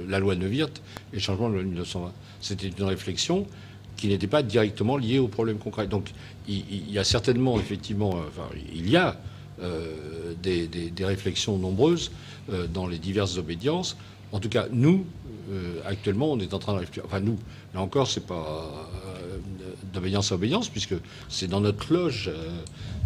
la 0.09 0.19
loi 0.21 0.37
Neuwirth 0.37 0.81
et 1.13 1.17
le 1.17 1.21
changement 1.21 1.49
de 1.49 1.55
la 1.55 1.63
loi 1.63 1.69
1920. 1.69 2.13
C'était 2.41 2.69
une 2.69 2.85
réflexion 2.85 3.47
qui 3.99 4.09
n'était 4.09 4.29
pas 4.29 4.43
directement 4.43 4.97
liée 4.97 5.19
aux 5.19 5.29
problèmes 5.29 5.59
concrets. 5.59 5.87
Donc 5.87 6.13
il, 6.49 6.91
y 6.91 6.99
a 6.99 7.05
certainement, 7.05 7.59
effectivement, 7.59 8.17
euh, 8.17 8.29
enfin, 8.29 8.49
il 8.73 8.89
y 8.89 8.97
a 8.97 9.17
euh, 9.61 10.33
des, 10.43 11.05
réflexions 11.05 11.59
nombreuses 11.59 12.11
euh, 12.51 12.67
dans 12.67 12.87
les 12.87 12.99
diverses 12.99 13.37
obédiences. 13.37 13.97
En 14.33 14.41
tout 14.41 14.49
cas, 14.49 14.67
nous, 14.71 15.05
actuellement, 15.87 16.33
on 16.33 16.39
est 16.39 16.53
en 16.53 16.59
train 16.59 16.75
de 16.75 16.81
réfléchir. 16.81 17.03
Enfin, 17.07 17.21
nous, 17.21 17.39
là 17.75 17.81
encore, 17.81 18.07
c'est 18.07 18.27
pas 18.27 18.71
d'obédience 19.95 20.31
à 20.31 20.35
obédience, 20.35 20.69
puisque 20.69 20.95
c'est 21.31 21.47
dans 21.47 21.63
notre 21.63 21.91
loge, 21.91 22.31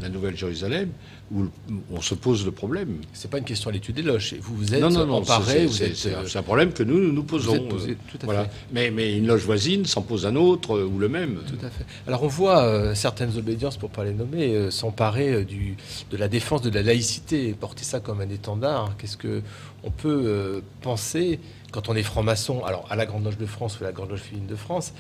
la 0.00 0.08
Nouvelle-Jérusalem, 0.08 0.90
où 1.34 1.48
on 1.90 2.00
se 2.00 2.14
pose 2.14 2.44
le 2.44 2.52
problème. 2.52 2.98
C'est 3.12 3.30
pas 3.30 3.38
une 3.38 3.44
question 3.44 3.70
à 3.70 3.72
l'étude 3.72 3.94
des 3.94 4.02
loges. 4.02 4.34
Vous 4.40 4.54
vous 4.56 4.74
êtes 4.74 4.80
non, 4.80 4.90
non, 4.90 5.06
non, 5.06 5.22
C'est 5.24 6.38
un 6.38 6.42
problème 6.42 6.72
que 6.72 6.82
nous 6.82 7.12
nous, 7.12 7.22
posons. 7.22 7.68
tout 7.68 8.18
à 8.22 8.24
voilà. 8.24 8.46
Mais, 8.72 8.90
mais, 8.90 9.16
une 9.16 9.26
loge 9.26 9.44
voisine 9.44 9.86
s'en 9.86 10.02
pose 10.02 10.26
un 10.26 10.36
autre 10.36 10.78
ou 10.78 10.98
le 10.98 11.08
même. 11.08 11.40
Tout 11.46 11.66
à 11.66 11.70
fait. 11.70 11.84
Alors 12.06 12.22
on 12.22 12.28
voit 12.28 12.64
euh, 12.64 12.94
certaines 12.94 13.36
obédiences, 13.38 13.76
pour 13.76 13.90
pas 13.90 14.04
les 14.04 14.12
nommer, 14.12 14.54
euh, 14.54 14.70
s'emparer 14.70 15.32
euh, 15.32 15.44
du 15.44 15.76
de 16.10 16.16
la 16.16 16.28
défense 16.28 16.60
de 16.62 16.70
la 16.70 16.82
laïcité, 16.82 17.54
porter 17.58 17.84
ça 17.84 18.00
comme 18.00 18.20
un 18.20 18.28
étendard. 18.28 18.94
Qu'est-ce 18.98 19.16
que 19.16 19.42
on 19.84 19.90
peut 19.90 20.62
penser 20.80 21.40
quand 21.72 21.88
on 21.88 21.96
est 21.96 22.04
franc-maçon, 22.04 22.62
alors 22.64 22.86
à 22.90 22.94
la 22.94 23.04
Grande 23.04 23.24
Loge 23.24 23.38
de 23.38 23.46
France 23.46 23.80
ou 23.80 23.84
à 23.84 23.86
la 23.88 23.92
Grande 23.92 24.10
Loge 24.10 24.20
féminine 24.20 24.46
de 24.46 24.54
France, 24.54 24.92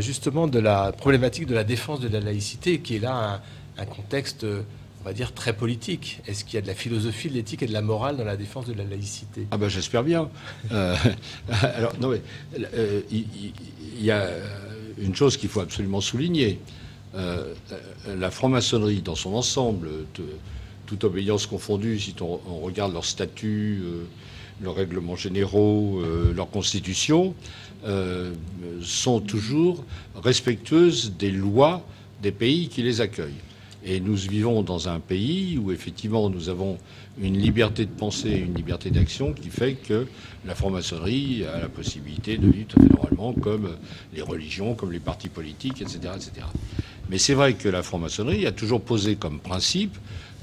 justement 0.00 0.48
de 0.48 0.58
la 0.58 0.92
problématique 0.92 1.46
de 1.46 1.54
la 1.54 1.64
défense 1.64 2.00
de 2.00 2.08
la 2.08 2.20
laïcité, 2.20 2.80
qui 2.80 2.96
est 2.96 2.98
là 2.98 3.40
un, 3.78 3.82
un 3.82 3.86
contexte 3.86 4.44
on 5.00 5.04
va 5.04 5.12
dire, 5.12 5.32
très 5.32 5.52
politique. 5.52 6.20
Est-ce 6.26 6.44
qu'il 6.44 6.54
y 6.54 6.58
a 6.58 6.60
de 6.60 6.66
la 6.66 6.74
philosophie, 6.74 7.28
de 7.28 7.34
l'éthique 7.34 7.62
et 7.62 7.66
de 7.66 7.72
la 7.72 7.82
morale 7.82 8.16
dans 8.16 8.24
la 8.24 8.36
défense 8.36 8.66
de 8.66 8.72
la 8.72 8.84
laïcité? 8.84 9.46
Ah 9.50 9.56
ben 9.56 9.68
j'espère 9.68 10.02
bien. 10.02 10.28
Euh, 10.72 10.96
alors, 11.62 11.92
non, 12.00 12.08
mais 12.08 12.20
euh, 12.74 13.00
il 13.10 13.24
y, 14.04 14.10
a 14.10 14.28
une 14.98 15.14
chose 15.14 15.36
qu'il 15.36 15.48
faut 15.48 15.60
absolument 15.60 16.00
souligner. 16.00 16.58
Euh, 17.14 17.54
la 18.06 18.30
franc-maçonnerie 18.30 19.00
dans 19.00 19.14
son 19.14 19.34
ensemble, 19.34 19.88
toute 20.86 21.04
obéissance 21.04 21.46
confondue, 21.46 21.98
si 21.98 22.14
on, 22.20 22.60
regarde 22.60 22.92
leurs 22.92 23.04
statuts, 23.04 23.82
leurs 24.60 24.74
règlements 24.74 25.16
généraux, 25.16 26.02
leur 26.34 26.50
constitution, 26.50 27.34
sont 28.82 29.20
toujours 29.20 29.84
respectueuses 30.22 31.12
des 31.18 31.30
lois 31.30 31.82
des 32.22 32.32
pays 32.32 32.68
qui 32.68 32.82
les 32.82 33.00
accueillent. 33.00 33.40
Et 33.84 34.00
nous 34.00 34.16
vivons 34.16 34.62
dans 34.62 34.88
un 34.88 34.98
pays 34.98 35.56
où 35.56 35.70
effectivement 35.70 36.28
nous 36.30 36.48
avons 36.48 36.78
une 37.20 37.38
liberté 37.38 37.84
de 37.84 37.90
pensée, 37.90 38.30
une 38.30 38.54
liberté 38.54 38.90
d'action 38.90 39.32
qui 39.32 39.48
fait 39.50 39.74
que 39.74 40.06
la 40.44 40.54
franc-maçonnerie 40.54 41.44
a 41.44 41.60
la 41.60 41.68
possibilité 41.68 42.38
de 42.38 42.50
vivre 42.50 42.68
tout 42.68 42.80
normalement 42.80 43.32
comme 43.32 43.76
les 44.14 44.22
religions, 44.22 44.74
comme 44.74 44.92
les 44.92 45.00
partis 45.00 45.28
politiques, 45.28 45.80
etc. 45.80 45.98
etc. 46.16 46.46
Mais 47.08 47.18
c'est 47.18 47.34
vrai 47.34 47.54
que 47.54 47.68
la 47.68 47.82
franc-maçonnerie 47.82 48.46
a 48.46 48.52
toujours 48.52 48.80
posé 48.80 49.16
comme 49.16 49.38
principe 49.38 49.96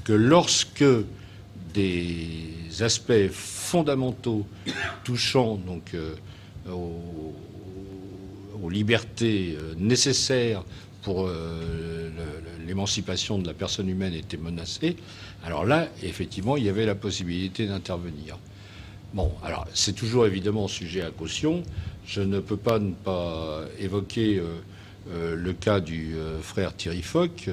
que 0.04 0.12
lorsque 0.12 0.84
des 1.74 2.80
aspects 2.80 3.28
fondamentaux 3.30 4.46
touchant 5.04 5.56
donc 5.56 5.94
euh, 5.94 6.14
aux, 6.70 7.34
libertés 8.70 9.56
euh, 9.60 9.74
nécessaires 9.78 10.64
pour 11.06 11.28
euh, 11.28 12.10
l'émancipation 12.66 13.38
de 13.38 13.46
la 13.46 13.54
personne 13.54 13.88
humaine 13.88 14.12
était 14.12 14.36
menacée, 14.36 14.96
alors 15.44 15.64
là, 15.64 15.86
effectivement, 16.02 16.56
il 16.56 16.64
y 16.64 16.68
avait 16.68 16.84
la 16.84 16.96
possibilité 16.96 17.68
d'intervenir. 17.68 18.36
Bon, 19.14 19.30
alors 19.44 19.68
c'est 19.72 19.92
toujours 19.92 20.26
évidemment 20.26 20.66
sujet 20.66 21.02
à 21.02 21.12
caution. 21.12 21.62
Je 22.08 22.22
ne 22.22 22.40
peux 22.40 22.56
pas 22.56 22.80
ne 22.80 22.90
pas 22.90 23.60
évoquer 23.78 24.40
euh, 24.40 24.56
euh, 25.12 25.36
le 25.36 25.52
cas 25.52 25.78
du 25.78 26.16
frère 26.42 26.74
Thierry 26.74 27.02
Foch, 27.02 27.48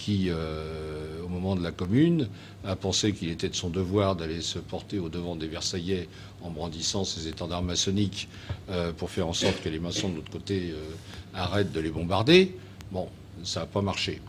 qui, 0.00 0.30
au 0.30 1.28
moment 1.28 1.54
de 1.56 1.62
la 1.62 1.72
Commune, 1.72 2.28
a 2.64 2.74
pensé 2.74 3.12
qu'il 3.12 3.30
était 3.30 3.48
de 3.48 3.54
son 3.54 3.68
devoir 3.70 4.16
d'aller 4.16 4.40
se 4.40 4.58
porter 4.58 4.98
au 4.98 5.08
devant 5.08 5.36
des 5.36 5.46
Versaillais 5.46 6.08
en 6.42 6.50
brandissant 6.50 7.04
ses 7.04 7.28
étendards 7.28 7.62
maçonniques 7.62 8.28
pour 8.96 9.10
faire 9.10 9.28
en 9.28 9.32
sorte 9.32 9.62
que 9.62 9.68
les 9.68 9.78
maçons 9.78 10.08
de 10.08 10.16
l'autre 10.16 10.30
côté 10.30 10.74
arrête 11.34 11.72
de 11.72 11.80
les 11.80 11.90
bombarder. 11.90 12.56
Bon, 12.92 13.08
ça 13.44 13.60
n'a 13.60 13.66
pas 13.66 13.82
marché. 13.82 14.20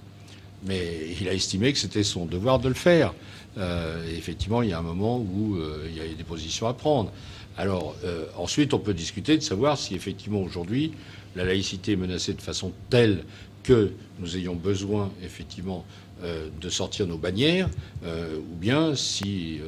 Mais 0.63 1.15
il 1.19 1.27
a 1.27 1.33
estimé 1.33 1.73
que 1.73 1.79
c'était 1.79 2.03
son 2.03 2.25
devoir 2.25 2.59
de 2.59 2.67
le 2.67 2.75
faire. 2.75 3.13
Euh, 3.57 4.05
effectivement, 4.15 4.61
il 4.61 4.69
y 4.69 4.73
a 4.73 4.79
un 4.79 4.83
moment 4.83 5.17
où 5.17 5.55
euh, 5.55 5.87
il 5.89 5.97
y 5.97 6.01
a 6.01 6.07
des 6.07 6.23
positions 6.23 6.67
à 6.67 6.73
prendre. 6.73 7.11
Alors, 7.57 7.95
euh, 8.05 8.25
ensuite, 8.37 8.73
on 8.73 8.79
peut 8.79 8.93
discuter 8.93 9.37
de 9.37 9.43
savoir 9.43 9.77
si 9.77 9.95
effectivement 9.95 10.41
aujourd'hui 10.41 10.93
la 11.35 11.43
laïcité 11.43 11.93
est 11.93 11.97
menacée 11.97 12.33
de 12.33 12.41
façon 12.41 12.71
telle 12.89 13.23
que 13.63 13.91
nous 14.19 14.37
ayons 14.37 14.55
besoin 14.55 15.11
effectivement 15.23 15.85
de 16.23 16.69
sortir 16.69 17.07
nos 17.07 17.17
bannières, 17.17 17.67
ou 18.05 18.55
bien 18.55 18.95
si 18.95 19.59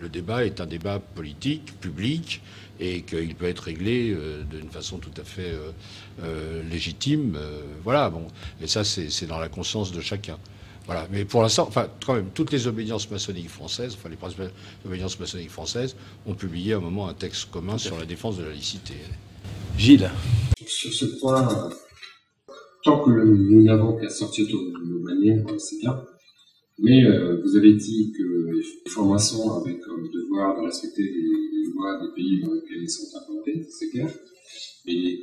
le 0.00 0.08
débat 0.10 0.44
est 0.44 0.60
un 0.60 0.66
débat 0.66 0.98
politique, 0.98 1.80
public, 1.80 2.42
et 2.82 3.02
qu'il 3.02 3.34
peut 3.34 3.46
être 3.46 3.60
réglé 3.60 4.10
euh, 4.10 4.42
d'une 4.42 4.68
façon 4.68 4.98
tout 4.98 5.12
à 5.16 5.24
fait 5.24 5.50
euh, 5.50 5.70
euh, 6.22 6.62
légitime. 6.68 7.38
voilà, 7.84 8.10
bon. 8.10 8.26
Et 8.60 8.66
ça, 8.66 8.84
c'est 8.84 9.26
dans 9.26 9.38
la 9.38 9.48
conscience 9.48 9.92
de 9.92 10.00
chacun. 10.00 10.38
Voilà. 10.86 11.06
Mais 11.12 11.24
pour 11.24 11.42
l'instant, 11.42 11.66
enfin, 11.68 11.86
quand 12.04 12.14
même, 12.14 12.30
toutes 12.34 12.50
les 12.50 12.66
obédiences 12.66 13.08
maçonniques 13.08 13.50
françaises, 13.50 13.96
enfin, 13.96 14.08
les 14.08 14.16
principales 14.16 14.50
obédiences 14.84 15.18
maçonniques 15.20 15.50
françaises, 15.50 15.94
ont 16.26 16.34
publié 16.34 16.72
à 16.72 16.78
un 16.78 16.80
moment 16.80 17.08
un 17.08 17.14
texte 17.14 17.50
commun 17.50 17.78
sur 17.78 17.96
la 17.98 18.04
défense 18.04 18.36
de 18.36 18.42
la 18.42 18.50
laïcité. 18.50 18.94
Gilles. 19.78 20.10
Sur 20.66 20.92
ce 20.92 21.04
point, 21.20 21.70
tant 22.82 23.04
que 23.04 23.10
nous 23.10 23.62
n'avons 23.62 23.96
qu'à 23.96 24.08
sortir 24.08 24.46
de 24.46 24.86
nos 24.86 25.00
manières, 25.00 25.44
c'est 25.58 25.78
bien. 25.78 26.04
Mais 26.78 27.04
euh, 27.04 27.40
vous 27.42 27.56
avez 27.56 27.74
dit 27.74 28.12
que 28.16 28.50
les 28.50 28.90
francs-maçons 28.90 29.50
avaient 29.52 29.78
comme 29.78 30.08
devoir 30.10 30.60
de 30.60 30.66
respecter 30.66 31.02
les, 31.02 31.72
lois 31.74 32.00
des 32.02 32.12
pays 32.14 32.40
dans 32.42 32.52
lesquels 32.52 32.82
ils 32.82 32.90
sont 32.90 33.16
implantés, 33.16 33.64
c'est 33.70 33.88
clair. 33.90 34.12
Mais 34.86 35.18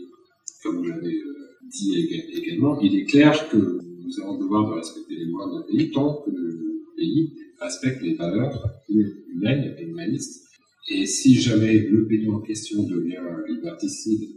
comme 0.63 0.77
vous 0.77 0.83
l'avez 0.83 1.15
euh, 1.15 1.49
dit 1.69 1.95
également, 2.33 2.79
il 2.79 2.95
est 2.95 3.05
clair 3.05 3.49
que 3.49 3.57
nous 3.57 4.19
avons 4.21 4.37
le 4.37 4.43
devoir 4.43 4.69
de 4.69 4.75
respecter 4.75 5.15
les 5.15 5.25
lois 5.25 5.51
d'un 5.51 5.61
pays 5.63 5.91
tant 5.91 6.21
que 6.25 6.31
le 6.31 6.85
pays 6.95 7.33
respecte 7.59 8.01
les 8.01 8.15
valeurs 8.15 8.81
humaines 8.87 9.75
et 9.77 9.83
humanistes. 9.83 10.45
Et 10.89 11.05
si 11.05 11.35
jamais 11.35 11.79
le 11.79 12.07
pays 12.07 12.29
en 12.29 12.39
question 12.39 12.83
devient 12.83 13.21
liberticide 13.47 14.29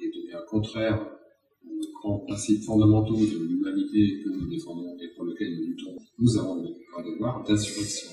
et 0.00 0.06
devient 0.06 0.42
contraire 0.48 1.12
grands 2.00 2.18
principes 2.20 2.64
fondamentaux 2.64 3.16
de 3.16 3.46
l'humanité 3.46 4.22
que 4.24 4.30
nous 4.30 4.48
défendons 4.48 4.96
et 5.00 5.08
pour 5.14 5.24
lesquels 5.24 5.54
nous 5.54 5.66
luttons, 5.66 5.96
nous 6.18 6.38
avons 6.38 6.76
un 6.96 7.02
devoir 7.02 7.44
d'insurrection. 7.44 8.10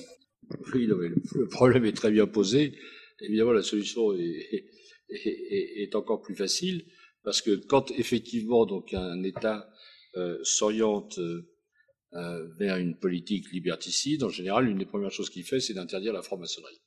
Oui, 0.72 0.86
le 0.86 1.48
problème 1.48 1.84
est 1.84 1.92
très 1.92 2.10
bien 2.10 2.26
posé. 2.26 2.74
Évidemment, 3.20 3.52
la 3.52 3.62
solution 3.62 4.12
est, 4.14 4.66
est, 5.10 5.94
encore 5.94 6.22
plus 6.22 6.34
facile 6.34 6.84
parce 7.22 7.42
que 7.42 7.54
quand 7.66 7.90
effectivement 7.92 8.66
donc 8.66 8.94
un 8.94 9.22
État 9.22 9.68
euh, 10.16 10.38
s'oriente 10.42 11.18
euh, 11.18 12.48
vers 12.58 12.78
une 12.78 12.96
politique 12.96 13.52
liberticide, 13.52 14.24
en 14.24 14.30
général, 14.30 14.68
une 14.68 14.78
des 14.78 14.86
premières 14.86 15.12
choses 15.12 15.30
qu'il 15.30 15.44
fait, 15.44 15.60
c'est 15.60 15.74
d'interdire 15.74 16.12
la 16.12 16.22
franc-maçonnerie. 16.22 16.80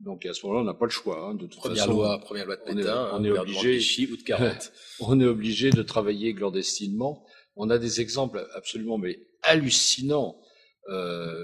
Donc 0.00 0.24
à 0.26 0.32
ce 0.32 0.44
moment-là, 0.46 0.62
on 0.62 0.64
n'a 0.64 0.74
pas 0.74 0.86
le 0.86 0.90
choix. 0.90 1.26
Hein, 1.26 1.34
de 1.34 1.46
toute 1.46 1.56
première 1.56 1.84
façon, 1.84 1.92
loi, 1.92 2.18
première 2.20 2.46
loi 2.46 2.56
de 2.56 2.62
Pétain, 2.62 3.10
on 3.12 3.22
est, 3.22 3.30
on 3.30 3.34
est 3.34 3.38
obligé, 3.38 4.08
ou 4.10 4.16
de 4.16 4.22
40. 4.22 4.72
on 5.00 5.20
est 5.20 5.26
obligé 5.26 5.70
de 5.70 5.82
travailler 5.82 6.34
clandestinement. 6.34 7.24
On 7.56 7.68
a 7.70 7.78
des 7.78 8.00
exemples 8.00 8.46
absolument 8.54 8.98
mais 8.98 9.20
hallucinants. 9.42 10.40
Euh, 10.88 11.36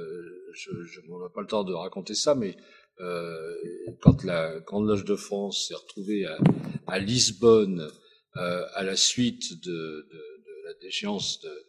je 0.55 1.01
n'ai 1.01 1.07
pas 1.35 1.43
le 1.43 1.47
temps 1.47 1.65
de 1.65 1.74
raconter 1.74 2.15
ça, 2.15 2.35
mais 2.35 2.57
euh, 3.01 3.55
quand 4.01 4.24
la 4.24 4.59
Grande 4.61 4.87
Loge 4.89 5.05
de 5.05 5.16
France 5.16 5.69
s'est 5.69 5.74
retrouvée 5.74 6.24
à, 6.24 6.39
à 6.87 6.99
Lisbonne 6.99 7.91
euh, 8.37 8.66
à 8.74 8.83
la 8.83 8.97
suite 8.97 9.62
de, 9.65 9.73
de, 9.73 10.19
de 10.19 10.66
la 10.66 10.74
déchéance 10.81 11.41
de, 11.41 11.66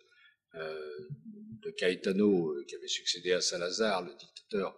euh, 0.55 1.07
de 1.63 1.71
Caetano, 1.71 2.49
euh, 2.51 2.65
qui 2.67 2.75
avait 2.75 2.87
succédé 2.87 3.31
à 3.31 3.41
Salazar, 3.41 4.03
le 4.03 4.11
dictateur, 4.15 4.77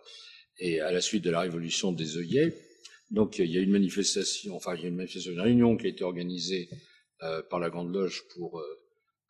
et 0.59 0.81
à 0.81 0.91
la 0.91 1.01
suite 1.01 1.23
de 1.23 1.31
la 1.31 1.41
révolution 1.41 1.91
des 1.91 2.17
œillets. 2.17 2.55
Donc 3.11 3.39
il 3.39 3.49
y 3.49 3.57
a 3.57 3.61
une 3.61 3.71
manifestation, 3.71 4.55
enfin 4.55 4.75
il 4.75 4.81
y 4.81 4.85
a 4.85 4.87
une 4.89 4.95
manifestation, 4.95 5.31
une 5.31 5.41
réunion 5.41 5.77
qui 5.77 5.87
a 5.87 5.89
été 5.89 6.03
organisée 6.03 6.69
euh, 7.23 7.41
par 7.49 7.59
la 7.59 7.69
Grande 7.69 7.93
Loge 7.93 8.23
pour 8.35 8.59
euh, 8.59 8.63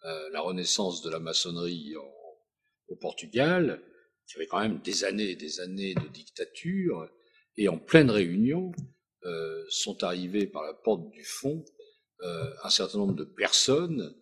euh, 0.06 0.30
la 0.32 0.42
renaissance 0.42 1.02
de 1.02 1.10
la 1.10 1.20
maçonnerie 1.20 1.96
en, 1.96 2.12
au 2.90 2.96
Portugal, 2.96 3.82
qui 4.28 4.36
avait 4.38 4.48
quand 4.48 4.60
même 4.60 4.80
des 4.80 5.04
années 5.06 5.32
et 5.32 5.36
des 5.36 5.60
années 5.60 5.94
de 5.94 6.08
dictature, 6.08 7.10
et 7.58 7.68
en 7.68 7.78
pleine 7.78 8.10
réunion 8.10 8.72
euh, 9.26 9.64
sont 9.70 10.04
arrivés 10.04 10.48
par 10.48 10.64
la 10.64 10.74
porte 10.74 11.10
du 11.12 11.24
fond 11.24 11.64
euh, 12.22 12.50
un 12.64 12.70
certain 12.70 12.98
nombre 12.98 13.16
de 13.16 13.24
personnes 13.24 14.16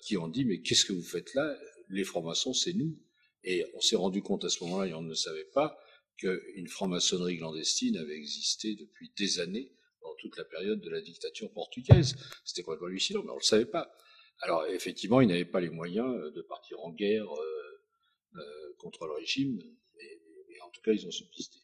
qui 0.00 0.16
ont 0.16 0.26
dit 0.26 0.46
mais 0.46 0.62
qu'est-ce 0.62 0.86
que 0.86 0.94
vous 0.94 1.02
faites 1.02 1.34
là? 1.34 1.54
Les 1.90 2.02
francs-maçons, 2.02 2.54
c'est 2.54 2.72
nous. 2.72 2.98
Et 3.44 3.66
on 3.74 3.80
s'est 3.80 3.96
rendu 3.96 4.22
compte 4.22 4.42
à 4.46 4.48
ce 4.48 4.64
moment-là, 4.64 4.86
et 4.86 4.94
on 4.94 5.02
ne 5.02 5.10
le 5.10 5.14
savait 5.14 5.48
pas, 5.52 5.78
qu'une 6.20 6.68
franc-maçonnerie 6.68 7.38
clandestine 7.38 7.96
avait 7.96 8.16
existé 8.16 8.74
depuis 8.74 9.10
des 9.16 9.40
années 9.40 9.72
dans 10.02 10.14
toute 10.18 10.36
la 10.36 10.44
période 10.44 10.80
de 10.80 10.90
la 10.90 11.00
dictature 11.00 11.50
portugaise. 11.52 12.16
C'était 12.44 12.62
complètement 12.62 12.88
hallucinant, 12.88 13.22
mais 13.22 13.30
on 13.30 13.34
ne 13.34 13.40
le 13.40 13.44
savait 13.44 13.66
pas. 13.66 13.90
Alors 14.42 14.66
effectivement, 14.66 15.20
ils 15.20 15.28
n'avaient 15.28 15.44
pas 15.44 15.60
les 15.60 15.70
moyens 15.70 16.08
euh, 16.08 16.30
de 16.30 16.42
partir 16.42 16.80
en 16.80 16.92
guerre 16.92 17.30
euh, 17.30 18.36
euh, 18.36 18.74
contre 18.78 19.06
le 19.06 19.12
régime, 19.14 19.58
mais, 19.96 20.20
mais, 20.48 20.60
en 20.62 20.70
tout 20.70 20.80
cas, 20.82 20.92
ils 20.92 21.06
ont 21.06 21.10
subsisté. 21.10 21.58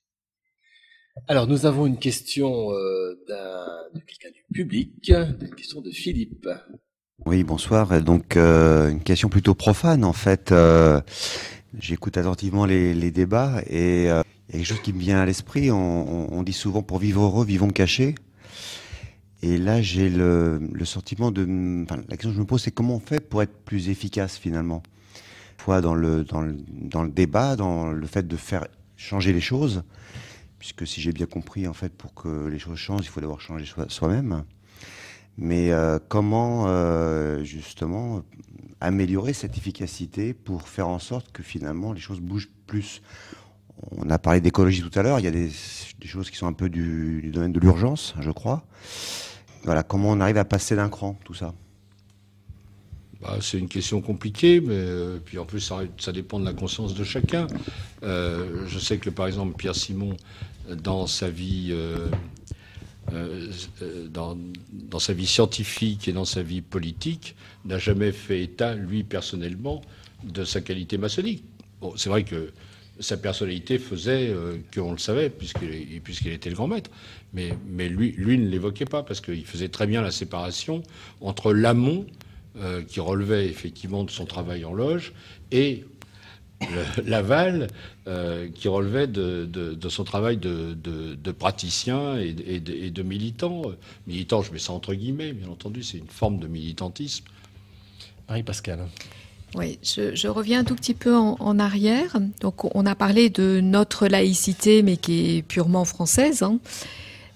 Alors 1.29 1.47
nous 1.47 1.65
avons 1.65 1.87
une 1.87 1.99
question 1.99 2.73
euh, 2.73 3.15
de 3.95 4.01
quelqu'un 4.01 4.31
du 4.31 4.45
public, 4.53 5.09
une 5.09 5.55
question 5.55 5.81
de 5.81 5.91
Philippe. 5.91 6.47
Oui, 7.25 7.43
bonsoir. 7.43 8.03
Donc 8.03 8.37
euh, 8.37 8.91
une 8.91 9.03
question 9.03 9.29
plutôt 9.29 9.55
profane 9.55 10.05
en 10.05 10.13
fait. 10.13 10.53
Euh, 10.53 11.01
J'écoute 11.79 12.17
attentivement 12.17 12.65
les, 12.65 13.11
débats 13.11 13.61
et 13.67 14.05
il 14.05 14.07
y 14.07 14.09
a 14.09 14.25
quelque 14.53 14.65
chose 14.65 14.83
qui 14.83 14.93
me 14.93 14.99
vient 14.99 15.19
à 15.19 15.27
l'esprit. 15.27 15.71
On, 15.71 16.43
dit 16.43 16.53
souvent 16.53 16.83
pour 16.83 16.99
vivre 16.99 17.23
heureux, 17.23 17.45
vivons 17.45 17.71
cachés. 17.71 18.15
Et 19.43 19.59
là, 19.59 19.83
j'ai 19.83 20.09
le, 20.09 20.59
le, 20.73 20.85
sentiment 20.85 21.31
de. 21.31 21.45
La 22.09 22.17
question 22.17 22.31
que 22.31 22.37
je 22.37 22.41
me 22.41 22.47
pose, 22.47 22.63
c'est 22.63 22.71
comment 22.71 22.97
on 22.97 23.01
fait 23.01 23.21
pour 23.21 23.43
être 23.43 23.55
plus 23.65 23.91
efficace 23.91 24.39
finalement? 24.39 24.83
Fois 25.59 25.81
dans 25.81 25.95
le, 25.95 26.25
dans, 26.25 26.47
dans 26.69 27.03
le 27.03 27.11
débat, 27.11 27.57
dans 27.57 27.91
le 27.91 28.07
fait 28.07 28.27
de 28.27 28.37
faire 28.37 28.67
changer 28.97 29.33
les 29.33 29.41
choses, 29.41 29.83
puisque 30.59 30.87
si 30.87 31.01
j'ai 31.01 31.13
bien 31.13 31.27
compris, 31.27 31.69
en 31.69 31.75
fait, 31.75 31.93
pour 31.93 32.15
que 32.15 32.47
les 32.47 32.59
choses 32.59 32.79
changent, 32.79 33.05
il 33.05 33.09
faut 33.09 33.21
d'abord 33.21 33.41
changer 33.41 33.67
soi-même. 33.89 34.45
Mais 35.39 35.71
euh, 35.71 35.99
comment 36.09 36.65
euh, 36.67 37.45
justement 37.45 38.23
améliorer 38.81 39.33
cette 39.33 39.57
efficacité 39.57 40.33
pour 40.33 40.69
faire 40.69 40.89
en 40.89 40.99
sorte 40.99 41.31
que 41.33 41.43
finalement 41.43 41.93
les 41.93 42.01
choses 42.01 42.21
bougent 42.21 42.51
plus? 42.67 43.03
On 43.91 44.09
a 44.09 44.19
parlé 44.19 44.41
d'écologie 44.41 44.83
tout 44.83 44.99
à 44.99 45.03
l'heure, 45.03 45.19
il 45.19 45.25
y 45.25 45.29
a 45.29 45.31
des, 45.31 45.51
choses 46.05 46.31
qui 46.31 46.37
sont 46.37 46.47
un 46.47 46.55
peu 46.55 46.71
du, 46.71 47.31
domaine 47.33 47.53
de 47.53 47.61
l'urgence, 47.61 48.15
je 48.21 48.31
crois. 48.31 48.65
Voilà, 49.65 49.83
comment 49.83 50.11
on 50.11 50.21
arrive 50.21 50.39
à 50.39 50.47
passer 50.47 50.77
d'un 50.77 50.89
cran, 50.89 51.19
tout 51.25 51.35
ça? 51.35 51.53
Bah, 53.21 53.37
C'est 53.43 53.59
une 53.59 53.69
question 53.69 54.01
compliquée, 54.01 54.61
mais 54.61 54.69
euh, 54.73 55.19
puis 55.23 55.39
en 55.39 55.45
plus, 55.45 55.61
ça, 55.61 56.13
dépend 56.13 56.41
de 56.41 56.47
la 56.47 56.55
conscience 56.55 56.95
de 56.95 57.05
chacun. 57.05 57.49
Je 58.03 58.79
sais 58.79 58.97
que, 58.97 59.11
par 59.11 59.27
exemple, 59.27 59.55
Pierre 59.57 59.77
Simon, 59.77 60.17
dans 60.71 61.07
sa 61.07 61.29
vie... 61.29 61.75
Euh, 63.13 63.53
euh, 63.83 64.09
dans, 64.09 64.99
sa 64.99 65.13
vie 65.13 65.27
scientifique 65.27 66.09
et 66.09 66.13
dans 66.13 66.25
sa 66.25 66.43
vie 66.43 66.63
politique, 66.63 67.37
n'a 67.65 67.79
jamais 67.79 68.13
fait 68.13 68.43
état, 68.43 68.75
lui 68.75 69.05
personnellement, 69.05 69.83
de 70.25 70.45
sa 70.45 70.61
qualité 70.61 70.99
maçonnique. 70.99 71.45
Bon, 71.81 71.93
c'est 71.97 72.09
vrai 72.09 72.25
que 72.25 72.53
sa 72.99 73.17
personnalité 73.17 73.79
faisait 73.79 74.31
euh, 74.31 74.57
qu'on 74.75 74.93
le 74.93 74.99
savait, 74.99 75.29
puisqu'il 75.31 76.33
était 76.33 76.49
le 76.49 76.57
grand 76.57 76.67
maître. 76.67 76.91
Mais, 77.35 77.53
lui, 77.89 78.39
ne 78.39 78.49
l'évoquait 78.49 78.87
pas, 78.87 79.03
parce 79.03 79.21
qu'il 79.21 79.45
faisait 79.45 79.69
très 79.69 79.87
bien 79.87 80.01
la 80.01 80.11
séparation 80.11 80.83
entre 81.21 81.53
l'amont, 81.53 82.07
qui 82.89 83.01
relevait 83.01 83.49
effectivement 83.49 84.03
de 84.03 84.11
son 84.11 84.25
travail 84.25 84.65
en 84.65 84.73
loge, 84.73 85.13
et 85.53 85.85
l'aval, 87.05 87.69
euh, 88.09 88.49
qui 88.55 88.69
relevait 88.69 89.07
de, 89.07 89.45
de, 89.45 89.75
de, 89.75 89.89
son 89.89 90.05
travail 90.05 90.37
de, 90.37 90.75
de 90.75 91.33
praticien 91.33 92.17
et, 92.19 92.29
et, 92.29 92.87
et, 92.87 92.91
de, 92.91 93.03
militant. 93.03 93.63
Militant, 94.07 94.43
je 94.43 94.53
mets 94.53 94.59
ça 94.59 94.73
entre 94.73 94.95
guillemets, 94.95 95.33
bien 95.33 95.49
entendu, 95.49 95.83
c'est 95.83 95.99
une 95.99 96.09
forme 96.09 96.39
de 96.39 96.47
militantisme. 96.47 97.25
Marie-Pascal. 98.29 98.81
Oui, 99.55 99.79
je, 99.83 100.15
je, 100.15 100.29
reviens 100.29 100.61
un 100.61 100.65
tout 100.65 100.75
petit 100.75 100.95
peu 100.95 101.15
en, 101.15 101.37
en, 101.39 101.59
arrière. 101.59 102.17
Donc, 102.41 102.75
on 102.75 102.85
a 102.85 102.95
parlé 102.95 103.31
de 103.31 103.61
notre 103.63 104.09
laïcité, 104.09 104.83
mais 104.83 104.97
qui 104.97 105.37
est 105.37 105.43
purement 105.43 105.85
française. 105.85 106.43
Hein. 106.43 106.59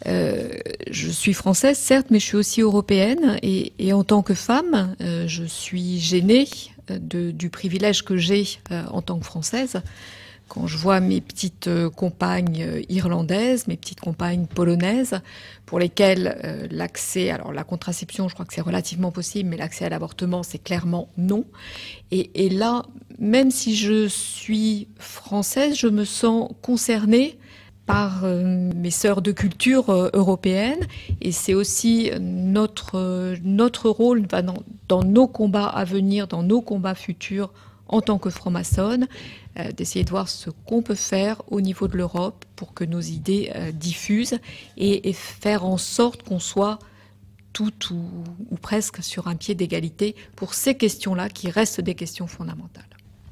Euh, 0.07 0.49
je 0.91 1.11
suis 1.11 1.33
française, 1.33 1.79
certes, 1.79 2.09
mais 2.11 2.19
je 2.19 2.27
suis 2.27 2.37
aussi 2.37 2.61
européenne. 2.61 3.39
Et, 3.43 3.73
et 3.79 3.93
en 3.93 4.05
tant 4.05 4.23
que 4.23 4.35
femme, 4.35 4.95
euh, 5.01 5.27
je 5.29 5.45
suis 5.45 5.99
gênée 6.01 6.49
du 6.99 7.51
privilège 7.51 8.03
que 8.05 8.17
j'ai 8.17 8.47
euh, 8.71 8.85
en 8.91 9.03
tant 9.03 9.19
que 9.19 9.25
française 9.25 9.83
quand 10.49 10.67
je 10.67 10.77
vois 10.77 10.99
mes 10.99 11.21
petites 11.21 11.69
euh, 11.69 11.89
compagnes 11.89 12.65
euh, 12.65 12.83
irlandaises, 12.89 13.69
mes 13.69 13.77
petites 13.77 14.01
compagnes 14.01 14.47
polonaises, 14.47 15.21
pour 15.65 15.79
lesquelles 15.79 16.69
l'accès, 16.73 17.31
alors 17.31 17.53
la 17.53 17.63
contraception, 17.63 18.29
je 18.29 18.35
crois 18.35 18.45
que 18.45 18.53
c'est 18.53 18.61
relativement 18.61 19.13
possible, 19.13 19.49
mais 19.49 19.57
l'accès 19.57 19.85
à 19.85 19.89
l'avortement, 19.89 20.43
c'est 20.43 20.59
clairement 20.59 21.09
non. 21.17 21.45
Et, 22.11 22.49
là, 22.49 22.83
même 23.21 23.53
si 23.53 23.77
je 23.77 24.09
suis 24.09 24.89
française, 24.99 25.77
je 25.79 25.87
me 25.87 26.05
sens 26.05 26.51
concernée 26.61 27.39
par 27.93 28.25
euh, 28.25 28.71
mes 28.77 28.91
sœurs 28.91 29.21
de 29.23 29.33
culture 29.33 29.91
euh, 29.91 30.11
européenne, 30.13 30.87
et 31.21 31.33
c'est 31.33 31.55
aussi 31.55 32.11
notre 32.21 33.37
notre 33.43 33.91
rôle 33.91 34.27
dans, 34.27 34.63
dans 34.89 35.03
nos 35.03 35.27
combats 35.27 35.67
à 35.67 35.85
venir, 35.85 36.29
dans 36.29 36.43
nos 36.43 36.61
combats 36.61 36.95
futurs 36.95 37.53
en 37.91 38.01
tant 38.01 38.19
que 38.19 38.31
franc-maçonne, 38.31 39.09
euh, 39.59 39.73
d'essayer 39.73 40.05
de 40.05 40.11
voir 40.11 40.29
ce 40.29 40.49
qu'on 40.51 40.81
peut 40.81 40.95
faire 40.95 41.43
au 41.49 41.61
niveau 41.61 41.89
de 41.89 41.97
l'Europe 41.97 42.45
pour 42.55 42.73
que 42.73 42.85
nos 42.85 43.01
idées 43.01 43.51
euh, 43.57 43.73
diffusent 43.73 44.39
et, 44.77 45.13
faire 45.13 45.65
en 45.65 45.77
sorte 45.77 46.23
qu'on 46.23 46.39
soit 46.39 46.79
tout 47.53 47.73
ou, 47.91 48.01
ou, 48.51 48.57
presque 48.57 49.03
sur 49.03 49.27
un 49.27 49.35
pied 49.35 49.57
d'égalité 49.57 50.15
pour 50.37 50.55
ces 50.55 50.77
questions-là 50.77 51.29
qui 51.29 51.51
restent 51.51 51.81
des 51.81 51.97
questions 51.97 52.29
fondamentales. 52.29 52.85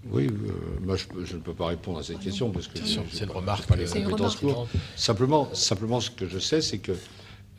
Oui, 0.06 0.26
euh, 0.26 0.52
moi 0.80 0.96
je, 0.96 1.04
je, 1.24 1.36
ne 1.36 1.40
peux 1.40 1.54
pas 1.54 1.66
répondre 1.66 1.98
à 1.98 2.02
cette 2.02 2.20
question 2.20 2.50
parce 2.50 2.68
que 2.68 2.78
c'est 2.78 3.24
une 3.24 3.30
remarque. 3.30 3.66
Pas 3.66 3.76
les 3.76 3.86
compétences 3.86 4.36
pour. 4.36 4.68
Simplement, 4.96 5.52
simplement, 5.54 6.00
ce 6.00 6.10
que 6.10 6.28
je 6.28 6.38
sais, 6.38 6.60
c'est 6.60 6.78
que 6.78 6.92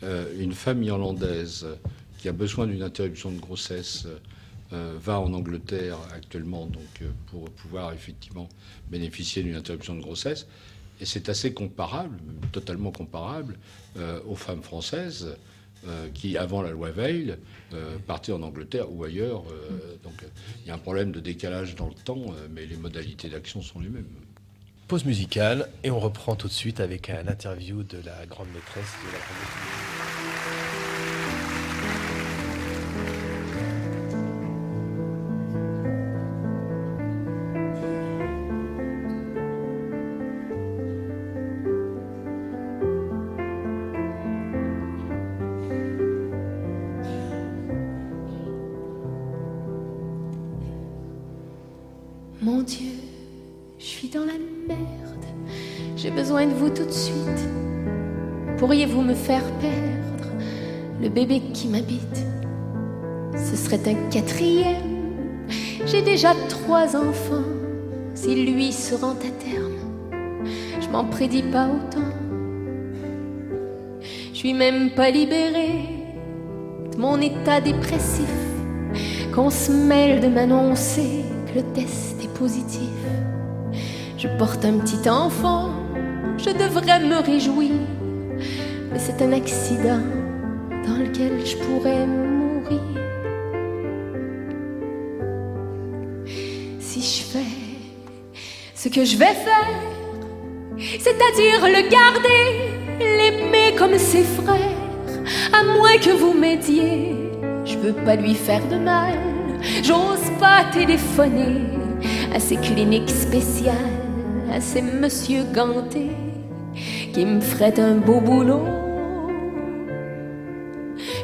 euh, 0.04 0.26
une 0.40 0.54
femme 0.54 0.82
irlandaise 0.84 1.68
qui 2.18 2.30
a 2.30 2.32
besoin 2.32 2.68
d'une 2.68 2.82
interruption 2.82 3.32
de 3.32 3.40
grossesse 3.40 4.08
va 4.72 5.20
en 5.20 5.34
Angleterre 5.34 5.98
actuellement 6.14 6.68
donc, 6.68 7.10
pour 7.32 7.50
pouvoir 7.50 7.92
effectivement 7.92 8.48
bénéficier 8.92 9.42
d'une 9.42 9.56
interruption 9.56 9.96
de 9.96 10.02
grossesse. 10.02 10.46
Et 11.02 11.06
c'est 11.06 11.28
assez 11.28 11.54
comparable, 11.54 12.20
totalement 12.52 12.92
comparable, 12.92 13.58
aux 14.28 14.36
femmes 14.36 14.62
françaises 14.62 15.36
qui, 16.14 16.38
avant 16.38 16.62
la 16.62 16.72
loi 16.72 16.92
Veil, 16.92 17.36
partaient 18.08 18.32
en 18.32 18.42
Angleterre 18.42 18.92
ou 18.92 19.04
ailleurs. 19.04 19.44
donc 20.04 20.26
il 20.64 20.68
y 20.68 20.72
a 20.72 20.76
un 20.76 20.80
problème 20.80 21.12
de 21.12 21.20
décalage 21.20 21.76
dans 21.76 21.88
le 21.88 21.94
temps, 21.94 22.26
mais 22.52 22.66
les 22.66 22.76
modalités 22.76 23.30
d'action 23.30 23.62
sont 23.62 23.80
les 23.80 23.90
mêmes. 23.90 24.06
Pause 24.90 25.06
musicale 25.06 25.70
et 25.84 25.92
on 25.92 26.00
reprend 26.00 26.36
tout 26.36 26.48
de 26.48 26.54
suite 26.54 26.80
avec 26.80 27.12
un 27.12 27.28
interview 27.28 27.84
de 27.84 28.00
la 28.04 28.26
grande 28.26 28.48
maîtresse 28.52 28.96
de 29.06 29.12
la 29.14 29.20
quatrième. 64.10 64.90
J'ai 65.86 66.02
déjà 66.02 66.34
trois 66.48 66.96
enfants. 66.96 67.48
Si 68.14 68.36
lui 68.36 68.72
se 68.72 68.96
rend 68.96 69.12
à 69.12 69.44
terme, 69.44 70.12
je 70.82 70.90
m'en 70.90 71.06
prédis 71.06 71.44
pas 71.44 71.68
autant. 71.68 72.12
Je 74.34 74.38
suis 74.38 74.54
même 74.54 74.92
pas 74.92 75.10
libérée 75.10 75.86
de 76.92 76.98
mon 76.98 77.20
état 77.22 77.62
dépressif. 77.62 78.30
Qu'on 79.34 79.50
se 79.50 79.72
mêle 79.72 80.20
de 80.22 80.28
m'annoncer 80.28 81.24
que 81.48 81.60
le 81.60 81.64
test 81.74 82.22
est 82.24 82.34
positif. 82.34 82.90
Je 84.18 84.28
porte 84.38 84.66
un 84.66 84.80
petit 84.80 85.10
enfant, 85.10 85.70
je 86.38 86.50
devrais 86.50 87.00
me 87.00 87.22
réjouir, 87.24 87.72
mais 88.92 89.00
c'est 89.00 89.22
un 89.22 89.32
accident 89.32 90.02
dans 90.86 90.98
lequel 90.98 91.46
je 91.46 91.56
pourrais. 91.58 92.29
Ce 98.82 98.88
que 98.88 99.04
je 99.04 99.18
vais 99.18 99.26
faire, 99.26 99.76
c'est-à-dire 100.78 101.66
le 101.66 101.90
garder, 101.90 102.46
l'aimer 102.98 103.76
comme 103.78 103.98
ses 103.98 104.24
frères, 104.24 105.12
à 105.52 105.66
moins 105.66 105.98
que 105.98 106.12
vous 106.12 106.34
m'aidiez, 106.34 107.14
je 107.66 107.78
veux 107.78 107.92
pas 107.92 108.16
lui 108.16 108.36
faire 108.36 108.66
de 108.70 108.78
mal, 108.78 109.16
j'ose 109.84 110.32
pas 110.40 110.64
téléphoner 110.72 111.60
à 112.34 112.40
ces 112.40 112.56
cliniques 112.56 113.10
spéciales 113.10 113.76
à 114.50 114.62
ces 114.62 114.82
monsieur 114.82 115.44
gantés 115.54 116.16
qui 117.14 117.26
me 117.26 117.42
feraient 117.42 117.80
un 117.82 117.96
beau 117.96 118.22
boulot. 118.22 118.66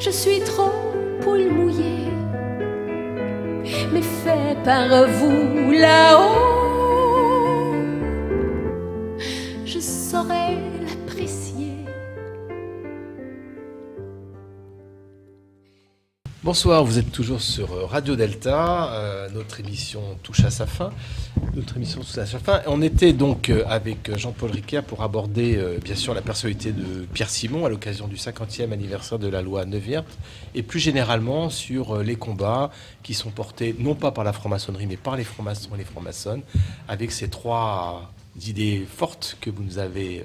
Je 0.02 0.10
suis 0.10 0.42
trop 0.42 0.74
poule 1.22 1.50
mouillée, 1.50 2.12
mais 3.94 4.02
fait 4.02 4.58
par 4.66 5.08
vous 5.08 5.72
là-haut, 5.72 6.45
Bonsoir, 16.46 16.86
vous 16.86 17.00
êtes 17.00 17.12
toujours 17.12 17.42
sur 17.42 17.90
Radio 17.90 18.16
Delta. 18.16 18.94
Euh, 18.94 19.30
notre 19.32 19.62
émission 19.62 20.16
touche 20.22 20.42
à 20.42 20.52
sa 20.52 20.68
fin. 20.68 20.92
Notre 21.56 21.78
émission 21.78 22.02
touche 22.02 22.20
à 22.20 22.28
sa 22.28 22.38
fin. 22.38 22.62
On 22.68 22.84
était 22.84 23.14
donc 23.14 23.50
euh, 23.50 23.64
avec 23.66 24.16
Jean-Paul 24.16 24.52
Riquet 24.52 24.84
pour 24.84 25.02
aborder, 25.02 25.56
euh, 25.56 25.80
bien 25.84 25.96
sûr, 25.96 26.14
la 26.14 26.22
personnalité 26.22 26.72
de 26.72 27.08
Pierre 27.12 27.32
Simon 27.32 27.66
à 27.66 27.70
l'occasion 27.70 28.08
du 28.08 28.18
50e 28.18 28.72
anniversaire 28.72 29.18
de 29.18 29.28
la 29.28 29.42
loi 29.42 29.66
Neuwirth 29.66 30.06
et 30.54 30.62
plus 30.62 30.80
généralement 30.80 31.50
sur 31.50 32.04
les 32.04 32.16
combats 32.16 32.70
qui 33.02 33.16
sont 33.16 33.32
portés 33.32 33.76
non 33.80 33.96
pas 33.96 34.12
par 34.12 34.24
la 34.24 34.32
franc-maçonnerie 34.32 34.86
mais 34.86 34.98
par 34.98 35.18
les 35.18 35.24
francs-maçons 35.24 35.72
et 35.74 35.80
les 35.80 35.84
francs-maçonnes 35.84 36.44
avec 36.88 37.12
ces 37.12 37.28
trois 37.28 38.14
idées 38.48 38.86
fortes 38.88 39.36
que 39.42 39.50
vous 39.50 39.80
avez, 39.80 40.24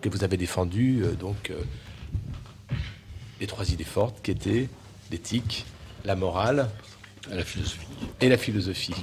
que 0.00 0.08
vous 0.08 0.24
avez 0.24 0.38
défendues. 0.38 1.04
donc, 1.20 1.52
les 3.42 3.46
trois 3.46 3.70
idées 3.70 3.84
fortes 3.84 4.22
qui 4.22 4.30
étaient 4.30 4.70
l'éthique, 5.10 5.66
la 6.04 6.16
morale 6.16 6.68
et 7.30 7.36
la 7.36 7.44
philosophie. 7.44 7.86
Et 8.20 8.28
la 8.28 8.36
philosophie. 8.36 8.94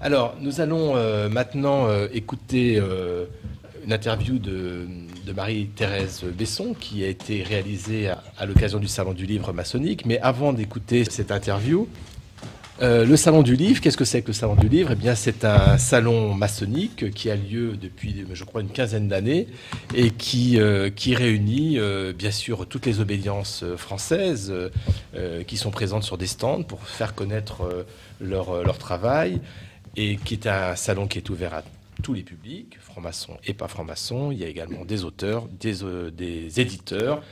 Alors, 0.00 0.36
nous 0.40 0.60
allons 0.60 0.96
euh, 0.96 1.28
maintenant 1.28 1.86
euh, 1.86 2.08
écouter 2.12 2.78
euh, 2.78 3.26
une 3.84 3.92
interview 3.92 4.38
de, 4.38 4.86
de 5.24 5.32
Marie-Thérèse 5.32 6.24
Besson 6.24 6.74
qui 6.78 7.04
a 7.04 7.08
été 7.08 7.42
réalisée 7.42 8.08
à, 8.08 8.22
à 8.36 8.46
l'occasion 8.46 8.78
du 8.78 8.88
Salon 8.88 9.12
du 9.12 9.26
Livre 9.26 9.52
maçonnique. 9.52 10.04
Mais 10.04 10.18
avant 10.20 10.52
d'écouter 10.52 11.04
cette 11.04 11.30
interview, 11.30 11.88
euh, 12.82 13.06
le 13.06 13.16
Salon 13.16 13.42
du 13.42 13.56
Livre, 13.56 13.80
qu'est-ce 13.80 13.96
que 13.96 14.04
c'est 14.04 14.20
que 14.20 14.28
le 14.28 14.32
Salon 14.34 14.54
du 14.54 14.68
Livre? 14.68 14.90
Eh 14.92 14.96
bien, 14.96 15.14
c'est 15.14 15.46
un 15.46 15.78
salon 15.78 16.34
maçonnique 16.34 17.10
qui 17.12 17.30
a 17.30 17.36
lieu 17.36 17.76
depuis, 17.76 18.26
je 18.30 18.44
crois, 18.44 18.60
une 18.60 18.68
quinzaine 18.68 19.08
d'années 19.08 19.48
et 19.94 20.10
qui, 20.10 20.60
euh, 20.60 20.90
réunit, 21.06 21.78
euh, 21.78 22.12
bien 22.12 22.30
sûr, 22.30 22.66
toutes 22.66 22.84
les 22.84 23.00
obédiences 23.00 23.64
françaises 23.76 24.52
qui 25.46 25.56
sont 25.56 25.70
présentes 25.70 26.02
sur 26.02 26.18
des 26.18 26.26
stands 26.26 26.62
pour 26.62 26.82
faire 26.82 27.14
connaître 27.14 27.86
leur, 28.20 28.78
travail 28.78 29.40
et 29.96 30.16
qui 30.16 30.34
est 30.34 30.46
un 30.46 30.76
salon 30.76 31.06
qui 31.06 31.18
est 31.18 31.30
ouvert 31.30 31.54
à 31.54 31.62
tous 32.02 32.12
les 32.12 32.22
publics, 32.22 32.76
francs-maçons 32.80 33.38
et 33.46 33.54
pas 33.54 33.68
francs-maçons. 33.68 34.30
Il 34.30 34.38
y 34.38 34.44
a 34.44 34.48
également 34.48 34.84
des 34.84 35.04
auteurs, 35.04 35.48
des, 35.58 35.76
des 36.12 36.60
éditeurs 36.60 37.22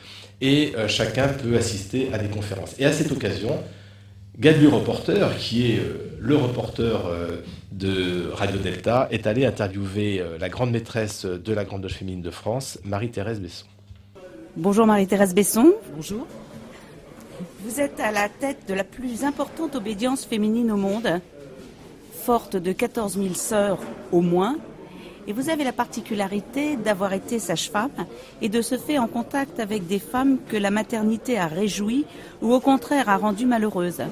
et 0.41 0.73
chacun 0.89 1.29
peut 1.29 1.57
assister 1.57 2.13
à 2.13 2.19
des 2.19 2.29
conférences. 2.29 2.75
Et 2.79 2.87
à 2.87 2.93
cette 2.93 3.13
occasion, 3.13 3.59
Gadu 4.39 4.67
Reporter, 4.67 5.37
qui 5.39 5.71
est 5.71 5.79
euh, 5.79 6.19
le 6.19 6.37
reporter 6.37 7.07
euh, 7.07 7.41
de 7.71 8.31
Radio 8.33 8.59
Delta, 8.59 9.07
est 9.13 9.29
allé 9.29 9.47
interviewer 9.47 10.21
euh, 10.21 10.39
la 10.41 10.49
grande 10.49 10.73
maîtresse 10.73 11.25
de 11.25 11.53
la 11.53 11.65
Grande 11.65 11.85
Loge 11.85 11.95
féminine 11.95 12.21
de 12.21 12.31
France, 12.31 12.81
Marie-Thérèse 12.85 13.41
Besson. 13.41 13.67
Bonjour 14.57 14.87
Marie-Thérèse 14.87 15.37
Besson. 15.37 15.75
Bonjour. 15.95 16.27
Vous 17.61 17.81
êtes 17.81 18.01
à 18.01 18.11
la 18.11 18.29
tête 18.29 18.69
de 18.69 18.75
la 18.75 18.83
plus 18.83 19.23
importante 19.23 19.77
obédience 19.77 20.25
féminine 20.25 20.73
au 20.73 20.77
monde, 20.77 21.21
forte 22.13 22.57
de 22.57 22.73
14 22.73 23.17
000 23.17 23.35
sœurs 23.35 23.79
au 24.11 24.21
moins, 24.21 24.57
et 25.27 25.33
vous 25.33 25.49
avez 25.49 25.65
la 25.65 25.73
particularité 25.73 26.77
d'avoir 26.77 27.13
été 27.13 27.39
sage-femme 27.39 28.07
et 28.43 28.49
de 28.49 28.61
se 28.63 28.77
faire 28.77 29.03
en 29.03 29.07
contact 29.07 29.59
avec 29.61 29.87
des 29.87 29.99
femmes 29.99 30.39
que 30.49 30.57
la 30.57 30.71
maternité 30.71 31.39
a 31.39 31.47
réjouies 31.47 32.05
ou 32.43 32.53
au 32.53 32.61
contraire 32.61 33.09
a 33.09 33.17
rendues 33.17 33.47
malheureuses. 33.47 34.03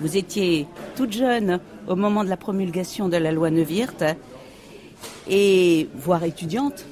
Vous 0.00 0.16
étiez 0.16 0.66
toute 0.96 1.12
jeune 1.12 1.60
au 1.86 1.96
moment 1.96 2.24
de 2.24 2.30
la 2.30 2.36
promulgation 2.36 3.08
de 3.08 3.16
la 3.16 3.32
loi 3.32 3.50
Neuwirth, 3.50 4.04
et 5.28 5.88
voire 5.94 6.24
étudiante, 6.24 6.84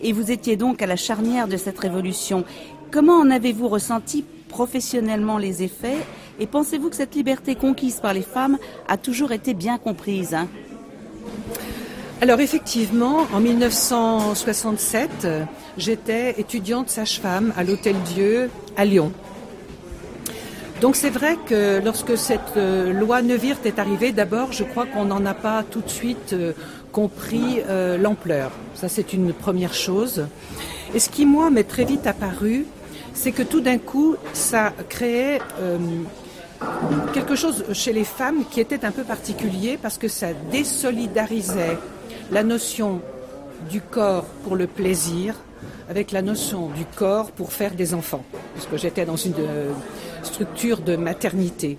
et 0.00 0.12
vous 0.12 0.30
étiez 0.30 0.56
donc 0.56 0.82
à 0.82 0.86
la 0.86 0.96
charnière 0.96 1.48
de 1.48 1.56
cette 1.56 1.78
révolution. 1.78 2.44
Comment 2.90 3.18
en 3.18 3.30
avez-vous 3.30 3.68
ressenti 3.68 4.24
professionnellement 4.48 5.38
les 5.38 5.62
effets 5.62 5.98
et 6.40 6.46
pensez-vous 6.46 6.88
que 6.90 6.96
cette 6.96 7.14
liberté 7.14 7.54
conquise 7.54 8.00
par 8.00 8.14
les 8.14 8.22
femmes 8.22 8.58
a 8.86 8.96
toujours 8.96 9.32
été 9.32 9.54
bien 9.54 9.76
comprise 9.76 10.34
hein? 10.34 10.48
Alors 12.20 12.40
effectivement, 12.40 13.28
en 13.32 13.38
1967, 13.38 15.10
euh, 15.24 15.44
j'étais 15.76 16.40
étudiante 16.40 16.90
sage-femme 16.90 17.52
à 17.56 17.62
l'Hôtel 17.62 17.94
Dieu 18.14 18.50
à 18.76 18.84
Lyon. 18.84 19.12
Donc 20.80 20.94
c'est 20.94 21.10
vrai 21.10 21.36
que 21.46 21.80
lorsque 21.84 22.16
cette 22.16 22.56
euh, 22.56 22.92
loi 22.92 23.20
Neuwirth 23.20 23.66
est 23.66 23.80
arrivée, 23.80 24.12
d'abord, 24.12 24.52
je 24.52 24.62
crois 24.62 24.86
qu'on 24.86 25.06
n'en 25.06 25.26
a 25.26 25.34
pas 25.34 25.64
tout 25.68 25.80
de 25.80 25.88
suite 25.88 26.32
euh, 26.32 26.52
compris 26.92 27.60
euh, 27.68 27.98
l'ampleur. 27.98 28.52
Ça, 28.74 28.88
c'est 28.88 29.12
une 29.12 29.32
première 29.32 29.74
chose. 29.74 30.26
Et 30.94 31.00
ce 31.00 31.08
qui, 31.08 31.26
moi, 31.26 31.50
m'est 31.50 31.64
très 31.68 31.84
vite 31.84 32.06
apparu, 32.06 32.64
c'est 33.12 33.32
que 33.32 33.42
tout 33.42 33.60
d'un 33.60 33.78
coup, 33.78 34.14
ça 34.32 34.72
créait 34.88 35.40
quelque 37.12 37.34
chose 37.34 37.64
chez 37.72 37.92
les 37.92 38.04
femmes 38.04 38.44
qui 38.48 38.60
était 38.60 38.84
un 38.84 38.92
peu 38.92 39.02
particulier 39.02 39.78
parce 39.80 39.98
que 39.98 40.06
ça 40.06 40.28
désolidarisait 40.52 41.78
la 42.30 42.42
notion 42.42 43.00
du 43.70 43.80
corps 43.80 44.24
pour 44.44 44.56
le 44.56 44.66
plaisir 44.66 45.34
avec 45.88 46.12
la 46.12 46.22
notion 46.22 46.68
du 46.68 46.84
corps 46.84 47.30
pour 47.30 47.52
faire 47.52 47.74
des 47.74 47.94
enfants. 47.94 48.24
Parce 48.54 48.66
que 48.66 48.76
j'étais 48.76 49.06
dans 49.06 49.16
une, 49.16 49.34
euh, 49.38 49.72
structure 50.22 50.80
de 50.80 50.96
maternité. 50.96 51.78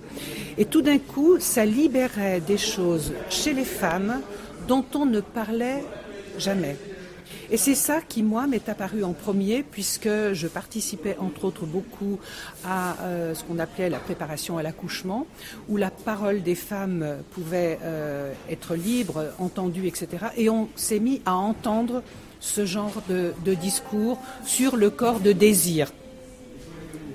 Et 0.58 0.66
tout 0.66 0.82
d'un 0.82 0.98
coup, 0.98 1.40
ça 1.40 1.66
libérait 1.66 2.42
des 2.42 2.58
choses 2.58 3.14
chez 3.30 3.54
les 3.54 3.66
femmes 3.66 4.22
dont 4.68 4.86
on 4.96 5.06
ne 5.06 5.22
parlait 5.22 5.84
jamais. 6.38 6.76
Et 7.52 7.58
c'est 7.58 7.76
ça 7.76 8.00
qui, 8.08 8.22
moi, 8.22 8.46
m'est 8.46 8.70
apparu 8.70 9.04
en 9.04 9.14
premier, 9.14 9.64
puisque 9.64 10.10
je 10.34 10.48
participais, 10.48 11.16
entre 11.20 11.46
autres, 11.46 11.66
beaucoup 11.66 12.20
à 12.64 12.96
euh, 13.02 13.34
ce 13.34 13.44
qu'on 13.44 13.58
appelait 13.58 13.90
la 13.90 13.98
préparation 13.98 14.60
à 14.60 14.64
l'accouchement, 14.64 15.26
où 15.68 15.78
la 15.78 15.90
parole 15.90 16.44
des 16.44 16.54
femmes 16.54 17.18
pouvait 17.32 17.80
euh, 17.84 18.34
être 18.50 18.76
libre, 18.76 19.26
entendue, 19.40 19.88
etc. 19.88 20.28
Et 20.38 20.50
on 20.50 20.70
s'est 20.76 21.00
mis 21.00 21.22
à 21.26 21.34
entendre 21.34 22.04
ce 22.40 22.66
genre 22.66 23.02
de, 23.10 23.34
discours 23.56 24.20
sur 24.46 24.78
le 24.78 24.92
corps 24.92 25.20
de 25.20 25.32
désir. 25.32 25.92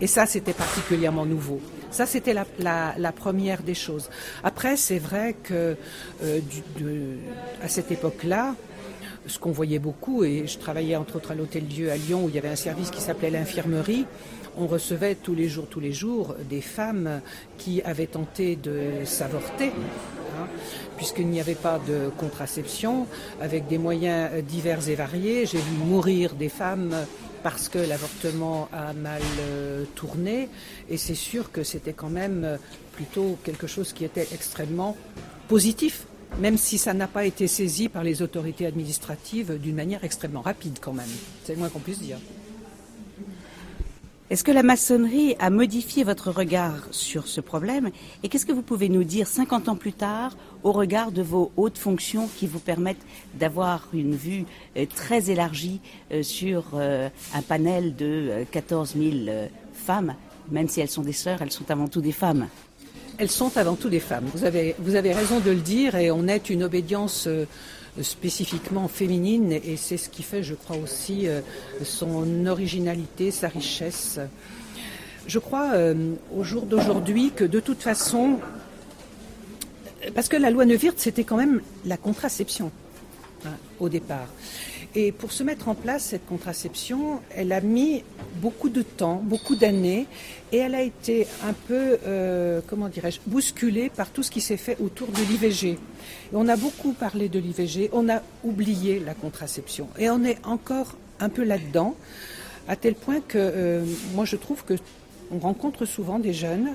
Et 0.00 0.08
ça, 0.08 0.26
c'était 0.26 0.52
particulièrement 0.52 1.26
nouveau. 1.26 1.60
Ça, 1.92 2.06
c'était 2.06 2.34
la, 2.34 3.12
première 3.12 3.62
des 3.62 3.74
choses. 3.74 4.10
Après, 4.42 4.76
c'est 4.76 4.98
vrai 4.98 5.36
que 5.44 5.76
euh, 6.24 6.40
à 7.62 7.68
cette 7.68 7.92
époque-là, 7.92 8.56
ce 9.26 9.38
qu'on 9.38 9.52
voyait 9.52 9.78
beaucoup, 9.78 10.24
et 10.24 10.46
je 10.46 10.58
travaillais 10.58 10.96
entre 10.96 11.16
autres 11.16 11.30
à 11.30 11.34
l'Hôtel 11.34 11.64
Dieu 11.64 11.90
à 11.90 11.96
Lyon 11.96 12.24
où 12.24 12.28
il 12.28 12.34
y 12.34 12.38
avait 12.38 12.48
un 12.48 12.56
service 12.56 12.90
qui 12.90 13.00
s'appelait 13.00 13.30
l'infirmerie, 13.30 14.06
on 14.56 14.66
recevait 14.66 15.14
tous 15.14 15.34
les 15.34 15.48
jours, 15.48 15.66
tous 15.68 15.80
les 15.80 15.92
jours, 15.92 16.36
des 16.48 16.60
femmes 16.60 17.20
qui 17.58 17.82
avaient 17.82 18.06
tenté 18.06 18.56
de 18.56 19.04
s'avorter, 19.04 19.68
hein, 19.68 20.46
puisqu'il 20.96 21.26
n'y 21.26 21.40
avait 21.40 21.54
pas 21.54 21.80
de 21.86 22.10
contraception, 22.16 23.06
avec 23.40 23.66
des 23.66 23.78
moyens 23.78 24.30
divers 24.44 24.88
et 24.88 24.94
variés. 24.94 25.46
J'ai 25.46 25.58
vu 25.58 25.76
mourir 25.84 26.34
des 26.34 26.48
femmes 26.48 26.94
parce 27.42 27.68
que 27.68 27.78
l'avortement 27.78 28.68
a 28.72 28.92
mal 28.92 29.22
euh, 29.40 29.84
tourné, 29.94 30.48
et 30.88 30.96
c'est 30.96 31.14
sûr 31.14 31.50
que 31.50 31.62
c'était 31.62 31.92
quand 31.92 32.10
même 32.10 32.58
plutôt 32.92 33.36
quelque 33.44 33.66
chose 33.66 33.92
qui 33.92 34.04
était 34.04 34.28
extrêmement 34.32 34.96
positif 35.48 36.06
même 36.40 36.56
si 36.56 36.78
ça 36.78 36.94
n'a 36.94 37.06
pas 37.06 37.24
été 37.24 37.46
saisi 37.46 37.88
par 37.88 38.04
les 38.04 38.22
autorités 38.22 38.66
administratives 38.66 39.58
d'une 39.58 39.76
manière 39.76 40.04
extrêmement 40.04 40.42
rapide 40.42 40.78
quand 40.80 40.92
même. 40.92 41.08
C'est 41.44 41.54
le 41.54 41.58
moins 41.58 41.68
qu'on 41.68 41.80
puisse 41.80 42.00
dire. 42.00 42.18
Est-ce 44.30 44.42
que 44.42 44.50
la 44.50 44.62
maçonnerie 44.62 45.36
a 45.38 45.50
modifié 45.50 46.02
votre 46.02 46.30
regard 46.30 46.88
sur 46.90 47.28
ce 47.28 47.42
problème? 47.42 47.90
Et 48.22 48.28
qu'est-ce 48.28 48.46
que 48.46 48.52
vous 48.52 48.62
pouvez 48.62 48.88
nous 48.88 49.04
dire 49.04 49.28
50 49.28 49.68
ans 49.68 49.76
plus 49.76 49.92
tard 49.92 50.36
au 50.62 50.72
regard 50.72 51.12
de 51.12 51.20
vos 51.20 51.52
hautes 51.56 51.76
fonctions 51.76 52.28
qui 52.38 52.46
vous 52.46 52.58
permettent 52.58 53.04
d'avoir 53.34 53.86
une 53.92 54.16
vue 54.16 54.46
euh, 54.76 54.86
très 54.86 55.30
élargie 55.30 55.80
euh, 56.10 56.22
sur 56.22 56.64
euh, 56.72 57.10
un 57.34 57.42
panel 57.42 57.94
de 57.96 58.44
14 58.50 58.96
000 58.96 59.48
femmes 59.74 60.14
Même 60.50 60.68
si 60.68 60.80
elles 60.80 60.90
sont 60.90 61.02
des 61.02 61.12
sœurs, 61.12 61.40
elles 61.42 61.52
sont 61.52 61.70
avant 61.70 61.88
tout 61.88 62.00
des 62.00 62.12
femmes? 62.12 62.48
Elles 63.18 63.30
sont 63.30 63.56
avant 63.56 63.76
tout 63.76 63.88
des 63.88 64.00
femmes. 64.00 64.26
Vous 64.34 64.44
avez, 64.44 65.12
raison 65.12 65.40
de 65.40 65.50
le 65.50 65.60
dire 65.60 65.94
et 65.94 66.10
on 66.10 66.26
est 66.28 66.50
une 66.50 66.62
obédience 66.62 67.26
euh, 67.26 67.44
spécifiquement 68.00 68.88
féminine 68.88 69.52
et 69.52 69.76
c'est 69.76 69.96
ce 69.96 70.08
qui 70.08 70.22
fait, 70.22 70.42
je 70.42 70.54
crois 70.54 70.76
aussi, 70.76 71.28
euh, 71.28 71.40
son 71.82 72.46
originalité, 72.46 73.30
sa 73.30 73.48
richesse. 73.48 74.18
Je 75.26 75.38
crois 75.38 75.72
euh, 75.74 76.14
au 76.36 76.42
jour 76.42 76.66
d'aujourd'hui 76.66 77.32
que 77.34 77.44
de 77.44 77.60
toute 77.60 77.82
façon, 77.82 78.38
parce 80.14 80.28
que 80.28 80.36
la 80.36 80.50
loi 80.50 80.64
Neuwirth, 80.64 80.98
c'était 80.98 81.24
quand 81.24 81.36
même 81.36 81.62
la 81.86 81.96
contraception 81.96 82.70
hein, 83.46 83.56
au 83.80 83.88
départ. 83.88 84.28
Et 84.96 85.10
pour 85.10 85.32
se 85.32 85.42
mettre 85.42 85.68
en 85.68 85.74
place, 85.74 86.04
cette 86.04 86.24
contraception, 86.24 87.20
elle 87.34 87.52
a 87.52 87.60
mis 87.60 88.04
beaucoup 88.36 88.68
de 88.68 88.82
temps, 88.82 89.20
beaucoup 89.24 89.56
d'années, 89.56 90.06
et 90.52 90.58
elle 90.58 90.76
a 90.76 90.82
été 90.82 91.26
un 91.42 91.52
peu, 91.52 91.98
euh, 92.06 92.60
comment 92.68 92.88
dirais-je, 92.88 93.18
bousculée 93.26 93.90
par 93.90 94.10
tout 94.10 94.22
ce 94.22 94.30
qui 94.30 94.40
s'est 94.40 94.56
fait 94.56 94.76
autour 94.80 95.08
de 95.08 95.20
l'IVG. 95.22 95.78
On 96.32 96.46
a 96.48 96.56
beaucoup 96.56 96.92
parlé 96.92 97.28
de 97.28 97.40
l'IVG, 97.40 97.90
on 97.92 98.08
a 98.08 98.22
oublié 98.44 99.00
la 99.00 99.14
contraception, 99.14 99.88
et 99.98 100.10
on 100.10 100.22
est 100.22 100.38
encore 100.44 100.96
un 101.18 101.28
peu 101.28 101.42
là-dedans, 101.42 101.96
à 102.68 102.76
tel 102.76 102.94
point 102.94 103.20
que 103.20 103.38
euh, 103.38 103.84
moi 104.14 104.24
je 104.24 104.36
trouve 104.36 104.64
que 104.64 104.74
on 105.32 105.38
rencontre 105.38 105.86
souvent 105.86 106.20
des 106.20 106.32
jeunes 106.32 106.70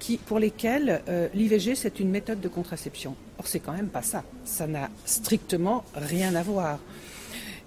qui, 0.00 0.16
pour 0.16 0.40
lesquels 0.40 1.02
euh, 1.08 1.28
l'IVG 1.34 1.76
c'est 1.76 2.00
une 2.00 2.10
méthode 2.10 2.40
de 2.40 2.48
contraception. 2.48 3.14
Or 3.38 3.46
c'est 3.46 3.60
quand 3.60 3.72
même 3.72 3.88
pas 3.88 4.02
ça. 4.02 4.24
Ça 4.44 4.66
n'a 4.66 4.90
strictement 5.04 5.84
rien 5.94 6.34
à 6.34 6.42
voir. 6.42 6.80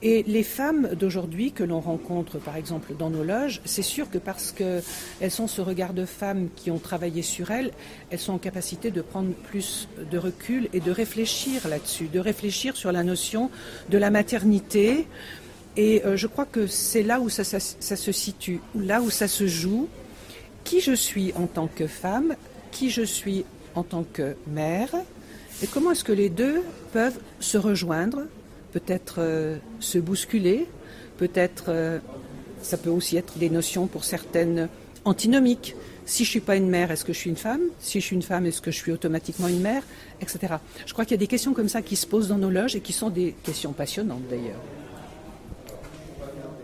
Et 0.06 0.24
les 0.24 0.44
femmes 0.44 0.90
d'aujourd'hui 1.00 1.54
que 1.54 1.64
l'on 1.64 1.80
rencontre, 1.80 2.38
par 2.38 2.58
exemple, 2.58 2.94
dans 3.00 3.10
nos 3.10 3.24
loges, 3.24 3.62
c'est 3.64 3.82
sûr 3.82 4.10
que 4.10 4.18
parce 4.18 4.52
qu'elles 4.52 5.32
sont 5.32 5.48
ce 5.48 5.62
regard 5.62 5.94
de 5.94 6.04
femmes 6.04 6.50
qui 6.58 6.72
ont 6.72 6.78
travaillé 6.78 7.22
sur 7.22 7.52
elles, 7.52 7.72
elles 8.10 8.20
sont 8.20 8.34
en 8.34 8.38
capacité 8.38 8.92
de 8.92 9.02
prendre 9.02 9.32
plus 9.32 9.88
de 10.12 10.18
recul 10.18 10.68
et 10.74 10.82
de 10.82 10.92
réfléchir 10.92 11.70
là-dessus, 11.70 12.10
de 12.10 12.20
réfléchir 12.20 12.76
sur 12.76 12.92
la 12.92 13.02
notion 13.04 13.50
de 13.90 13.98
la 13.98 14.12
maternité. 14.12 15.08
Et 15.78 16.04
euh, 16.04 16.18
je 16.18 16.28
crois 16.28 16.46
que 16.46 16.68
c'est 16.68 17.04
là 17.04 17.22
où 17.22 17.30
ça, 17.30 17.46
ça 17.46 17.96
se 17.96 18.12
situe, 18.12 18.60
là 18.76 19.02
où 19.02 19.10
ça 19.10 19.30
se 19.30 19.48
joue. 19.48 19.88
Qui 20.66 20.82
je 20.82 20.94
suis 20.94 21.32
en 21.36 21.48
tant 21.48 21.68
que 21.68 21.88
femme, 21.88 22.36
qui 22.72 22.90
je 22.90 23.04
suis 23.04 23.46
en 23.74 23.84
tant 23.84 24.04
que 24.04 24.36
mère, 24.48 24.94
et 25.62 25.68
comment 25.68 25.92
est-ce 25.92 26.04
que 26.04 26.12
les 26.12 26.30
deux 26.30 26.62
peuvent 26.92 27.20
se 27.40 27.58
rejoindre 27.58 28.24
peut-être 28.74 29.16
euh, 29.20 29.58
se 29.80 30.00
bousculer, 30.00 30.68
peut-être 31.18 31.66
euh, 31.70 32.00
ça 32.62 32.78
peut 32.78 32.90
aussi 32.90 33.18
être 33.18 33.38
des 33.38 33.50
notions 33.50 33.88
pour 33.88 34.04
certaines 34.04 34.68
antinomiques. 35.06 35.76
Si 36.06 36.26
je 36.26 36.30
suis 36.30 36.42
pas 36.42 36.58
une 36.58 36.70
mère, 36.70 36.92
est-ce 36.92 37.06
que 37.06 37.14
je 37.14 37.20
suis 37.20 37.30
une 37.30 37.38
femme? 37.38 37.62
Si 37.80 38.02
je 38.02 38.06
suis 38.06 38.16
une 38.16 38.24
femme, 38.24 38.46
est-ce 38.46 38.62
que 38.62 38.72
je 38.72 38.78
suis 38.78 38.92
automatiquement 38.92 39.48
une 39.48 39.62
mère? 39.62 39.84
Etc. 40.22 40.40
Je 40.86 40.92
crois 40.92 41.06
qu'il 41.06 41.14
y 41.14 41.20
a 41.20 41.24
des 41.26 41.28
questions 41.28 41.54
comme 41.54 41.70
ça 41.70 41.82
qui 41.82 41.96
se 41.96 42.08
posent 42.08 42.28
dans 42.28 42.38
nos 42.38 42.50
loges 42.50 42.76
et 42.76 42.82
qui 42.82 42.94
sont 42.94 43.10
des 43.10 43.36
questions 43.44 43.72
passionnantes 43.72 44.24
d'ailleurs. 44.30 44.60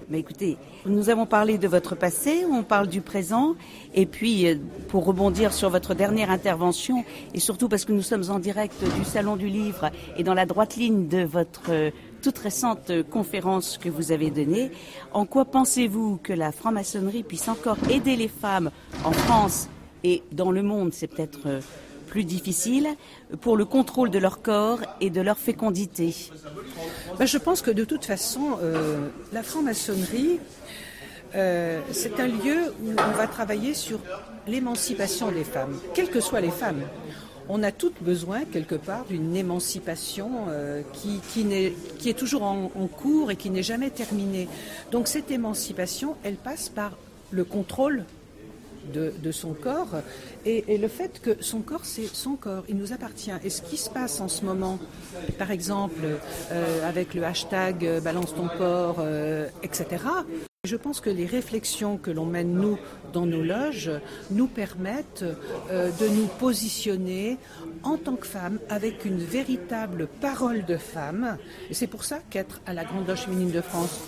Mais 0.10 0.20
écoutez, 0.20 0.58
nous 0.86 1.10
avons 1.10 1.26
parlé 1.26 1.58
de 1.58 1.68
votre 1.68 1.96
passé, 1.96 2.46
on 2.50 2.64
parle 2.64 2.88
du 2.88 3.02
présent, 3.02 3.56
et 3.94 4.06
puis 4.06 4.48
euh, 4.48 4.56
pour 4.88 5.06
rebondir 5.06 5.54
sur 5.54 5.70
votre 5.70 5.94
dernière 5.94 6.32
intervention, 6.32 7.04
et 7.34 7.40
surtout 7.40 7.70
parce 7.70 7.86
que 7.86 7.92
nous 7.92 8.02
sommes 8.02 8.30
en 8.30 8.40
direct 8.40 8.84
du 8.98 9.04
Salon 9.04 9.36
du 9.36 9.48
Livre 9.48 9.92
et 10.18 10.24
dans 10.24 10.34
la 10.34 10.46
droite 10.46 10.76
ligne 10.76 11.08
de 11.08 11.24
votre 11.24 11.70
euh, 11.70 11.92
toute 12.22 12.38
récente 12.38 12.92
conférence 13.10 13.78
que 13.78 13.90
vous 13.90 14.12
avez 14.12 14.30
donnée, 14.30 14.72
en 15.14 15.26
quoi 15.26 15.46
pensez-vous 15.46 16.20
que 16.22 16.34
la 16.34 16.52
franc-maçonnerie 16.52 17.24
puisse 17.24 17.48
encore 17.48 17.78
aider 17.90 18.16
les 18.16 18.28
femmes 18.28 18.72
en 19.06 19.12
France 19.12 19.70
et 20.04 20.24
dans 20.32 20.52
le 20.52 20.64
monde? 20.64 20.94
C'est 20.94 21.08
peut-être 21.08 21.40
euh, 21.46 21.62
plus 22.08 22.24
difficile 22.24 22.90
pour 23.42 23.56
le 23.56 23.66
contrôle 23.66 24.10
de 24.10 24.20
leur 24.20 24.42
corps 24.42 24.80
et 25.00 25.10
de 25.10 25.22
leur 25.22 25.38
fécondité. 25.38 26.16
Ben, 27.18 27.26
Je 27.26 27.38
pense 27.38 27.62
que 27.62 27.72
de 27.72 27.86
toute 27.86 28.04
façon, 28.04 28.58
euh, 28.62 29.08
la 29.32 29.44
franc-maçonnerie, 29.44 30.40
euh, 31.36 31.82
c'est 31.92 32.20
un 32.20 32.28
lieu 32.28 32.74
où 32.84 32.92
on 32.92 33.18
va 33.18 33.28
travailler 33.28 33.74
sur 33.74 34.00
l'émancipation 34.48 35.32
des 35.32 35.44
femmes, 35.44 35.80
quelles 35.94 36.10
que 36.10 36.20
soient 36.20 36.42
les 36.42 36.52
femmes. 36.52 36.82
On 37.52 37.64
a 37.64 37.72
toutes 37.72 38.04
besoin, 38.04 38.46
quelque 38.46 38.76
part, 38.76 39.06
d'une 39.06 39.36
émancipation 39.36 40.30
euh, 40.50 40.84
qui, 40.94 41.20
est, 41.52 42.14
toujours 42.14 42.44
en, 42.44 42.70
cours 42.88 43.32
et 43.32 43.36
qui 43.36 43.50
n'est 43.50 43.64
jamais 43.64 43.90
terminée. 43.90 44.48
Donc 44.92 45.08
cette 45.08 45.32
émancipation, 45.32 46.16
elle 46.24 46.36
passe 46.36 46.70
par 46.70 46.92
le 47.32 47.44
contrôle 47.44 48.06
de, 48.94 49.32
son 49.32 49.54
corps 49.54 50.02
et, 50.46 50.78
le 50.78 50.88
fait 50.88 51.22
que 51.22 51.42
son 51.42 51.62
corps, 51.62 51.86
c'est 51.86 52.08
son 52.08 52.36
corps, 52.36 52.64
il 52.70 52.78
nous 52.78 52.94
appartient. 52.94 53.32
Et 53.44 53.50
ce 53.50 53.62
qui 53.62 53.78
se 53.78 53.90
passe 53.90 54.22
en 54.22 54.28
ce 54.28 54.46
moment, 54.46 54.80
par 55.38 55.52
exemple, 55.52 56.02
euh, 56.52 56.88
avec 56.88 57.14
le 57.14 57.24
hashtag 57.24 57.86
euh, 57.86 58.00
balance 58.00 58.34
ton 58.36 58.48
corps, 58.48 58.98
euh, 59.00 59.48
etc., 59.64 60.04
je 60.66 60.76
pense 60.76 61.00
que 61.00 61.10
les 61.10 61.26
réflexions 61.26 61.98
que 61.98 62.12
l'on 62.12 62.26
mène, 62.26 62.54
nous, 62.54 62.78
dans 63.14 63.26
nos 63.26 63.42
loges, 63.42 63.92
nous 64.30 64.48
permettent 64.48 65.24
de 65.72 66.08
nous 66.10 66.28
positionner 66.38 67.38
en 67.84 67.96
tant 67.96 68.18
que 68.18 68.28
femmes 68.28 68.60
avec 68.68 69.06
une 69.06 69.20
véritable 69.20 70.08
parole 70.20 70.66
de 70.66 70.76
femme. 70.76 71.38
Et 71.70 71.74
c'est 71.74 71.88
pour 71.88 72.04
ça 72.04 72.20
qu'être 72.30 72.60
à 72.66 72.74
la 72.74 72.84
Grande 72.84 73.08
Loge 73.08 73.22
féminine 73.22 73.52
de 73.52 73.62
France, 73.62 74.02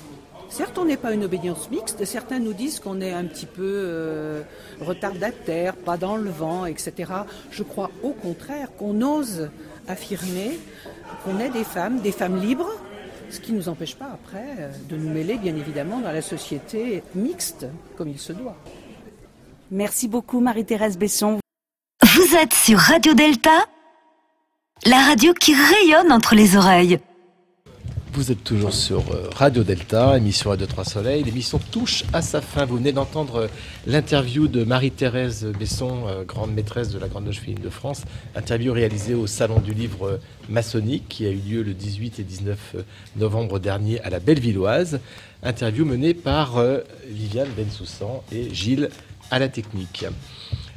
Certes, 0.52 0.78
on 0.78 0.84
n'est 0.84 0.98
pas 0.98 1.14
une 1.14 1.24
obédience 1.24 1.72
mixte. 1.72 2.04
Certains 2.04 2.40
nous 2.40 2.52
disent 2.52 2.82
qu'on 2.82 3.00
est 3.00 3.14
un 3.14 3.24
petit 3.24 3.46
peu 3.46 3.64
euh, 3.64 4.42
retardataire, 4.82 5.78
pas 5.78 5.96
dans 5.96 6.18
le 6.18 6.30
vent, 6.30 6.66
etc. 6.66 7.14
Je 7.52 7.64
crois 7.64 7.90
au 8.04 8.12
contraire 8.12 8.68
qu'on 8.78 9.02
ose 9.02 9.50
affirmer 9.88 10.60
qu'on 11.24 11.40
est 11.40 11.50
des 11.50 11.64
femmes, 11.64 12.02
des 12.02 12.12
femmes 12.12 12.42
libres, 12.42 12.70
ce 13.30 13.40
qui 13.40 13.54
ne 13.54 13.58
nous 13.58 13.70
empêche 13.70 13.96
pas 13.96 14.12
après 14.14 14.46
euh, 14.60 14.72
de 14.90 14.98
nous 14.98 15.10
mêler, 15.10 15.38
bien 15.38 15.56
évidemment, 15.56 16.02
dans 16.02 16.12
la 16.12 16.22
société 16.22 17.02
mixte, 17.16 17.66
comme 17.96 18.10
il 18.10 18.20
se 18.20 18.34
doit. 18.34 18.58
Merci 19.72 20.10
beaucoup, 20.10 20.42
Marie-Thérèse 20.42 20.98
Besson. 20.98 21.40
Vous 22.04 22.36
êtes 22.36 22.54
sur 22.54 22.78
Radio 22.78 23.14
Delta, 23.14 23.66
la 24.86 24.98
radio 24.98 25.34
qui 25.34 25.54
rayonne 25.54 26.12
entre 26.12 26.36
les 26.36 26.58
oreilles. 26.58 27.00
Vous 28.14 28.30
êtes 28.30 28.44
toujours 28.44 28.74
sur 28.74 29.00
euh, 29.14 29.30
Radio 29.34 29.64
Delta, 29.64 30.18
émission 30.18 30.50
Radio 30.50 30.68
3 30.68 30.84
Soleil. 30.84 31.24
L'émission 31.24 31.60
touche 31.72 32.04
à 32.12 32.22
sa 32.22 32.42
fin. 32.42 32.66
Vous 32.66 32.76
venez 32.76 32.92
d'entendre 32.92 33.44
euh, 33.44 33.48
l'interview 33.88 34.50
de 34.50 34.66
Marie-Thérèse 34.66 35.46
Besson, 35.58 36.08
euh, 36.08 36.26
grande 36.26 36.54
maîtresse 36.54 36.90
de 36.90 37.00
la 37.00 37.08
Grande 37.08 37.26
Loge 37.26 37.40
Féminine 37.40 37.64
de 37.64 37.70
France. 37.70 38.04
Interview 38.36 38.74
réalisée 38.74 39.14
au 39.14 39.28
Salon 39.28 39.60
du 39.60 39.74
Livre 39.74 40.20
Maçonnique 40.50 41.06
qui 41.08 41.26
a 41.26 41.30
eu 41.30 41.38
lieu 41.38 41.64
le 41.64 41.74
18 41.74 42.20
et 42.20 42.24
19 42.24 42.76
novembre 43.16 43.60
dernier 43.60 44.02
à 44.02 44.10
la 44.10 44.20
Bellevilloise. 44.20 45.00
Interview 45.42 45.86
menée 45.86 46.14
par 46.14 46.62
Viviane 47.08 47.50
Bensoussan 47.56 48.24
et 48.34 48.54
Gilles 48.54 48.90
à 49.32 49.40
la 49.40 49.48
technique. 49.48 50.06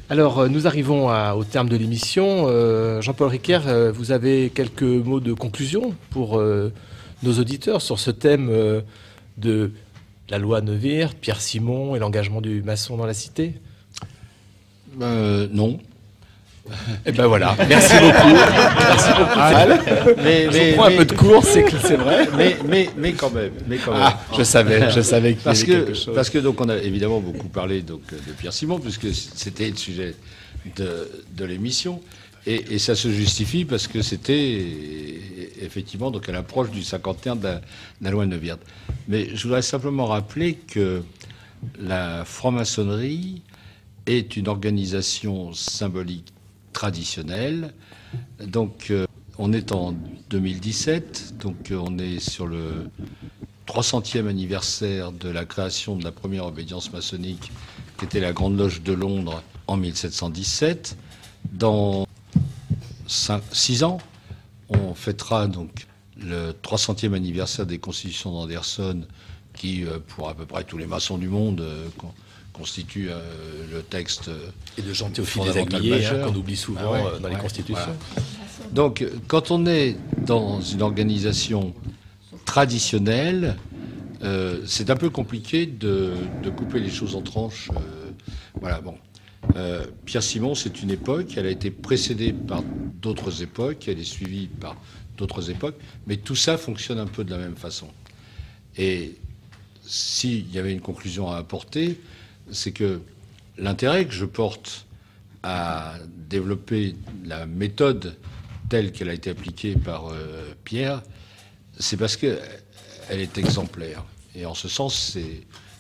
Alors, 0.09 0.49
nous 0.49 0.69
arrivons 0.69 1.09
au 1.35 1.45
terme 1.45 1.69
de 1.69 1.77
l'émission. 1.77 3.01
Jean-Paul 3.01 3.29
Riquer, 3.29 3.91
vous 3.93 4.13
avez 4.13 4.51
quelques 4.51 4.83
mots 4.83 5.21
de 5.21 5.33
conclusion 5.33 5.95
pour 6.11 6.41
nos 7.23 7.39
auditeurs 7.39 7.83
sur 7.83 7.99
ce 7.99 8.11
thème 8.11 8.49
euh, 8.51 8.81
de 9.39 9.73
la 10.29 10.39
loi 10.39 10.61
Neuwirth, 10.61 11.17
Pierre 11.21 11.41
Simon 11.41 11.97
et 11.97 11.99
l'engagement 11.99 12.41
du 12.41 12.63
maçon 12.63 12.97
dans 12.97 13.07
la 13.07 13.15
cité? 13.15 13.55
Euh, 15.01 15.49
Non. 15.51 15.79
Eh 17.05 17.13
ben 17.13 17.27
voilà, 17.27 17.55
merci 17.69 17.93
beaucoup. 18.01 18.35
merci 18.35 19.09
beaucoup. 19.19 19.31
Ah, 19.37 19.67
mais, 20.23 20.51
je 20.51 20.75
prends 20.75 20.85
un 20.85 20.97
peu 20.97 21.05
de 21.05 21.13
cours, 21.13 21.45
c'est 21.45 21.63
c'est 21.83 21.97
vrai. 21.97 22.27
Mais, 22.39 22.57
mais, 22.67 22.89
mais 22.97 23.13
quand 23.13 23.29
même, 23.31 23.53
mais 23.69 23.77
quand 23.77 23.93
même. 23.93 24.01
Ah, 24.03 24.19
je 24.35 24.43
savais, 24.45 24.91
je 24.91 25.03
savais 25.03 25.35
qu'il 25.35 25.45
y 25.45 25.49
avait 25.55 25.65
quelque 25.65 25.93
chose. 25.95 26.15
Parce 26.15 26.31
que 26.31 26.39
donc 26.39 26.63
on 26.63 26.71
a 26.71 26.79
évidemment 26.79 27.21
beaucoup 27.21 27.49
parlé 27.49 27.83
donc 27.83 28.01
de 28.11 28.33
Pierre 28.33 28.55
Simon 28.55 28.79
puisque 28.79 29.13
c'était 29.13 29.69
le 29.69 29.77
sujet 29.77 30.15
de, 30.77 31.11
de 31.37 31.45
l'émission. 31.45 32.01
Et, 32.47 32.79
ça 32.79 32.95
se 32.95 33.09
justifie 33.11 33.65
parce 33.65 33.87
que 33.89 34.03
c'était 34.03 34.63
effectivement 35.63 36.11
donc 36.11 36.29
à 36.29 36.33
l'approche 36.33 36.71
du 36.71 36.83
51 36.83 37.37
de 37.37 37.49
la, 38.03 38.11
loi 38.11 38.27
Neuwirth. 38.27 38.61
Mais 39.09 39.35
je 39.35 39.43
voudrais 39.45 39.63
simplement 39.63 40.07
rappeler 40.07 40.55
que 40.55 41.03
la 41.81 42.25
franc-maçonnerie 42.27 43.41
est 44.07 44.37
une 44.37 44.49
organisation 44.49 45.55
symbolique 45.55 46.35
traditionnelle. 46.75 47.73
Donc 48.47 48.89
euh, 48.91 49.07
on 49.39 49.55
est 49.55 49.73
en 49.73 49.95
2017, 50.29 51.39
donc 51.39 51.71
euh, 51.71 51.83
on 51.83 51.99
est 51.99 52.19
sur 52.19 52.47
le 52.47 52.91
300e 53.67 54.29
anniversaire 54.29 55.13
de 55.13 55.31
la 55.31 55.47
création 55.47 55.97
de 55.97 56.05
la 56.05 56.13
première 56.13 56.45
obédience 56.45 56.93
maçonnique 56.93 57.51
qui 57.99 58.05
était 58.05 58.21
la 58.21 58.33
Grande 58.33 58.59
Loge 58.59 58.83
de 58.83 58.93
Londres 58.93 59.43
en 59.67 59.79
1717. 59.79 60.99
Dans 61.53 62.07
six 63.07 63.83
ans. 63.83 63.99
On 64.69 64.95
fêtera 64.95 65.47
donc 65.47 65.87
le 66.21 66.53
300e 66.53 67.15
anniversaire 67.15 67.67
des 67.67 67.79
constitutions 67.79 68.33
d'Anderson, 68.33 69.03
qui, 69.55 69.85
euh, 69.85 69.99
pour 70.07 70.29
à 70.29 70.35
peu 70.35 70.47
près 70.47 70.65
tous 70.65 70.79
les 70.79 70.87
maçons 70.87 71.19
du 71.19 71.29
monde, 71.29 71.61
euh, 71.61 71.89
constitue 72.53 73.09
euh, 73.11 73.21
le 73.73 73.83
texte. 73.83 74.31
Et 74.79 74.83
de 74.83 74.93
Jean 74.93 75.11
Théophile 75.11 75.43
des 75.53 76.07
hein, 76.07 76.25
qu'on 76.25 76.35
oublie 76.35 76.57
souvent 76.57 76.95
ah 76.95 77.19
dans 77.21 77.29
les 77.29 77.37
constitutions. 77.37 77.97
Donc, 78.73 79.05
quand 79.27 79.51
on 79.51 79.67
est 79.67 79.97
dans 80.25 80.61
une 80.61 80.83
organisation 80.83 81.75
traditionnelle, 82.45 83.57
c'est 84.67 84.89
un 84.89 84.97
peu 84.97 85.11
compliqué 85.11 85.67
de, 85.67 86.13
de, 86.43 86.51
couper 86.51 86.81
les 86.81 86.91
choses 86.91 87.15
en 87.15 87.21
tranches. 87.21 87.71
voilà, 88.59 88.81
bon. 88.81 88.95
Euh, 89.57 89.87
Pierre 90.05 90.23
Simon, 90.23 90.55
c'est 90.55 90.83
une 90.83 90.91
époque, 90.91 91.37
elle 91.37 91.47
a 91.47 91.51
été 91.51 91.71
précédée 91.71 92.33
par 92.33 92.63
d'autres 93.01 93.43
époques, 93.43 93.87
elle 93.89 93.99
est 93.99 94.05
suivie 94.05 94.49
par 94.49 94.77
d'autres 95.17 95.51
époques, 95.51 95.77
mais 96.07 96.17
tout 96.17 96.35
ça 96.35 96.57
fonctionne 96.59 96.99
un 96.99 97.07
peu 97.07 97.25
de 97.25 97.31
la 97.31 97.39
même 97.39 97.57
façon. 97.57 97.89
Et 98.77 99.15
s'il 99.87 100.51
y 100.53 100.59
avait 100.59 100.73
une 100.73 100.81
conclusion 100.81 101.31
à 101.31 101.37
apporter, 101.37 102.01
c'est 102.51 102.73
que 102.73 103.01
l'intérêt 103.59 104.07
que 104.07 104.13
je 104.13 104.25
porte 104.25 104.87
à 105.43 105.95
développer 106.29 106.97
la 107.25 107.47
méthode 107.47 108.17
telle 108.69 108.93
qu'elle 108.93 109.11
a 109.11 109.15
été 109.15 109.31
appliquée 109.31 109.75
par 109.75 110.09
euh, 110.09 110.55
Pierre, 110.65 111.03
c'est 111.79 111.97
parce 111.97 112.17
qu'elle 112.17 112.41
est 113.11 113.39
exemplaire. 113.39 114.05
Et 114.35 114.47
en 114.47 114.55
ce 114.55 114.69
sens, 114.69 115.17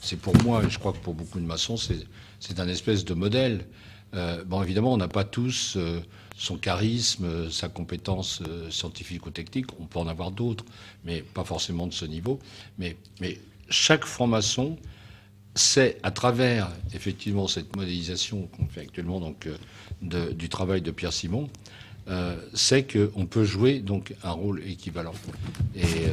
c'est 0.01 0.16
pour 0.16 0.36
moi, 0.43 0.62
et 0.62 0.70
je 0.70 0.78
crois 0.78 0.93
que 0.93 0.99
pour 0.99 1.15
beaucoup 1.15 1.41
de 1.41 1.47
maçons, 1.47 1.77
c'est 1.77 2.07
c'est 2.46 2.60
un 2.60 2.68
espèce 2.68 3.04
de 3.04 3.14
modèle. 3.14 3.64
Euh, 4.14 4.44
bon, 4.44 4.62
évidemment, 4.62 4.92
on 4.92 4.98
n'a 4.98 5.08
pas 5.08 5.24
tous 5.24 5.74
euh, 5.76 6.00
son 6.36 6.58
charisme, 6.58 7.50
sa 7.50 7.68
compétence 7.68 8.42
euh, 8.46 8.70
scientifique 8.70 9.26
ou 9.26 9.30
technique. 9.30 9.66
On 9.80 9.86
peut 9.86 9.98
en 9.98 10.06
avoir 10.06 10.30
d'autres, 10.30 10.64
mais 11.04 11.22
pas 11.22 11.44
forcément 11.44 11.86
de 11.86 11.94
ce 11.94 12.04
niveau. 12.04 12.38
Mais, 12.78 12.96
chaque 13.70 14.04
franc-maçon 14.04 14.76
sait, 15.54 15.98
à 16.02 16.10
travers 16.10 16.70
effectivement 16.92 17.48
cette 17.48 17.74
modélisation 17.74 18.46
qu'on 18.48 18.66
fait 18.66 18.82
actuellement 18.82 19.34
du 20.02 20.48
travail 20.50 20.82
de 20.82 20.90
Pierre 20.90 21.14
Simon, 21.14 21.48
qu'on 22.06 23.26
peut 23.26 23.44
jouer 23.44 23.78
donc 23.78 24.14
un 24.22 24.32
rôle 24.32 24.62
équivalent. 24.66 25.14
Et 25.74 26.08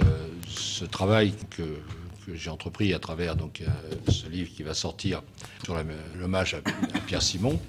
ce 0.48 0.86
travail 0.86 1.34
que 1.50 1.64
que 2.26 2.36
j'ai 2.36 2.50
entrepris 2.50 2.94
à 2.94 3.00
travers 3.00 3.36
euh, 3.36 3.68
ce 4.10 4.28
livre 4.28 4.50
qui 4.56 4.64
va 4.64 4.74
sortir 4.74 5.22
sur 5.64 5.76
l'hommage 6.20 6.56
à, 6.56 6.62
Pierre 7.08 7.22
Simon, 7.22 7.60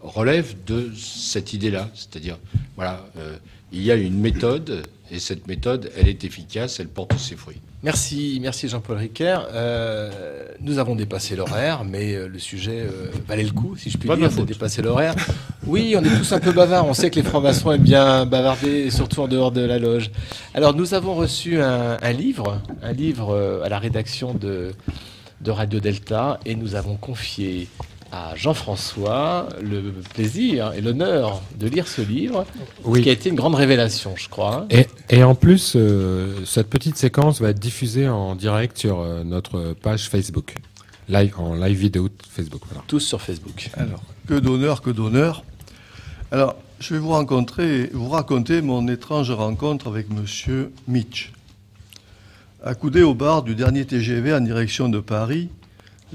relève 0.00 0.54
de 0.64 0.92
cette 0.94 1.52
idée-là. 1.52 1.90
C'est-à-dire, 1.94 2.38
voilà, 2.76 3.06
euh, 3.16 3.36
il 3.72 3.82
y 3.82 3.90
a 3.90 3.96
une 3.96 4.18
méthode, 4.18 4.86
et 5.10 5.18
cette 5.18 5.46
méthode, 5.46 5.90
elle 5.96 6.08
est 6.08 6.24
efficace, 6.24 6.80
elle 6.80 6.88
porte 6.88 7.18
ses 7.18 7.36
fruits. 7.36 7.60
Merci, 7.86 8.40
merci 8.42 8.66
Jean-Paul 8.66 8.96
Riquer. 8.96 9.38
Euh, 9.52 10.10
nous 10.58 10.80
avons 10.80 10.96
dépassé 10.96 11.36
l'horaire, 11.36 11.84
mais 11.84 12.16
le 12.26 12.38
sujet 12.40 12.84
valait 13.28 13.44
le 13.44 13.52
coup, 13.52 13.76
si 13.76 13.90
je 13.90 13.96
puis 13.96 14.08
dire, 14.08 14.28
de 14.28 14.42
dépasser 14.42 14.82
l'horaire. 14.82 15.14
Oui, 15.68 15.94
on 15.96 16.02
est 16.02 16.18
tous 16.18 16.32
un 16.32 16.40
peu 16.40 16.50
bavards. 16.50 16.84
On 16.88 16.94
sait 16.94 17.10
que 17.10 17.14
les 17.14 17.22
francs-maçons 17.22 17.70
aiment 17.70 17.82
bien 17.82 18.26
bavarder, 18.26 18.90
surtout 18.90 19.20
en 19.20 19.28
dehors 19.28 19.52
de 19.52 19.60
la 19.60 19.78
loge. 19.78 20.10
Alors, 20.52 20.74
nous 20.74 20.94
avons 20.94 21.14
reçu 21.14 21.60
un, 21.60 22.12
livre, 22.12 22.60
un 22.82 22.92
livre 22.92 23.62
à 23.64 23.68
la 23.68 23.78
rédaction 23.78 24.34
de, 24.34 24.72
de 25.42 25.50
Radio 25.52 25.78
Delta, 25.78 26.40
et 26.44 26.56
nous 26.56 26.74
avons 26.74 26.96
confié 26.96 27.68
à 28.16 28.34
Jean-François 28.36 29.48
le 29.62 29.92
plaisir 30.14 30.72
et 30.72 30.80
l'honneur 30.80 31.42
de 31.58 31.68
lire 31.68 31.86
ce 31.86 32.00
livre, 32.00 32.46
qui 33.02 33.08
a 33.08 33.12
été 33.12 33.28
une 33.28 33.34
grande 33.34 33.54
révélation, 33.54 34.14
je 34.16 34.28
crois. 34.28 34.66
Et, 34.70 34.86
et 35.10 35.22
en 35.22 35.34
plus, 35.34 35.74
euh, 35.76 36.44
cette 36.44 36.68
petite 36.68 36.96
séquence 36.96 37.40
va 37.40 37.50
être 37.50 37.58
diffusée 37.58 38.08
en 38.08 38.34
direct 38.34 38.78
sur 38.78 39.00
euh, 39.00 39.24
notre 39.24 39.74
page 39.82 40.08
Facebook, 40.08 40.54
live, 41.08 41.34
en 41.38 41.54
live 41.54 41.76
vidéo 41.76 42.08
Facebook. 42.30 42.62
Tous 42.86 43.00
sur 43.00 43.20
Facebook. 43.20 43.70
Alors, 43.74 44.02
que 44.26 44.34
d'honneur, 44.34 44.82
que 44.82 44.90
d'honneur. 44.90 45.44
Alors, 46.30 46.56
je 46.80 46.94
vais 46.94 47.00
vous, 47.00 47.10
rencontrer, 47.10 47.90
vous 47.92 48.08
raconter 48.08 48.62
mon 48.62 48.86
étrange 48.88 49.30
rencontre 49.30 49.88
avec 49.88 50.10
Monsieur 50.10 50.72
Mitch. 50.88 51.32
Accoudé 52.64 53.02
au 53.02 53.14
bar 53.14 53.42
du 53.42 53.54
dernier 53.54 53.84
TGV 53.84 54.34
en 54.34 54.40
direction 54.40 54.88
de 54.88 54.98
Paris, 55.00 55.48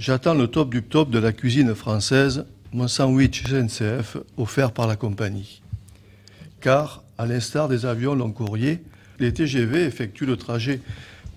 J'attends 0.01 0.33
le 0.33 0.47
top 0.47 0.71
du 0.71 0.81
top 0.81 1.11
de 1.11 1.19
la 1.19 1.31
cuisine 1.31 1.75
française, 1.75 2.45
mon 2.73 2.87
sandwich 2.87 3.43
SNCF 3.45 4.17
offert 4.35 4.71
par 4.71 4.87
la 4.87 4.95
compagnie. 4.95 5.61
Car, 6.59 7.03
à 7.19 7.27
l'instar 7.27 7.67
des 7.67 7.85
avions 7.85 8.15
long 8.15 8.31
courrier, 8.31 8.81
les 9.19 9.31
TGV 9.31 9.85
effectuent 9.85 10.25
le 10.25 10.37
trajet 10.37 10.81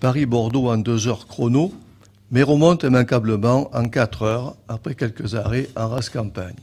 Paris-Bordeaux 0.00 0.70
en 0.70 0.78
deux 0.78 1.08
heures 1.08 1.26
chrono, 1.26 1.74
mais 2.30 2.42
remontent 2.42 2.88
immanquablement 2.88 3.68
en 3.76 3.86
quatre 3.90 4.22
heures 4.22 4.56
après 4.66 4.94
quelques 4.94 5.34
arrêts 5.34 5.68
en 5.76 5.90
race 5.90 6.08
campagne. 6.08 6.54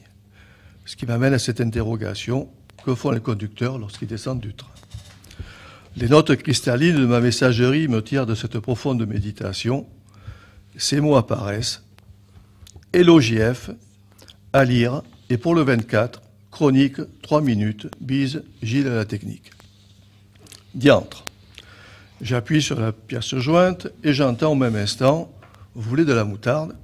Ce 0.85 0.95
qui 0.95 1.05
m'amène 1.05 1.35
à 1.35 1.39
cette 1.39 1.61
interrogation 1.61 2.49
que 2.83 2.95
font 2.95 3.11
les 3.11 3.19
conducteurs 3.19 3.77
lorsqu'ils 3.77 4.07
descendent 4.07 4.41
du 4.41 4.55
train? 4.55 4.71
Les 5.95 6.09
notes 6.09 6.35
cristallines 6.35 6.97
de 6.97 7.05
ma 7.05 7.19
messagerie 7.19 7.87
me 7.87 8.01
tirent 8.01 8.25
de 8.25 8.33
cette 8.33 8.57
profonde 8.57 9.05
méditation 9.05 9.85
ces 10.77 10.99
mots 10.99 11.15
apparaissent. 11.15 11.83
Elogief, 12.93 13.69
à 14.53 14.65
lire, 14.65 15.01
et 15.30 15.38
pour 15.38 15.55
le 15.55 15.61
24, 15.61 16.22
chronique, 16.51 16.97
3 17.22 17.41
minutes, 17.41 17.88
bise, 18.01 18.43
Gilles 18.61 18.88
à 18.88 18.95
la 18.95 19.05
technique. 19.05 19.51
Diantre. 20.76 21.23
J'appuie 22.22 22.61
sur 22.61 22.80
la 22.80 22.91
pièce 22.91 23.35
jointe 23.35 23.88
et 24.03 24.13
j'entends 24.13 24.51
au 24.51 24.55
même 24.55 24.76
instant 24.76 25.31
Vous 25.73 25.89
voulez 25.89 26.05
de 26.05 26.13
la 26.13 26.23
moutarde? 26.23 26.76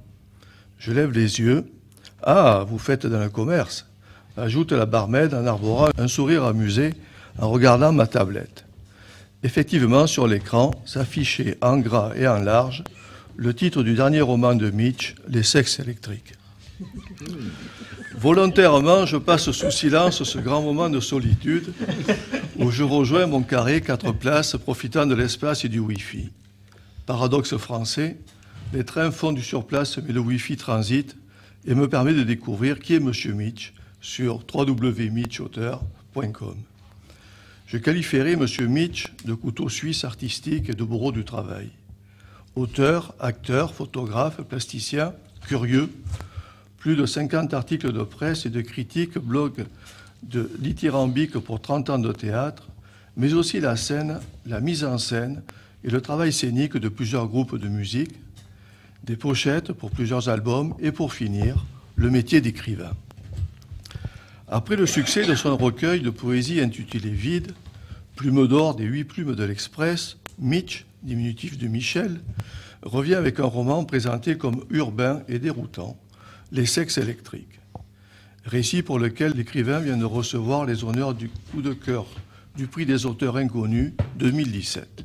Je 0.78 0.92
lève 0.92 1.12
les 1.12 1.40
yeux. 1.40 1.70
Ah, 2.22 2.64
vous 2.66 2.78
faites 2.78 3.06
dans 3.06 3.20
le 3.20 3.28
commerce 3.28 3.88
ajoute 4.38 4.72
la 4.72 4.86
barmaid 4.86 5.34
en 5.34 5.46
arborant 5.46 5.88
un 5.98 6.08
sourire 6.08 6.44
amusé 6.44 6.94
en 7.38 7.50
regardant 7.50 7.92
ma 7.92 8.06
tablette. 8.06 8.64
Effectivement, 9.42 10.06
sur 10.06 10.26
l'écran 10.26 10.70
s'affichait 10.84 11.58
en 11.60 11.78
gras 11.78 12.12
et 12.16 12.26
en 12.26 12.38
large 12.38 12.84
le 13.38 13.54
titre 13.54 13.82
du 13.84 13.94
dernier 13.94 14.20
roman 14.20 14.56
de 14.56 14.68
Mitch, 14.68 15.14
Les 15.28 15.44
sexes 15.44 15.78
électriques. 15.78 16.32
Volontairement, 18.16 19.06
je 19.06 19.16
passe 19.16 19.52
sous 19.52 19.70
silence 19.70 20.24
ce 20.24 20.38
grand 20.38 20.60
moment 20.60 20.90
de 20.90 20.98
solitude 20.98 21.72
où 22.58 22.72
je 22.72 22.82
rejoins 22.82 23.26
mon 23.26 23.44
carré, 23.44 23.80
quatre 23.80 24.10
places, 24.10 24.56
profitant 24.56 25.06
de 25.06 25.14
l'espace 25.14 25.64
et 25.64 25.68
du 25.68 25.78
Wi-Fi. 25.78 26.30
Paradoxe 27.06 27.56
français, 27.56 28.16
les 28.72 28.84
trains 28.84 29.12
font 29.12 29.30
du 29.30 29.42
surplace, 29.42 29.98
mais 29.98 30.12
le 30.12 30.18
Wi-Fi 30.18 30.56
transite 30.56 31.16
et 31.64 31.76
me 31.76 31.88
permet 31.88 32.14
de 32.14 32.24
découvrir 32.24 32.80
qui 32.80 32.94
est 32.94 32.96
M. 32.96 33.12
Mitch 33.36 33.72
sur 34.00 34.44
www.mitchauteur.com. 34.52 36.56
Je 37.66 37.78
qualifierai 37.78 38.32
M. 38.32 38.44
Mitch 38.68 39.12
de 39.24 39.34
couteau 39.34 39.68
suisse 39.68 40.02
artistique 40.02 40.70
et 40.70 40.74
de 40.74 40.82
bourreau 40.82 41.12
du 41.12 41.24
travail. 41.24 41.70
Auteur, 42.56 43.14
acteur, 43.20 43.74
photographe, 43.74 44.40
plasticien, 44.42 45.12
curieux, 45.46 45.90
plus 46.78 46.96
de 46.96 47.06
50 47.06 47.54
articles 47.54 47.92
de 47.92 48.02
presse 48.02 48.46
et 48.46 48.50
de 48.50 48.60
critiques, 48.60 49.18
blog 49.18 49.66
de 50.22 50.50
lithyrambique 50.60 51.38
pour 51.38 51.60
30 51.60 51.90
ans 51.90 51.98
de 51.98 52.12
théâtre, 52.12 52.68
mais 53.16 53.34
aussi 53.34 53.60
la 53.60 53.76
scène, 53.76 54.20
la 54.46 54.60
mise 54.60 54.84
en 54.84 54.98
scène 54.98 55.42
et 55.84 55.90
le 55.90 56.00
travail 56.00 56.32
scénique 56.32 56.76
de 56.76 56.88
plusieurs 56.88 57.28
groupes 57.28 57.56
de 57.56 57.68
musique, 57.68 58.14
des 59.04 59.16
pochettes 59.16 59.72
pour 59.72 59.90
plusieurs 59.90 60.28
albums 60.28 60.74
et 60.80 60.92
pour 60.92 61.12
finir, 61.12 61.64
le 61.94 62.10
métier 62.10 62.40
d'écrivain. 62.40 62.92
Après 64.48 64.76
le 64.76 64.86
succès 64.86 65.24
de 65.24 65.34
son 65.34 65.56
recueil 65.56 66.00
de 66.00 66.10
poésie 66.10 66.60
intitulé 66.60 67.10
Vide, 67.10 67.52
Plume 68.18 68.48
d'or 68.48 68.74
des 68.74 68.82
huit 68.82 69.04
plumes 69.04 69.36
de 69.36 69.44
l'Express, 69.44 70.16
Mitch, 70.40 70.86
diminutif 71.02 71.58
de 71.58 71.68
Michel, 71.68 72.20
revient 72.82 73.14
avec 73.14 73.40
un 73.40 73.44
roman 73.44 73.84
présenté 73.84 74.36
comme 74.36 74.64
urbain 74.70 75.22
et 75.28 75.38
déroutant, 75.38 75.96
Les 76.50 76.66
sexes 76.66 76.98
électriques. 76.98 77.60
Récit 78.44 78.82
pour 78.82 78.98
lequel 78.98 79.32
l'écrivain 79.32 79.80
vient 79.80 79.98
de 79.98 80.06
recevoir 80.06 80.64
les 80.64 80.82
honneurs 80.82 81.14
du 81.14 81.28
coup 81.28 81.60
de 81.60 81.74
cœur 81.74 82.06
du 82.56 82.66
prix 82.66 82.86
des 82.86 83.04
auteurs 83.04 83.36
inconnus 83.36 83.92
2017. 84.16 85.04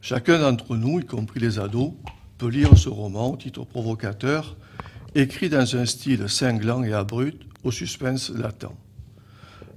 Chacun 0.00 0.38
d'entre 0.38 0.76
nous, 0.76 1.00
y 1.00 1.04
compris 1.04 1.40
les 1.40 1.58
ados, 1.58 1.92
peut 2.38 2.48
lire 2.48 2.76
ce 2.78 2.88
roman 2.88 3.36
titre 3.36 3.64
provocateur, 3.64 4.56
écrit 5.14 5.50
dans 5.50 5.76
un 5.76 5.84
style 5.84 6.28
cinglant 6.28 6.82
et 6.82 6.94
abrupt, 6.94 7.42
au 7.62 7.70
suspense 7.70 8.30
latent. 8.30 8.72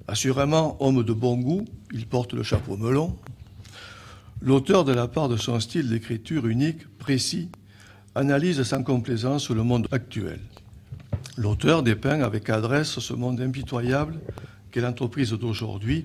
Assurément 0.08 0.78
homme 0.82 1.04
de 1.04 1.14
bon 1.14 1.38
goût, 1.38 1.66
il 1.92 2.08
porte 2.08 2.34
le 2.34 2.44
chapeau 2.44 2.78
melon. 2.78 3.18
L'auteur, 4.46 4.84
de 4.84 4.92
la 4.92 5.08
part 5.08 5.30
de 5.30 5.38
son 5.38 5.62
style 5.62 5.88
d'écriture 5.88 6.48
unique, 6.48 6.86
précis, 6.98 7.50
analyse 8.14 8.62
sans 8.64 8.84
complaisance 8.84 9.50
le 9.50 9.64
monde 9.64 9.88
actuel. 9.94 10.42
L'auteur 11.38 11.82
dépeint 11.82 12.20
avec 12.20 12.50
adresse 12.50 13.00
ce 13.00 13.14
monde 13.14 13.40
impitoyable 13.40 14.20
qu'est 14.70 14.82
l'entreprise 14.82 15.32
d'aujourd'hui, 15.32 16.04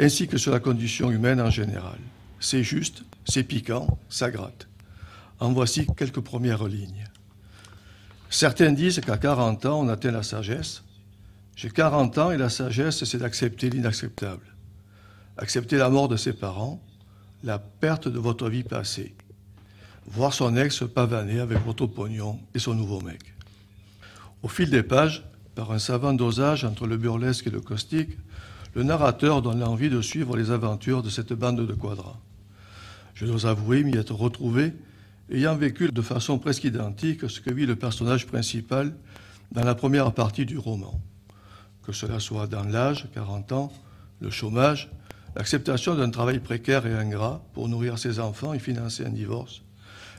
ainsi 0.00 0.26
que 0.26 0.36
sur 0.36 0.50
la 0.50 0.58
condition 0.58 1.12
humaine 1.12 1.40
en 1.40 1.50
général. 1.50 1.98
C'est 2.40 2.64
juste, 2.64 3.04
c'est 3.24 3.44
piquant, 3.44 4.00
ça 4.08 4.32
gratte. 4.32 4.66
En 5.38 5.52
voici 5.52 5.86
quelques 5.96 6.22
premières 6.22 6.66
lignes. 6.66 7.06
Certains 8.30 8.72
disent 8.72 8.98
qu'à 8.98 9.16
40 9.16 9.66
ans, 9.66 9.80
on 9.82 9.88
atteint 9.88 10.10
la 10.10 10.24
sagesse, 10.24 10.82
j'ai 11.54 11.70
40 11.70 12.18
ans 12.18 12.30
et 12.32 12.36
la 12.36 12.48
sagesse, 12.48 13.04
c'est 13.04 13.18
d'accepter 13.18 13.70
l'inacceptable. 13.70 14.56
Accepter 15.36 15.76
la 15.76 15.88
mort 15.88 16.08
de 16.08 16.16
ses 16.16 16.32
parents, 16.32 16.82
la 17.42 17.58
perte 17.58 18.08
de 18.08 18.18
votre 18.18 18.48
vie 18.48 18.62
passée. 18.62 19.14
Voir 20.06 20.32
son 20.32 20.56
ex 20.56 20.84
pavaner 20.92 21.40
avec 21.40 21.58
votre 21.64 21.86
pognon 21.86 22.38
et 22.54 22.58
son 22.58 22.74
nouveau 22.74 23.00
mec. 23.00 23.34
Au 24.42 24.48
fil 24.48 24.70
des 24.70 24.82
pages, 24.82 25.24
par 25.54 25.72
un 25.72 25.78
savant 25.78 26.12
dosage 26.12 26.64
entre 26.64 26.86
le 26.86 26.96
burlesque 26.96 27.46
et 27.46 27.50
le 27.50 27.60
caustique, 27.60 28.16
le 28.74 28.82
narrateur 28.82 29.42
donne 29.42 29.60
l'envie 29.60 29.90
de 29.90 30.00
suivre 30.00 30.36
les 30.36 30.50
aventures 30.50 31.02
de 31.02 31.10
cette 31.10 31.32
bande 31.32 31.66
de 31.66 31.74
quadras. 31.74 32.16
Je 33.14 33.26
dois 33.26 33.46
avouer 33.46 33.82
m'y 33.84 33.96
être 33.96 34.14
retrouvé, 34.14 34.72
ayant 35.30 35.56
vécu 35.56 35.90
de 35.90 36.02
façon 36.02 36.38
presque 36.38 36.64
identique 36.64 37.28
ce 37.28 37.40
que 37.40 37.52
vit 37.52 37.66
le 37.66 37.76
personnage 37.76 38.26
principal 38.26 38.94
dans 39.52 39.64
la 39.64 39.74
première 39.74 40.12
partie 40.12 40.46
du 40.46 40.56
roman 40.56 41.00
que 41.90 41.92
cela 41.92 42.20
soit 42.20 42.46
dans 42.46 42.62
l'âge, 42.62 43.08
40 43.14 43.52
ans, 43.52 43.72
le 44.20 44.30
chômage, 44.30 44.90
l'acceptation 45.36 45.94
d'un 45.94 46.10
travail 46.10 46.40
précaire 46.40 46.86
et 46.86 46.94
ingrat 46.94 47.42
pour 47.54 47.68
nourrir 47.68 47.98
ses 47.98 48.20
enfants 48.20 48.52
et 48.52 48.58
financer 48.58 49.04
un 49.04 49.10
divorce, 49.10 49.62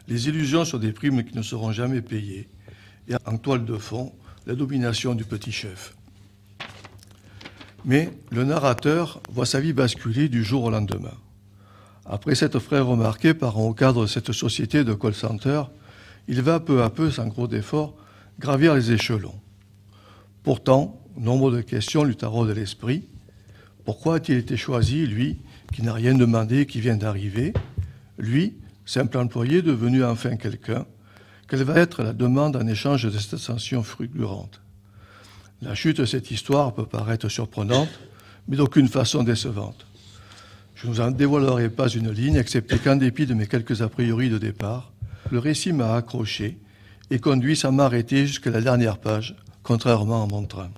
les 0.08 0.28
illusions 0.28 0.66
sur 0.66 0.80
des 0.80 0.92
primes 0.92 1.24
qui 1.24 1.36
ne 1.36 1.42
seront 1.42 1.72
jamais 1.72 2.02
payées, 2.02 2.50
et 3.08 3.16
en 3.26 3.38
toile 3.38 3.66
de 3.66 3.78
fond, 3.78 4.14
la 4.46 4.56
domination 4.56 5.16
du 5.16 5.24
petit 5.24 5.52
chef. 5.52 5.96
Mais 7.86 8.12
le 8.30 8.44
narrateur 8.44 9.22
voit 9.32 9.46
sa 9.46 9.60
vie 9.60 9.74
basculer 9.74 10.30
du 10.30 10.44
jour 10.44 10.64
au 10.64 10.70
lendemain. 10.70 11.18
Après 12.06 12.36
s'être 12.36 12.60
frère 12.60 12.88
remarqué 12.88 13.34
par 13.34 13.58
un 13.58 13.74
cadre 13.74 14.04
de 14.04 14.08
cette 14.08 14.32
société 14.32 14.84
de 14.84 14.94
call 14.94 15.14
center, 15.14 15.64
il 16.28 16.42
va 16.42 16.60
peu 16.60 16.84
à 16.84 16.90
peu, 16.90 17.10
sans 17.10 17.28
gros 17.28 17.50
effort, 17.50 17.96
gravir 18.40 18.76
les 18.76 18.92
échelons. 18.92 19.40
Pourtant, 20.44 21.02
nombre 21.18 21.52
de 21.52 21.62
questions 21.62 22.04
lui 22.04 22.16
taraudent 22.16 22.50
de 22.50 22.54
l'esprit. 22.54 23.08
Pourquoi 23.86 24.16
a-t-il 24.16 24.38
été 24.38 24.58
choisi, 24.58 25.08
lui, 25.08 25.40
qui 25.74 25.82
n'a 25.82 25.94
rien 25.94 26.14
demandé, 26.14 26.66
qui 26.66 26.80
vient 26.80 26.98
d'arriver 26.98 27.54
Lui, 28.18 28.56
simple 28.86 29.18
employé 29.18 29.62
devenu 29.62 30.04
enfin 30.04 30.36
quelqu'un 30.36 30.86
Quelle 31.48 31.64
va 31.64 31.80
être 31.80 32.04
la 32.04 32.14
demande 32.14 32.56
en 32.56 32.68
échange 32.68 33.04
de 33.04 33.18
cette 33.18 33.36
ascension 33.36 33.84
fulgurante 33.84 34.62
La 35.62 35.76
chute 35.76 35.98
de 35.98 36.06
cette 36.06 36.30
histoire 36.32 36.74
peut 36.74 36.86
paraître 36.86 37.30
surprenante, 37.30 37.90
mais 38.48 38.58
d'aucune 38.58 38.88
façon 38.88 39.24
décevante. 39.24 39.86
Je 40.76 40.88
ne 40.88 40.94
vous 40.94 41.02
en 41.02 41.12
dévoilerai 41.12 41.70
pas 41.70 41.88
une 41.88 42.12
ligne, 42.12 42.36
excepté 42.36 42.78
qu'en 42.80 42.96
dépit 42.96 43.26
de 43.26 43.34
mes 43.34 43.48
quelques 43.48 43.82
a 43.82 43.90
priori 43.90 44.30
de 44.30 44.38
départ, 44.38 44.92
le 45.32 45.40
récit 45.40 45.74
m'a 45.74 45.96
accroché 45.96 46.58
et 47.12 47.20
conduit 47.20 47.56
sans 47.56 47.72
m'arrêter 47.72 48.26
jusqu'à 48.26 48.50
la 48.50 48.62
dernière 48.62 48.98
page, 48.98 49.36
contrairement 49.64 50.24
à 50.24 50.28
mon 50.28 50.46
train. 50.46 50.72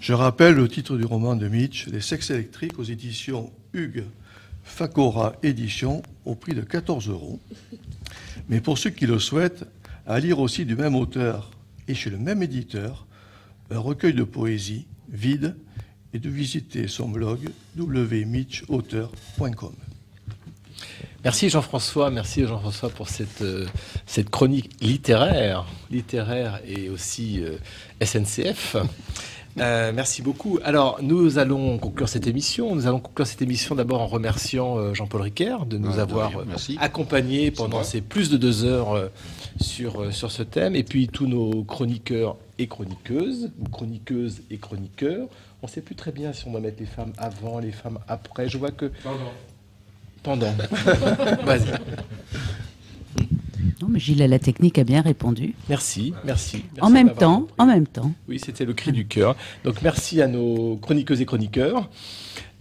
Je 0.00 0.12
rappelle 0.12 0.54
le 0.54 0.68
titre 0.68 0.96
du 0.96 1.04
roman 1.04 1.36
de 1.36 1.48
Mitch, 1.48 1.86
Les 1.86 2.00
sexes 2.00 2.30
électriques, 2.30 2.78
aux 2.78 2.84
éditions 2.84 3.50
Hugues 3.72 4.04
Facora 4.62 5.36
Édition, 5.42 6.02
au 6.24 6.34
prix 6.34 6.54
de 6.54 6.62
14 6.62 7.08
euros. 7.08 7.40
Mais 8.48 8.60
pour 8.60 8.78
ceux 8.78 8.90
qui 8.90 9.06
le 9.06 9.18
souhaitent, 9.18 9.64
à 10.06 10.20
lire 10.20 10.38
aussi 10.38 10.64
du 10.64 10.76
même 10.76 10.94
auteur 10.94 11.50
et 11.88 11.94
chez 11.94 12.10
le 12.10 12.18
même 12.18 12.42
éditeur, 12.42 13.06
un 13.70 13.78
recueil 13.78 14.12
de 14.14 14.24
poésie 14.24 14.86
vide 15.08 15.56
et 16.12 16.18
de 16.18 16.28
visiter 16.28 16.88
son 16.88 17.08
blog 17.08 17.48
wmitchauteur.com. 17.76 19.74
Merci 21.24 21.48
Jean-François, 21.48 22.10
merci 22.10 22.46
Jean-François 22.46 22.90
pour 22.90 23.08
cette, 23.08 23.40
euh, 23.40 23.66
chronique 24.30 24.70
littéraire, 24.82 25.64
littéraire 25.90 26.60
et 26.66 26.90
aussi 26.90 27.42
euh, 27.42 27.56
SNCF. 28.04 28.76
Euh, 29.58 29.92
merci 29.94 30.20
beaucoup. 30.20 30.58
Alors, 30.64 30.98
nous 31.02 31.38
allons 31.38 31.78
conclure 31.78 32.08
cette 32.08 32.26
émission. 32.26 32.74
Nous 32.74 32.86
allons 32.86 32.98
conclure 33.00 33.26
cette 33.26 33.42
émission 33.42 33.74
d'abord 33.74 34.00
en 34.00 34.06
remerciant 34.06 34.78
euh, 34.78 34.94
Jean-Paul 34.94 35.22
Riquer 35.22 35.56
de 35.68 35.78
nous 35.78 35.98
Ah, 35.98 36.02
avoir 36.02 36.30
de 36.38 36.44
merci. 36.44 36.76
accompagnés 36.80 37.50
pendant 37.50 37.84
ces 37.84 38.00
plus 38.00 38.30
de 38.30 38.36
deux 38.36 38.64
heures 38.64 38.92
euh, 38.94 39.08
sur, 39.60 40.02
euh, 40.02 40.10
sur 40.10 40.32
ce 40.32 40.42
thème. 40.42 40.74
Et 40.74 40.82
puis 40.82 41.06
tous 41.08 41.26
nos 41.26 41.62
chroniqueurs 41.62 42.36
et 42.58 42.66
chroniqueuses, 42.66 43.50
ou 43.60 43.68
chroniqueuses 43.68 44.42
et 44.50 44.58
chroniqueurs. 44.58 45.28
On 45.62 45.66
ne 45.66 45.70
sait 45.70 45.80
plus 45.82 45.94
très 45.94 46.12
bien 46.12 46.32
si 46.32 46.46
on 46.46 46.50
doit 46.50 46.60
mettre 46.60 46.80
les 46.80 46.86
femmes 46.86 47.12
avant, 47.16 47.58
les 47.60 47.72
femmes 47.72 47.98
après. 48.08 48.48
Je 48.48 48.58
vois 48.58 48.70
que... 48.72 48.90
Pendant. 50.22 50.52
Vas-y. 51.44 51.68
Non, 53.80 53.88
mais 53.88 53.98
Gilles 53.98 54.18
la 54.18 54.38
technique 54.38 54.78
a 54.78 54.84
bien 54.84 55.02
répondu. 55.02 55.54
Merci, 55.68 56.12
merci. 56.24 56.64
En 56.80 56.90
même 56.90 57.12
temps, 57.14 57.46
en 57.58 57.66
même 57.66 57.86
temps. 57.86 58.12
Oui, 58.28 58.38
c'était 58.38 58.64
le 58.64 58.72
cri 58.72 58.92
du 58.92 59.06
cœur. 59.06 59.36
Donc 59.64 59.82
merci 59.82 60.20
à 60.22 60.26
nos 60.26 60.76
chroniqueuses 60.76 61.20
et 61.20 61.26
chroniqueurs. 61.26 61.90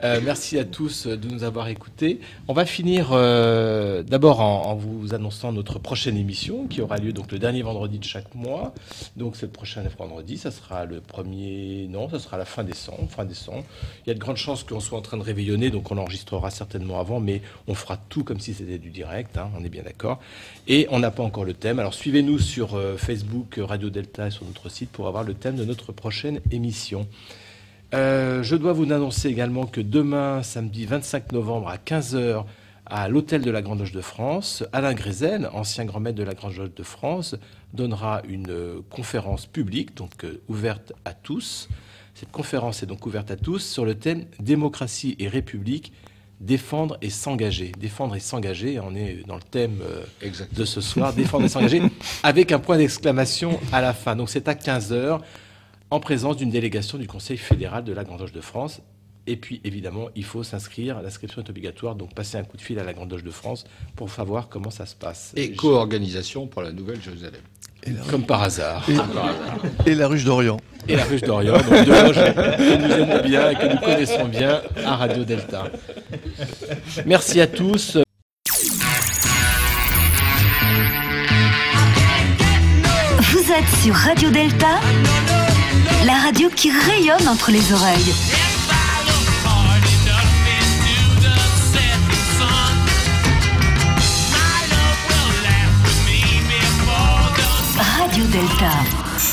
Euh, 0.04 0.20
merci 0.22 0.60
à 0.60 0.66
tous 0.66 1.08
de 1.08 1.30
nous 1.30 1.46
avoir 1.46 1.70
écoutés. 1.70 2.20
On 2.50 2.54
va 2.54 2.66
finir 2.66 3.12
euh, 3.14 4.04
d'abord 4.04 4.42
en, 4.42 4.76
vous 4.76 5.14
annonçant 5.14 5.54
notre 5.54 5.80
prochaine 5.80 6.18
émission 6.18 6.68
qui 6.68 6.82
aura 6.82 6.98
lieu 6.98 7.14
donc 7.14 7.32
le 7.32 7.40
dernier 7.40 7.62
vendredi 7.62 8.00
de 8.00 8.04
chaque 8.04 8.36
mois. 8.36 8.74
Donc 9.16 9.38
c'est 9.38 9.46
le 9.46 9.52
prochain 9.54 9.82
vendredi, 9.98 10.38
ça 10.38 10.52
sera 10.52 10.84
le 10.84 11.00
premier, 11.00 11.88
non, 11.90 12.10
ça 12.10 12.20
sera 12.20 12.38
la 12.38 12.44
fin 12.44 12.66
décembre. 12.66 13.08
Fin 13.10 13.24
décembre. 13.24 13.64
Il 14.06 14.10
y 14.10 14.12
a 14.12 14.14
de 14.14 14.20
grandes 14.20 14.36
chances 14.36 14.64
qu'on 14.64 14.82
soit 14.82 14.98
en 14.98 15.02
train 15.02 15.18
de 15.18 15.24
réveillonner, 15.24 15.70
donc 15.70 15.90
on 15.90 15.98
enregistrera 15.98 16.52
certainement 16.52 17.00
avant, 17.00 17.22
mais 17.22 17.42
on 17.68 17.74
fera 17.74 17.98
tout 18.10 18.26
comme 18.26 18.42
si 18.42 18.54
c'était 18.54 18.80
du 18.80 18.90
direct. 18.90 19.38
hein, 19.38 19.52
on 19.58 19.64
est 19.64 19.70
bien 19.70 19.84
d'accord. 19.84 20.20
Et 20.68 20.86
on 20.92 21.00
n'a 21.00 21.12
pas 21.12 21.24
encore 21.24 21.46
le 21.46 21.54
thème. 21.54 21.80
Alors 21.80 21.94
suivez-nous 21.94 22.40
sur 22.40 22.76
euh, 22.76 22.98
Facebook 22.98 23.58
euh, 23.58 23.64
Radio 23.64 23.90
Delta 23.90 24.28
et 24.28 24.32
sur 24.32 24.46
notre 24.46 24.68
site 24.68 24.90
pour 24.90 25.08
avoir 25.08 25.24
le 25.24 25.34
thème 25.34 25.56
de 25.56 25.64
notre 25.64 25.94
prochaine 25.94 26.42
émission. 26.52 27.08
Euh, 27.94 28.42
je 28.42 28.56
dois 28.56 28.74
vous 28.74 28.92
annoncer 28.92 29.30
également 29.30 29.66
que 29.66 29.80
demain, 29.80 30.42
samedi 30.42 30.86
25 30.86 31.32
novembre 31.32 31.70
à 31.70 31.78
15h, 31.78 32.44
à 32.86 33.08
l'hôtel 33.08 33.42
de 33.42 33.52
la 33.52 33.62
Grande 33.62 33.80
Loge 33.80 33.92
de 33.92 34.02
France. 34.02 34.64
Alain 34.74 34.94
Grézel, 34.94 35.50
ancien 35.54 35.86
grand 35.86 36.00
maître 36.00 36.18
de 36.18 36.24
la 36.24 36.34
Grande 36.34 36.56
Loge 36.56 36.74
de 36.74 36.84
France, 36.84 37.36
donnera 37.74 38.22
une 38.28 38.50
euh, 38.50 38.82
conférence 38.90 39.46
publique, 39.46 39.96
donc 39.96 40.24
euh, 40.24 40.42
ouverte 40.48 40.94
à 41.06 41.14
tous. 41.14 41.70
Cette 42.16 42.32
conférence 42.32 42.84
est 42.84 42.86
donc 42.86 43.06
ouverte 43.06 43.32
à 43.32 43.36
tous 43.36 43.60
sur 43.60 43.86
le 43.86 43.96
thème 43.96 44.26
démocratie 44.40 45.16
et 45.20 45.28
république, 45.28 45.94
défendre 46.40 46.98
et 47.02 47.10
s'engager. 47.10 47.72
Défendre 47.80 48.16
et 48.16 48.20
s'engager, 48.20 48.80
on 48.80 48.94
est 48.96 49.24
dans 49.28 49.36
le 49.36 49.42
thème 49.42 49.80
euh, 49.82 50.30
de 50.52 50.66
ce 50.66 50.82
soir, 50.82 51.14
défendre 51.14 51.46
et 51.46 51.50
s'engager, 51.50 51.82
avec 52.24 52.52
un 52.52 52.60
point 52.60 52.78
d'exclamation 52.78 53.60
à 53.72 53.82
la 53.82 53.94
fin. 53.94 54.16
Donc 54.16 54.30
c'est 54.30 54.48
à 54.48 54.54
15h, 54.54 55.22
en 55.94 56.00
présence 56.00 56.38
d'une 56.38 56.50
délégation 56.50 56.98
du 56.98 57.06
Conseil 57.06 57.38
fédéral 57.38 57.84
de 57.84 57.94
la 57.94 58.04
Grande 58.04 58.22
Loge 58.22 58.32
de 58.32 58.42
France. 58.42 58.82
Et 59.28 59.38
puis, 59.38 59.62
évidemment, 59.64 60.08
il 60.16 60.24
faut 60.26 60.42
s'inscrire. 60.42 61.00
L'inscription 61.04 61.44
est 61.44 61.50
obligatoire. 61.52 61.94
Donc, 61.94 62.16
passer 62.16 62.36
un 62.36 62.44
coup 62.44 62.58
de 62.58 62.64
fil 62.64 62.80
à 62.80 62.84
la 62.84 62.94
Grande 62.94 63.12
Loge 63.12 63.24
de 63.24 63.30
France 63.30 63.64
pour 63.96 64.10
savoir 64.10 64.50
comment 64.50 64.72
ça 64.72 64.88
se 64.88 64.96
passe. 64.96 65.34
Et 65.36 65.54
co-organisation 65.54 66.48
pour 66.48 66.64
la 66.64 66.72
Nouvelle-Jérusalem. 66.72 67.42
Comme 68.10 68.24
par 68.26 68.42
hasard. 68.42 68.84
Et, 68.90 68.96
Comme 68.96 69.08
par 69.10 69.26
hasard. 69.26 69.60
et 69.86 69.94
la 69.94 70.08
ruche 70.08 70.26
d'Orient. 70.26 70.58
Et 70.88 70.96
la 70.96 71.04
ruche 71.04 71.22
d'Orient. 71.22 71.54
Donc, 71.58 71.86
deux 71.86 71.92
loges 71.92 72.16
que 72.16 72.88
nous 72.88 72.94
aimons 72.94 73.22
bien 73.24 73.52
et 73.52 73.56
que 73.56 73.72
nous 73.72 73.80
connaissons 73.80 74.28
bien 74.28 74.62
à 74.84 74.96
Radio 74.96 75.24
Delta. 75.24 75.72
Merci 77.06 77.40
à 77.40 77.46
tous. 77.46 78.00
Vous 83.32 83.52
êtes 83.52 83.82
sur 83.84 83.94
Radio 83.94 84.30
Delta, 84.32 84.80
radio 86.34 86.50
qui 86.50 86.72
rayonne 86.72 87.28
entre 87.28 87.52
les 87.52 87.72
oreilles. 87.74 88.14
Radio 97.78 98.26
Delta. 98.26 99.33